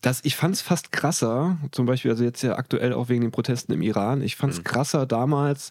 das, 0.00 0.24
ich 0.24 0.36
fand 0.36 0.54
es 0.54 0.60
fast 0.60 0.92
krasser, 0.92 1.58
zum 1.72 1.86
Beispiel, 1.86 2.10
also 2.10 2.24
jetzt 2.24 2.42
ja 2.42 2.56
aktuell 2.56 2.92
auch 2.92 3.08
wegen 3.08 3.22
den 3.22 3.30
Protesten 3.30 3.72
im 3.72 3.82
Iran, 3.82 4.22
ich 4.22 4.36
fand 4.36 4.52
es 4.52 4.64
krasser 4.64 5.06
damals, 5.06 5.70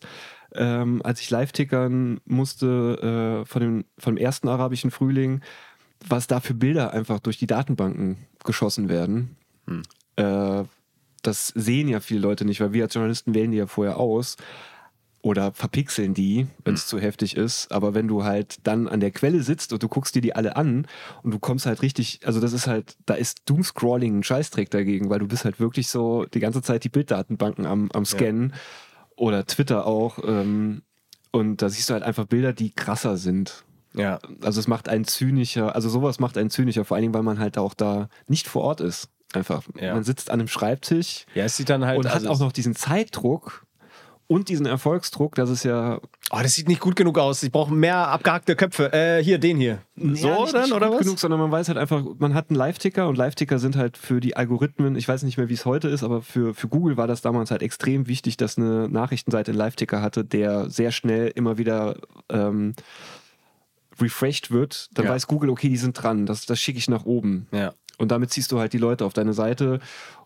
ähm, 0.53 1.01
als 1.03 1.21
ich 1.21 1.29
live 1.29 1.51
tickern 1.51 2.19
musste 2.25 3.43
äh, 3.43 3.45
von, 3.45 3.61
dem, 3.61 3.85
von 3.97 4.15
dem 4.15 4.23
ersten 4.23 4.47
arabischen 4.47 4.91
Frühling, 4.91 5.41
was 6.07 6.27
da 6.27 6.39
für 6.39 6.53
Bilder 6.53 6.93
einfach 6.93 7.19
durch 7.19 7.37
die 7.37 7.47
Datenbanken 7.47 8.17
geschossen 8.43 8.89
werden. 8.89 9.35
Äh, 10.15 10.63
das 11.23 11.47
sehen 11.55 11.87
ja 11.87 11.99
viele 11.99 12.21
Leute 12.21 12.45
nicht, 12.45 12.61
weil 12.61 12.73
wir 12.73 12.83
als 12.83 12.93
Journalisten 12.93 13.33
wählen 13.33 13.51
die 13.51 13.57
ja 13.57 13.67
vorher 13.67 13.97
aus 13.97 14.37
oder 15.27 15.51
verpixeln 15.51 16.13
die, 16.13 16.47
wenn 16.63 16.73
es 16.73 16.87
zu 16.87 16.99
heftig 16.99 17.35
ist. 17.35 17.69
Aber 17.69 17.93
wenn 17.93 18.07
du 18.07 18.23
halt 18.23 18.59
dann 18.63 18.87
an 18.87 19.01
der 19.01 19.11
Quelle 19.11 19.43
sitzt 19.43 19.73
und 19.73 19.83
du 19.83 19.89
guckst 19.89 20.15
dir 20.15 20.21
die 20.21 20.33
alle 20.33 20.55
an 20.55 20.87
und 21.21 21.33
du 21.33 21.39
kommst 21.39 21.65
halt 21.65 21.81
richtig, 21.81 22.21
also 22.23 22.39
das 22.39 22.53
ist 22.53 22.65
halt, 22.65 22.95
da 23.05 23.13
ist 23.13 23.41
Doomscrolling 23.45 24.19
ein 24.19 24.23
Scheißdreck 24.23 24.71
dagegen, 24.71 25.09
weil 25.09 25.19
du 25.19 25.27
bist 25.27 25.43
halt 25.43 25.59
wirklich 25.59 25.89
so 25.89 26.25
die 26.33 26.39
ganze 26.39 26.61
Zeit 26.61 26.85
die 26.85 26.89
Bilddatenbanken 26.89 27.65
am, 27.65 27.91
am 27.91 28.05
Scannen 28.05 28.53
oder 29.17 29.45
Twitter 29.45 29.85
auch. 29.85 30.19
Ähm, 30.23 30.83
und 31.31 31.61
da 31.61 31.67
siehst 31.67 31.89
du 31.89 31.93
halt 31.93 32.03
einfach 32.03 32.25
Bilder, 32.25 32.53
die 32.53 32.71
krasser 32.71 33.17
sind. 33.17 33.65
Ja. 33.93 34.19
Also 34.41 34.61
es 34.61 34.69
macht 34.69 34.87
einen 34.87 35.03
zynischer, 35.03 35.75
also 35.75 35.89
sowas 35.89 36.19
macht 36.19 36.37
einen 36.37 36.49
zynischer, 36.49 36.85
vor 36.85 36.95
allen 36.95 37.01
Dingen, 37.01 37.13
weil 37.13 37.23
man 37.23 37.39
halt 37.39 37.57
auch 37.57 37.73
da 37.73 38.07
nicht 38.27 38.47
vor 38.47 38.61
Ort 38.63 38.79
ist. 38.79 39.09
Einfach. 39.33 39.63
Ja. 39.77 39.93
Man 39.93 40.05
sitzt 40.05 40.31
an 40.31 40.39
einem 40.39 40.47
Schreibtisch 40.47 41.25
Ja, 41.35 41.43
es 41.43 41.57
sieht 41.57 41.67
dann 41.67 41.85
halt. 41.85 41.97
und 41.97 42.05
hat 42.05 42.13
also 42.13 42.29
auch 42.29 42.39
noch 42.39 42.53
diesen 42.53 42.75
Zeitdruck 42.75 43.66
und 44.27 44.49
diesen 44.49 44.65
Erfolgsdruck, 44.65 45.35
dass 45.35 45.49
es 45.49 45.63
ja 45.63 45.99
Oh, 46.31 46.39
das 46.41 46.53
sieht 46.55 46.67
nicht 46.67 46.81
gut 46.81 46.97
genug 46.97 47.17
aus. 47.17 47.41
Ich 47.43 47.51
brauche 47.53 47.73
mehr 47.73 48.09
abgehackte 48.09 48.57
Köpfe. 48.57 48.91
Äh, 48.91 49.23
hier, 49.23 49.37
den 49.39 49.57
hier. 49.57 49.79
so 49.95 50.27
Ja, 50.27 50.41
nicht- 50.41 50.53
dann, 50.53 50.63
nicht 50.63 50.73
oder 50.73 50.87
gut 50.87 50.95
was? 50.97 51.03
Genug, 51.05 51.19
sondern 51.19 51.39
man 51.39 51.51
weiß 51.51 51.69
halt 51.69 51.77
einfach, 51.77 52.03
man 52.19 52.33
hat 52.33 52.49
einen 52.49 52.57
Live-Ticker 52.57 53.07
und 53.07 53.17
Live-Ticker 53.17 53.57
sind 53.59 53.77
halt 53.77 53.95
für 53.95 54.19
die 54.19 54.35
Algorithmen, 54.35 54.97
ich 54.97 55.07
weiß 55.07 55.23
nicht 55.23 55.37
mehr, 55.37 55.47
wie 55.47 55.53
es 55.53 55.65
heute 55.65 55.87
ist, 55.87 56.03
aber 56.03 56.21
für, 56.21 56.53
für 56.53 56.67
Google 56.67 56.97
war 56.97 57.07
das 57.07 57.21
damals 57.21 57.51
halt 57.51 57.61
extrem 57.61 58.07
wichtig, 58.07 58.35
dass 58.35 58.57
eine 58.57 58.89
Nachrichtenseite 58.89 59.51
einen 59.51 59.57
Live-Ticker 59.59 60.01
hatte, 60.01 60.25
der 60.25 60.69
sehr 60.69 60.91
schnell 60.91 61.31
immer 61.33 61.57
wieder 61.57 61.95
ähm, 62.29 62.73
refreshed 63.99 64.51
wird. 64.51 64.89
Dann 64.93 65.05
Ja. 65.05 65.11
weiß 65.11 65.27
Google, 65.27 65.49
okay, 65.49 65.69
die 65.69 65.77
sind 65.77 65.93
dran, 66.01 66.25
das, 66.25 66.45
das 66.45 66.59
schicke 66.59 66.77
ich 66.79 66.89
nach 66.89 67.05
oben. 67.05 67.47
Ja. 67.51 67.73
Und 67.97 68.11
damit 68.11 68.31
ziehst 68.31 68.51
du 68.51 68.59
halt 68.59 68.73
die 68.73 68.77
Leute 68.77 69.05
auf 69.05 69.13
deine 69.13 69.33
Seite 69.33 69.79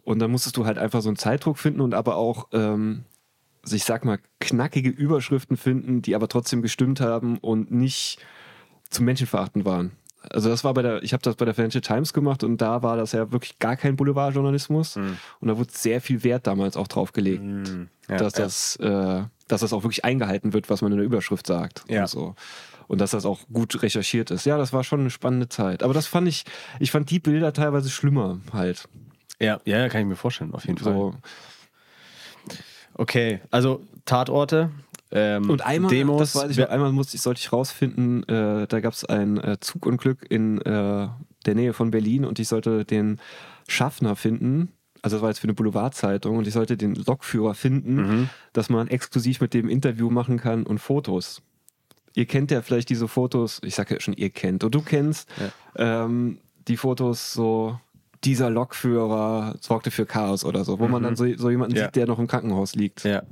und 0.04 0.20
dann 0.20 0.32
musstest 0.32 0.58
du 0.58 0.66
halt 0.66 0.78
einfach 0.78 1.02
so 1.02 1.10
einen 1.10 1.16
Zeitdruck 1.18 1.58
finden 1.58 1.80
und 1.80 1.93
aber 1.93 2.18
auch, 2.18 2.47
ähm, 2.52 3.06
also 3.64 3.76
ich 3.76 3.84
sag 3.84 4.05
mal, 4.05 4.20
knackige 4.39 4.89
Überschriften 4.89 5.57
finden, 5.57 6.01
die 6.01 6.16
aber 6.16 6.28
trotzdem 6.28 6.62
gestimmt 6.62 6.99
haben 7.01 7.38
und 7.38 7.72
nicht 7.72 8.20
zum 8.89 9.05
Menschenverachten 9.05 9.66
waren. 9.66 9.91
Also 10.30 10.49
das 10.49 10.64
war 10.64 10.74
bei 10.76 10.84
der, 10.84 11.01
ich 11.01 11.14
habe 11.14 11.24
das 11.24 11.36
bei 11.36 11.45
der 11.45 11.55
Financial 11.55 11.82
Times 11.82 12.14
gemacht 12.14 12.43
und 12.43 12.57
da 12.62 12.84
war 12.84 12.95
das 12.95 13.12
ja 13.12 13.32
wirklich 13.32 13.57
gar 13.57 13.76
kein 13.76 13.95
Boulevardjournalismus 13.95 14.95
und 14.97 15.18
da 15.41 15.57
wurde 15.57 15.72
sehr 15.74 15.99
viel 15.99 16.24
Wert 16.24 16.45
damals 16.45 16.78
auch 16.78 16.88
drauf 16.88 17.12
gelegt, 17.12 17.43
Ja, 18.07 18.18
dass 18.18 18.34
ja. 18.38 18.43
das, 18.43 18.76
äh, 18.76 19.24
dass 19.47 19.62
das 19.62 19.74
auch 19.74 19.84
wirklich 19.84 20.05
eingehalten 20.05 20.53
wird, 20.53 20.70
was 20.70 20.82
man 20.84 20.91
in 20.91 20.99
der 20.99 21.05
Überschrift 21.07 21.47
sagt 21.47 21.86
Ja. 21.89 22.01
und 22.01 22.07
so. 22.07 22.36
Und 22.88 23.01
dass 23.01 23.12
das 23.12 23.26
auch 23.26 23.39
gut 23.51 23.82
recherchiert 23.82 24.30
ist. 24.32 24.45
Ja, 24.45 24.57
das 24.57 24.74
war 24.74 24.84
schon 24.84 24.99
eine 24.99 25.09
spannende 25.09 25.47
Zeit. 25.49 25.82
Aber 25.82 25.93
das 25.93 26.07
fand 26.07 26.28
ich, 26.28 26.43
ich 26.80 26.91
fand 26.91 27.09
die 27.09 27.20
Bilder 27.20 27.53
teilweise 27.53 27.89
schlimmer 27.89 28.41
halt. 28.53 28.88
Ja, 29.39 29.59
ja, 29.66 29.80
ja, 29.80 29.89
kann 29.89 30.01
ich 30.01 30.07
mir 30.07 30.16
vorstellen, 30.18 30.53
auf 30.53 30.66
jeden 30.66 30.78
Fall. 30.78 31.14
Okay, 33.02 33.39
also 33.49 33.82
Tatorte. 34.06 34.70
Ähm, 35.12 35.49
Und 35.49 35.66
einmal, 35.66 35.89
Demos. 35.89 36.20
das 36.20 36.36
weiß 36.36 36.52
ich 36.52 36.58
noch, 36.58 36.70
einmal 36.70 36.91
musste 36.91 37.16
ich, 37.16 37.22
sollte 37.24 37.39
ich 37.39 37.52
rausfinden, 37.52 38.22
äh, 38.30 38.68
da 38.68 38.80
gab 38.80 38.93
es 38.93 39.04
ein 39.06 39.38
äh, 39.43 39.58
Zugunglück 39.60 40.20
in 40.30 40.62
äh, 40.62 41.08
der 41.47 41.56
Nähe 41.56 41.74
von 41.74 41.89
Berlin 41.89 42.26
und 42.26 42.38
ich 42.38 42.47
sollte 42.47 42.86
den 42.86 43.20
Schaffner 43.68 44.16
finden. 44.16 44.72
Also 45.02 45.16
das 45.18 45.24
war 45.24 45.30
jetzt 45.30 45.39
für 45.39 45.45
eine 45.45 45.56
Boulevardzeitung 45.56 46.38
und 46.38 46.47
ich 46.47 46.54
sollte 46.54 46.78
den 46.78 46.93
Lokführer 46.93 47.56
finden, 47.56 47.95
Mhm. 47.95 48.30
dass 48.54 48.70
man 48.70 48.88
exklusiv 48.88 49.41
mit 49.41 49.56
dem 49.56 49.68
Interview 49.68 50.12
machen 50.12 50.38
kann 50.38 50.64
und 50.64 50.78
Fotos. 50.78 51.41
Ihr 52.14 52.28
kennt 52.28 52.52
ja 52.52 52.62
vielleicht 52.62 52.89
diese 52.89 53.08
Fotos, 53.08 53.60
ich 53.66 53.74
sage 53.74 53.95
ja 53.95 53.99
schon, 53.99 54.14
ihr 54.14 54.30
kennt, 54.30 54.64
und 54.64 54.76
du 54.76 54.82
kennst 54.82 55.28
ähm, 55.76 56.38
die 56.68 56.78
Fotos 56.78 57.34
so, 57.34 57.80
dieser 58.24 58.49
Lokführer 58.49 59.55
sorgte 59.61 59.91
für 59.91 60.05
Chaos 60.05 60.45
oder 60.45 60.63
so, 60.63 60.80
wo 60.80 60.88
man 60.88 61.03
dann 61.03 61.15
so, 61.15 61.26
so 61.38 61.49
jemanden 61.49 61.74
Mhm. 61.74 61.80
Ja. 61.80 61.86
sieht, 61.86 61.95
der 61.95 62.07
noch 62.07 62.19
im 62.19 62.28
Krankenhaus 62.28 62.76
liegt. 62.76 63.03
ja. 63.03 63.24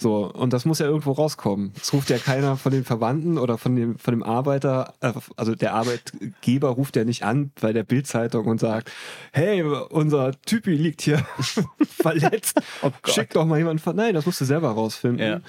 So, 0.00 0.32
und 0.32 0.54
das 0.54 0.64
muss 0.64 0.78
ja 0.78 0.86
irgendwo 0.86 1.12
rauskommen. 1.12 1.72
Es 1.80 1.92
ruft 1.92 2.08
ja 2.08 2.16
keiner 2.16 2.56
von 2.56 2.72
den 2.72 2.82
Verwandten 2.82 3.36
oder 3.36 3.58
von 3.58 3.76
dem, 3.76 3.98
von 3.98 4.12
dem 4.14 4.22
Arbeiter, 4.22 4.94
äh, 5.00 5.12
also 5.36 5.54
der 5.54 5.74
Arbeitgeber 5.74 6.70
ruft 6.70 6.96
ja 6.96 7.04
nicht 7.04 7.24
an 7.24 7.52
bei 7.60 7.74
der 7.74 7.82
Bildzeitung 7.84 8.46
und 8.46 8.58
sagt, 8.58 8.90
hey, 9.32 9.62
unser 9.62 10.32
Typi 10.46 10.74
liegt 10.76 11.02
hier 11.02 11.18
verletzt. 11.82 12.60
Oh. 12.82 12.90
Schick 13.06 13.30
doch 13.30 13.44
mal 13.44 13.58
jemanden. 13.58 13.80
ver-" 13.80 13.92
Nein, 13.92 14.14
das 14.14 14.24
musst 14.26 14.40
du 14.40 14.44
selber 14.46 14.70
rausfinden. 14.70 15.24
Ja. 15.24 15.40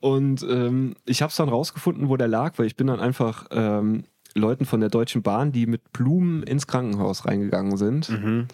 Und 0.00 0.42
ähm, 0.48 0.94
ich 1.06 1.22
habe 1.22 1.30
es 1.30 1.36
dann 1.36 1.48
rausgefunden, 1.48 2.08
wo 2.08 2.16
der 2.18 2.28
lag, 2.28 2.52
weil 2.58 2.66
ich 2.66 2.76
bin 2.76 2.86
dann 2.88 3.00
einfach 3.00 3.46
ähm, 3.50 4.04
Leuten 4.36 4.64
von 4.66 4.80
der 4.80 4.88
Deutschen 4.90 5.22
Bahn, 5.22 5.52
die 5.52 5.66
mit 5.66 5.92
Blumen 5.92 6.42
ins 6.42 6.66
Krankenhaus 6.66 7.24
reingegangen 7.26 7.76
sind, 7.76 8.08
Mhm. 8.08 8.46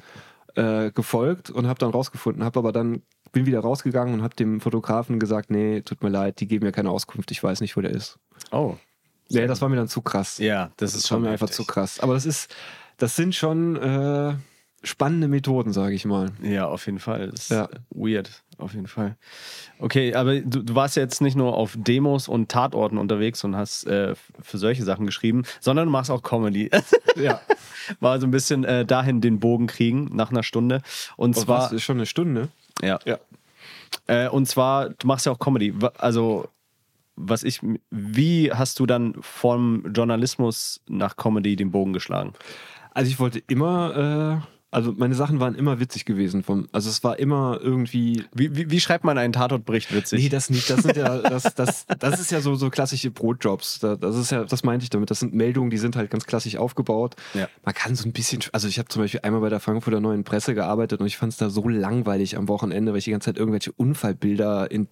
äh, 0.54 0.90
gefolgt 0.90 1.50
und 1.50 1.66
habe 1.66 1.78
dann 1.78 1.90
rausgefunden, 1.90 2.44
habe 2.44 2.58
aber 2.58 2.72
dann 2.72 3.02
bin 3.32 3.46
wieder 3.46 3.60
rausgegangen 3.60 4.12
und 4.14 4.22
habe 4.22 4.36
dem 4.36 4.60
Fotografen 4.60 5.18
gesagt, 5.18 5.50
nee, 5.50 5.80
tut 5.80 6.02
mir 6.02 6.10
leid, 6.10 6.40
die 6.40 6.46
geben 6.46 6.66
mir 6.66 6.72
keine 6.72 6.90
Auskunft, 6.90 7.30
ich 7.30 7.42
weiß 7.42 7.62
nicht, 7.62 7.76
wo 7.76 7.80
der 7.80 7.90
ist. 7.92 8.18
Oh. 8.50 8.76
Nee, 9.30 9.46
das 9.46 9.62
war 9.62 9.70
mir 9.70 9.76
dann 9.76 9.88
zu 9.88 10.02
krass. 10.02 10.36
Ja, 10.36 10.70
das 10.76 10.90
ist 10.94 11.04
das 11.04 11.10
war 11.10 11.16
schon 11.16 11.22
mir 11.22 11.30
einfach 11.30 11.48
heftig. 11.48 11.64
zu 11.66 11.72
krass. 11.72 11.98
Aber 12.00 12.12
das 12.12 12.26
ist, 12.26 12.54
das 12.98 13.16
sind 13.16 13.34
schon 13.34 13.76
äh, 13.76 14.34
spannende 14.84 15.28
Methoden, 15.28 15.72
sage 15.72 15.94
ich 15.94 16.04
mal. 16.04 16.30
Ja, 16.42 16.66
auf 16.66 16.86
jeden 16.86 16.98
Fall. 16.98 17.28
Das 17.30 17.42
ist 17.42 17.50
Ja. 17.50 17.68
weird, 17.90 18.42
auf 18.58 18.74
jeden 18.74 18.86
Fall. 18.88 19.16
Okay, 19.78 20.14
aber 20.14 20.40
du, 20.40 20.62
du 20.62 20.74
warst 20.74 20.96
jetzt 20.96 21.20
nicht 21.20 21.36
nur 21.36 21.54
auf 21.56 21.74
Demos 21.78 22.28
und 22.28 22.50
Tatorten 22.50 22.98
unterwegs 22.98 23.44
und 23.44 23.54
hast 23.56 23.86
äh, 23.86 24.14
für 24.40 24.58
solche 24.58 24.84
Sachen 24.84 25.06
geschrieben, 25.06 25.44
sondern 25.60 25.86
du 25.86 25.92
machst 25.92 26.10
auch 26.10 26.22
Comedy. 26.22 26.70
Ja. 27.16 27.40
War 28.00 28.18
so 28.20 28.26
ein 28.26 28.30
bisschen 28.30 28.64
äh, 28.64 28.86
dahin 28.86 29.20
den 29.20 29.38
Bogen 29.38 29.66
kriegen 29.66 30.08
nach 30.14 30.30
einer 30.30 30.42
Stunde. 30.42 30.80
Und 31.16 31.36
Und 31.36 31.42
zwar, 31.42 31.64
was, 31.64 31.72
ist 31.72 31.82
schon 31.82 31.98
eine 31.98 32.06
Stunde. 32.06 32.48
ja. 32.80 32.98
Ja. 33.04 33.18
Äh, 34.06 34.28
und 34.30 34.46
zwar, 34.46 34.88
du 34.88 35.06
machst 35.06 35.26
ja 35.26 35.32
auch 35.32 35.38
Comedy. 35.38 35.74
Also, 35.98 36.48
was 37.16 37.42
ich, 37.44 37.60
wie 37.90 38.50
hast 38.50 38.80
du 38.80 38.86
dann 38.86 39.14
vom 39.20 39.92
Journalismus 39.92 40.80
nach 40.88 41.16
Comedy 41.16 41.54
den 41.56 41.70
Bogen 41.70 41.92
geschlagen? 41.92 42.32
Also 42.94 43.10
ich 43.10 43.20
wollte 43.20 43.42
immer, 43.48 44.40
äh, 44.42 44.51
also 44.72 44.92
meine 44.96 45.14
Sachen 45.14 45.38
waren 45.38 45.54
immer 45.54 45.78
witzig 45.78 46.04
gewesen. 46.04 46.42
Vom, 46.42 46.68
also 46.72 46.90
es 46.90 47.04
war 47.04 47.18
immer 47.18 47.60
irgendwie 47.62 48.24
Wie, 48.34 48.56
wie, 48.56 48.70
wie 48.70 48.80
schreibt 48.80 49.04
man 49.04 49.18
einen 49.18 49.32
Tatortbericht 49.32 49.94
witzig? 49.94 50.20
Nee, 50.22 50.28
das 50.28 50.50
nicht. 50.50 50.68
Das 50.68 50.82
sind 50.82 50.96
ja, 50.96 51.18
das, 51.18 51.54
das, 51.54 51.86
das 52.00 52.18
ist 52.20 52.30
ja 52.32 52.40
so, 52.40 52.54
so 52.56 52.70
klassische 52.70 53.10
Brotjobs. 53.10 53.78
Da- 53.80 53.96
Das 53.96 54.16
ist 54.16 54.30
ja, 54.32 54.44
das 54.44 54.64
meinte 54.64 54.82
ich 54.84 54.90
damit. 54.90 55.10
Das 55.10 55.20
sind 55.20 55.34
Meldungen, 55.34 55.70
die 55.70 55.78
sind 55.78 55.94
halt 55.94 56.10
ganz 56.10 56.26
klassisch 56.26 56.56
aufgebaut. 56.56 57.14
Ja. 57.34 57.48
Man 57.64 57.74
kann 57.74 57.94
so 57.94 58.08
ein 58.08 58.12
bisschen, 58.12 58.42
also 58.52 58.66
ich 58.66 58.78
habe 58.78 58.88
zum 58.88 59.02
Beispiel 59.02 59.20
einmal 59.22 59.40
bei 59.42 59.50
der 59.50 59.60
Frankfurter 59.60 60.00
Neuen 60.00 60.24
Presse 60.24 60.54
gearbeitet 60.54 61.00
und 61.00 61.06
ich 61.06 61.16
fand 61.16 61.32
es 61.32 61.38
da 61.38 61.50
so 61.50 61.68
langweilig 61.68 62.36
am 62.36 62.48
Wochenende, 62.48 62.92
weil 62.92 62.98
ich 62.98 63.04
die 63.04 63.10
ganze 63.12 63.26
Zeit 63.26 63.38
irgendwelche 63.38 63.72
Unfallbilder 63.72 64.70
in 64.70 64.88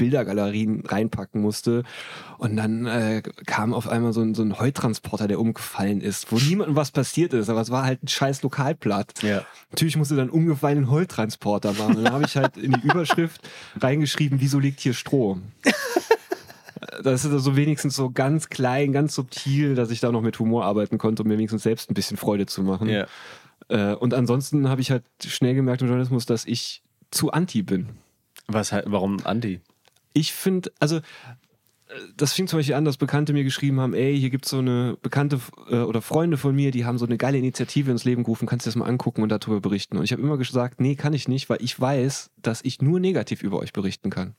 Bildergalerien 0.00 0.82
reinpacken 0.86 1.42
musste. 1.42 1.84
Und 2.38 2.56
dann 2.56 2.86
äh, 2.86 3.22
kam 3.44 3.74
auf 3.74 3.86
einmal 3.86 4.14
so 4.14 4.22
ein, 4.22 4.34
so 4.34 4.42
ein 4.42 4.58
Heutransporter, 4.58 5.28
der 5.28 5.38
umgefallen 5.38 6.00
ist, 6.00 6.32
wo 6.32 6.36
niemandem 6.36 6.74
was 6.74 6.90
passiert 6.90 7.34
ist, 7.34 7.50
aber 7.50 7.60
es 7.60 7.70
war 7.70 7.84
halt 7.84 8.02
ein 8.02 8.08
scheiß 8.08 8.42
Lokalblatt. 8.42 9.22
Ja. 9.22 9.44
Natürlich 9.70 9.98
musste 9.98 10.16
dann 10.16 10.30
umgefallenen 10.30 10.90
Heutransporter 10.90 11.74
machen. 11.74 11.96
Und 11.96 12.04
dann 12.04 12.14
habe 12.14 12.24
ich 12.24 12.36
halt 12.36 12.56
in 12.56 12.72
die 12.72 12.88
Überschrift 12.88 13.46
reingeschrieben, 13.78 14.40
wieso 14.40 14.58
liegt 14.58 14.80
hier 14.80 14.94
Stroh? 14.94 15.38
Das 17.02 17.24
ist 17.24 17.32
also 17.32 17.56
wenigstens 17.56 17.94
so 17.94 18.10
ganz 18.10 18.48
klein, 18.48 18.92
ganz 18.92 19.14
subtil, 19.14 19.74
dass 19.74 19.90
ich 19.90 20.00
da 20.00 20.12
noch 20.12 20.22
mit 20.22 20.38
Humor 20.38 20.64
arbeiten 20.64 20.98
konnte, 20.98 21.22
um 21.22 21.28
mir 21.28 21.36
wenigstens 21.36 21.62
selbst 21.62 21.90
ein 21.90 21.94
bisschen 21.94 22.16
Freude 22.16 22.46
zu 22.46 22.62
machen. 22.62 22.88
Ja. 22.88 23.06
Äh, 23.68 23.94
und 23.94 24.12
ansonsten 24.12 24.68
habe 24.68 24.80
ich 24.80 24.90
halt 24.90 25.04
schnell 25.24 25.54
gemerkt 25.54 25.82
im 25.82 25.88
Journalismus, 25.88 26.26
dass 26.26 26.44
ich 26.44 26.82
zu 27.10 27.30
anti 27.32 27.62
bin. 27.62 27.90
Was 28.46 28.72
warum 28.72 29.18
Anti? 29.24 29.60
Ich 30.12 30.32
finde, 30.32 30.72
also 30.78 30.96
äh, 30.96 31.00
das 32.16 32.32
fing 32.32 32.46
zum 32.46 32.58
Beispiel 32.58 32.74
an, 32.74 32.84
dass 32.84 32.96
Bekannte 32.96 33.32
mir 33.32 33.44
geschrieben 33.44 33.80
haben, 33.80 33.94
ey, 33.94 34.18
hier 34.18 34.30
gibt 34.30 34.44
es 34.44 34.50
so 34.50 34.58
eine 34.58 34.96
Bekannte 35.02 35.40
äh, 35.68 35.78
oder 35.78 36.02
Freunde 36.02 36.36
von 36.36 36.54
mir, 36.54 36.70
die 36.70 36.84
haben 36.84 36.98
so 36.98 37.06
eine 37.06 37.16
geile 37.16 37.38
Initiative 37.38 37.90
ins 37.90 38.04
Leben 38.04 38.24
gerufen, 38.24 38.46
kannst 38.46 38.66
du 38.66 38.68
das 38.68 38.76
mal 38.76 38.86
angucken 38.86 39.22
und 39.22 39.28
darüber 39.28 39.60
berichten. 39.60 39.96
Und 39.96 40.04
ich 40.04 40.12
habe 40.12 40.22
immer 40.22 40.38
gesagt, 40.38 40.80
nee, 40.80 40.94
kann 40.94 41.12
ich 41.12 41.28
nicht, 41.28 41.48
weil 41.50 41.62
ich 41.62 41.78
weiß, 41.78 42.30
dass 42.36 42.62
ich 42.62 42.82
nur 42.82 43.00
negativ 43.00 43.42
über 43.42 43.58
euch 43.58 43.72
berichten 43.72 44.10
kann. 44.10 44.34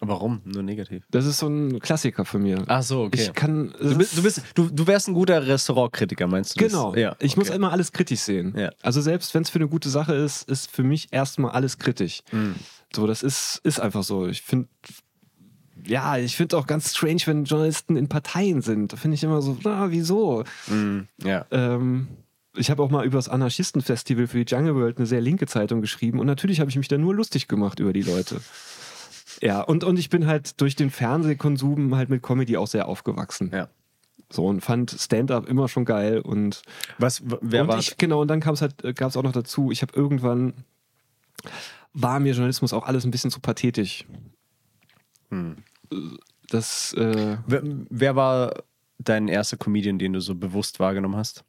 Warum? 0.00 0.40
Nur 0.44 0.62
negativ. 0.62 1.04
Das 1.10 1.26
ist 1.26 1.38
so 1.38 1.48
ein 1.48 1.80
Klassiker 1.80 2.24
für 2.24 2.38
mir. 2.38 2.62
Ach 2.68 2.82
so, 2.82 3.02
okay. 3.04 3.20
Ich 3.20 3.32
kann. 3.34 3.74
Du, 3.80 3.98
bist, 3.98 4.16
du, 4.16 4.22
bist, 4.22 4.42
du, 4.54 4.68
du 4.70 4.86
wärst 4.86 5.08
ein 5.08 5.14
guter 5.14 5.44
Restaurantkritiker, 5.44 6.26
meinst 6.26 6.54
du? 6.54 6.62
das? 6.62 6.72
Genau. 6.72 6.94
Ja, 6.94 7.16
Ich 7.18 7.36
muss 7.36 7.48
okay. 7.48 7.56
immer 7.56 7.72
alles 7.72 7.92
kritisch 7.92 8.20
sehen. 8.20 8.54
Ja. 8.56 8.70
Also 8.80 9.00
selbst 9.00 9.34
wenn 9.34 9.42
es 9.42 9.50
für 9.50 9.58
eine 9.58 9.68
gute 9.68 9.88
Sache 9.88 10.14
ist, 10.14 10.48
ist 10.48 10.70
für 10.70 10.84
mich 10.84 11.08
erstmal 11.10 11.50
alles 11.50 11.78
kritisch. 11.78 12.20
Mhm. 12.30 12.54
So, 12.94 13.06
das 13.06 13.22
ist, 13.22 13.60
ist 13.64 13.80
einfach 13.80 14.02
so. 14.02 14.26
Ich 14.26 14.42
finde, 14.42 14.68
ja, 15.84 16.16
ich 16.18 16.36
finde 16.36 16.56
auch 16.56 16.66
ganz 16.66 16.94
strange, 16.94 17.20
wenn 17.26 17.44
Journalisten 17.44 17.96
in 17.96 18.08
Parteien 18.08 18.62
sind. 18.62 18.92
Da 18.92 18.96
finde 18.96 19.14
ich 19.14 19.24
immer 19.24 19.42
so, 19.42 19.56
na, 19.62 19.90
wieso? 19.90 20.44
Mhm. 20.66 21.06
Ja. 21.22 21.46
Ähm, 21.50 22.08
ich 22.56 22.70
habe 22.70 22.82
auch 22.82 22.90
mal 22.90 23.04
über 23.04 23.18
das 23.18 23.28
Anarchistenfestival 23.28 24.26
für 24.26 24.44
die 24.44 24.52
Jungle 24.52 24.74
World 24.74 24.98
eine 24.98 25.06
sehr 25.06 25.20
linke 25.20 25.46
Zeitung 25.46 25.80
geschrieben 25.80 26.18
und 26.18 26.26
natürlich 26.26 26.60
habe 26.60 26.70
ich 26.70 26.76
mich 26.76 26.88
da 26.88 26.98
nur 26.98 27.14
lustig 27.14 27.46
gemacht 27.46 27.78
über 27.78 27.92
die 27.92 28.02
Leute. 28.02 28.40
Ja, 29.40 29.60
und, 29.60 29.84
und 29.84 29.98
ich 29.98 30.10
bin 30.10 30.26
halt 30.26 30.60
durch 30.60 30.74
den 30.74 30.90
Fernsehkonsum 30.90 31.94
halt 31.94 32.08
mit 32.08 32.22
Comedy 32.22 32.56
auch 32.56 32.66
sehr 32.66 32.88
aufgewachsen. 32.88 33.50
ja. 33.52 33.68
So 34.30 34.44
und 34.44 34.60
fand 34.60 34.90
Stand-up 34.90 35.48
immer 35.48 35.68
schon 35.68 35.86
geil 35.86 36.18
und 36.20 36.60
Was, 36.98 37.22
wer 37.40 37.62
und 37.62 37.68
war 37.68 37.78
ich, 37.78 37.96
genau, 37.96 38.20
und 38.20 38.28
dann 38.28 38.40
kam 38.40 38.52
es 38.52 38.60
halt, 38.60 38.82
gab 38.94 39.08
es 39.08 39.16
auch 39.16 39.22
noch 39.22 39.32
dazu, 39.32 39.70
ich 39.70 39.80
habe 39.80 39.94
irgendwann, 39.96 40.52
war 42.00 42.20
mir 42.20 42.32
Journalismus 42.32 42.72
auch 42.72 42.86
alles 42.86 43.04
ein 43.04 43.10
bisschen 43.10 43.30
zu 43.30 43.40
pathetisch. 43.40 44.06
Das, 46.48 46.92
äh, 46.94 47.36
wer, 47.46 47.62
wer 47.90 48.16
war 48.16 48.62
dein 48.98 49.28
erster 49.28 49.56
Comedian, 49.56 49.98
den 49.98 50.14
du 50.14 50.20
so 50.20 50.34
bewusst 50.34 50.80
wahrgenommen 50.80 51.16
hast? 51.16 51.44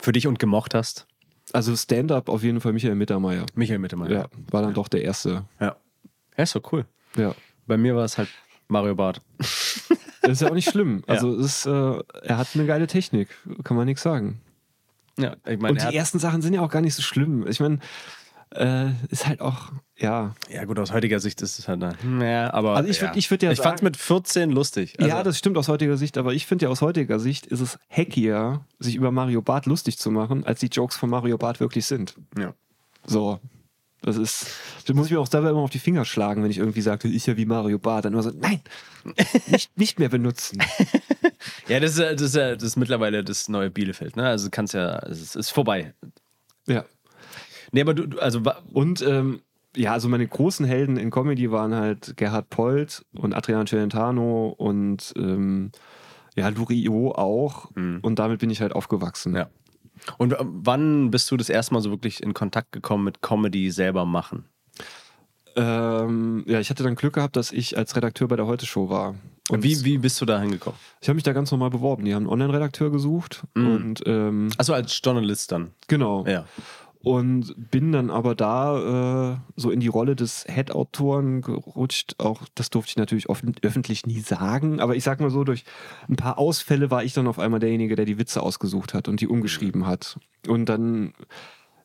Für 0.00 0.12
dich 0.12 0.26
und 0.26 0.38
gemocht 0.38 0.74
hast? 0.74 1.06
also 1.52 1.76
Stand-up 1.76 2.28
auf 2.28 2.42
jeden 2.42 2.60
Fall 2.60 2.72
Michael 2.72 2.94
Mittermeier. 2.94 3.46
Michael 3.54 3.78
Mittermeier. 3.78 4.10
Ja, 4.10 4.28
war 4.50 4.62
dann 4.62 4.74
doch 4.74 4.88
der 4.88 5.02
erste. 5.02 5.44
Ja. 5.60 5.76
Ja, 6.36 6.44
ist 6.44 6.54
doch 6.54 6.72
cool. 6.72 6.84
Ja. 7.16 7.34
Bei 7.66 7.76
mir 7.76 7.96
war 7.96 8.04
es 8.04 8.18
halt 8.18 8.28
Mario 8.68 8.94
Barth. 8.94 9.22
Das 9.38 10.32
ist 10.32 10.40
ja 10.42 10.48
auch 10.50 10.54
nicht 10.54 10.70
schlimm. 10.70 11.02
Also 11.06 11.34
es 11.38 11.64
ist, 11.64 11.66
äh, 11.66 12.02
er 12.22 12.36
hat 12.36 12.48
eine 12.54 12.66
geile 12.66 12.86
Technik, 12.86 13.28
kann 13.64 13.76
man 13.76 13.86
nichts 13.86 14.02
sagen. 14.02 14.40
Ja, 15.18 15.36
ich 15.46 15.58
meine, 15.58 15.72
Und 15.72 15.78
er 15.78 15.90
die 15.90 15.96
ersten 15.96 16.18
Sachen 16.18 16.42
sind 16.42 16.52
ja 16.52 16.60
auch 16.60 16.70
gar 16.70 16.82
nicht 16.82 16.94
so 16.94 17.02
schlimm. 17.02 17.46
Ich 17.46 17.60
meine, 17.60 17.78
äh, 18.54 18.90
ist 19.10 19.26
halt 19.26 19.40
auch, 19.40 19.72
ja. 19.98 20.34
ja 20.50 20.64
gut, 20.64 20.78
aus 20.78 20.92
heutiger 20.92 21.20
Sicht 21.20 21.42
ist 21.42 21.58
es 21.58 21.68
halt, 21.68 21.82
hm, 22.02 22.20
ja, 22.22 22.52
aber 22.54 22.76
Also 22.76 22.88
ich 22.88 23.00
würd- 23.00 23.16
ich 23.16 23.30
würd 23.30 23.42
ja 23.42 23.50
ich 23.52 23.58
fand's 23.60 23.80
sagen- 23.80 23.84
mit 23.86 23.96
14 23.96 24.50
lustig. 24.50 24.94
Also, 24.98 25.08
ja, 25.08 25.22
das 25.22 25.38
stimmt 25.38 25.56
aus 25.58 25.68
heutiger 25.68 25.96
Sicht, 25.96 26.16
aber 26.18 26.32
ich 26.34 26.46
finde 26.46 26.66
ja 26.66 26.70
aus 26.70 26.80
heutiger 26.82 27.18
Sicht 27.18 27.46
ist 27.46 27.60
es 27.60 27.78
hackier, 27.90 28.64
sich 28.78 28.94
über 28.96 29.10
Mario 29.10 29.42
Barth 29.42 29.66
lustig 29.66 29.98
zu 29.98 30.10
machen, 30.10 30.44
als 30.44 30.60
die 30.60 30.66
Jokes 30.68 30.96
von 30.96 31.10
Mario 31.10 31.38
Barth 31.38 31.60
wirklich 31.60 31.86
sind. 31.86 32.14
ja. 32.38 32.54
So. 33.06 33.38
Das 34.02 34.16
ist, 34.18 34.46
das 34.86 34.94
muss 34.94 35.06
ich 35.06 35.12
mir 35.12 35.18
auch 35.20 35.26
selber 35.26 35.50
immer 35.50 35.60
auf 35.60 35.70
die 35.70 35.78
Finger 35.80 36.04
schlagen, 36.04 36.42
wenn 36.44 36.50
ich 36.50 36.58
irgendwie 36.58 36.82
sage, 36.82 37.08
ich 37.08 37.26
ja 37.26 37.36
wie 37.36 37.46
Mario 37.46 37.78
Barth. 37.78 38.04
Dann 38.04 38.12
immer 38.12 38.22
so, 38.22 38.30
nein, 38.30 38.60
nicht, 39.48 39.76
nicht 39.76 39.98
mehr 39.98 40.08
benutzen. 40.08 40.58
Ja, 41.68 41.80
das 41.80 41.92
ist, 41.92 41.98
ja- 41.98 42.12
das, 42.12 42.22
ist 42.22 42.34
ja, 42.36 42.54
das 42.54 42.62
ist 42.62 42.76
mittlerweile 42.76 43.22
das 43.24 43.48
neue 43.48 43.70
Bielefeld, 43.70 44.16
ne? 44.16 44.26
Also 44.28 44.46
du 44.46 44.50
kannst 44.50 44.74
ja, 44.74 44.98
es 45.00 45.34
ist 45.36 45.50
vorbei. 45.50 45.94
Ja. 46.66 46.84
Nee, 47.76 47.82
aber 47.82 47.92
du, 47.92 48.18
also 48.18 48.40
Und 48.72 49.02
ähm, 49.02 49.40
ja, 49.76 49.92
also 49.92 50.08
meine 50.08 50.26
großen 50.26 50.64
Helden 50.64 50.96
in 50.96 51.10
Comedy 51.10 51.50
waren 51.50 51.74
halt 51.74 52.16
Gerhard 52.16 52.48
Polt 52.48 53.04
und 53.12 53.34
Adrian 53.34 53.66
Celentano 53.66 54.48
und 54.56 55.12
ähm, 55.14 55.72
ja, 56.34 56.48
Luriot 56.48 57.16
auch. 57.18 57.70
Und 57.74 58.18
damit 58.18 58.40
bin 58.40 58.48
ich 58.48 58.62
halt 58.62 58.72
aufgewachsen. 58.72 59.36
Ja. 59.36 59.50
Und 60.16 60.32
äh, 60.32 60.36
wann 60.40 61.10
bist 61.10 61.30
du 61.30 61.36
das 61.36 61.50
erste 61.50 61.74
Mal 61.74 61.82
so 61.82 61.90
wirklich 61.90 62.22
in 62.22 62.32
Kontakt 62.32 62.72
gekommen 62.72 63.04
mit 63.04 63.20
Comedy 63.20 63.70
selber 63.70 64.06
machen? 64.06 64.46
Ähm, 65.54 66.44
ja, 66.46 66.58
ich 66.60 66.70
hatte 66.70 66.82
dann 66.82 66.94
Glück 66.94 67.14
gehabt, 67.14 67.36
dass 67.36 67.52
ich 67.52 67.76
als 67.76 67.94
Redakteur 67.94 68.28
bei 68.28 68.36
der 68.36 68.46
Heute-Show 68.46 68.88
war. 68.88 69.16
Und 69.50 69.62
wie, 69.62 69.84
wie 69.84 69.98
bist 69.98 70.18
du 70.20 70.24
da 70.24 70.40
hingekommen? 70.40 70.78
Ich 71.02 71.08
habe 71.08 71.14
mich 71.14 71.24
da 71.24 71.32
ganz 71.34 71.50
normal 71.50 71.70
beworben. 71.70 72.04
Die 72.04 72.14
haben 72.14 72.24
einen 72.24 72.32
Online-Redakteur 72.32 72.90
gesucht 72.90 73.44
und 73.54 74.02
ähm, 74.04 74.48
Achso, 74.58 74.72
als 74.72 74.98
Journalist 75.02 75.52
dann. 75.52 75.72
genau. 75.88 76.26
Ja. 76.26 76.46
Und 77.06 77.54
bin 77.70 77.92
dann 77.92 78.10
aber 78.10 78.34
da 78.34 79.34
äh, 79.34 79.36
so 79.54 79.70
in 79.70 79.78
die 79.78 79.86
Rolle 79.86 80.16
des 80.16 80.44
Head-Autoren 80.48 81.40
gerutscht. 81.40 82.16
Auch 82.18 82.42
das 82.56 82.68
durfte 82.68 82.90
ich 82.90 82.96
natürlich 82.96 83.28
offen, 83.28 83.54
öffentlich 83.62 84.06
nie 84.06 84.18
sagen. 84.18 84.80
Aber 84.80 84.96
ich 84.96 85.04
sag 85.04 85.20
mal 85.20 85.30
so, 85.30 85.44
durch 85.44 85.62
ein 86.08 86.16
paar 86.16 86.36
Ausfälle 86.36 86.90
war 86.90 87.04
ich 87.04 87.12
dann 87.12 87.28
auf 87.28 87.38
einmal 87.38 87.60
derjenige, 87.60 87.94
der 87.94 88.06
die 88.06 88.18
Witze 88.18 88.42
ausgesucht 88.42 88.92
hat 88.92 89.06
und 89.06 89.20
die 89.20 89.28
umgeschrieben 89.28 89.86
hat. 89.86 90.18
Und 90.48 90.68
dann 90.68 91.12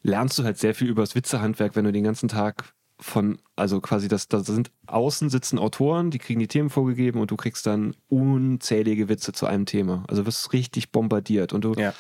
lernst 0.02 0.40
du 0.40 0.44
halt 0.44 0.58
sehr 0.58 0.74
viel 0.74 0.90
über 0.90 1.04
das 1.04 1.14
Witzehandwerk, 1.14 1.76
wenn 1.76 1.86
du 1.86 1.92
den 1.92 2.04
ganzen 2.04 2.28
Tag 2.28 2.74
von, 2.98 3.38
also 3.56 3.80
quasi, 3.80 4.08
das, 4.08 4.28
da 4.28 4.40
sind 4.40 4.72
außen 4.88 5.30
sitzen 5.30 5.60
Autoren, 5.60 6.10
die 6.10 6.18
kriegen 6.18 6.40
die 6.40 6.48
Themen 6.48 6.72
vorgegeben 6.72 7.20
und 7.20 7.30
du 7.30 7.36
kriegst 7.36 7.68
dann 7.68 7.96
unzählige 8.10 9.08
Witze 9.08 9.34
zu 9.34 9.46
einem 9.46 9.68
Thema. 9.68 10.04
Also 10.08 10.26
wirst 10.26 10.52
richtig 10.52 10.92
bombardiert 10.92 11.54
und 11.54 11.64
du 11.64 11.76
Ja. 11.76 11.94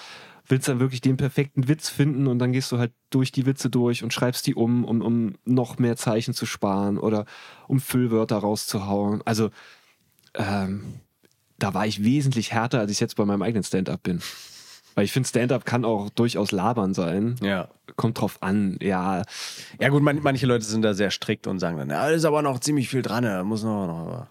Willst 0.51 0.67
dann 0.67 0.79
wirklich 0.79 1.01
den 1.01 1.17
perfekten 1.17 1.67
Witz 1.67 1.89
finden 1.89 2.27
und 2.27 2.39
dann 2.39 2.51
gehst 2.51 2.71
du 2.71 2.77
halt 2.77 2.91
durch 3.09 3.31
die 3.31 3.45
Witze 3.45 3.69
durch 3.69 4.03
und 4.03 4.13
schreibst 4.13 4.45
die 4.45 4.55
um, 4.55 4.85
um, 4.85 5.01
um 5.01 5.35
noch 5.45 5.79
mehr 5.79 5.95
Zeichen 5.95 6.33
zu 6.33 6.45
sparen 6.45 6.97
oder 6.97 7.25
um 7.67 7.79
Füllwörter 7.79 8.37
rauszuhauen. 8.37 9.21
Also 9.25 9.49
ähm, 10.35 10.99
da 11.57 11.73
war 11.73 11.85
ich 11.85 12.03
wesentlich 12.03 12.51
härter, 12.51 12.79
als 12.79 12.91
ich 12.91 12.99
jetzt 12.99 13.15
bei 13.15 13.25
meinem 13.25 13.41
eigenen 13.41 13.63
Stand-up 13.63 14.03
bin. 14.03 14.21
Weil 14.95 15.05
ich 15.05 15.11
finde, 15.11 15.29
Stand-up 15.29 15.65
kann 15.65 15.85
auch 15.85 16.09
durchaus 16.09 16.51
labern 16.51 16.93
sein. 16.93 17.37
Ja. 17.41 17.69
Kommt 17.95 18.19
drauf 18.19 18.41
an, 18.41 18.77
ja. 18.81 19.23
Ja, 19.79 19.89
gut, 19.89 20.03
man, 20.03 20.19
manche 20.21 20.45
Leute 20.45 20.65
sind 20.65 20.81
da 20.81 20.93
sehr 20.93 21.11
strikt 21.11 21.47
und 21.47 21.59
sagen 21.59 21.77
dann, 21.77 21.89
ja, 21.89 22.07
da 22.07 22.09
ist 22.09 22.25
aber 22.25 22.41
noch 22.41 22.59
ziemlich 22.59 22.89
viel 22.89 23.01
dran, 23.01 23.23
da 23.23 23.43
muss 23.43 23.63
noch. 23.63 23.87
noch 23.87 24.27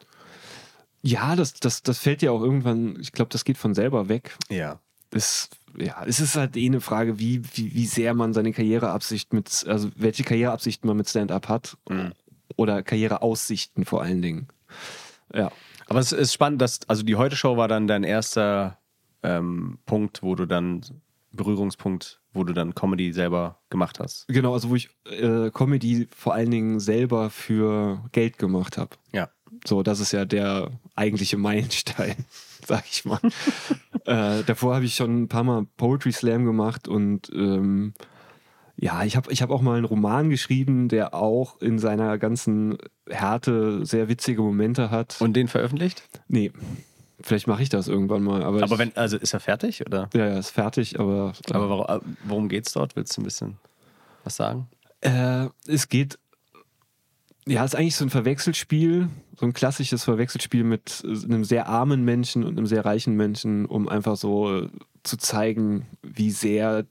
Ja, 1.02 1.34
das, 1.34 1.54
das, 1.54 1.82
das 1.82 1.98
fällt 1.98 2.20
ja 2.20 2.30
auch 2.30 2.42
irgendwann, 2.42 2.98
ich 3.00 3.12
glaube, 3.12 3.30
das 3.30 3.44
geht 3.44 3.56
von 3.56 3.74
selber 3.74 4.08
weg. 4.08 4.36
ja. 4.50 4.80
ist, 5.12 5.56
ja, 5.78 6.04
es 6.06 6.20
ist 6.20 6.36
halt 6.36 6.56
eh 6.56 6.66
eine 6.66 6.80
Frage, 6.80 7.18
wie, 7.18 7.42
wie, 7.54 7.74
wie 7.74 7.86
sehr 7.86 8.14
man 8.14 8.32
seine 8.32 8.52
Karriereabsicht 8.52 9.32
mit, 9.32 9.64
also 9.66 9.90
welche 9.96 10.24
Karriereabsichten 10.24 10.86
man 10.86 10.96
mit 10.96 11.08
Stand-up 11.08 11.48
hat 11.48 11.76
oder 12.56 12.82
Karriereaussichten 12.82 13.84
vor 13.84 14.02
allen 14.02 14.22
Dingen. 14.22 14.48
Ja. 15.34 15.50
Aber 15.88 15.98
es 15.98 16.12
ist 16.12 16.32
spannend, 16.32 16.62
dass, 16.62 16.80
also 16.88 17.02
die 17.02 17.16
Heute-Show 17.16 17.56
war 17.56 17.66
dann 17.66 17.88
dein 17.88 18.04
erster 18.04 18.78
ähm, 19.22 19.78
Punkt, 19.86 20.22
wo 20.22 20.34
du 20.34 20.46
dann, 20.46 20.82
Berührungspunkt, 21.32 22.20
wo 22.32 22.44
du 22.44 22.52
dann 22.52 22.74
Comedy 22.74 23.12
selber 23.12 23.60
gemacht 23.70 23.98
hast. 24.00 24.26
Genau, 24.28 24.52
also 24.52 24.70
wo 24.70 24.76
ich 24.76 24.88
äh, 25.04 25.50
Comedy 25.50 26.08
vor 26.16 26.34
allen 26.34 26.50
Dingen 26.50 26.80
selber 26.80 27.30
für 27.30 28.04
Geld 28.12 28.38
gemacht 28.38 28.78
habe. 28.78 28.96
Ja. 29.12 29.30
So, 29.66 29.82
das 29.82 30.00
ist 30.00 30.12
ja 30.12 30.24
der 30.24 30.70
eigentliche 30.94 31.36
Meilenstein, 31.36 32.24
sag 32.66 32.84
ich 32.90 33.04
mal. 33.04 33.20
äh, 34.04 34.42
davor 34.44 34.74
habe 34.74 34.84
ich 34.84 34.94
schon 34.94 35.22
ein 35.22 35.28
paar 35.28 35.44
Mal 35.44 35.66
Poetry 35.76 36.12
Slam 36.12 36.44
gemacht 36.44 36.88
und 36.88 37.30
ähm, 37.34 37.94
ja, 38.76 39.04
ich 39.04 39.14
habe 39.16 39.30
ich 39.30 39.42
hab 39.42 39.50
auch 39.50 39.60
mal 39.60 39.76
einen 39.76 39.84
Roman 39.84 40.30
geschrieben, 40.30 40.88
der 40.88 41.14
auch 41.14 41.60
in 41.60 41.78
seiner 41.78 42.16
ganzen 42.16 42.78
Härte 43.08 43.84
sehr 43.84 44.08
witzige 44.08 44.40
Momente 44.40 44.90
hat. 44.90 45.20
Und 45.20 45.34
den 45.34 45.48
veröffentlicht? 45.48 46.02
nee, 46.28 46.50
vielleicht 47.20 47.46
mache 47.46 47.62
ich 47.62 47.68
das 47.68 47.88
irgendwann 47.88 48.22
mal. 48.22 48.42
Aber, 48.42 48.62
Aber 48.62 48.78
wenn, 48.78 48.96
also 48.96 49.18
ist 49.18 49.34
er 49.34 49.40
fertig, 49.40 49.84
oder? 49.84 50.08
ja, 50.14 50.26
ja, 50.26 50.38
ist 50.38 50.50
fertig, 50.50 50.98
aber, 50.98 51.34
Aber 51.52 51.68
warum, 51.68 51.86
äh, 51.86 52.00
worum 52.24 52.48
geht's 52.48 52.72
dort? 52.72 52.96
Willst 52.96 53.16
du 53.16 53.20
ein 53.20 53.24
bisschen 53.24 53.58
was 54.24 54.36
sagen? 54.36 54.68
Äh, 55.02 55.48
es 55.66 55.88
geht. 55.88 56.18
Ja, 57.46 57.64
es 57.64 57.72
ist 57.74 57.78
eigentlich 57.78 57.96
so 57.96 58.04
ein 58.04 58.10
Verwechselspiel, 58.10 59.08
so 59.38 59.46
ein 59.46 59.52
klassisches 59.52 60.04
Verwechselspiel 60.04 60.62
mit 60.64 61.02
äh, 61.04 61.24
einem 61.24 61.44
sehr 61.44 61.68
armen 61.68 62.04
Menschen 62.04 62.44
und 62.44 62.56
einem 62.58 62.66
sehr 62.66 62.84
reichen 62.84 63.16
Menschen, 63.16 63.66
um 63.66 63.88
einfach 63.88 64.16
so 64.16 64.62
äh, 64.64 64.68
zu 65.02 65.16
zeigen, 65.16 65.86
wie 66.02 66.30
sehr 66.30 66.84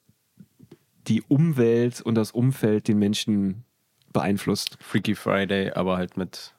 die 1.08 1.22
Umwelt 1.28 2.02
und 2.02 2.16
das 2.16 2.32
Umfeld 2.32 2.88
den 2.88 3.00
Menschen 3.00 3.64
beeinflusst. 4.12 4.78
Freaky 4.82 5.16
Friday, 5.16 5.72
aber 5.72 5.97
halt 5.97 6.18
mit. 6.18 6.54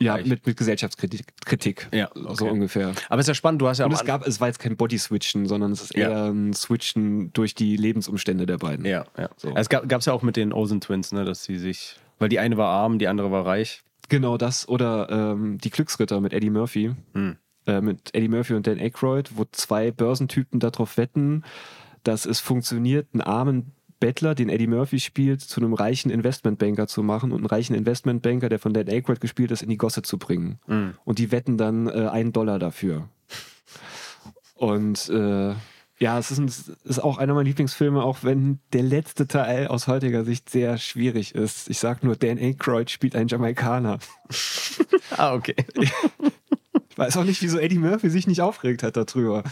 Ja, 0.00 0.14
Reich. 0.14 0.26
mit, 0.26 0.46
mit 0.46 0.56
Gesellschaftskritik. 0.56 1.24
Kritik, 1.44 1.88
Ja, 1.92 2.08
so 2.14 2.28
okay. 2.44 2.50
ungefähr. 2.50 2.92
Aber 3.08 3.20
ist 3.20 3.26
ja 3.26 3.34
spannend, 3.34 3.60
du 3.60 3.66
hast 3.66 3.78
ja 3.78 3.86
Und 3.86 3.92
es 3.92 4.04
gab, 4.04 4.24
es 4.28 4.40
war 4.40 4.46
jetzt 4.46 4.60
kein 4.60 4.76
Body-Switchen, 4.76 5.46
sondern 5.46 5.72
es 5.72 5.82
ist 5.82 5.96
Ja. 5.96 6.08
eher 6.10 6.24
ein 6.26 6.52
Switchen 6.52 7.32
durch 7.32 7.56
die 7.56 7.76
Lebensumstände 7.76 8.46
der 8.46 8.58
beiden. 8.58 8.84
Ja, 8.84 9.06
ja. 9.18 9.28
So. 9.36 9.52
Es 9.56 9.68
gab 9.68 9.90
es 9.92 10.04
ja 10.06 10.12
auch 10.12 10.22
mit 10.22 10.36
den 10.36 10.52
Olsen 10.52 10.80
Twins, 10.80 11.10
ne, 11.10 11.24
dass 11.24 11.42
sie 11.42 11.58
sich, 11.58 11.96
weil 12.18 12.28
die 12.28 12.38
eine 12.38 12.56
war 12.56 12.68
arm, 12.68 12.98
die 12.98 13.08
andere 13.08 13.30
war 13.30 13.46
reich. 13.46 13.82
Genau 14.08 14.38
das 14.38 14.68
oder 14.68 15.08
ähm, 15.10 15.58
die 15.58 15.70
Glücksritter 15.70 16.20
mit 16.20 16.32
Eddie 16.32 16.50
Murphy. 16.50 16.92
Hm. 17.14 17.36
Äh, 17.66 17.80
mit 17.80 18.14
Eddie 18.14 18.28
Murphy 18.28 18.54
und 18.54 18.66
Dan 18.66 18.78
Aykroyd, 18.78 19.36
wo 19.36 19.44
zwei 19.52 19.90
Börsentypen 19.90 20.60
darauf 20.60 20.96
wetten, 20.96 21.44
dass 22.02 22.24
es 22.24 22.40
funktioniert, 22.40 23.08
einen 23.12 23.20
armen 23.20 23.72
Bettler, 24.00 24.34
den 24.34 24.48
Eddie 24.48 24.68
Murphy 24.68 25.00
spielt, 25.00 25.40
zu 25.40 25.60
einem 25.60 25.74
reichen 25.74 26.10
Investmentbanker 26.10 26.86
zu 26.86 27.02
machen 27.02 27.32
und 27.32 27.38
einen 27.38 27.46
reichen 27.46 27.74
Investmentbanker, 27.74 28.48
der 28.48 28.58
von 28.58 28.72
Dan 28.72 28.88
Aykroyd 28.88 29.20
gespielt 29.20 29.50
ist, 29.50 29.62
in 29.62 29.68
die 29.68 29.76
Gosse 29.76 30.02
zu 30.02 30.18
bringen. 30.18 30.58
Hm. 30.66 30.94
Und 31.04 31.18
die 31.18 31.30
wetten 31.32 31.58
dann 31.58 31.88
äh, 31.88 32.08
einen 32.08 32.32
Dollar 32.32 32.58
dafür. 32.58 33.08
Und 34.54 35.08
äh, 35.10 35.54
ja, 36.00 36.18
es 36.18 36.30
ist, 36.30 36.38
ein, 36.38 36.46
es 36.46 36.68
ist 36.84 36.98
auch 37.00 37.18
einer 37.18 37.34
meiner 37.34 37.44
Lieblingsfilme, 37.44 38.02
auch 38.02 38.18
wenn 38.22 38.60
der 38.72 38.82
letzte 38.82 39.26
Teil 39.26 39.66
aus 39.66 39.86
heutiger 39.88 40.24
Sicht 40.24 40.48
sehr 40.50 40.78
schwierig 40.78 41.34
ist. 41.34 41.68
Ich 41.70 41.78
sag 41.78 42.04
nur, 42.04 42.14
Dan 42.16 42.38
Aykroyd 42.38 42.90
spielt 42.90 43.16
einen 43.16 43.28
Jamaikaner. 43.28 43.98
Ah, 45.16 45.34
okay. 45.34 45.56
Ich 46.90 46.98
weiß 46.98 47.16
auch 47.16 47.24
nicht, 47.24 47.40
wieso 47.42 47.58
Eddie 47.58 47.78
Murphy 47.78 48.10
sich 48.10 48.26
nicht 48.26 48.40
aufgeregt 48.42 48.82
hat 48.82 48.96
darüber. 48.96 49.42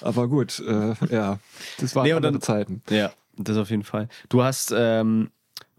Aber 0.00 0.28
gut, 0.28 0.60
äh, 0.60 0.94
ja, 1.10 1.38
das 1.80 1.96
waren 1.96 2.04
Nee, 2.04 2.12
andere 2.12 2.32
dann- 2.32 2.40
Zeiten. 2.42 2.82
Ja, 2.90 3.10
das 3.36 3.56
auf 3.56 3.70
jeden 3.70 3.84
Fall. 3.84 4.08
Du 4.28 4.42
hast, 4.42 4.72
ähm, 4.76 5.30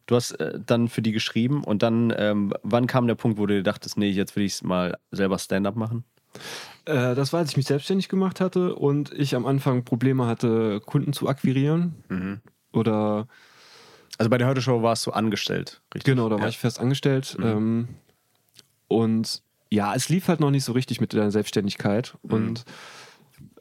du 0.08 0.16
hast 0.16 0.32
äh, 0.40 0.60
dann 0.66 0.88
für 0.90 1.02
die 1.02 1.12
geschrieben 1.12 1.64
und 1.64 1.84
dann, 1.84 2.14
ähm, 2.18 2.54
wann 2.64 2.88
kam 2.88 3.08
der 3.08 3.16
Punkt, 3.16 3.38
wo 3.38 3.46
du 3.46 3.54
dir 3.56 3.64
dachtest, 3.64 3.98
nee, 3.98 4.10
jetzt 4.10 4.36
will 4.36 4.44
ich 4.44 4.54
es 4.54 4.64
mal 4.64 4.98
selber 5.12 5.38
Stand-up 5.38 5.76
machen? 5.76 6.04
Äh, 6.86 7.16
das 7.16 7.34
war, 7.34 7.40
als 7.42 7.52
ich 7.52 7.58
mich 7.58 7.68
selbstständig 7.68 8.10
gemacht 8.10 8.40
hatte 8.42 8.76
und 8.76 9.12
ich 9.14 9.36
am 9.36 9.46
Anfang 9.46 9.84
Probleme 9.84 10.26
hatte, 10.28 10.80
Kunden 10.86 11.14
zu 11.14 11.28
akquirieren. 11.28 11.96
Mhm. 12.10 12.42
Oder 12.74 13.28
Also 14.18 14.30
bei 14.30 14.38
der 14.38 14.48
Heute-Show 14.48 14.82
warst 14.82 15.06
du 15.06 15.12
angestellt, 15.12 15.82
richtig? 15.94 16.12
genau, 16.14 16.30
da 16.30 16.36
war 16.36 16.44
Ja. 16.44 16.50
ich 16.50 16.58
fest 16.58 16.80
angestellt. 16.80 17.38
Ähm, 17.42 17.88
und 18.88 19.42
ja, 19.72 19.94
es 19.96 20.10
lief 20.10 20.28
halt 20.28 20.40
noch 20.40 20.52
nicht 20.52 20.64
so 20.64 20.72
richtig 20.74 21.00
mit 21.00 21.14
der 21.14 21.32
Selbstständigkeit. 21.32 22.18
Und 22.24 22.66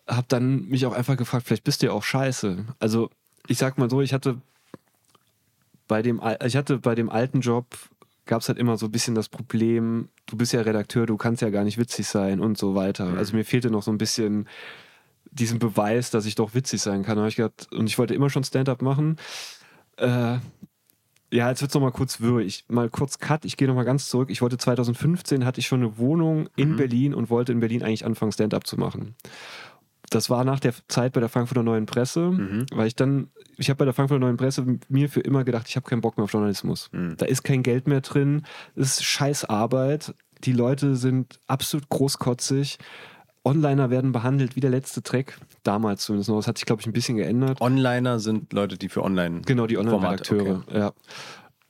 habe 0.08 0.26
dann 0.28 0.64
mich 0.68 0.86
auch 0.86 0.92
einfach 0.94 1.16
gefragt, 1.18 1.46
vielleicht 1.46 1.64
bist 1.64 1.82
du 1.82 1.86
ja 1.86 1.92
auch 1.92 2.02
scheiße. 2.02 2.64
Also 2.78 3.10
ich 3.46 3.58
sag 3.58 3.76
mal 3.78 3.90
so, 3.90 4.00
ich 4.00 4.12
hatte 4.14 4.40
bei 5.86 6.02
dem, 6.02 6.20
ich 6.44 6.56
hatte 6.56 6.78
bei 6.78 6.94
dem 6.94 7.10
alten 7.10 7.40
Job 7.40 7.66
gab 8.28 8.42
es 8.42 8.48
halt 8.48 8.58
immer 8.58 8.76
so 8.76 8.86
ein 8.86 8.92
bisschen 8.92 9.16
das 9.16 9.28
Problem, 9.28 10.08
du 10.26 10.36
bist 10.36 10.52
ja 10.52 10.60
Redakteur, 10.60 11.06
du 11.06 11.16
kannst 11.16 11.42
ja 11.42 11.50
gar 11.50 11.64
nicht 11.64 11.78
witzig 11.78 12.06
sein 12.06 12.38
und 12.38 12.56
so 12.56 12.76
weiter. 12.76 13.14
Also 13.16 13.34
mir 13.34 13.44
fehlte 13.44 13.70
noch 13.70 13.82
so 13.82 13.90
ein 13.90 13.98
bisschen 13.98 14.46
diesen 15.32 15.58
Beweis, 15.58 16.10
dass 16.10 16.24
ich 16.26 16.36
doch 16.36 16.54
witzig 16.54 16.80
sein 16.80 17.02
kann. 17.02 17.18
Hab 17.18 17.26
ich 17.26 17.36
gedacht, 17.36 17.68
und 17.72 17.86
ich 17.88 17.98
wollte 17.98 18.14
immer 18.14 18.30
schon 18.30 18.44
Stand-up 18.44 18.80
machen. 18.82 19.16
Äh, 19.96 20.38
Ja, 21.30 21.50
jetzt 21.50 21.60
wird 21.60 21.70
es 21.70 21.74
nochmal 21.74 21.92
kurz 21.92 22.20
wirr. 22.22 22.38
Ich 22.38 22.64
mal 22.68 22.88
kurz 22.88 23.18
Cut, 23.18 23.44
ich 23.44 23.58
gehe 23.58 23.68
nochmal 23.68 23.84
ganz 23.84 24.08
zurück. 24.08 24.30
Ich 24.30 24.40
wollte 24.40 24.56
2015 24.56 25.44
hatte 25.44 25.60
ich 25.60 25.66
schon 25.66 25.80
eine 25.82 25.98
Wohnung 25.98 26.48
in 26.56 26.70
Mhm. 26.72 26.76
Berlin 26.76 27.12
und 27.14 27.28
wollte 27.28 27.52
in 27.52 27.60
Berlin 27.60 27.82
eigentlich 27.82 28.06
anfangen, 28.06 28.32
Stand-up 28.32 28.66
zu 28.66 28.78
machen. 28.78 29.14
Das 30.10 30.30
war 30.30 30.44
nach 30.44 30.60
der 30.60 30.72
Zeit 30.88 31.12
bei 31.12 31.20
der 31.20 31.28
Frankfurter 31.28 31.62
Neuen 31.62 31.86
Presse, 31.86 32.30
Mhm. 32.30 32.66
weil 32.72 32.86
ich 32.86 32.96
dann, 32.96 33.28
ich 33.56 33.68
habe 33.70 33.78
bei 33.78 33.84
der 33.84 33.94
Frankfurter 33.94 34.20
Neuen 34.24 34.36
Presse 34.36 34.64
mir 34.88 35.08
für 35.08 35.20
immer 35.20 35.44
gedacht, 35.44 35.66
ich 35.68 35.76
habe 35.76 35.88
keinen 35.88 36.00
Bock 36.00 36.16
mehr 36.16 36.24
auf 36.24 36.32
Journalismus. 36.32 36.88
Mhm. 36.92 37.16
Da 37.18 37.26
ist 37.26 37.42
kein 37.42 37.62
Geld 37.62 37.86
mehr 37.88 38.00
drin, 38.00 38.42
es 38.74 38.92
ist 38.98 39.04
scheiß 39.04 39.44
Arbeit, 39.46 40.14
die 40.44 40.52
Leute 40.52 40.96
sind 40.96 41.40
absolut 41.46 41.88
großkotzig. 41.88 42.78
Onliner 43.44 43.88
werden 43.90 44.12
behandelt 44.12 44.56
wie 44.56 44.60
der 44.60 44.70
letzte 44.70 45.00
Dreck. 45.00 45.38
Damals 45.62 46.02
zumindest 46.04 46.28
noch. 46.28 46.36
Das 46.36 46.46
hat 46.48 46.58
sich, 46.58 46.66
glaube 46.66 46.80
ich, 46.82 46.86
ein 46.86 46.92
bisschen 46.92 47.16
geändert. 47.16 47.60
Onliner 47.60 48.18
sind 48.20 48.52
Leute, 48.52 48.76
die 48.76 48.88
für 48.88 49.02
Online. 49.02 49.40
Genau, 49.46 49.66
die 49.66 49.78
Online-Redakteure. 49.78 50.64
Ja. 50.72 50.92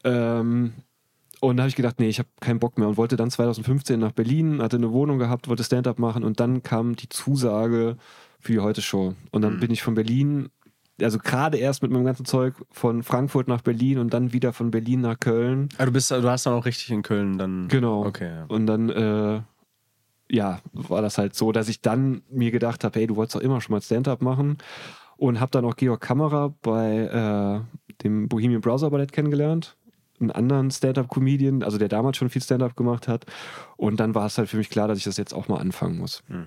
Ähm, 0.05 0.72
und 1.41 1.57
da 1.57 1.62
habe 1.62 1.68
ich 1.68 1.76
gedacht, 1.76 2.01
nee, 2.01 2.09
ich 2.09 2.18
habe 2.18 2.28
keinen 2.41 2.59
Bock 2.59 2.78
mehr 2.78 2.89
und 2.89 2.97
wollte 2.97 3.16
dann 3.16 3.30
2015 3.30 4.01
nach 4.01 4.12
Berlin, 4.12 4.61
hatte 4.61 4.76
eine 4.76 4.93
Wohnung 4.93 5.18
gehabt, 5.18 5.49
wollte 5.49 5.62
Stand-up 5.62 5.99
machen 5.99 6.24
und 6.24 6.41
dann 6.41 6.62
kam 6.62 6.97
die 6.97 7.09
Zusage 7.09 7.97
für 8.41 8.53
die 8.53 8.61
Heute-Show. 8.61 9.14
Und 9.30 9.43
dann 9.43 9.61
bin 9.61 9.70
ich 9.70 9.82
von 9.82 9.95
Berlin, 9.95 10.51
also 11.01 11.18
gerade 11.18 11.59
erst 11.59 11.82
mit 11.82 11.91
meinem 11.91 12.05
ganzen 12.05 12.24
Zeug 12.24 12.55
von 12.70 13.03
Frankfurt 13.03 13.49
nach 13.49 13.62
Berlin 13.62 13.99
und 13.99 14.12
dann 14.12 14.32
wieder 14.32 14.53
von 14.53 14.70
Berlin 14.70 15.01
nach 15.01 15.18
Köln. 15.18 15.68
Ah, 15.78 15.86
du, 15.86 15.93
bist, 15.93 16.11
du 16.11 16.28
hast 16.28 16.47
dann 16.47 16.55
auch 16.55 16.64
richtig 16.64 16.91
in 16.91 17.03
Köln 17.03 17.39
dann. 17.39 17.68
Genau. 17.68 18.05
Okay. 18.05 18.28
Ja. 18.28 18.45
Und 18.47 18.66
dann, 18.66 18.89
äh, 18.91 19.41
ja, 20.30 20.61
war 20.72 21.03
das 21.03 21.18
halt 21.18 21.34
so, 21.34 21.53
dass 21.53 21.68
ich 21.68 21.80
dann 21.80 22.22
mir 22.30 22.51
gedacht 22.51 22.84
habe, 22.84 22.99
hey, 22.99 23.07
du 23.07 23.16
wolltest 23.16 23.36
doch 23.36 23.41
immer 23.41 23.61
schon 23.61 23.74
mal 23.74 23.80
Stand-up 23.80 24.22
machen. 24.22 24.59
Und 25.16 25.41
habe 25.41 25.51
dann 25.51 25.64
auch 25.64 25.74
Georg 25.74 26.01
Kammerer 26.01 26.55
bei 26.62 27.64
äh, 27.66 28.03
dem 28.05 28.28
Bohemian 28.28 28.61
Browser 28.61 28.91
Ballett 28.91 29.12
kennengelernt. 29.12 29.76
Einen 30.20 30.30
anderen 30.30 30.70
Stand-up-Comedian, 30.70 31.62
also 31.62 31.78
der 31.78 31.89
damals 31.89 32.16
schon 32.16 32.28
viel 32.28 32.43
Stand-up 32.43 32.76
gemacht 32.76 33.09
hat. 33.09 33.26
Und 33.76 33.99
dann 33.99 34.14
war 34.14 34.26
es 34.26 34.39
halt 34.39 34.49
für 34.49 34.57
mich 34.57 34.70
klar, 34.70 34.86
dass 34.86 34.99
ich 34.99 35.05
das 35.05 35.16
jetzt 35.16 35.32
auch 35.32 35.49
mal 35.49 35.59
anfangen 35.59 35.99
muss. 35.99 36.22
Hm. 36.28 36.47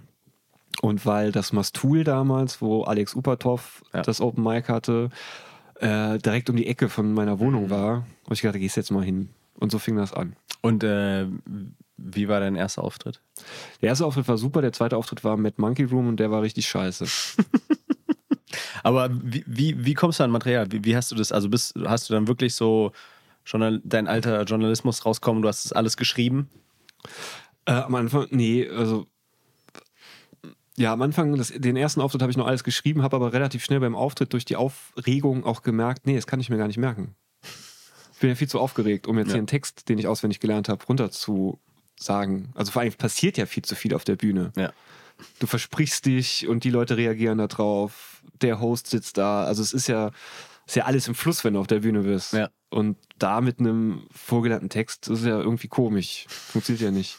Und 0.81 1.05
weil 1.05 1.31
das 1.31 1.51
Mastul 1.53 2.03
damals, 2.03 2.61
wo 2.61 2.83
Alex 2.83 3.13
Upatov 3.15 3.83
Ja. 3.93 4.01
das 4.01 4.21
Open 4.21 4.43
Mic 4.43 4.67
hatte, 4.67 5.09
äh, 5.79 6.17
direkt 6.19 6.49
um 6.49 6.55
die 6.55 6.67
Ecke 6.67 6.89
von 6.89 7.13
meiner 7.13 7.39
Wohnung 7.39 7.69
war, 7.69 8.05
habe 8.25 8.33
ich 8.33 8.41
gedacht, 8.41 8.55
da 8.55 8.59
gehst 8.59 8.77
jetzt 8.77 8.91
mal 8.91 9.03
hin. 9.03 9.29
Und 9.59 9.71
so 9.71 9.79
fing 9.79 9.95
das 9.97 10.13
an. 10.13 10.35
Und 10.61 10.83
äh, 10.83 11.27
wie 11.97 12.27
war 12.27 12.39
dein 12.39 12.55
erster 12.55 12.83
Auftritt? 12.83 13.21
Der 13.81 13.89
erste 13.89 14.05
Auftritt 14.05 14.27
war 14.27 14.37
super, 14.37 14.61
der 14.61 14.73
zweite 14.73 14.97
Auftritt 14.97 15.23
war 15.23 15.37
Mad 15.37 15.55
Monkey 15.57 15.83
Room 15.83 16.07
und 16.07 16.19
der 16.19 16.31
war 16.31 16.41
richtig 16.41 16.67
scheiße. 16.67 17.05
Aber 18.83 19.09
wie, 19.11 19.43
wie, 19.45 19.85
wie 19.85 19.93
kommst 19.93 20.19
du 20.19 20.23
an 20.23 20.31
Material? 20.31 20.71
Wie, 20.71 20.83
wie 20.83 20.95
hast 20.95 21.11
du 21.11 21.15
das? 21.15 21.31
Also 21.31 21.49
bist, 21.49 21.75
hast 21.85 22.09
du 22.09 22.13
dann 22.13 22.27
wirklich 22.27 22.55
so 22.55 22.91
schon 23.43 23.81
dein 23.83 24.07
alter 24.07 24.43
Journalismus 24.43 25.05
rauskommen? 25.05 25.41
Du 25.41 25.47
hast 25.47 25.65
das 25.65 25.71
alles 25.73 25.97
geschrieben? 25.97 26.49
Äh, 27.65 27.73
am 27.73 27.95
Anfang, 27.95 28.27
nee, 28.31 28.67
also 28.67 29.07
ja, 30.77 30.93
am 30.93 31.01
Anfang, 31.01 31.35
das, 31.37 31.49
den 31.55 31.75
ersten 31.75 32.01
Auftritt 32.01 32.21
habe 32.21 32.31
ich 32.31 32.37
noch 32.37 32.47
alles 32.47 32.63
geschrieben, 32.63 33.01
habe 33.03 33.15
aber 33.15 33.33
relativ 33.33 33.63
schnell 33.63 33.79
beim 33.79 33.95
Auftritt 33.95 34.33
durch 34.33 34.45
die 34.45 34.55
Aufregung 34.55 35.43
auch 35.45 35.61
gemerkt, 35.63 36.07
nee, 36.07 36.15
das 36.15 36.27
kann 36.27 36.39
ich 36.39 36.49
mir 36.49 36.57
gar 36.57 36.67
nicht 36.67 36.77
merken. 36.77 37.15
Ich 38.13 38.19
bin 38.19 38.29
ja 38.29 38.35
viel 38.35 38.47
zu 38.49 38.59
aufgeregt, 38.59 39.07
um 39.07 39.17
jetzt 39.17 39.27
Ja. 39.27 39.33
hier 39.33 39.39
einen 39.39 39.47
Text, 39.47 39.89
den 39.89 39.97
ich 39.97 40.07
auswendig 40.07 40.39
gelernt 40.39 40.69
habe, 40.69 40.85
runter 40.85 41.09
zu 41.11 41.59
sagen. 41.99 42.51
Also 42.55 42.71
vor 42.71 42.81
allem 42.81 42.93
passiert 42.93 43.37
ja 43.37 43.45
viel 43.45 43.63
zu 43.63 43.75
viel 43.75 43.93
auf 43.93 44.03
der 44.03 44.15
Bühne. 44.15 44.53
Ja. 44.55 44.71
Du 45.39 45.47
versprichst 45.47 46.05
dich 46.05 46.47
und 46.47 46.63
die 46.63 46.69
Leute 46.69 46.97
reagieren 46.97 47.37
da 47.39 47.47
drauf. 47.47 48.21
Der 48.41 48.59
Host 48.59 48.87
sitzt 48.87 49.17
da. 49.17 49.43
Also 49.43 49.61
es 49.61 49.73
ist 49.73 49.87
ja, 49.87 50.11
ist 50.65 50.75
ja 50.75 50.85
alles 50.85 51.07
im 51.07 51.15
Fluss, 51.15 51.43
wenn 51.43 51.55
du 51.55 51.59
auf 51.59 51.67
der 51.67 51.79
Bühne 51.79 52.01
bist. 52.03 52.33
Ja. 52.33 52.49
Und 52.69 52.97
da 53.19 53.41
mit 53.41 53.59
einem 53.59 54.03
vorgelernten 54.11 54.69
Text, 54.69 55.09
das 55.09 55.19
ist 55.19 55.25
ja 55.25 55.39
irgendwie 55.39 55.67
komisch. 55.67 56.25
Funktioniert 56.29 56.81
ja 56.81 56.91
nicht. 56.91 57.17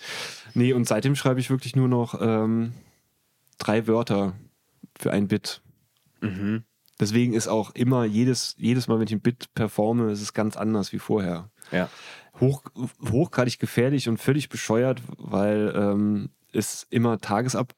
Nee, 0.55 0.73
und 0.73 0.87
seitdem 0.89 1.15
schreibe 1.17 1.41
ich 1.41 1.51
wirklich 1.51 1.77
nur 1.77 1.89
noch 1.89 2.21
ähm, 2.21 2.73
drei 3.63 3.87
Wörter 3.87 4.35
für 4.99 5.13
ein 5.13 5.29
Bit. 5.29 5.63
Mhm. 6.21 6.65
Deswegen 7.01 7.33
ist 7.33 7.49
auch 7.49 7.71
immer 7.75 8.05
jedes, 8.05 8.55
jedes 8.59 8.87
Mal, 8.89 8.99
wenn 8.99 9.07
ich 9.07 9.13
ein 9.13 9.21
Bit 9.21 9.55
performe, 9.55 10.13
ist 10.13 10.23
es 10.23 10.35
ganz 10.35 10.57
anders 10.57 10.93
wie 10.93 10.99
vorher. 10.99 11.51
Ja. 11.71 11.89
Hoch, 12.41 12.63
hochgradig 13.11 13.59
gefährlich 13.59 14.09
und 14.09 14.19
völlig 14.19 14.49
bescheuert, 14.49 15.03
weil 15.19 15.73
ähm, 15.75 16.31
es 16.53 16.87
immer 16.91 17.19
tagesab, 17.19 17.75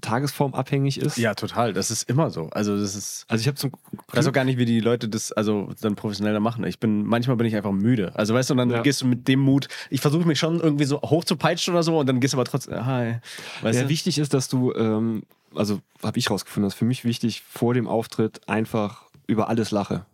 tagesformabhängig 0.00 0.98
ist. 1.00 1.16
Ja, 1.18 1.34
total. 1.34 1.72
Das 1.72 1.90
ist 1.90 2.08
immer 2.08 2.30
so. 2.30 2.48
Also 2.50 2.78
das 2.78 2.94
ist. 2.94 3.24
Also 3.28 3.42
ich 3.42 3.46
habe 3.48 3.56
zum 3.56 3.72
Ich 4.08 4.16
weiß 4.16 4.26
auch 4.26 4.32
gar 4.32 4.44
nicht, 4.44 4.58
wie 4.58 4.64
die 4.64 4.80
Leute 4.80 5.08
das 5.08 5.32
also 5.32 5.70
dann 5.80 5.96
professioneller 5.96 6.40
machen. 6.40 6.64
Ich 6.64 6.78
bin, 6.78 7.04
manchmal 7.04 7.36
bin 7.36 7.46
ich 7.46 7.56
einfach 7.56 7.72
müde. 7.72 8.12
Also 8.14 8.34
weißt 8.34 8.50
du, 8.50 8.54
und 8.54 8.58
dann 8.58 8.70
Ja. 8.70 8.82
gehst 8.82 9.02
du 9.02 9.06
mit 9.06 9.28
dem 9.28 9.40
Mut, 9.40 9.68
ich 9.90 10.00
versuche 10.00 10.26
mich 10.26 10.38
schon 10.38 10.60
irgendwie 10.60 10.84
so 10.84 11.00
hoch 11.02 11.24
zu 11.24 11.36
peitschen 11.36 11.74
oder 11.74 11.82
so 11.82 11.98
und 11.98 12.08
dann 12.08 12.20
gehst 12.20 12.34
du 12.34 12.38
aber 12.38 12.44
trotzdem, 12.44 12.84
hi. 12.84 13.16
Weißt 13.62 13.76
ja, 13.78 13.82
du? 13.84 13.88
wichtig 13.88 14.18
ist, 14.18 14.34
dass 14.34 14.48
du, 14.48 14.72
ähm, 14.74 15.22
also 15.54 15.80
habe 16.02 16.18
ich 16.18 16.30
rausgefunden, 16.30 16.66
das 16.66 16.74
ist 16.74 16.78
für 16.78 16.84
mich 16.84 17.04
wichtig, 17.04 17.42
vor 17.48 17.74
dem 17.74 17.86
Auftritt 17.88 18.40
einfach 18.48 19.02
über 19.26 19.48
alles 19.48 19.70
lache. 19.70 20.04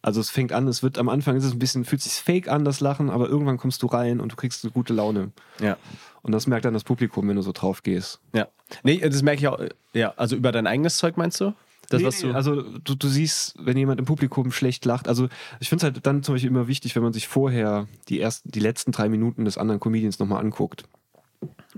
Also 0.00 0.20
es 0.20 0.30
fängt 0.30 0.52
an, 0.52 0.68
es 0.68 0.82
wird 0.82 0.96
am 0.96 1.08
Anfang 1.08 1.36
ist 1.36 1.44
es 1.44 1.52
ein 1.52 1.58
bisschen, 1.58 1.84
fühlt 1.84 2.00
sich 2.02 2.12
fake 2.12 2.48
an, 2.48 2.64
das 2.64 2.80
Lachen, 2.80 3.10
aber 3.10 3.28
irgendwann 3.28 3.56
kommst 3.58 3.82
du 3.82 3.86
rein 3.86 4.20
und 4.20 4.30
du 4.32 4.36
kriegst 4.36 4.64
eine 4.64 4.72
gute 4.72 4.94
Laune. 4.94 5.32
Ja. 5.60 5.76
Und 6.22 6.32
das 6.32 6.46
merkt 6.46 6.64
dann 6.64 6.74
das 6.74 6.84
Publikum, 6.84 7.28
wenn 7.28 7.36
du 7.36 7.42
so 7.42 7.52
drauf 7.52 7.82
gehst. 7.82 8.20
Ja. 8.32 8.46
Nee, 8.84 8.98
das 8.98 9.22
merke 9.22 9.40
ich 9.40 9.48
auch. 9.48 9.58
Ja, 9.92 10.14
also 10.16 10.36
über 10.36 10.52
dein 10.52 10.66
eigenes 10.66 10.96
Zeug 10.98 11.16
meinst 11.16 11.40
du? 11.40 11.52
Das, 11.90 12.02
Nee, 12.02 12.28
du. 12.28 12.34
also 12.34 12.62
du, 12.62 12.94
du 12.94 13.08
siehst, 13.08 13.54
wenn 13.58 13.76
jemand 13.78 13.98
im 13.98 14.04
Publikum 14.04 14.52
schlecht 14.52 14.84
lacht, 14.84 15.08
also 15.08 15.28
ich 15.58 15.70
finde 15.70 15.86
es 15.86 15.92
halt 15.94 16.06
dann 16.06 16.22
zum 16.22 16.34
Beispiel 16.34 16.50
immer 16.50 16.68
wichtig, 16.68 16.94
wenn 16.94 17.02
man 17.02 17.14
sich 17.14 17.26
vorher 17.28 17.88
die 18.08 18.20
ersten, 18.20 18.50
die 18.50 18.60
letzten 18.60 18.92
drei 18.92 19.08
Minuten 19.08 19.46
des 19.46 19.56
anderen 19.56 19.80
Comedians 19.80 20.18
nochmal 20.18 20.40
anguckt. 20.44 20.84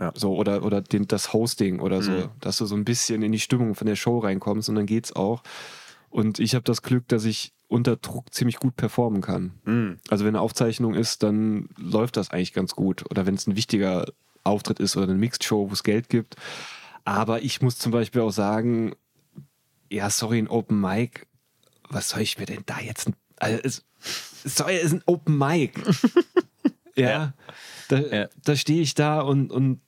Ja. 0.00 0.12
So, 0.16 0.34
oder, 0.34 0.64
oder 0.64 0.80
den, 0.80 1.06
das 1.06 1.32
Hosting 1.32 1.80
oder 1.80 2.02
so, 2.02 2.10
Mhm. 2.10 2.28
dass 2.40 2.58
du 2.58 2.66
so 2.66 2.74
ein 2.74 2.84
bisschen 2.84 3.22
in 3.22 3.30
die 3.32 3.38
Stimmung 3.40 3.74
von 3.74 3.86
der 3.86 3.96
Show 3.96 4.18
reinkommst 4.18 4.68
und 4.68 4.74
dann 4.74 4.86
geht's 4.86 5.14
auch. 5.14 5.42
Und 6.10 6.38
ich 6.40 6.54
habe 6.54 6.64
das 6.64 6.82
Glück, 6.82 7.06
dass 7.08 7.24
ich 7.24 7.52
unter 7.68 7.96
Druck 7.96 8.34
ziemlich 8.34 8.56
gut 8.56 8.76
performen 8.76 9.22
kann. 9.22 9.52
Mhm. 9.64 9.98
Also 10.08 10.24
wenn 10.24 10.34
eine 10.34 10.40
Aufzeichnung 10.42 10.94
ist, 10.94 11.22
dann 11.22 11.68
läuft 11.78 12.16
das 12.16 12.30
eigentlich 12.30 12.52
ganz 12.52 12.74
gut. 12.74 13.08
Oder 13.10 13.26
wenn 13.26 13.36
es 13.36 13.46
ein 13.46 13.54
wichtiger 13.56 14.06
Auftritt 14.42 14.80
ist 14.80 14.96
oder 14.96 15.08
eine 15.08 15.14
Mixed-Show, 15.18 15.70
wo 15.70 15.72
es 15.72 15.84
Geld 15.84 16.08
gibt. 16.08 16.34
Aber 17.04 17.42
ich 17.42 17.62
muss 17.62 17.78
zum 17.78 17.92
Beispiel 17.92 18.22
auch 18.22 18.32
sagen, 18.32 18.94
ja, 19.88 20.10
sorry, 20.10 20.38
ein 20.38 20.48
Open 20.48 20.80
Mic, 20.80 21.26
was 21.88 22.10
soll 22.10 22.22
ich 22.22 22.38
mir 22.38 22.46
denn 22.46 22.62
da 22.66 22.80
jetzt... 22.80 23.10
Also, 23.36 23.58
es, 23.62 23.84
sorry, 24.44 24.76
es 24.76 24.84
ist 24.86 24.92
ein 24.94 25.02
Open 25.06 25.38
Mic. 25.38 25.72
ja, 26.96 27.10
Ja. 27.10 27.34
da, 27.88 27.98
Ja. 28.00 28.28
da 28.44 28.56
stehe 28.56 28.82
ich 28.82 28.94
da 28.94 29.20
und, 29.20 29.52
und 29.52 29.80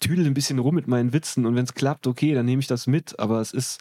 tüdel 0.00 0.26
ein 0.26 0.34
bisschen 0.34 0.58
rum 0.58 0.74
mit 0.74 0.88
meinen 0.88 1.12
Witzen 1.12 1.46
und 1.46 1.54
wenn 1.54 1.64
es 1.64 1.74
klappt, 1.74 2.06
okay, 2.06 2.34
dann 2.34 2.44
nehme 2.46 2.60
ich 2.60 2.66
das 2.66 2.88
mit, 2.88 3.20
aber 3.20 3.40
es 3.40 3.52
ist... 3.52 3.80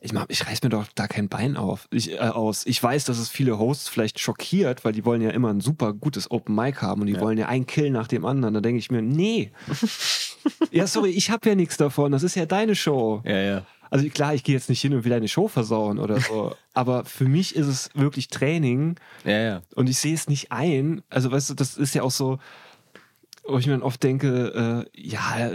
Ich, 0.00 0.12
mach, 0.12 0.26
ich 0.28 0.46
reiß 0.46 0.62
mir 0.62 0.68
doch 0.68 0.86
da 0.94 1.08
kein 1.08 1.28
Bein 1.28 1.56
auf, 1.56 1.88
ich, 1.90 2.12
äh, 2.12 2.18
aus. 2.18 2.64
Ich 2.66 2.80
weiß, 2.80 3.04
dass 3.06 3.18
es 3.18 3.28
viele 3.28 3.58
Hosts 3.58 3.88
vielleicht 3.88 4.20
schockiert, 4.20 4.84
weil 4.84 4.92
die 4.92 5.04
wollen 5.04 5.20
ja 5.20 5.30
immer 5.30 5.50
ein 5.52 5.60
super 5.60 5.92
gutes 5.92 6.30
Open 6.30 6.54
Mic 6.54 6.80
haben 6.82 7.00
und 7.00 7.08
die 7.08 7.14
Ja. 7.14 7.20
wollen 7.20 7.36
ja 7.36 7.46
einen 7.48 7.66
Kill 7.66 7.90
nach 7.90 8.06
dem 8.06 8.24
anderen. 8.24 8.54
Da 8.54 8.60
denke 8.60 8.78
ich 8.78 8.90
mir, 8.92 9.02
nee. 9.02 9.50
ja, 10.70 10.86
sorry, 10.86 11.10
ich 11.10 11.30
habe 11.30 11.48
ja 11.48 11.54
nichts 11.56 11.76
davon. 11.76 12.12
Das 12.12 12.22
ist 12.22 12.36
ja 12.36 12.46
deine 12.46 12.76
Show. 12.76 13.22
Ja, 13.24 13.36
ja. 13.38 13.66
Also 13.90 14.08
klar, 14.10 14.34
ich 14.34 14.44
gehe 14.44 14.54
jetzt 14.54 14.68
nicht 14.68 14.80
hin 14.82 14.94
und 14.94 15.02
will 15.04 15.10
deine 15.10 15.28
Show 15.28 15.48
versauen 15.48 15.98
oder 15.98 16.20
so. 16.20 16.54
aber 16.74 17.04
für 17.04 17.24
mich 17.24 17.56
ist 17.56 17.66
es 17.66 17.90
wirklich 17.94 18.28
Training 18.28 18.96
Ja, 19.24 19.38
ja. 19.38 19.62
und 19.74 19.88
ich 19.88 19.98
sehe 19.98 20.14
es 20.14 20.28
nicht 20.28 20.52
ein. 20.52 21.02
Also 21.10 21.32
weißt 21.32 21.50
du, 21.50 21.54
das 21.54 21.76
ist 21.76 21.94
ja 21.94 22.02
auch 22.02 22.10
so, 22.12 22.38
wo 23.44 23.58
ich 23.58 23.66
mir 23.66 23.72
dann 23.72 23.82
oft 23.82 24.02
denke, 24.02 24.86
äh, 24.94 25.00
ja, 25.00 25.50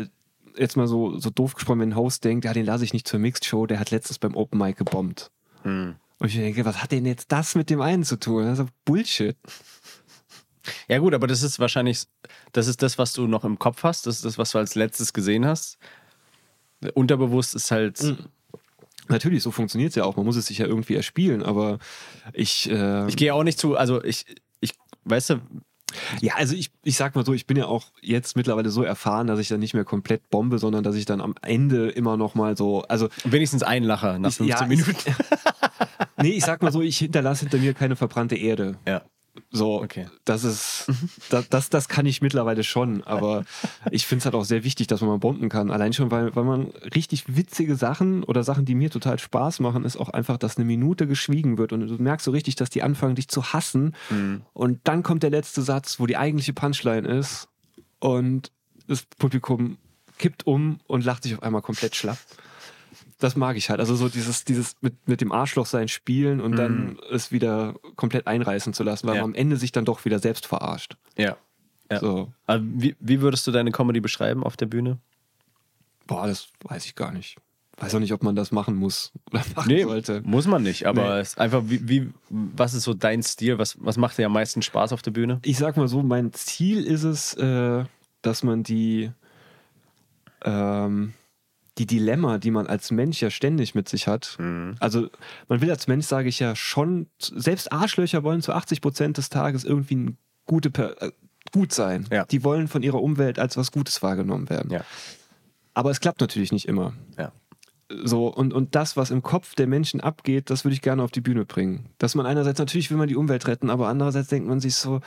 jetzt 0.58 0.78
mal 0.78 0.88
so, 0.88 1.18
so 1.20 1.30
doof 1.30 1.56
gesprochen, 1.56 1.80
wenn 1.80 1.90
ein 1.90 1.96
Host 1.96 2.24
denkt, 2.24 2.46
ja, 2.46 2.54
den 2.54 2.66
lasse 2.66 2.84
ich 2.84 2.94
nicht 2.94 3.08
zur 3.08 3.20
Mixed 3.20 3.46
Show, 3.46 3.66
der 3.66 3.80
hat 3.80 3.92
letztens 3.92 4.20
beim 4.20 4.36
Open 4.36 4.60
Mic 4.60 4.78
gebombt. 4.78 5.32
Hm. 5.64 5.96
Und 6.20 6.28
ich 6.28 6.36
denke, 6.36 6.64
was 6.66 6.82
hat 6.82 6.92
denn 6.92 7.06
jetzt 7.06 7.32
das 7.32 7.56
mit 7.56 7.70
dem 7.70 7.82
einen 7.82 8.04
zu 8.04 8.18
tun? 8.18 8.46
Das 8.46 8.60
ist 8.60 8.70
Bullshit. 8.86 9.36
Ja, 10.88 11.00
gut, 11.00 11.14
aber 11.14 11.28
das 11.28 11.44
ist 11.44 11.60
wahrscheinlich, 11.60 12.06
das 12.54 12.68
ist 12.68 12.82
das, 12.82 12.98
was 12.98 13.14
du 13.14 13.28
noch 13.28 13.44
im 13.44 13.60
Kopf 13.60 13.84
hast. 13.84 14.08
Das 14.08 14.16
ist 14.16 14.26
das, 14.26 14.38
was 14.38 14.52
du 14.52 14.58
als 14.58 14.76
letztes 14.76 15.12
gesehen 15.12 15.46
hast. 15.46 15.78
Unterbewusst 16.94 17.56
ist 17.56 17.72
halt. 17.72 18.02
Mhm. 18.02 18.18
Natürlich, 19.10 19.44
so 19.44 19.52
funktioniert 19.52 19.90
es 19.90 19.96
ja 19.96 20.06
auch. 20.06 20.16
Man 20.16 20.26
muss 20.26 20.38
es 20.38 20.46
sich 20.46 20.60
ja 20.60 20.66
irgendwie 20.66 20.96
erspielen, 20.96 21.44
aber 21.44 21.80
ich. 22.32 22.70
Äh, 22.70 23.08
Ich 23.08 23.18
gehe 23.18 23.34
auch 23.34 23.44
nicht 23.44 23.60
zu, 23.60 23.76
also 23.76 24.02
ich, 24.02 24.26
ich, 24.62 24.76
weißt 25.04 25.32
du, 25.32 25.42
Ja, 26.22 26.36
also 26.36 26.56
ich, 26.56 26.72
ich 26.84 26.96
sag 26.98 27.16
mal 27.16 27.26
so, 27.26 27.34
ich 27.34 27.46
bin 27.48 27.58
ja 27.58 27.66
auch 27.66 27.86
jetzt 28.02 28.36
mittlerweile 28.36 28.70
so 28.70 28.84
erfahren, 28.84 29.28
dass 29.28 29.40
ich 29.40 29.48
dann 29.48 29.60
nicht 29.60 29.74
mehr 29.74 29.84
komplett 29.86 30.30
bombe, 30.30 30.60
sondern 30.60 30.84
dass 30.84 30.96
ich 30.96 31.06
dann 31.06 31.22
am 31.22 31.36
Ende 31.42 31.90
immer 31.90 32.18
noch 32.18 32.36
mal 32.36 32.56
so, 32.58 32.84
also 32.84 33.10
wenigstens 33.24 33.64
ein 33.64 33.84
Lacher 33.84 34.20
nach 34.20 34.30
Ich- 34.30 34.38
15 34.38 34.58
ja, 34.60 34.66
Minuten. 34.68 35.16
nee, 36.22 36.30
ich 36.32 36.44
sag 36.46 36.62
mal 36.62 36.72
so, 36.72 36.82
ich 36.82 36.98
hinterlasse 36.98 37.42
hinter 37.42 37.58
mir 37.58 37.74
keine 37.74 37.96
verbrannte 37.96 38.36
Erde. 38.36 38.78
Ja. 38.88 39.02
So, 39.52 39.82
Okay. 39.82 40.08
das 40.26 40.44
ist, 40.44 40.86
das, 41.30 41.50
das, 41.50 41.70
das 41.70 41.88
kann 41.88 42.06
ich 42.06 42.22
mittlerweile 42.22 42.64
schon, 42.64 43.04
aber 43.04 43.46
ich 43.90 44.06
finde 44.06 44.20
es 44.20 44.26
halt 44.26 44.36
auch 44.36 44.44
sehr 44.46 44.64
wichtig, 44.64 44.88
dass 44.88 45.02
man 45.02 45.10
mal 45.10 45.18
bomben 45.18 45.50
kann. 45.50 45.72
Allein 45.72 45.92
schon, 45.94 46.12
weil, 46.12 46.36
weil 46.36 46.44
man 46.44 46.68
richtig 46.96 47.36
witzige 47.36 47.76
Sachen 47.76 48.24
oder 48.24 48.44
Sachen, 48.44 48.66
die 48.66 48.76
mir 48.76 48.92
total 48.92 49.18
Spaß 49.18 49.60
machen, 49.60 49.86
ist 49.86 49.98
auch 49.98 50.10
einfach, 50.10 50.38
dass 50.38 50.58
eine 50.58 50.66
Minute 50.66 51.08
geschwiegen 51.08 51.58
wird 51.58 51.74
und 51.74 51.88
du 51.88 51.96
merkst 52.02 52.26
so 52.26 52.32
richtig, 52.32 52.56
dass 52.56 52.70
die 52.70 52.84
anfangen, 52.84 53.16
dich 53.16 53.28
zu 53.28 53.54
hassen. 53.54 53.96
Und 54.54 54.80
dann 54.84 55.02
kommt 55.04 55.24
der 55.24 55.32
letzte 55.32 55.62
Satz, 55.64 56.00
wo 56.00 56.06
die 56.06 56.18
eigentliche 56.18 56.54
Punchline 56.54 57.08
ist 57.08 57.48
und 58.00 58.52
das 58.88 59.04
Publikum 59.18 59.78
kippt 60.20 60.46
um 60.46 60.80
und 60.88 61.04
lacht 61.06 61.24
sich 61.24 61.34
auf 61.34 61.42
einmal 61.42 61.62
komplett 61.62 61.96
schlapp. 61.96 62.18
Das 63.24 63.38
mag 63.38 63.56
ich 63.56 63.70
halt. 63.70 63.80
Also 63.80 63.96
so 63.96 64.10
dieses, 64.10 64.44
dieses 64.44 64.76
mit, 64.82 65.08
mit 65.08 65.22
dem 65.22 65.32
Arschloch 65.32 65.66
sein 65.66 65.88
Spielen 65.88 66.42
und 66.42 66.58
dann 66.58 67.00
es 67.12 67.32
wieder 67.32 67.76
komplett 67.96 68.28
einreißen 68.28 68.74
zu 68.74 68.84
lassen, 68.84 69.08
weil 69.08 69.16
Ja. 69.16 69.22
man 69.22 69.32
am 69.32 69.36
Ende 69.36 69.56
sich 69.56 69.72
dann 69.72 69.86
doch 69.86 70.04
wieder 70.04 70.20
selbst 70.20 70.46
verarscht. 70.46 70.98
Ja. 71.18 71.38
ja. 71.90 72.00
So, 72.02 72.34
Aber 72.48 72.62
wie, 72.64 72.96
wie 73.00 73.22
würdest 73.22 73.48
du 73.48 73.52
deine 73.52 73.72
Comedy 73.72 74.02
beschreiben 74.02 74.44
auf 74.44 74.58
der 74.58 74.66
Bühne? 74.66 74.98
boah, 76.06 76.28
das 76.28 76.50
weiß 76.64 76.86
ich 76.86 76.96
gar 76.96 77.14
nicht. 77.14 77.38
Weiß 77.78 77.96
auch 77.96 78.00
nicht, 78.00 78.12
ob 78.12 78.24
man 78.24 78.36
das 78.36 78.52
machen 78.52 78.76
muss 78.76 79.14
oder 79.32 79.42
machen 79.56 79.80
sollte. 79.84 80.22
muss 80.26 80.46
man 80.48 80.62
nicht. 80.62 80.86
Aber 80.86 81.16
Nee. 81.16 81.20
es 81.22 81.30
ist 81.30 81.40
einfach, 81.40 81.64
wie, 81.68 81.88
wie, 81.88 82.10
was 82.30 82.74
ist 82.74 82.84
so 82.84 82.94
dein 82.94 83.24
Stil? 83.24 83.58
Was, 83.58 83.78
was 83.80 83.96
macht 83.96 84.18
dir 84.18 84.26
am 84.26 84.34
meisten 84.34 84.62
Spaß 84.62 84.92
auf 84.92 85.02
der 85.02 85.12
Bühne? 85.12 85.40
Ich 85.46 85.58
sag 85.58 85.78
mal 85.78 85.88
so, 85.88 86.04
mein 86.04 86.34
Ziel 86.34 86.84
ist 86.84 87.04
es, 87.04 87.34
äh, 87.36 87.86
dass 88.22 88.44
man 88.44 88.64
die, 88.64 89.12
ähm, 90.44 91.14
die 91.78 91.86
Dilemma, 91.88 92.38
die 92.38 92.52
man 92.52 92.68
als 92.68 92.92
Mensch 92.92 93.22
ja 93.22 93.30
ständig 93.30 93.74
mit 93.74 93.90
sich 93.90 94.08
hat, 94.08 94.38
also 94.80 95.08
man 95.48 95.62
will 95.62 95.72
als 95.72 95.88
Mensch, 95.88 96.06
sage 96.06 96.30
ich 96.30 96.40
ja, 96.40 96.56
schon, 96.56 97.08
selbst 97.20 97.72
Arschlöcher 97.72 98.24
wollen 98.24 98.42
zu 98.42 98.54
80 98.54 98.82
Prozent 98.82 99.18
des 99.18 99.30
Tages 99.30 99.64
irgendwie 99.64 99.96
ein 99.96 100.18
gute 100.46 100.70
äh, 101.00 101.12
gut 101.52 101.74
sein. 101.74 102.08
Ja. 102.12 102.26
Die 102.26 102.44
wollen 102.44 102.68
von 102.68 102.84
ihrer 102.84 103.02
Umwelt 103.02 103.40
als 103.40 103.58
was 103.58 103.72
Gutes 103.72 104.02
wahrgenommen 104.02 104.50
werden. 104.50 104.72
Ja. 104.72 104.84
Aber 105.74 105.92
es 105.92 106.00
klappt 106.00 106.22
natürlich 106.22 106.52
nicht 106.52 106.68
immer. 106.68 106.94
Ja. 107.18 107.32
So, 108.04 108.28
und, 108.28 108.54
und 108.54 108.76
das, 108.76 108.98
was 108.98 109.12
im 109.12 109.22
Kopf 109.22 109.56
der 109.56 109.68
Menschen 109.68 110.02
abgeht, 110.02 110.50
das 110.50 110.64
würde 110.66 110.74
ich 110.74 110.82
gerne 110.82 111.04
auf 111.04 111.12
die 111.12 111.22
Bühne 111.22 111.46
bringen. 111.46 111.90
Dass 111.98 112.16
man 112.16 112.26
einerseits, 112.26 112.60
natürlich 112.60 112.90
will 112.90 112.98
man 112.98 113.08
die 113.08 113.16
Umwelt 113.16 113.48
retten, 113.48 113.70
aber 113.70 113.88
andererseits 113.88 114.30
denkt 114.30 114.48
man 114.48 114.60
sich 114.60 114.76
so, 114.76 115.02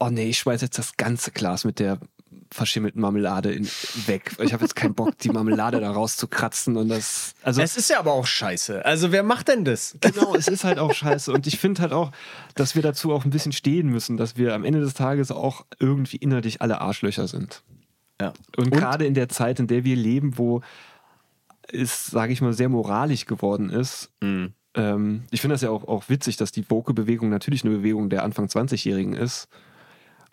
oh 0.00 0.08
nee, 0.08 0.30
ich 0.30 0.38
schmeiß 0.38 0.60
jetzt 0.60 0.78
das 0.78 0.96
ganze 0.96 1.30
Glas 1.30 1.64
mit 1.64 1.78
der 1.78 1.98
verschimmelten 2.50 3.00
Marmelade 3.00 3.52
in, 3.52 3.66
weg. 4.06 4.36
Ich 4.40 4.52
habe 4.52 4.62
jetzt 4.62 4.76
keinen 4.76 4.94
Bock, 4.94 5.16
die 5.18 5.30
Marmelade 5.30 5.80
da 5.80 5.90
rauszukratzen 5.90 6.76
und 6.76 6.88
das, 6.88 7.34
also 7.42 7.62
Es 7.62 7.76
ist 7.76 7.90
ja 7.90 7.98
aber 7.98 8.12
auch 8.12 8.26
scheiße. 8.26 8.84
Also 8.84 9.12
wer 9.12 9.22
macht 9.22 9.48
denn 9.48 9.64
das? 9.64 9.96
genau, 10.00 10.34
es 10.34 10.48
ist 10.48 10.64
halt 10.64 10.78
auch 10.78 10.92
scheiße. 10.92 11.32
Und 11.32 11.46
ich 11.46 11.58
finde 11.58 11.82
halt 11.82 11.92
auch, 11.92 12.12
dass 12.54 12.74
wir 12.74 12.82
dazu 12.82 13.12
auch 13.12 13.24
ein 13.24 13.30
bisschen 13.30 13.52
stehen 13.52 13.88
müssen, 13.88 14.16
dass 14.16 14.36
wir 14.36 14.54
am 14.54 14.64
Ende 14.64 14.80
des 14.80 14.94
Tages 14.94 15.30
auch 15.30 15.64
irgendwie 15.78 16.16
innerlich 16.16 16.60
alle 16.60 16.80
Arschlöcher 16.80 17.26
sind. 17.28 17.62
Ja. 18.20 18.32
Und, 18.56 18.70
gerade 18.70 19.06
in 19.06 19.14
der 19.14 19.28
Zeit, 19.28 19.58
in 19.58 19.66
der 19.66 19.84
wir 19.84 19.96
leben, 19.96 20.38
wo 20.38 20.60
es, 21.68 22.06
sage 22.06 22.32
ich 22.32 22.40
mal, 22.40 22.52
sehr 22.52 22.68
moralisch 22.68 23.26
geworden 23.26 23.70
ist. 23.70 24.10
Mhm. 24.20 24.52
Ähm, 24.74 25.22
ich 25.30 25.40
finde 25.40 25.54
das 25.54 25.62
ja 25.62 25.70
auch, 25.70 25.86
auch 25.86 26.08
witzig, 26.08 26.36
dass 26.36 26.52
die 26.52 26.68
Woke-Bewegung 26.70 27.28
natürlich 27.28 27.64
eine 27.64 27.76
Bewegung 27.76 28.10
der 28.10 28.22
Anfang 28.22 28.46
20-Jährigen 28.46 29.14
ist, 29.14 29.48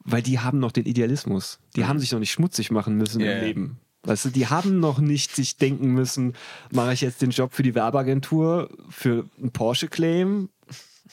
weil 0.03 0.21
die 0.21 0.39
haben 0.39 0.59
noch 0.59 0.71
den 0.71 0.85
Idealismus. 0.85 1.59
Die 1.75 1.85
haben 1.85 1.99
sich 1.99 2.11
noch 2.11 2.19
nicht 2.19 2.31
schmutzig 2.31 2.71
machen 2.71 2.95
müssen 2.95 3.19
Mhm. 3.19 3.25
Ja, 3.25 3.37
im. 3.39 3.45
Leben. 3.45 3.79
Weißt 4.03 4.25
du, 4.25 4.29
die 4.29 4.47
haben 4.47 4.79
noch 4.79 4.99
nicht 4.99 5.35
sich 5.35 5.57
denken 5.57 5.89
müssen, 5.93 6.33
mache 6.71 6.93
ich 6.93 7.01
jetzt 7.01 7.21
den 7.21 7.31
Job 7.31 7.53
für 7.53 7.63
die 7.63 7.75
Werbeagentur, 7.75 8.69
für 8.89 9.25
einen 9.37 9.51
Porsche-Claim, 9.51 10.47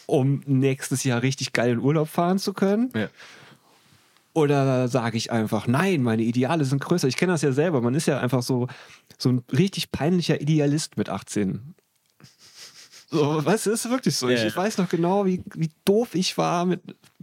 um 0.07 0.43
nächstes 0.47 1.03
Jahr 1.03 1.21
richtig 1.23 1.53
geil 1.53 1.73
in 1.73 1.79
Urlaub 1.81 2.09
fahren 2.09 2.39
zu 2.39 2.53
können. 2.53 2.91
Ja. 2.95 3.09
Oder 4.35 4.87
sage 4.89 5.17
ich 5.17 5.33
einfach, 5.33 5.67
nein, 5.67 6.03
meine 6.03 6.23
Ideale 6.23 6.65
sind 6.65 6.81
größer. 6.81 7.09
Ich 7.09 7.17
kenne 7.17 7.33
das 7.33 7.43
ja 7.43 7.53
selber. 7.53 7.81
Man 7.81 7.95
ist 7.95 8.07
ja 8.07 8.21
einfach 8.21 8.43
so, 8.43 8.69
so 9.19 9.31
ein 9.31 9.43
richtig 9.51 9.91
peinlicher 9.91 10.41
Idealist 10.41 10.97
mit 10.99 11.09
18. 11.09 11.75
So, 13.09 13.45
weißt 13.45 13.67
du, 13.67 13.71
ist 13.71 13.89
wirklich 13.89 14.17
so. 14.17 14.29
Ich, 14.29 14.43
ich 14.43 14.57
weiß 14.57 14.79
noch 14.79 14.89
genau, 14.89 15.27
wie, 15.27 15.43
wie 15.55 15.71
doof 15.85 16.15
ich 16.15 16.37
war 16.39 16.65
mit. 16.65 16.81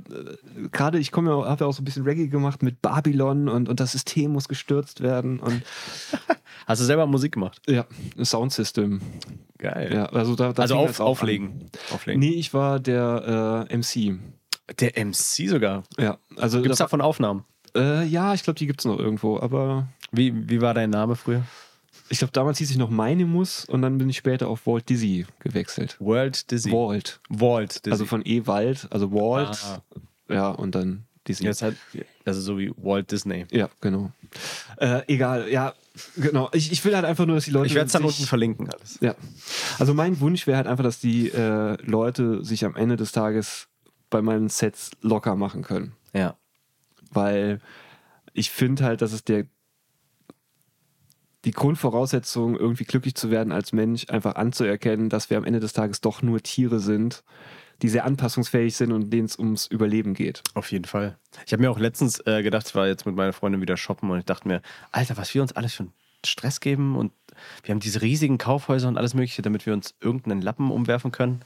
Äh, 0.10 0.68
Gerade 0.72 0.97
ich 0.97 1.11
komme 1.11 1.30
ja, 1.31 1.45
habe 1.49 1.64
ja 1.65 1.68
auch 1.69 1.73
so 1.73 1.81
ein 1.81 1.85
bisschen 1.85 2.03
Reggae 2.03 2.27
gemacht 2.27 2.64
mit 2.64 2.81
Babylon 2.81 3.49
und, 3.49 3.68
und 3.68 3.80
das 3.80 3.91
System 3.91 4.31
muss 4.31 4.47
gestürzt 4.47 5.01
werden 5.01 5.39
und 5.39 5.61
Hast 6.65 6.80
du 6.80 6.85
selber 6.85 7.05
Musik 7.05 7.34
gemacht? 7.34 7.61
ja, 7.68 7.85
ein 8.18 8.23
Soundsystem. 8.23 9.01
Geil. 9.57 9.91
Ja, 9.93 10.05
also 10.05 10.35
da, 10.35 10.53
da 10.53 10.61
Also 10.61 10.76
auf, 10.77 10.99
auflegen. 11.01 11.47
An. 11.49 11.69
auflegen. 11.95 12.19
Nee, 12.22 12.35
ich 12.35 12.53
war 12.53 12.80
der 12.80 13.68
äh, 13.69 13.77
MC. 13.77 14.18
Der 14.80 15.05
MC 15.05 15.49
sogar. 15.49 15.84
Ja, 15.99 16.18
also 16.38 16.61
Gibt 16.61 16.72
es 16.72 16.77
davon 16.77 17.01
Aufnahmen? 17.01 17.43
äh, 17.76 18.05
ja, 18.05 18.34
ich 18.34 18.43
glaube, 18.43 18.57
die 18.57 18.68
gibt 18.68 18.80
es 18.80 18.85
noch 18.85 18.97
irgendwo, 18.99 19.38
aber 19.39 19.88
Wie, 20.11 20.49
wie 20.49 20.61
war 20.61 20.73
dein 20.73 20.89
Name 20.91 21.15
früher? 21.18 21.43
Ich 22.14 22.19
glaube, 22.19 22.31
damals 22.31 22.60
hieß 22.60 22.69
ich 22.69 22.77
noch 22.77 22.91
Minimus 22.91 23.65
und 23.65 23.81
dann 23.81 23.98
bin 23.98 24.07
ich 24.07 24.18
später 24.18 24.48
auf 24.48 24.68
Walt 24.68 24.88
Dizzy 24.88 25.26
gewechselt. 25.40 25.98
World 25.99 26.52
Dizzy. 26.52 26.72
Walt. 26.72 27.19
Walt 27.27 27.77
Dizzy. 27.77 27.91
Also 27.91 28.06
von 28.06 28.22
E-Wald, 28.23 28.88
also 28.91 29.11
Walt. 29.11 29.57
Ah. 29.65 29.81
Ja, 30.31 30.49
und 30.49 30.76
dann 30.76 31.06
Dizzy. 31.27 31.44
Jetzt 31.44 31.64
halt, 31.64 31.76
also 32.23 32.40
so 32.40 32.60
wie 32.60 32.72
Walt 32.77 33.10
Disney. 33.10 33.48
Ja, 33.49 33.68
genau. 33.81 34.11
Äh, 34.77 35.02
egal, 35.07 35.49
ja, 35.49 35.73
genau. 36.15 36.52
Ich, 36.53 36.72
ich 36.72 36.85
will 36.85 36.95
halt 36.95 37.06
einfach 37.06 37.26
nur, 37.26 37.38
dass 37.38 37.45
die 37.45 37.52
Leute. 37.52 37.65
Ich 37.65 37.73
werde 37.73 37.88
es 37.88 37.94
dann 37.94 38.03
unten 38.03 38.26
verlinken 38.26 38.69
alles. 38.69 38.99
Ja. 39.02 39.15
Also 39.80 39.95
mein 39.95 40.19
Wunsch 40.19 40.45
wäre 40.45 40.57
halt 40.57 40.68
einfach, 40.68 40.84
dass 40.84 40.99
die 40.99 41.30
äh, 41.30 41.81
Leute 41.81 42.45
sich 42.45 42.64
am 42.64 42.76
Ende 42.76 42.95
des 42.95 43.11
Tages 43.11 43.69
bei 44.11 44.22
meinen 44.22 44.49
Sets 44.49 44.91
locker 45.02 45.35
machen 45.35 45.64
können. 45.64 45.94
Ja. 46.14 46.38
Weil 47.10 47.60
ich 48.34 48.52
finde 48.52 48.84
halt, 48.84 49.02
dass 49.02 49.14
es 49.14 49.23
der 49.23 49.48
die 51.45 51.51
Grundvoraussetzung, 51.51 52.55
irgendwie 52.55 52.85
glücklich 52.85 53.15
zu 53.15 53.29
werden 53.31 53.51
als 53.51 53.73
Mensch, 53.73 54.05
einfach 54.09 54.35
anzuerkennen, 54.35 55.09
dass 55.09 55.29
wir 55.29 55.37
am 55.37 55.43
Ende 55.43 55.59
des 55.59 55.73
Tages 55.73 56.01
doch 56.01 56.21
nur 56.21 56.41
Tiere 56.41 56.79
sind, 56.79 57.23
die 57.81 57.89
sehr 57.89 58.05
anpassungsfähig 58.05 58.75
sind 58.75 58.91
und 58.91 59.09
denen 59.11 59.25
es 59.25 59.37
ums 59.37 59.67
Überleben 59.67 60.13
geht. 60.13 60.41
Auf 60.53 60.71
jeden 60.71 60.85
Fall. 60.85 61.17
Ich 61.45 61.51
habe 61.51 61.61
mir 61.61 61.69
auch 61.71 61.79
letztens 61.79 62.25
äh, 62.25 62.41
gedacht, 62.43 62.67
ich 62.67 62.75
war 62.75 62.87
jetzt 62.87 63.05
mit 63.05 63.15
meiner 63.15 63.33
Freundin 63.33 63.61
wieder 63.61 63.75
shoppen 63.75 64.09
und 64.09 64.19
ich 64.19 64.25
dachte 64.25 64.47
mir, 64.47 64.61
Alter, 64.91 65.17
was 65.17 65.33
wir 65.33 65.41
uns 65.41 65.51
alles 65.53 65.73
für 65.73 65.83
einen 65.83 65.93
Stress 66.25 66.61
geben 66.61 66.95
und 66.95 67.11
wir 67.63 67.73
haben 67.73 67.79
diese 67.79 68.01
riesigen 68.01 68.37
Kaufhäuser 68.37 68.87
und 68.87 68.97
alles 68.97 69.13
Mögliche, 69.13 69.41
damit 69.41 69.65
wir 69.65 69.73
uns 69.73 69.95
irgendeinen 69.99 70.41
Lappen 70.41 70.71
umwerfen 70.71 71.11
können. 71.11 71.41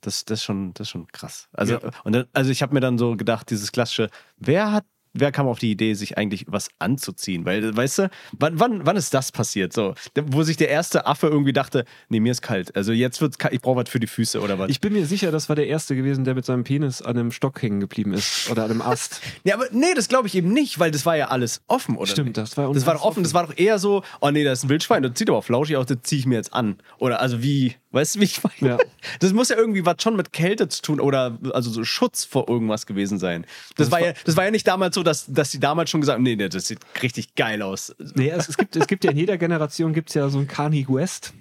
Das, 0.00 0.24
das, 0.24 0.38
ist, 0.38 0.44
schon, 0.44 0.72
das 0.74 0.86
ist 0.86 0.90
schon 0.90 1.08
krass. 1.08 1.48
Also, 1.52 1.74
Ja. 1.74 1.90
und 2.04 2.12
dann, 2.12 2.26
also 2.32 2.50
ich 2.50 2.62
habe 2.62 2.72
mir 2.72 2.80
dann 2.80 2.96
so 2.96 3.16
gedacht, 3.16 3.50
dieses 3.50 3.72
klassische, 3.72 4.08
wer 4.38 4.72
hat 4.72 4.84
Wer 5.14 5.30
kam 5.32 5.46
auf 5.46 5.58
die 5.58 5.70
Idee, 5.70 5.94
sich 5.94 6.16
eigentlich 6.16 6.46
was 6.48 6.68
anzuziehen? 6.78 7.44
Weil, 7.44 7.76
weißt 7.76 7.98
du, 7.98 8.10
wann, 8.38 8.58
wann, 8.58 8.86
wann 8.86 8.96
ist 8.96 9.12
das 9.12 9.30
passiert? 9.32 9.72
So, 9.72 9.94
wo 10.26 10.42
sich 10.42 10.56
der 10.56 10.68
erste 10.68 11.06
Affe 11.06 11.26
irgendwie 11.26 11.52
dachte, 11.52 11.84
nee, 12.08 12.20
mir 12.20 12.32
ist 12.32 12.42
kalt. 12.42 12.74
Also 12.76 12.92
jetzt 12.92 13.20
wird's 13.20 13.38
kalt, 13.38 13.52
ich 13.52 13.60
brauche 13.60 13.76
was 13.76 13.90
für 13.90 14.00
die 14.00 14.06
Füße 14.06 14.40
oder 14.40 14.58
was. 14.58 14.70
Ich 14.70 14.80
bin 14.80 14.92
mir 14.92 15.06
sicher, 15.06 15.30
das 15.30 15.48
war 15.48 15.56
der 15.56 15.66
Erste 15.66 15.94
gewesen, 15.96 16.24
der 16.24 16.34
mit 16.34 16.46
seinem 16.46 16.64
Penis 16.64 17.02
an 17.02 17.18
einem 17.18 17.30
Stock 17.30 17.60
hängen 17.62 17.80
geblieben 17.80 18.12
ist 18.14 18.50
oder 18.50 18.64
an 18.64 18.70
einem 18.70 18.82
Ast. 18.82 19.20
Ja, 19.44 19.54
aber 19.56 19.64
nee, 19.72 19.92
das 19.94 20.08
glaube 20.08 20.28
ich 20.28 20.34
eben 20.36 20.52
nicht, 20.52 20.78
weil 20.78 20.90
das 20.92 21.04
war 21.04 21.16
ja 21.16 21.28
alles 21.28 21.62
offen, 21.66 21.96
oder? 21.96 22.06
Stimmt, 22.06 22.36
das 22.36 22.56
war 22.56 22.72
Das 22.72 22.86
war 22.86 22.94
doch 22.94 23.02
offen, 23.02 23.22
das 23.24 23.34
war 23.34 23.46
doch 23.46 23.56
eher 23.56 23.78
so, 23.78 24.02
oh 24.20 24.30
nee, 24.30 24.44
das 24.44 24.60
ist 24.60 24.64
ein 24.64 24.68
Wildschwein, 24.68 25.02
das 25.02 25.18
sieht 25.18 25.28
aber 25.28 25.42
flauschig 25.42 25.76
aus, 25.76 25.86
das 25.86 25.98
ziehe 26.02 26.20
ich 26.20 26.26
mir 26.26 26.36
jetzt 26.36 26.52
an. 26.52 26.76
Oder 26.98 27.20
also 27.20 27.42
wie, 27.42 27.74
weißt 27.92 28.16
du, 28.16 28.20
wie 28.20 28.24
ich 28.24 28.42
meine? 28.42 28.72
Ja. 28.72 28.78
Das 29.20 29.32
muss 29.32 29.48
ja 29.48 29.56
irgendwie 29.56 29.86
was 29.86 29.96
schon 30.02 30.16
mit 30.16 30.32
Kälte 30.32 30.68
zu 30.68 30.82
tun 30.82 31.00
oder 31.00 31.38
also 31.52 31.70
so 31.70 31.84
Schutz 31.84 32.24
vor 32.24 32.48
irgendwas 32.48 32.86
gewesen 32.86 33.18
sein. 33.18 33.46
Das, 33.76 33.90
war, 33.90 34.00
ja, 34.00 34.12
das 34.24 34.36
war 34.36 34.44
ja 34.44 34.50
nicht 34.50 34.66
damals 34.66 34.94
so, 34.94 35.02
dass, 35.02 35.26
dass 35.28 35.50
die 35.50 35.60
damals 35.60 35.90
schon 35.90 36.00
gesagt 36.00 36.16
haben, 36.16 36.22
nee, 36.24 36.36
nee, 36.36 36.48
das 36.48 36.66
sieht 36.66 36.80
richtig 37.02 37.34
geil 37.34 37.62
aus. 37.62 37.94
Nee, 38.14 38.30
es, 38.30 38.48
es, 38.48 38.56
gibt, 38.56 38.74
es 38.76 38.86
gibt 38.86 39.04
ja 39.04 39.10
in 39.10 39.16
jeder 39.16 39.38
Generation 39.38 39.92
gibt's 39.92 40.14
ja 40.14 40.28
so 40.28 40.38
einen 40.38 40.48
Kanye 40.48 40.86
West, 40.88 41.32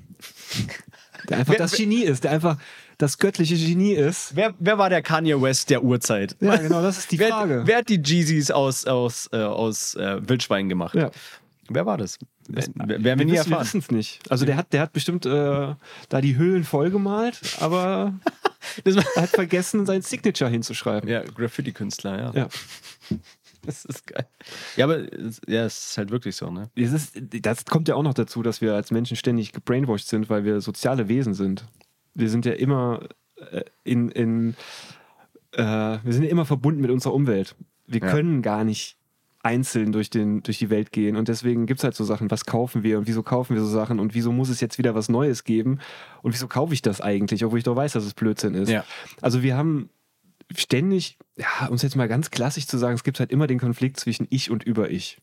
der 1.29 1.37
einfach 1.39 1.53
Wer- 1.53 1.59
das 1.59 1.73
Genie 1.73 2.03
ist, 2.03 2.23
der 2.23 2.31
einfach 2.31 2.57
das 2.97 3.17
göttliche 3.17 3.55
Genie 3.55 3.93
ist. 3.93 4.35
Wer, 4.35 4.53
wer 4.59 4.77
war 4.77 4.89
der 4.89 5.01
Kanye 5.01 5.41
West 5.41 5.71
der 5.71 5.83
Urzeit? 5.83 6.35
Ja, 6.39 6.57
genau, 6.57 6.83
das 6.83 6.99
ist 6.99 7.11
die 7.11 7.17
wer, 7.17 7.29
Frage. 7.29 7.63
Wer 7.65 7.77
hat 7.77 7.89
die 7.89 7.99
Jeezys 8.03 8.51
aus, 8.51 8.85
aus, 8.85 9.27
äh, 9.33 9.37
aus 9.37 9.95
äh, 9.95 10.19
Wildschwein 10.27 10.69
gemacht? 10.69 10.93
Ja. 10.93 11.09
Wer 11.73 11.85
war 11.85 11.97
das? 11.97 12.17
Das 12.47 12.69
werden 12.75 13.03
wir 13.19 13.25
nie 13.25 13.31
wissen- 13.33 13.49
wir 13.51 13.59
wissen 13.61 13.79
es 13.79 13.91
nicht. 13.91 14.29
Also 14.31 14.45
der 14.45 14.57
hat, 14.57 14.73
der 14.73 14.81
hat 14.81 14.93
bestimmt 14.93 15.25
äh, 15.25 15.75
da 16.09 16.21
die 16.21 16.37
Hüllen 16.37 16.63
vollgemalt, 16.63 17.39
aber 17.59 18.13
Das 18.83 18.95
er 18.95 19.21
hat 19.23 19.29
vergessen, 19.29 19.85
sein 19.85 20.01
Signature 20.03 20.49
hinzuschreiben. 20.49 21.09
ja, 21.09 21.23
Graffiti-Künstler, 21.23 22.17
ja. 22.19 22.31
Ja. 22.33 22.47
Das 23.63 23.85
ist 23.85 24.07
geil. 24.07 24.27
Ja, 24.75 24.85
aber 24.85 25.13
es- 25.13 25.39
ja, 25.47 25.65
es 25.65 25.89
ist 25.91 25.97
halt 25.99 26.09
wirklich 26.09 26.35
so, 26.35 26.49
ne? 26.49 26.71
Es 26.75 26.93
ist, 26.93 27.21
das 27.45 27.65
kommt 27.65 27.87
ja 27.87 27.93
auch 27.93 28.01
noch 28.01 28.15
dazu, 28.15 28.41
dass 28.41 28.59
wir 28.59 28.73
als 28.73 28.89
Menschen 28.89 29.15
ständig 29.15 29.51
gebrainwashed 29.51 30.07
sind, 30.07 30.29
weil 30.31 30.43
wir 30.45 30.61
soziale 30.61 31.07
Wesen 31.09 31.35
sind. 31.35 31.65
Wir 32.15 32.29
sind 32.31 32.43
ja 32.47 32.53
immer 32.53 33.01
äh, 33.51 33.61
in, 33.83 34.09
in 34.09 34.55
äh, 35.51 35.61
wir 36.03 36.11
sind 36.13 36.23
ja 36.23 36.29
immer 36.29 36.45
verbunden 36.45 36.81
mit 36.81 36.89
unserer 36.89 37.13
Umwelt. 37.13 37.55
Wir 37.85 38.01
Ja. 38.01 38.09
können 38.09 38.41
gar 38.41 38.63
nicht 38.63 38.97
einzeln 39.43 39.91
durch, 39.91 40.09
den, 40.09 40.43
durch 40.43 40.59
die 40.59 40.69
Welt 40.69 40.91
gehen 40.91 41.15
und 41.15 41.27
deswegen 41.27 41.65
gibt 41.65 41.79
es 41.79 41.83
halt 41.83 41.95
so 41.95 42.03
Sachen, 42.03 42.29
was 42.29 42.45
kaufen 42.45 42.83
wir 42.83 42.97
und 42.99 43.07
wieso 43.07 43.23
kaufen 43.23 43.55
wir 43.55 43.61
so 43.61 43.67
Sachen 43.67 43.99
und 43.99 44.13
wieso 44.13 44.31
muss 44.31 44.49
es 44.49 44.61
jetzt 44.61 44.77
wieder 44.77 44.93
was 44.93 45.09
Neues 45.09 45.43
geben 45.43 45.79
und 46.21 46.33
wieso 46.33 46.47
kaufe 46.47 46.73
ich 46.73 46.81
das 46.81 47.01
eigentlich, 47.01 47.43
obwohl 47.43 47.57
ich 47.57 47.63
doch 47.63 47.75
weiß, 47.75 47.93
dass 47.93 48.05
es 48.05 48.13
Blödsinn 48.13 48.53
ist. 48.53 48.69
Ja. 48.69 48.83
Also 49.21 49.41
wir 49.41 49.57
haben 49.57 49.89
ständig, 50.55 51.17
ja, 51.37 51.67
um 51.67 51.75
es 51.75 51.81
jetzt 51.81 51.95
mal 51.95 52.07
ganz 52.07 52.29
klassisch 52.29 52.67
zu 52.67 52.77
sagen, 52.77 52.95
es 52.95 53.03
gibt 53.03 53.19
halt 53.19 53.31
immer 53.31 53.47
den 53.47 53.59
Konflikt 53.59 53.99
zwischen 53.99 54.27
ich 54.29 54.51
und 54.51 54.63
über 54.63 54.89
ich. 54.89 55.19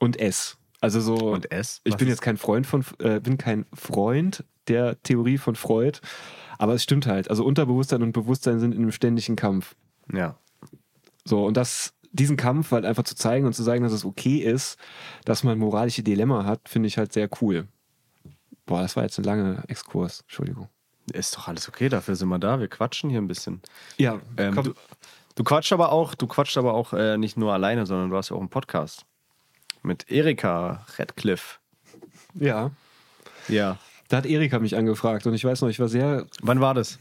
Und 0.00 0.18
es. 0.18 0.58
Also 0.80 1.00
so. 1.00 1.32
Und 1.32 1.50
es? 1.50 1.80
Ich 1.84 1.96
bin 1.96 2.08
jetzt 2.08 2.22
kein 2.22 2.36
Freund 2.36 2.66
von, 2.66 2.84
äh, 2.98 3.20
bin 3.20 3.38
kein 3.38 3.66
Freund 3.72 4.44
der 4.68 5.02
Theorie 5.02 5.38
von 5.38 5.56
Freud, 5.56 6.00
aber 6.58 6.74
es 6.74 6.82
stimmt 6.82 7.06
halt. 7.06 7.30
Also 7.30 7.44
Unterbewusstsein 7.44 8.02
und 8.02 8.12
Bewusstsein 8.12 8.60
sind 8.60 8.74
in 8.74 8.82
einem 8.82 8.92
ständigen 8.92 9.36
Kampf. 9.36 9.74
Ja. 10.12 10.38
So, 11.24 11.44
und 11.44 11.56
das, 11.56 11.94
diesen 12.12 12.36
Kampf 12.36 12.72
halt 12.72 12.84
einfach 12.84 13.04
zu 13.04 13.14
zeigen 13.14 13.46
und 13.46 13.52
zu 13.52 13.62
sagen, 13.62 13.82
dass 13.82 13.92
es 13.92 14.04
okay 14.04 14.38
ist, 14.38 14.78
dass 15.24 15.44
man 15.44 15.58
moralische 15.58 16.02
Dilemma 16.02 16.44
hat, 16.44 16.68
finde 16.68 16.86
ich 16.86 16.98
halt 16.98 17.12
sehr 17.12 17.28
cool. 17.40 17.68
Boah, 18.66 18.82
das 18.82 18.96
war 18.96 19.02
jetzt 19.02 19.18
ein 19.18 19.24
langer 19.24 19.64
Exkurs. 19.68 20.20
Entschuldigung. 20.22 20.68
Ist 21.12 21.36
doch 21.36 21.48
alles 21.48 21.68
okay, 21.68 21.88
dafür 21.88 22.16
sind 22.16 22.28
wir 22.28 22.38
da. 22.38 22.60
Wir 22.60 22.68
quatschen 22.68 23.08
hier 23.08 23.20
ein 23.20 23.28
bisschen. 23.28 23.62
Ja, 23.96 24.20
Ähm, 24.36 24.54
du, 24.54 24.74
du 25.34 25.44
quatscht 25.44 25.72
aber 25.72 25.90
auch, 25.90 26.14
du 26.14 26.26
quatscht 26.26 26.58
aber 26.58 26.74
auch 26.74 26.92
äh, 26.92 27.16
nicht 27.16 27.36
nur 27.38 27.52
alleine, 27.52 27.86
sondern 27.86 28.10
du 28.10 28.16
hast 28.16 28.28
ja 28.28 28.36
auch 28.36 28.40
einen 28.40 28.50
Podcast. 28.50 29.06
Mit 29.82 30.10
Erika 30.10 30.84
Radcliffe. 30.96 31.58
ja. 32.34 32.70
Ja. 33.48 33.78
Da 34.08 34.18
hat 34.18 34.26
Erika 34.26 34.58
mich 34.58 34.76
angefragt 34.76 35.26
und 35.26 35.34
ich 35.34 35.44
weiß 35.44 35.60
noch, 35.60 35.68
ich 35.68 35.80
war 35.80 35.88
sehr 35.88 36.26
Wann 36.42 36.60
war 36.60 36.74
das? 36.74 36.98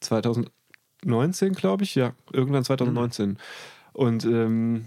2019, 0.00 1.54
glaube 1.54 1.84
ich, 1.84 1.94
ja, 1.94 2.14
irgendwann 2.32 2.64
2019. 2.64 3.38
Und 3.96 4.24
ähm, 4.26 4.84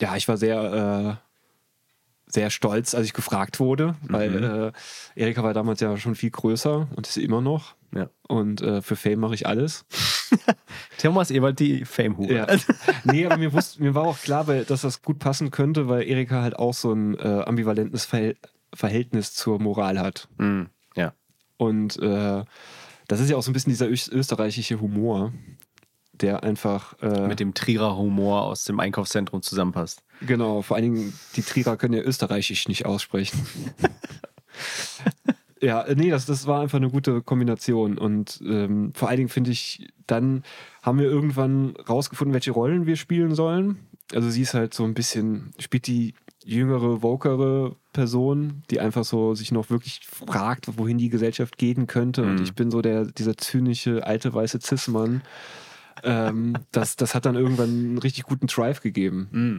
ja, 0.00 0.14
ich 0.16 0.28
war 0.28 0.36
sehr, 0.36 1.18
äh, 1.18 2.30
sehr 2.30 2.48
stolz, 2.50 2.94
als 2.94 3.06
ich 3.06 3.12
gefragt 3.12 3.58
wurde, 3.60 3.96
weil 4.08 4.72
äh, 5.16 5.20
Erika 5.20 5.42
war 5.42 5.52
damals 5.52 5.80
ja 5.80 5.96
schon 5.96 6.14
viel 6.14 6.30
größer 6.30 6.88
und 6.94 7.06
ist 7.06 7.16
immer 7.16 7.40
noch. 7.40 7.74
Ja. 7.94 8.08
Und 8.28 8.62
äh, 8.62 8.80
für 8.80 8.96
Fame 8.96 9.18
mache 9.20 9.34
ich 9.34 9.46
alles. 9.46 9.84
Thomas 10.98 11.30
Ewald, 11.30 11.58
die 11.58 11.84
Fame-Hure. 11.84 12.32
Ja. 12.32 12.46
nee, 13.04 13.26
aber 13.26 13.36
mir, 13.36 13.52
wusste, 13.52 13.82
mir 13.82 13.94
war 13.94 14.04
auch 14.04 14.18
klar, 14.18 14.46
weil, 14.46 14.64
dass 14.64 14.82
das 14.82 15.02
gut 15.02 15.18
passen 15.18 15.50
könnte, 15.50 15.88
weil 15.88 16.08
Erika 16.08 16.40
halt 16.40 16.56
auch 16.56 16.72
so 16.72 16.92
ein 16.92 17.18
äh, 17.18 17.42
ambivalentes 17.46 18.04
Verhält 18.04 18.38
Verhältnis 18.74 19.34
zur 19.34 19.60
Moral 19.60 19.98
hat. 20.00 20.28
Mm, 20.38 20.62
ja. 20.96 21.12
Und 21.58 21.98
äh, 21.98 22.42
das 23.08 23.20
ist 23.20 23.28
ja 23.28 23.36
auch 23.36 23.42
so 23.42 23.50
ein 23.50 23.52
bisschen 23.52 23.72
dieser 23.72 23.84
ös- 23.88 24.10
österreichische 24.10 24.80
Humor, 24.80 25.34
der 26.22 26.42
einfach. 26.42 26.94
Äh, 27.02 27.26
Mit 27.28 27.40
dem 27.40 27.52
Trierer 27.54 27.96
Humor 27.96 28.42
aus 28.42 28.64
dem 28.64 28.80
Einkaufszentrum 28.80 29.42
zusammenpasst. 29.42 30.02
genau, 30.20 30.62
vor 30.62 30.76
allen 30.76 30.94
Dingen, 30.94 31.12
die 31.36 31.42
Trierer 31.42 31.76
können 31.76 31.94
ja 31.94 32.02
österreichisch 32.02 32.68
nicht 32.68 32.86
aussprechen. 32.86 33.38
ja, 35.60 35.84
nee, 35.94 36.10
das, 36.10 36.26
das 36.26 36.46
war 36.46 36.60
einfach 36.62 36.78
eine 36.78 36.90
gute 36.90 37.22
Kombination. 37.22 37.98
Und 37.98 38.40
ähm, 38.44 38.92
vor 38.94 39.08
allen 39.08 39.18
Dingen 39.18 39.28
finde 39.28 39.50
ich, 39.50 39.88
dann 40.06 40.42
haben 40.82 40.98
wir 40.98 41.06
irgendwann 41.06 41.74
rausgefunden, 41.88 42.34
welche 42.34 42.50
Rollen 42.52 42.86
wir 42.86 42.96
spielen 42.96 43.34
sollen. 43.34 43.78
Also 44.14 44.28
sie 44.30 44.42
ist 44.42 44.54
halt 44.54 44.74
so 44.74 44.84
ein 44.84 44.94
bisschen, 44.94 45.52
spielt 45.58 45.86
die 45.86 46.14
jüngere, 46.44 47.02
wokere 47.02 47.76
Person, 47.92 48.64
die 48.70 48.80
einfach 48.80 49.04
so 49.04 49.34
sich 49.34 49.52
noch 49.52 49.70
wirklich 49.70 50.00
fragt, 50.04 50.66
wohin 50.76 50.98
die 50.98 51.08
Gesellschaft 51.08 51.56
gehen 51.56 51.86
könnte. 51.86 52.22
Und 52.22 52.36
Mhm. 52.36 52.42
ich 52.42 52.54
bin 52.54 52.70
so 52.72 52.82
der, 52.82 53.04
dieser 53.06 53.36
zynische, 53.36 54.04
alte, 54.04 54.34
weiße 54.34 54.58
Cis-Mann. 54.60 55.22
Ähm, 56.02 56.56
das, 56.72 56.96
das 56.96 57.14
hat 57.14 57.26
dann 57.26 57.36
irgendwann 57.36 57.68
einen 57.68 57.98
richtig 57.98 58.24
guten 58.24 58.46
Drive 58.46 58.80
gegeben, 58.80 59.28
Mm. 59.30 59.58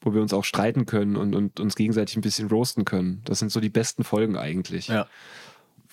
wo 0.00 0.14
wir 0.14 0.22
uns 0.22 0.32
auch 0.32 0.44
streiten 0.44 0.86
können 0.86 1.16
und, 1.16 1.34
und 1.34 1.60
uns 1.60 1.74
gegenseitig 1.76 2.16
ein 2.16 2.20
bisschen 2.22 2.48
roasten 2.48 2.84
können. 2.84 3.20
Das 3.24 3.38
sind 3.38 3.52
so 3.52 3.60
die 3.60 3.70
besten 3.70 4.02
Folgen 4.04 4.36
eigentlich. 4.36 4.88
Ja. 4.88 5.06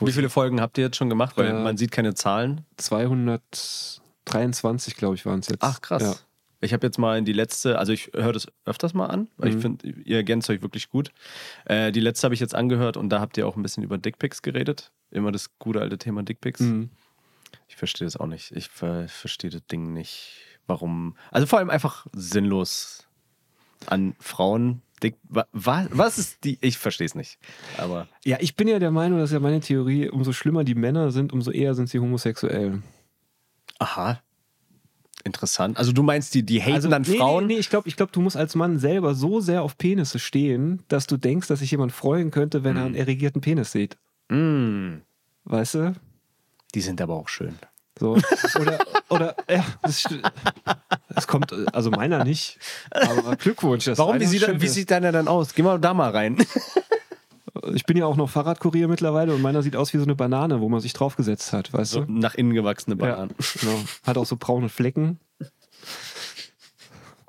Wie 0.03 0.11
viele 0.11 0.29
Folgen 0.29 0.59
habt 0.61 0.77
ihr 0.79 0.85
jetzt 0.85 0.97
schon 0.97 1.09
gemacht? 1.09 1.37
Weil 1.37 1.49
Äh, 1.49 1.53
man 1.63 1.77
sieht 1.77 1.91
keine 1.91 2.15
Zahlen. 2.15 2.61
223, 2.77 4.95
glaube 4.95 5.15
ich, 5.15 5.25
waren 5.25 5.39
es 5.39 5.47
jetzt. 5.47 5.61
Ach, 5.63 5.81
krass. 5.81 6.03
Ja. 6.03 6.15
Ich 6.63 6.73
habe 6.73 6.85
jetzt 6.85 6.99
mal 6.99 7.17
in 7.17 7.25
die 7.25 7.33
letzte, 7.33 7.79
also 7.79 7.91
ich 7.91 8.11
höre 8.13 8.33
das 8.33 8.47
öfters 8.65 8.93
mal 8.93 9.07
an, 9.07 9.29
weil 9.37 9.49
ich 9.49 9.55
Mhm. 9.55 9.61
finde, 9.61 9.87
ihr 9.89 10.17
ergänzt 10.17 10.47
euch 10.49 10.61
wirklich 10.61 10.89
gut. 10.89 11.11
Äh, 11.65 11.91
die 11.91 11.99
letzte 11.99 12.25
habe 12.25 12.35
ich 12.35 12.39
jetzt 12.39 12.53
angehört 12.53 12.97
und 12.97 13.09
da 13.09 13.19
habt 13.19 13.35
ihr 13.37 13.47
auch 13.47 13.55
ein 13.55 13.63
bisschen 13.63 13.81
über 13.83 13.97
Dickpics 13.97 14.43
geredet. 14.43 14.91
Immer 15.09 15.31
das 15.31 15.49
gute 15.57 15.81
alte 15.81 15.97
Thema 15.97 16.21
Dickpics. 16.21 16.59
Mhm. 16.59 16.89
Ich 17.67 17.75
verstehe 17.75 18.05
das 18.05 18.17
auch 18.17 18.27
nicht. 18.27 18.51
Ich 18.51 18.69
ver 18.69 19.07
verstehe 19.07 19.49
das 19.49 19.65
Ding 19.67 19.93
nicht. 19.93 20.37
Warum? 20.67 21.15
Also 21.31 21.47
vor 21.47 21.59
allem 21.59 21.69
einfach 21.69 22.05
sinnlos 22.13 23.07
an 23.87 24.15
Frauen. 24.19 24.81
Dick, 25.01 25.17
wa, 25.23 25.45
wa, 25.51 25.87
was 25.89 26.19
ist 26.19 26.43
die? 26.43 26.59
Ich 26.61 26.77
verstehe 26.77 27.05
es 27.07 27.15
nicht. 27.15 27.39
Aber 27.77 28.07
Ja, 28.23 28.37
ich 28.39 28.55
bin 28.55 28.67
ja 28.67 28.77
der 28.77 28.91
Meinung, 28.91 29.17
das 29.19 29.31
ist 29.31 29.33
ja 29.33 29.39
meine 29.39 29.59
Theorie, 29.59 30.09
umso 30.09 30.31
schlimmer 30.31 30.63
die 30.63 30.75
Männer 30.75 31.09
sind, 31.11 31.33
umso 31.33 31.49
eher 31.49 31.73
sind 31.73 31.89
sie 31.89 31.99
homosexuell. 31.99 32.81
aha. 33.79 34.21
Interessant. 35.23 35.77
Also 35.77 35.91
du 35.91 36.01
meinst, 36.01 36.33
die, 36.33 36.41
die 36.43 36.59
haten 36.63 36.89
dann 36.89 37.03
nee, 37.03 37.17
Frauen? 37.17 37.45
Nee, 37.45 37.53
nee, 37.53 37.59
ich 37.59 37.69
glaube, 37.69 37.87
ich 37.87 37.95
glaub, 37.95 38.11
du 38.11 38.21
musst 38.21 38.35
als 38.35 38.55
Mann 38.55 38.79
selber 38.79 39.13
so 39.13 39.39
sehr 39.39 39.61
auf 39.61 39.77
Penisse 39.77 40.17
stehen, 40.17 40.81
dass 40.87 41.05
du 41.05 41.15
denkst, 41.15 41.47
dass 41.47 41.59
sich 41.59 41.69
jemand 41.69 41.91
freuen 41.91 42.31
könnte, 42.31 42.63
wenn 42.63 42.75
er 42.75 42.85
einen 42.85 42.95
erregierten 42.95 43.39
Penis 43.39 43.71
sieht. 43.71 43.97
Mm, 44.29 45.01
Weißt 45.43 45.75
du? 45.75 45.93
Die 46.71 46.81
sind 46.81 47.01
aber 47.01 47.15
auch 47.15 47.27
schön. 47.27 47.57
So. 47.99 48.17
Oder, 48.59 48.79
oder 49.09 49.35
ja, 49.49 49.63
das, 49.83 50.07
das 51.09 51.27
kommt, 51.27 51.53
also 51.73 51.91
meiner 51.91 52.23
nicht. 52.23 52.57
Aber 52.89 53.35
Glückwunsch. 53.35 53.85
dass 53.85 53.97
Warum? 53.97 54.19
Wie 54.19 54.25
sieht, 54.25 54.61
wie 54.61 54.67
sieht 54.67 54.89
deiner 54.91 55.11
dann 55.11 55.27
aus? 55.27 55.53
Geh 55.53 55.61
mal 55.61 55.79
da 55.79 55.93
mal 55.93 56.11
rein. 56.11 56.37
Ich 57.73 57.83
bin 57.85 57.97
ja 57.97 58.05
auch 58.05 58.15
noch 58.15 58.29
Fahrradkurier 58.29 58.87
mittlerweile 58.87 59.35
und 59.35 59.41
meiner 59.41 59.61
sieht 59.61 59.75
aus 59.75 59.93
wie 59.93 59.97
so 59.97 60.03
eine 60.05 60.15
Banane, 60.15 60.61
wo 60.61 60.69
man 60.69 60.79
sich 60.79 60.93
draufgesetzt 60.93 61.51
hat, 61.51 61.71
weißt 61.73 61.91
So 61.91 62.05
du? 62.05 62.11
nach 62.11 62.33
innen 62.33 62.53
gewachsene 62.53 62.95
Ja, 62.95 63.01
Bananen. 63.11 63.35
genau. 63.59 63.75
Hat 64.07 64.17
auch 64.17 64.25
so 64.25 64.37
braune 64.37 64.69
Flecken. 64.69 65.19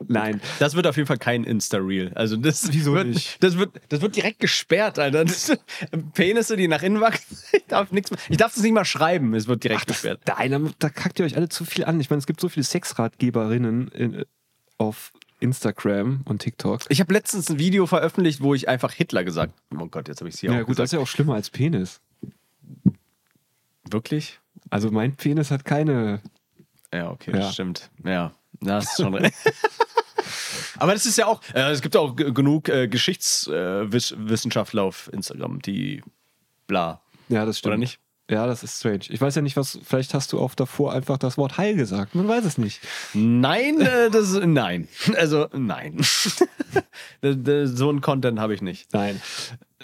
Nein. 0.08 0.40
Das 0.58 0.74
wird 0.74 0.86
auf 0.86 0.96
jeden 0.96 1.06
Fall 1.06 1.18
kein 1.18 1.44
Insta-Reel. 1.44 2.12
Also 2.14 2.36
das 2.36 2.68
Wieso 2.72 2.94
wird, 2.94 3.08
nicht? 3.08 3.42
Das 3.42 3.56
wird, 3.58 3.80
das 3.88 4.00
wird 4.00 4.16
direkt 4.16 4.40
gesperrt, 4.40 4.98
Alter. 4.98 5.24
Das, 5.24 5.56
Penisse, 6.14 6.56
die 6.56 6.68
nach 6.68 6.82
innen 6.82 7.00
wachsen. 7.00 7.36
Ich 7.52 7.66
darf 7.66 7.90
nichts 7.92 8.10
mehr. 8.10 8.20
Ich 8.28 8.36
darf 8.36 8.54
das 8.54 8.62
nicht 8.62 8.72
mal 8.72 8.84
schreiben. 8.84 9.34
Es 9.34 9.46
wird 9.46 9.64
direkt 9.64 9.80
Ach, 9.82 9.84
das, 9.86 9.96
gesperrt. 10.02 10.20
nein, 10.26 10.50
da, 10.50 10.60
da 10.78 10.88
kackt 10.90 11.18
ihr 11.18 11.24
euch 11.24 11.36
alle 11.36 11.48
zu 11.48 11.64
viel 11.64 11.84
an. 11.84 12.00
Ich 12.00 12.10
meine, 12.10 12.18
es 12.18 12.26
gibt 12.26 12.40
so 12.40 12.48
viele 12.48 12.64
Sexratgeberinnen 12.64 13.88
in, 13.88 14.24
auf 14.78 15.12
Instagram 15.40 16.22
und 16.26 16.40
TikTok. 16.40 16.82
Ich 16.88 17.00
habe 17.00 17.12
letztens 17.14 17.50
ein 17.50 17.58
Video 17.58 17.86
veröffentlicht, 17.86 18.42
wo 18.42 18.54
ich 18.54 18.68
einfach 18.68 18.92
Hitler 18.92 19.24
gesagt 19.24 19.52
Oh 19.76 19.86
Gott, 19.86 20.06
jetzt 20.08 20.20
habe 20.20 20.28
ich 20.28 20.34
es 20.36 20.40
hier 20.40 20.52
Ja, 20.52 20.62
auch 20.62 20.66
gut, 20.66 20.78
das 20.78 20.84
ist 20.84 20.90
gesagt. 20.90 20.92
ja 20.92 21.02
auch 21.02 21.06
schlimmer 21.08 21.34
als 21.34 21.50
Penis. 21.50 22.00
Wirklich? 23.90 24.38
Also 24.70 24.90
mein 24.90 25.16
Penis 25.16 25.50
hat 25.50 25.64
keine. 25.64 26.20
Ja, 26.92 27.10
okay, 27.10 27.30
Ja. 27.32 27.38
das 27.38 27.54
stimmt. 27.54 27.90
Ja, 28.04 28.32
das 28.60 28.84
ist 28.84 28.96
schon 29.02 29.14
recht. 29.14 29.34
Aber 30.78 30.92
das 30.92 31.06
ist 31.06 31.16
ja 31.18 31.26
auch, 31.26 31.40
äh, 31.54 31.70
es 31.70 31.80
gibt 31.82 31.96
auch 31.96 32.14
g- 32.16 32.30
genug 32.32 32.68
äh, 32.68 32.88
Geschichtswissenschaftler 32.88 34.82
auf 34.82 35.10
Instagram, 35.12 35.60
die 35.62 36.02
bla. 36.66 37.00
Ja, 37.28 37.44
das 37.44 37.58
stimmt. 37.58 37.72
Oder 37.72 37.78
nicht? 37.78 37.98
Ja, 38.30 38.46
das 38.46 38.62
ist 38.62 38.78
strange. 38.78 39.00
Ich 39.10 39.20
weiß 39.20 39.34
ja 39.34 39.42
nicht, 39.42 39.56
was. 39.56 39.78
Vielleicht 39.82 40.14
hast 40.14 40.32
du 40.32 40.38
auch 40.38 40.54
davor 40.54 40.92
einfach 40.94 41.18
das 41.18 41.36
Wort 41.36 41.58
Heil 41.58 41.74
gesagt. 41.74 42.14
Man 42.14 42.28
weiß 42.28 42.44
es 42.44 42.56
nicht. 42.56 42.80
Nein, 43.14 43.80
äh, 43.80 44.10
das 44.10 44.32
nein. 44.32 44.88
Also 45.16 45.48
nein. 45.52 45.98
So 47.22 47.90
ein 47.90 48.00
Content 48.00 48.38
habe 48.40 48.54
ich 48.54 48.62
nicht. 48.62 48.92
Nein. 48.92 49.20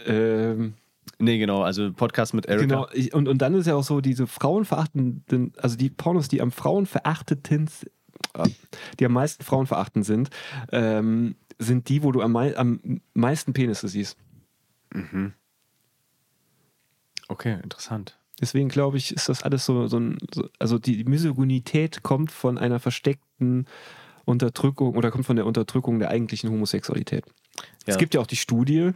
Ähm, 0.07 0.75
Nee, 1.21 1.39
genau, 1.39 1.63
also 1.63 1.93
Podcast 1.93 2.33
mit 2.33 2.47
Erika. 2.47 2.87
genau. 2.87 2.87
Und, 3.17 3.27
und 3.27 3.39
dann 3.39 3.53
ist 3.55 3.67
ja 3.67 3.75
auch 3.75 3.83
so, 3.83 4.01
diese 4.01 4.29
frauenverachtenden, 4.29 5.53
also 5.57 5.77
die 5.77 5.91
Pornos, 5.91 6.29
die 6.29 6.41
am 6.41 6.53
frauenverachteten, 6.53 7.67
äh, 7.67 7.71
die 8.99 9.07
am 9.07 9.13
meisten 9.13 9.45
frauenverachtend 9.45 10.05
sind, 10.05 10.31
ähm, 10.73 11.37
sind 11.59 11.89
die, 11.89 12.03
wo 12.03 12.13
du 12.13 12.23
am, 12.23 12.33
mei 12.33 12.57
am 12.57 13.01
meisten 13.15 13.53
Penisse 13.53 13.89
siehst. 13.89 14.17
Okay, 17.29 17.59
interessant. 17.63 18.19
Deswegen 18.41 18.69
glaube 18.69 18.97
ich, 18.97 19.15
ist 19.15 19.29
das 19.29 19.43
alles 19.43 19.65
so, 19.65 19.89
so 19.89 19.99
ein, 19.99 20.19
so, 20.33 20.49
also 20.59 20.79
die 20.79 21.05
Misogynität 21.05 22.03
kommt 22.03 22.31
von 22.31 22.57
einer 22.57 22.79
versteckten 22.79 23.67
Unterdrückung 24.25 24.95
oder 24.95 25.11
kommt 25.11 25.27
von 25.27 25.37
der 25.37 25.47
Unterdrückung 25.47 25.99
der 25.99 26.11
eigentlichen 26.11 26.51
Homosexualität. 26.51 27.25
Ja. 27.27 27.63
Es 27.87 27.99
gibt 27.99 28.15
ja 28.15 28.21
auch 28.21 28.27
die 28.27 28.37
Studie, 28.37 28.93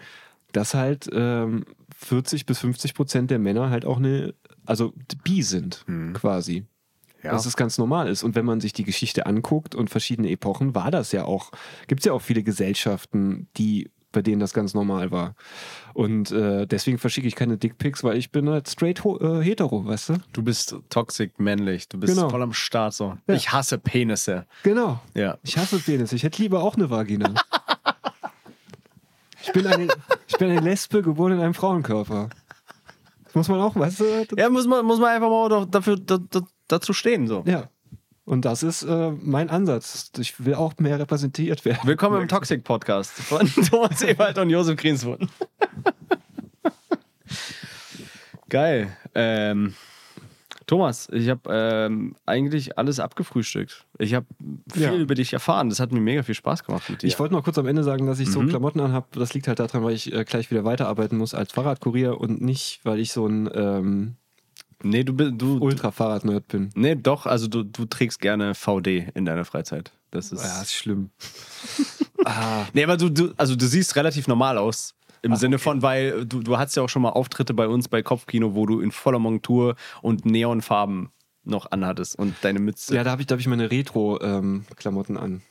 dass 0.52 0.74
halt 0.74 1.08
ähm, 1.12 1.64
40 1.96 2.46
bis 2.46 2.58
50 2.60 2.94
Prozent 2.94 3.30
der 3.30 3.38
Männer 3.38 3.70
halt 3.70 3.84
auch 3.84 3.96
eine, 3.96 4.34
also 4.64 4.92
bi 5.24 5.42
sind, 5.42 5.84
quasi. 6.14 6.66
Ja. 7.22 7.30
Dass 7.32 7.46
es 7.46 7.56
ganz 7.56 7.78
normal 7.78 8.08
ist. 8.08 8.22
Und 8.24 8.34
wenn 8.34 8.44
man 8.44 8.60
sich 8.60 8.72
die 8.72 8.82
Geschichte 8.84 9.26
anguckt 9.26 9.74
und 9.74 9.90
verschiedene 9.90 10.28
Epochen, 10.30 10.74
war 10.74 10.90
das 10.90 11.12
ja 11.12 11.24
auch, 11.24 11.52
gibt 11.86 12.00
es 12.00 12.04
ja 12.06 12.12
auch 12.12 12.22
viele 12.22 12.42
Gesellschaften, 12.42 13.46
die 13.56 13.90
bei 14.12 14.22
denen 14.22 14.40
das 14.40 14.52
ganz 14.52 14.74
normal 14.74 15.10
war. 15.10 15.34
Und 15.94 16.30
äh, 16.32 16.66
deswegen 16.66 16.98
verschicke 16.98 17.26
ich 17.26 17.34
keine 17.34 17.56
Dickpics, 17.56 18.04
weil 18.04 18.16
ich 18.18 18.30
bin 18.30 18.48
halt 18.48 18.68
straight 18.68 19.02
äh, 19.04 19.40
hetero, 19.42 19.86
weißt 19.86 20.10
du? 20.10 20.14
Du 20.32 20.42
bist 20.42 20.76
toxisch 20.90 21.30
männlich, 21.38 21.88
du 21.88 21.98
bist 21.98 22.14
Genau. 22.14 22.28
voll 22.28 22.42
am 22.42 22.52
Start 22.52 22.92
so. 22.92 23.16
Ja. 23.26 23.34
Ich 23.34 23.52
hasse 23.52 23.78
Penisse. 23.78 24.46
Genau. 24.62 25.00
Ja. 25.14 25.38
Ich 25.42 25.56
hasse 25.56 25.78
Penis. 25.78 26.12
Ich 26.12 26.22
hätte 26.22 26.42
lieber 26.42 26.62
auch 26.62 26.76
eine 26.76 26.90
Vagina. 26.90 27.32
ich, 29.42 29.52
bin 29.52 29.66
eine, 29.66 29.88
ich 30.28 30.36
bin 30.36 30.50
eine 30.50 30.60
Lesbe, 30.60 31.02
geboren 31.02 31.32
in 31.32 31.40
einem 31.40 31.54
Frauenkörper. 31.54 32.28
Das 33.24 33.34
muss 33.34 33.48
man 33.48 33.60
auch, 33.60 33.74
weißt 33.74 34.00
du? 34.00 34.04
Ja, 34.36 34.50
muss 34.50 34.66
man, 34.66 34.84
muss 34.84 35.00
man 35.00 35.08
einfach 35.08 35.30
mal 35.30 35.66
dafür 35.66 35.96
da, 35.96 36.18
da, 36.18 36.40
dazu 36.68 36.92
stehen 36.92 37.26
so. 37.26 37.42
Ja. 37.46 37.68
Und 38.24 38.44
das 38.44 38.62
ist 38.62 38.84
äh, 38.84 39.10
mein 39.20 39.50
Ansatz. 39.50 40.12
Ich 40.18 40.44
will 40.44 40.54
auch 40.54 40.74
mehr 40.78 40.98
repräsentiert 40.98 41.64
werden. 41.64 41.80
Willkommen 41.84 42.22
im 42.22 42.28
Toxic 42.28 42.62
Podcast 42.62 43.10
von 43.10 43.46
Thomas 43.70 44.02
Ewald 44.02 44.38
und 44.38 44.48
Josef 44.50 44.76
Greenswurden. 44.76 45.28
Geil. 48.48 48.96
Ähm, 49.14 49.74
Thomas, 50.66 51.08
ich 51.12 51.28
habe 51.28 51.40
ähm, 51.50 52.14
eigentlich 52.24 52.78
alles 52.78 53.00
abgefrühstückt. 53.00 53.86
Ich 53.98 54.14
habe 54.14 54.26
viel 54.72 54.82
Ja. 54.82 54.94
über 54.94 55.14
dich 55.14 55.32
erfahren. 55.32 55.68
Das 55.68 55.80
hat 55.80 55.90
mir 55.92 56.00
mega 56.00 56.22
viel 56.22 56.34
Spaß 56.34 56.62
gemacht 56.64 56.88
mit 56.88 57.02
dir. 57.02 57.08
Ich 57.08 57.18
wollte 57.18 57.34
noch 57.34 57.42
kurz 57.44 57.58
am 57.58 57.66
Ende 57.66 57.82
sagen, 57.82 58.06
dass 58.06 58.20
ich 58.20 58.30
so 58.30 58.40
Klamotten 58.46 58.80
anhab. 58.80 59.10
Das 59.12 59.34
liegt 59.34 59.48
halt 59.48 59.58
daran, 59.58 59.82
weil 59.82 59.94
ich 59.94 60.12
äh, 60.12 60.24
gleich 60.24 60.50
wieder 60.50 60.64
weiterarbeiten 60.64 61.18
muss 61.18 61.34
als 61.34 61.52
Fahrradkurier 61.52 62.20
und 62.20 62.40
nicht, 62.40 62.80
weil 62.84 63.00
ich 63.00 63.12
so 63.12 63.26
ein 63.26 63.50
ähm, 63.52 64.16
nee, 64.82 65.04
du, 65.04 65.12
bist- 65.14 65.32
du, 65.36 65.58
Ultra-Fahrrad-Nerd 65.58 66.48
bin. 66.48 66.70
nee, 66.74 66.94
doch, 66.94 67.26
also 67.26 67.46
du, 67.48 67.62
du 67.62 67.84
trägst 67.86 68.20
gerne 68.20 68.54
VD 68.54 69.08
in 69.14 69.24
deiner 69.24 69.44
Freizeit. 69.44 69.92
Das 70.10 70.30
ist. 70.32 70.42
Ja, 70.44 70.60
ist 70.62 70.74
schlimm. 70.74 71.10
ah, 72.24 72.66
Nee, 72.72 72.84
aber 72.84 72.96
du, 72.96 73.08
du, 73.08 73.32
also 73.36 73.56
du 73.56 73.66
siehst 73.66 73.96
relativ 73.96 74.28
normal 74.28 74.58
aus. 74.58 74.94
Im 75.24 75.36
Sinne 75.36 75.58
von, 75.60 75.82
weil 75.82 76.26
du, 76.26 76.40
du 76.42 76.58
hattest 76.58 76.76
ja 76.76 76.82
auch 76.82 76.88
schon 76.88 77.02
mal 77.02 77.10
Auftritte 77.10 77.54
bei 77.54 77.68
uns 77.68 77.88
bei 77.88 78.02
Kopfkino, 78.02 78.56
wo 78.56 78.66
du 78.66 78.80
in 78.80 78.90
voller 78.90 79.20
Montur 79.20 79.76
und 80.02 80.26
Neonfarben 80.26 81.10
noch 81.44 81.70
anhattest 81.70 82.18
und 82.18 82.34
deine 82.42 82.58
Mütze. 82.58 82.94
ja, 82.94 83.04
da 83.04 83.12
habe 83.12 83.22
ich, 83.22 83.26
da 83.28 83.34
hab 83.34 83.40
ich 83.40 83.46
meine 83.46 83.70
Retro-Klamotten 83.70 85.16
an. 85.16 85.42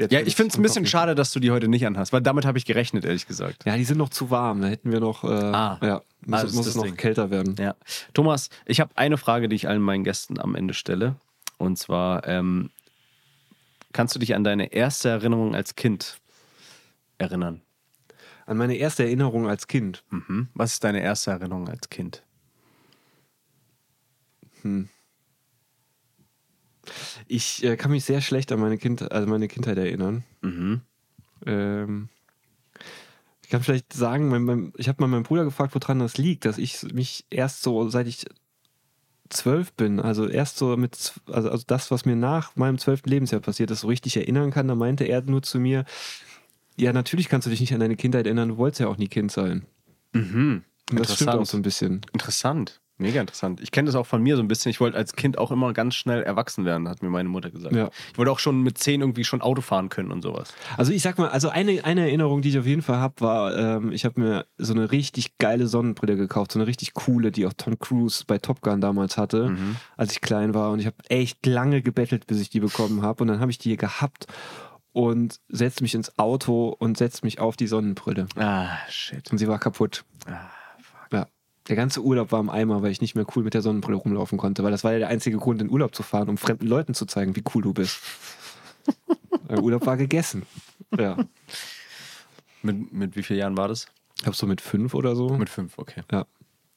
Jetzt 0.00 0.12
Ja, 0.12 0.20
ich 0.20 0.34
finde 0.34 0.50
es 0.52 0.58
ein 0.58 0.62
bisschen 0.62 0.86
schade, 0.86 1.14
dass 1.14 1.30
du 1.30 1.40
die 1.40 1.50
heute 1.50 1.68
nicht 1.68 1.86
anhast, 1.86 2.12
weil 2.12 2.22
damit 2.22 2.46
habe 2.46 2.56
ich 2.56 2.64
gerechnet, 2.64 3.04
ehrlich 3.04 3.26
gesagt. 3.26 3.64
Ja, 3.66 3.76
die 3.76 3.84
sind 3.84 3.98
noch 3.98 4.08
zu 4.08 4.30
warm. 4.30 4.62
Da 4.62 4.68
hätten 4.68 4.90
wir 4.90 4.98
noch. 5.00 5.24
Äh, 5.24 5.28
Ah. 5.28 5.78
ja, 5.82 6.02
muss, 6.24 6.44
ist 6.44 6.54
muss 6.54 6.66
es 6.66 6.74
noch 6.74 6.84
Ding. 6.84 6.96
kälter 6.96 7.30
werden. 7.30 7.54
Ja. 7.58 7.74
Thomas, 8.14 8.48
ich 8.64 8.80
habe 8.80 8.90
eine 8.96 9.18
Frage, 9.18 9.48
die 9.48 9.56
ich 9.56 9.68
allen 9.68 9.82
meinen 9.82 10.02
Gästen 10.04 10.40
am 10.40 10.54
Ende 10.54 10.72
stelle. 10.74 11.16
Und 11.58 11.78
zwar, 11.78 12.26
ähm, 12.26 12.70
kannst 13.92 14.14
du 14.14 14.18
dich 14.18 14.34
an 14.34 14.42
deine 14.42 14.72
erste 14.72 15.10
Erinnerung 15.10 15.54
als 15.54 15.76
Kind 15.76 16.18
erinnern? 17.18 17.60
An 18.46 18.56
meine 18.56 18.76
erste 18.76 19.02
Erinnerung 19.04 19.48
als 19.48 19.66
Kind. 19.66 20.02
Mhm. 20.10 20.48
Was 20.54 20.72
ist 20.72 20.84
deine 20.84 21.02
erste 21.02 21.30
Erinnerung 21.32 21.68
als 21.68 21.90
Kind? 21.90 22.22
Ich 27.26 27.64
äh, 27.64 27.76
kann 27.76 27.90
mich 27.90 28.04
sehr 28.04 28.20
schlecht 28.20 28.52
an 28.52 28.60
meine, 28.60 28.78
kind, 28.78 29.10
also 29.12 29.28
meine 29.28 29.48
Kindheit 29.48 29.78
erinnern. 29.78 30.24
Mhm. 30.42 30.80
Ähm, 31.46 32.08
ich 33.42 33.50
kann 33.50 33.62
vielleicht 33.62 33.92
sagen, 33.92 34.28
mein, 34.28 34.42
mein, 34.42 34.72
ich 34.76 34.88
habe 34.88 35.02
mal 35.02 35.08
meinen 35.08 35.24
Bruder 35.24 35.44
gefragt, 35.44 35.74
woran 35.74 35.98
das 35.98 36.18
liegt, 36.18 36.44
dass 36.44 36.58
ich 36.58 36.82
mich 36.92 37.24
erst 37.30 37.62
so, 37.62 37.88
seit 37.88 38.06
ich 38.06 38.26
zwölf 39.28 39.72
bin, 39.72 40.00
also 40.00 40.28
erst 40.28 40.58
so 40.58 40.76
mit, 40.76 41.14
also, 41.26 41.50
also 41.50 41.64
das, 41.66 41.90
was 41.90 42.04
mir 42.04 42.16
nach 42.16 42.56
meinem 42.56 42.78
zwölften 42.78 43.08
Lebensjahr 43.08 43.40
passiert 43.40 43.70
ist, 43.70 43.80
so 43.80 43.88
richtig 43.88 44.16
erinnern 44.16 44.50
kann. 44.50 44.68
Da 44.68 44.74
meinte 44.74 45.04
er 45.04 45.22
nur 45.22 45.42
zu 45.42 45.58
mir, 45.58 45.84
ja, 46.76 46.92
natürlich 46.92 47.28
kannst 47.28 47.46
du 47.46 47.50
dich 47.50 47.60
nicht 47.60 47.74
an 47.74 47.80
deine 47.80 47.96
Kindheit 47.96 48.26
erinnern, 48.26 48.50
du 48.50 48.56
wolltest 48.56 48.80
ja 48.80 48.88
auch 48.88 48.96
nie 48.96 49.08
Kind 49.08 49.30
sein. 49.30 49.66
Mhm. 50.12 50.64
Und 50.90 51.00
das 51.00 51.14
stimmt 51.14 51.30
auch 51.30 51.46
so 51.46 51.56
ein 51.56 51.62
bisschen. 51.62 52.02
Interessant. 52.12 52.80
Mega 53.00 53.20
interessant. 53.20 53.60
Ich 53.60 53.70
kenne 53.72 53.86
das 53.86 53.94
auch 53.96 54.06
von 54.06 54.22
mir 54.22 54.36
so 54.36 54.42
ein 54.42 54.48
bisschen. 54.48 54.70
Ich 54.70 54.80
wollte 54.80 54.96
als 54.96 55.14
Kind 55.16 55.38
auch 55.38 55.50
immer 55.50 55.72
ganz 55.72 55.94
schnell 55.94 56.22
erwachsen 56.22 56.64
werden, 56.64 56.88
hat 56.88 57.02
mir 57.02 57.08
meine 57.08 57.28
Mutter 57.28 57.50
gesagt. 57.50 57.74
Ja. 57.74 57.90
Ich 58.12 58.18
wollte 58.18 58.30
auch 58.30 58.38
schon 58.38 58.62
mit 58.62 58.78
zehn 58.78 59.00
irgendwie 59.00 59.24
schon 59.24 59.40
Auto 59.40 59.62
fahren 59.62 59.88
können 59.88 60.10
und 60.12 60.22
sowas. 60.22 60.52
Also 60.76 60.92
ich 60.92 61.02
sag 61.02 61.18
mal, 61.18 61.28
also 61.30 61.48
eine, 61.48 61.84
eine 61.84 62.02
Erinnerung, 62.02 62.42
die 62.42 62.50
ich 62.50 62.58
auf 62.58 62.66
jeden 62.66 62.82
Fall 62.82 62.98
habe, 62.98 63.14
war, 63.20 63.56
ähm, 63.56 63.90
ich 63.92 64.04
habe 64.04 64.20
mir 64.20 64.46
so 64.58 64.72
eine 64.74 64.92
richtig 64.92 65.38
geile 65.38 65.66
Sonnenbrille 65.66 66.16
gekauft, 66.16 66.52
so 66.52 66.58
eine 66.58 66.66
richtig 66.66 66.94
coole, 66.94 67.32
die 67.32 67.46
auch 67.46 67.52
Tom 67.56 67.78
Cruise 67.78 68.24
bei 68.26 68.38
Top 68.38 68.60
Gun 68.60 68.80
damals 68.80 69.16
hatte, 69.16 69.48
Mhm. 69.50 69.76
als 69.96 70.12
ich 70.12 70.20
klein 70.20 70.54
war. 70.54 70.70
Und 70.70 70.80
ich 70.80 70.86
habe 70.86 70.96
echt 71.08 71.46
lange 71.46 71.82
gebettelt, 71.82 72.26
bis 72.26 72.40
ich 72.40 72.50
die 72.50 72.60
bekommen 72.60 73.02
habe. 73.02 73.24
Und 73.24 73.28
dann 73.28 73.40
habe 73.40 73.50
ich 73.50 73.58
die 73.58 73.76
gehabt 73.76 74.26
und 74.92 75.40
setzt 75.48 75.82
mich 75.82 75.94
ins 75.94 76.18
Auto 76.18 76.68
und 76.78 76.98
setzt 76.98 77.22
mich 77.24 77.38
auf 77.38 77.56
die 77.56 77.66
Sonnenbrille. 77.68 78.26
Ah, 78.36 78.68
shit. 78.88 79.30
Und 79.30 79.38
sie 79.38 79.48
war 79.48 79.58
kaputt. 79.58 80.04
Ah, 80.26 80.50
Ja. 81.12 81.26
Der 81.70 81.76
ganze 81.76 82.02
Urlaub 82.02 82.32
war 82.32 82.40
im 82.40 82.50
Eimer, 82.50 82.82
weil 82.82 82.90
ich 82.90 83.00
nicht 83.00 83.14
mehr 83.14 83.24
cool 83.36 83.44
mit 83.44 83.54
der 83.54 83.62
Sonnenbrille 83.62 83.96
rumlaufen 83.96 84.38
konnte, 84.38 84.64
weil 84.64 84.72
das 84.72 84.82
war 84.82 84.90
ja 84.90 84.98
der 84.98 85.06
einzige 85.06 85.36
Grund, 85.36 85.62
in 85.62 85.70
Urlaub 85.70 85.94
zu 85.94 86.02
fahren, 86.02 86.28
um 86.28 86.36
fremden 86.36 86.66
Leuten 86.66 86.94
zu 86.94 87.06
zeigen, 87.06 87.36
wie 87.36 87.44
cool 87.54 87.62
du 87.62 87.72
bist. 87.72 88.00
der 89.48 89.62
Urlaub 89.62 89.86
war 89.86 89.96
gegessen. 89.96 90.46
Ja. 90.98 91.16
Mit, 92.62 92.92
mit 92.92 93.14
wie 93.14 93.22
vielen 93.22 93.38
Jahren 93.38 93.56
war 93.56 93.68
das? 93.68 93.86
Ich 94.16 94.24
glaube 94.24 94.36
so 94.36 94.48
mit 94.48 94.60
fünf 94.60 94.94
oder 94.94 95.14
so. 95.14 95.28
Mit 95.38 95.48
fünf, 95.48 95.78
okay. 95.78 96.02
Ja. 96.10 96.26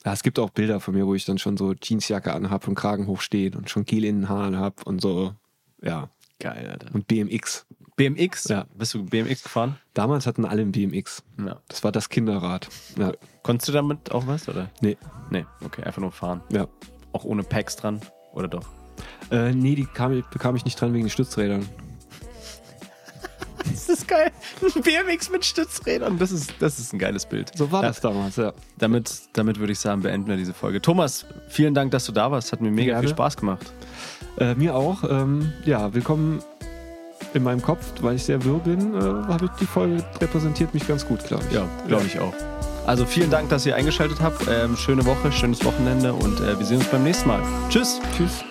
ja. 0.05 0.13
Es 0.13 0.21
gibt 0.21 0.37
auch 0.37 0.51
Bilder 0.51 0.79
von 0.79 0.93
mir, 0.93 1.07
wo 1.07 1.15
ich 1.15 1.25
dann 1.25 1.39
schon 1.39 1.57
so 1.57 1.73
Jeansjacke 1.73 2.31
anhab 2.31 2.67
und 2.67 2.75
Kragen 2.75 3.07
hochsteht 3.07 3.55
und 3.55 3.71
schon 3.71 3.85
Gel 3.85 4.05
in 4.05 4.21
den 4.21 4.29
Haaren 4.29 4.59
hab 4.59 4.85
und 4.85 5.01
so. 5.01 5.33
Ja. 5.81 6.11
Geil, 6.39 6.69
Alter. 6.69 6.93
Und 6.93 7.07
BMX. 7.07 7.65
BMX? 7.95 8.45
Ja. 8.49 8.65
Bist 8.75 8.93
du 8.93 9.03
BMX 9.05 9.43
gefahren? 9.43 9.77
Damals 9.93 10.25
hatten 10.25 10.45
alle 10.45 10.61
ein 10.61 10.71
BMX. 10.71 11.23
Ja. 11.37 11.57
Das 11.67 11.83
war 11.83 11.91
das 11.91 12.09
Kinderrad. 12.09 12.67
Ja. 12.97 13.11
Konntest 13.43 13.67
du 13.69 13.71
damit 13.73 14.11
auch 14.11 14.25
was, 14.27 14.49
oder? 14.49 14.69
Nee. 14.81 14.97
Nee, 15.29 15.45
okay, 15.63 15.83
einfach 15.83 16.01
nur 16.01 16.11
fahren. 16.11 16.41
Ja. 16.51 16.67
Auch 17.11 17.23
ohne 17.23 17.43
Packs 17.43 17.75
dran, 17.75 18.01
oder 18.33 18.47
doch? 18.47 18.65
Äh, 19.31 19.51
nee, 19.53 19.75
die 19.75 19.85
kam, 19.85 20.23
bekam 20.31 20.55
ich 20.55 20.65
nicht 20.65 20.79
dran 20.79 20.93
wegen 20.93 21.05
den 21.05 21.09
Stützrädern. 21.11 21.67
Das 23.65 23.87
ist 23.89 24.07
geil. 24.07 24.31
Ein 24.75 24.81
BMX 24.81 25.29
mit 25.29 25.45
Stützrädern. 25.45 26.17
Das 26.19 26.31
ist, 26.31 26.53
das 26.59 26.79
ist 26.79 26.93
ein 26.93 26.99
geiles 26.99 27.25
Bild. 27.25 27.51
So 27.57 27.71
war 27.71 27.81
Da- 27.81 27.87
das 27.89 28.01
damals, 28.01 28.35
ja. 28.35 28.53
Damit, 28.77 29.21
damit 29.33 29.59
würde 29.59 29.71
ich 29.73 29.79
sagen, 29.79 30.01
beenden 30.01 30.27
wir 30.27 30.35
diese 30.37 30.53
Folge. 30.53 30.81
Thomas, 30.81 31.25
vielen 31.47 31.73
Dank, 31.73 31.91
dass 31.91 32.05
du 32.05 32.11
da 32.11 32.29
warst. 32.31 32.51
Hat 32.51 32.61
mir 32.61 32.71
mega 32.71 32.93
Gerne. 32.93 33.01
viel 33.07 33.09
Spaß 33.15 33.37
gemacht. 33.37 33.71
Äh, 34.37 34.55
mir 34.55 34.75
auch. 34.75 35.03
Ähm, 35.09 35.53
ja, 35.65 35.93
willkommen 35.93 36.43
in 37.35 37.43
meinem 37.43 37.61
Kopf, 37.61 37.85
weil 38.01 38.15
ich 38.15 38.23
sehr 38.23 38.43
wirr 38.43 38.59
bin, 38.59 38.93
äh, 38.93 38.99
habe 38.99 39.45
ich 39.45 39.51
die 39.59 39.65
Folge 39.65 40.03
repräsentiert 40.21 40.73
mich 40.73 40.87
ganz 40.87 41.05
gut, 41.05 41.23
glaube 41.25 41.43
ich. 41.49 41.55
Ja, 41.55 41.67
glaube 41.87 42.05
ich 42.05 42.19
auch. 42.19 42.33
Also 42.85 43.05
vielen 43.05 43.29
Dank, 43.29 43.49
dass 43.49 43.65
ihr 43.65 43.75
eingeschaltet 43.75 44.19
habt. 44.21 44.45
Ähm, 44.49 44.75
schöne 44.75 45.05
Woche, 45.05 45.31
schönes 45.31 45.63
Wochenende 45.63 46.13
und 46.13 46.39
äh, 46.41 46.57
wir 46.57 46.65
sehen 46.65 46.77
uns 46.77 46.87
beim 46.87 47.03
nächsten 47.03 47.27
Mal. 47.27 47.41
Tschüss. 47.69 47.99
Tschüss. 48.17 48.43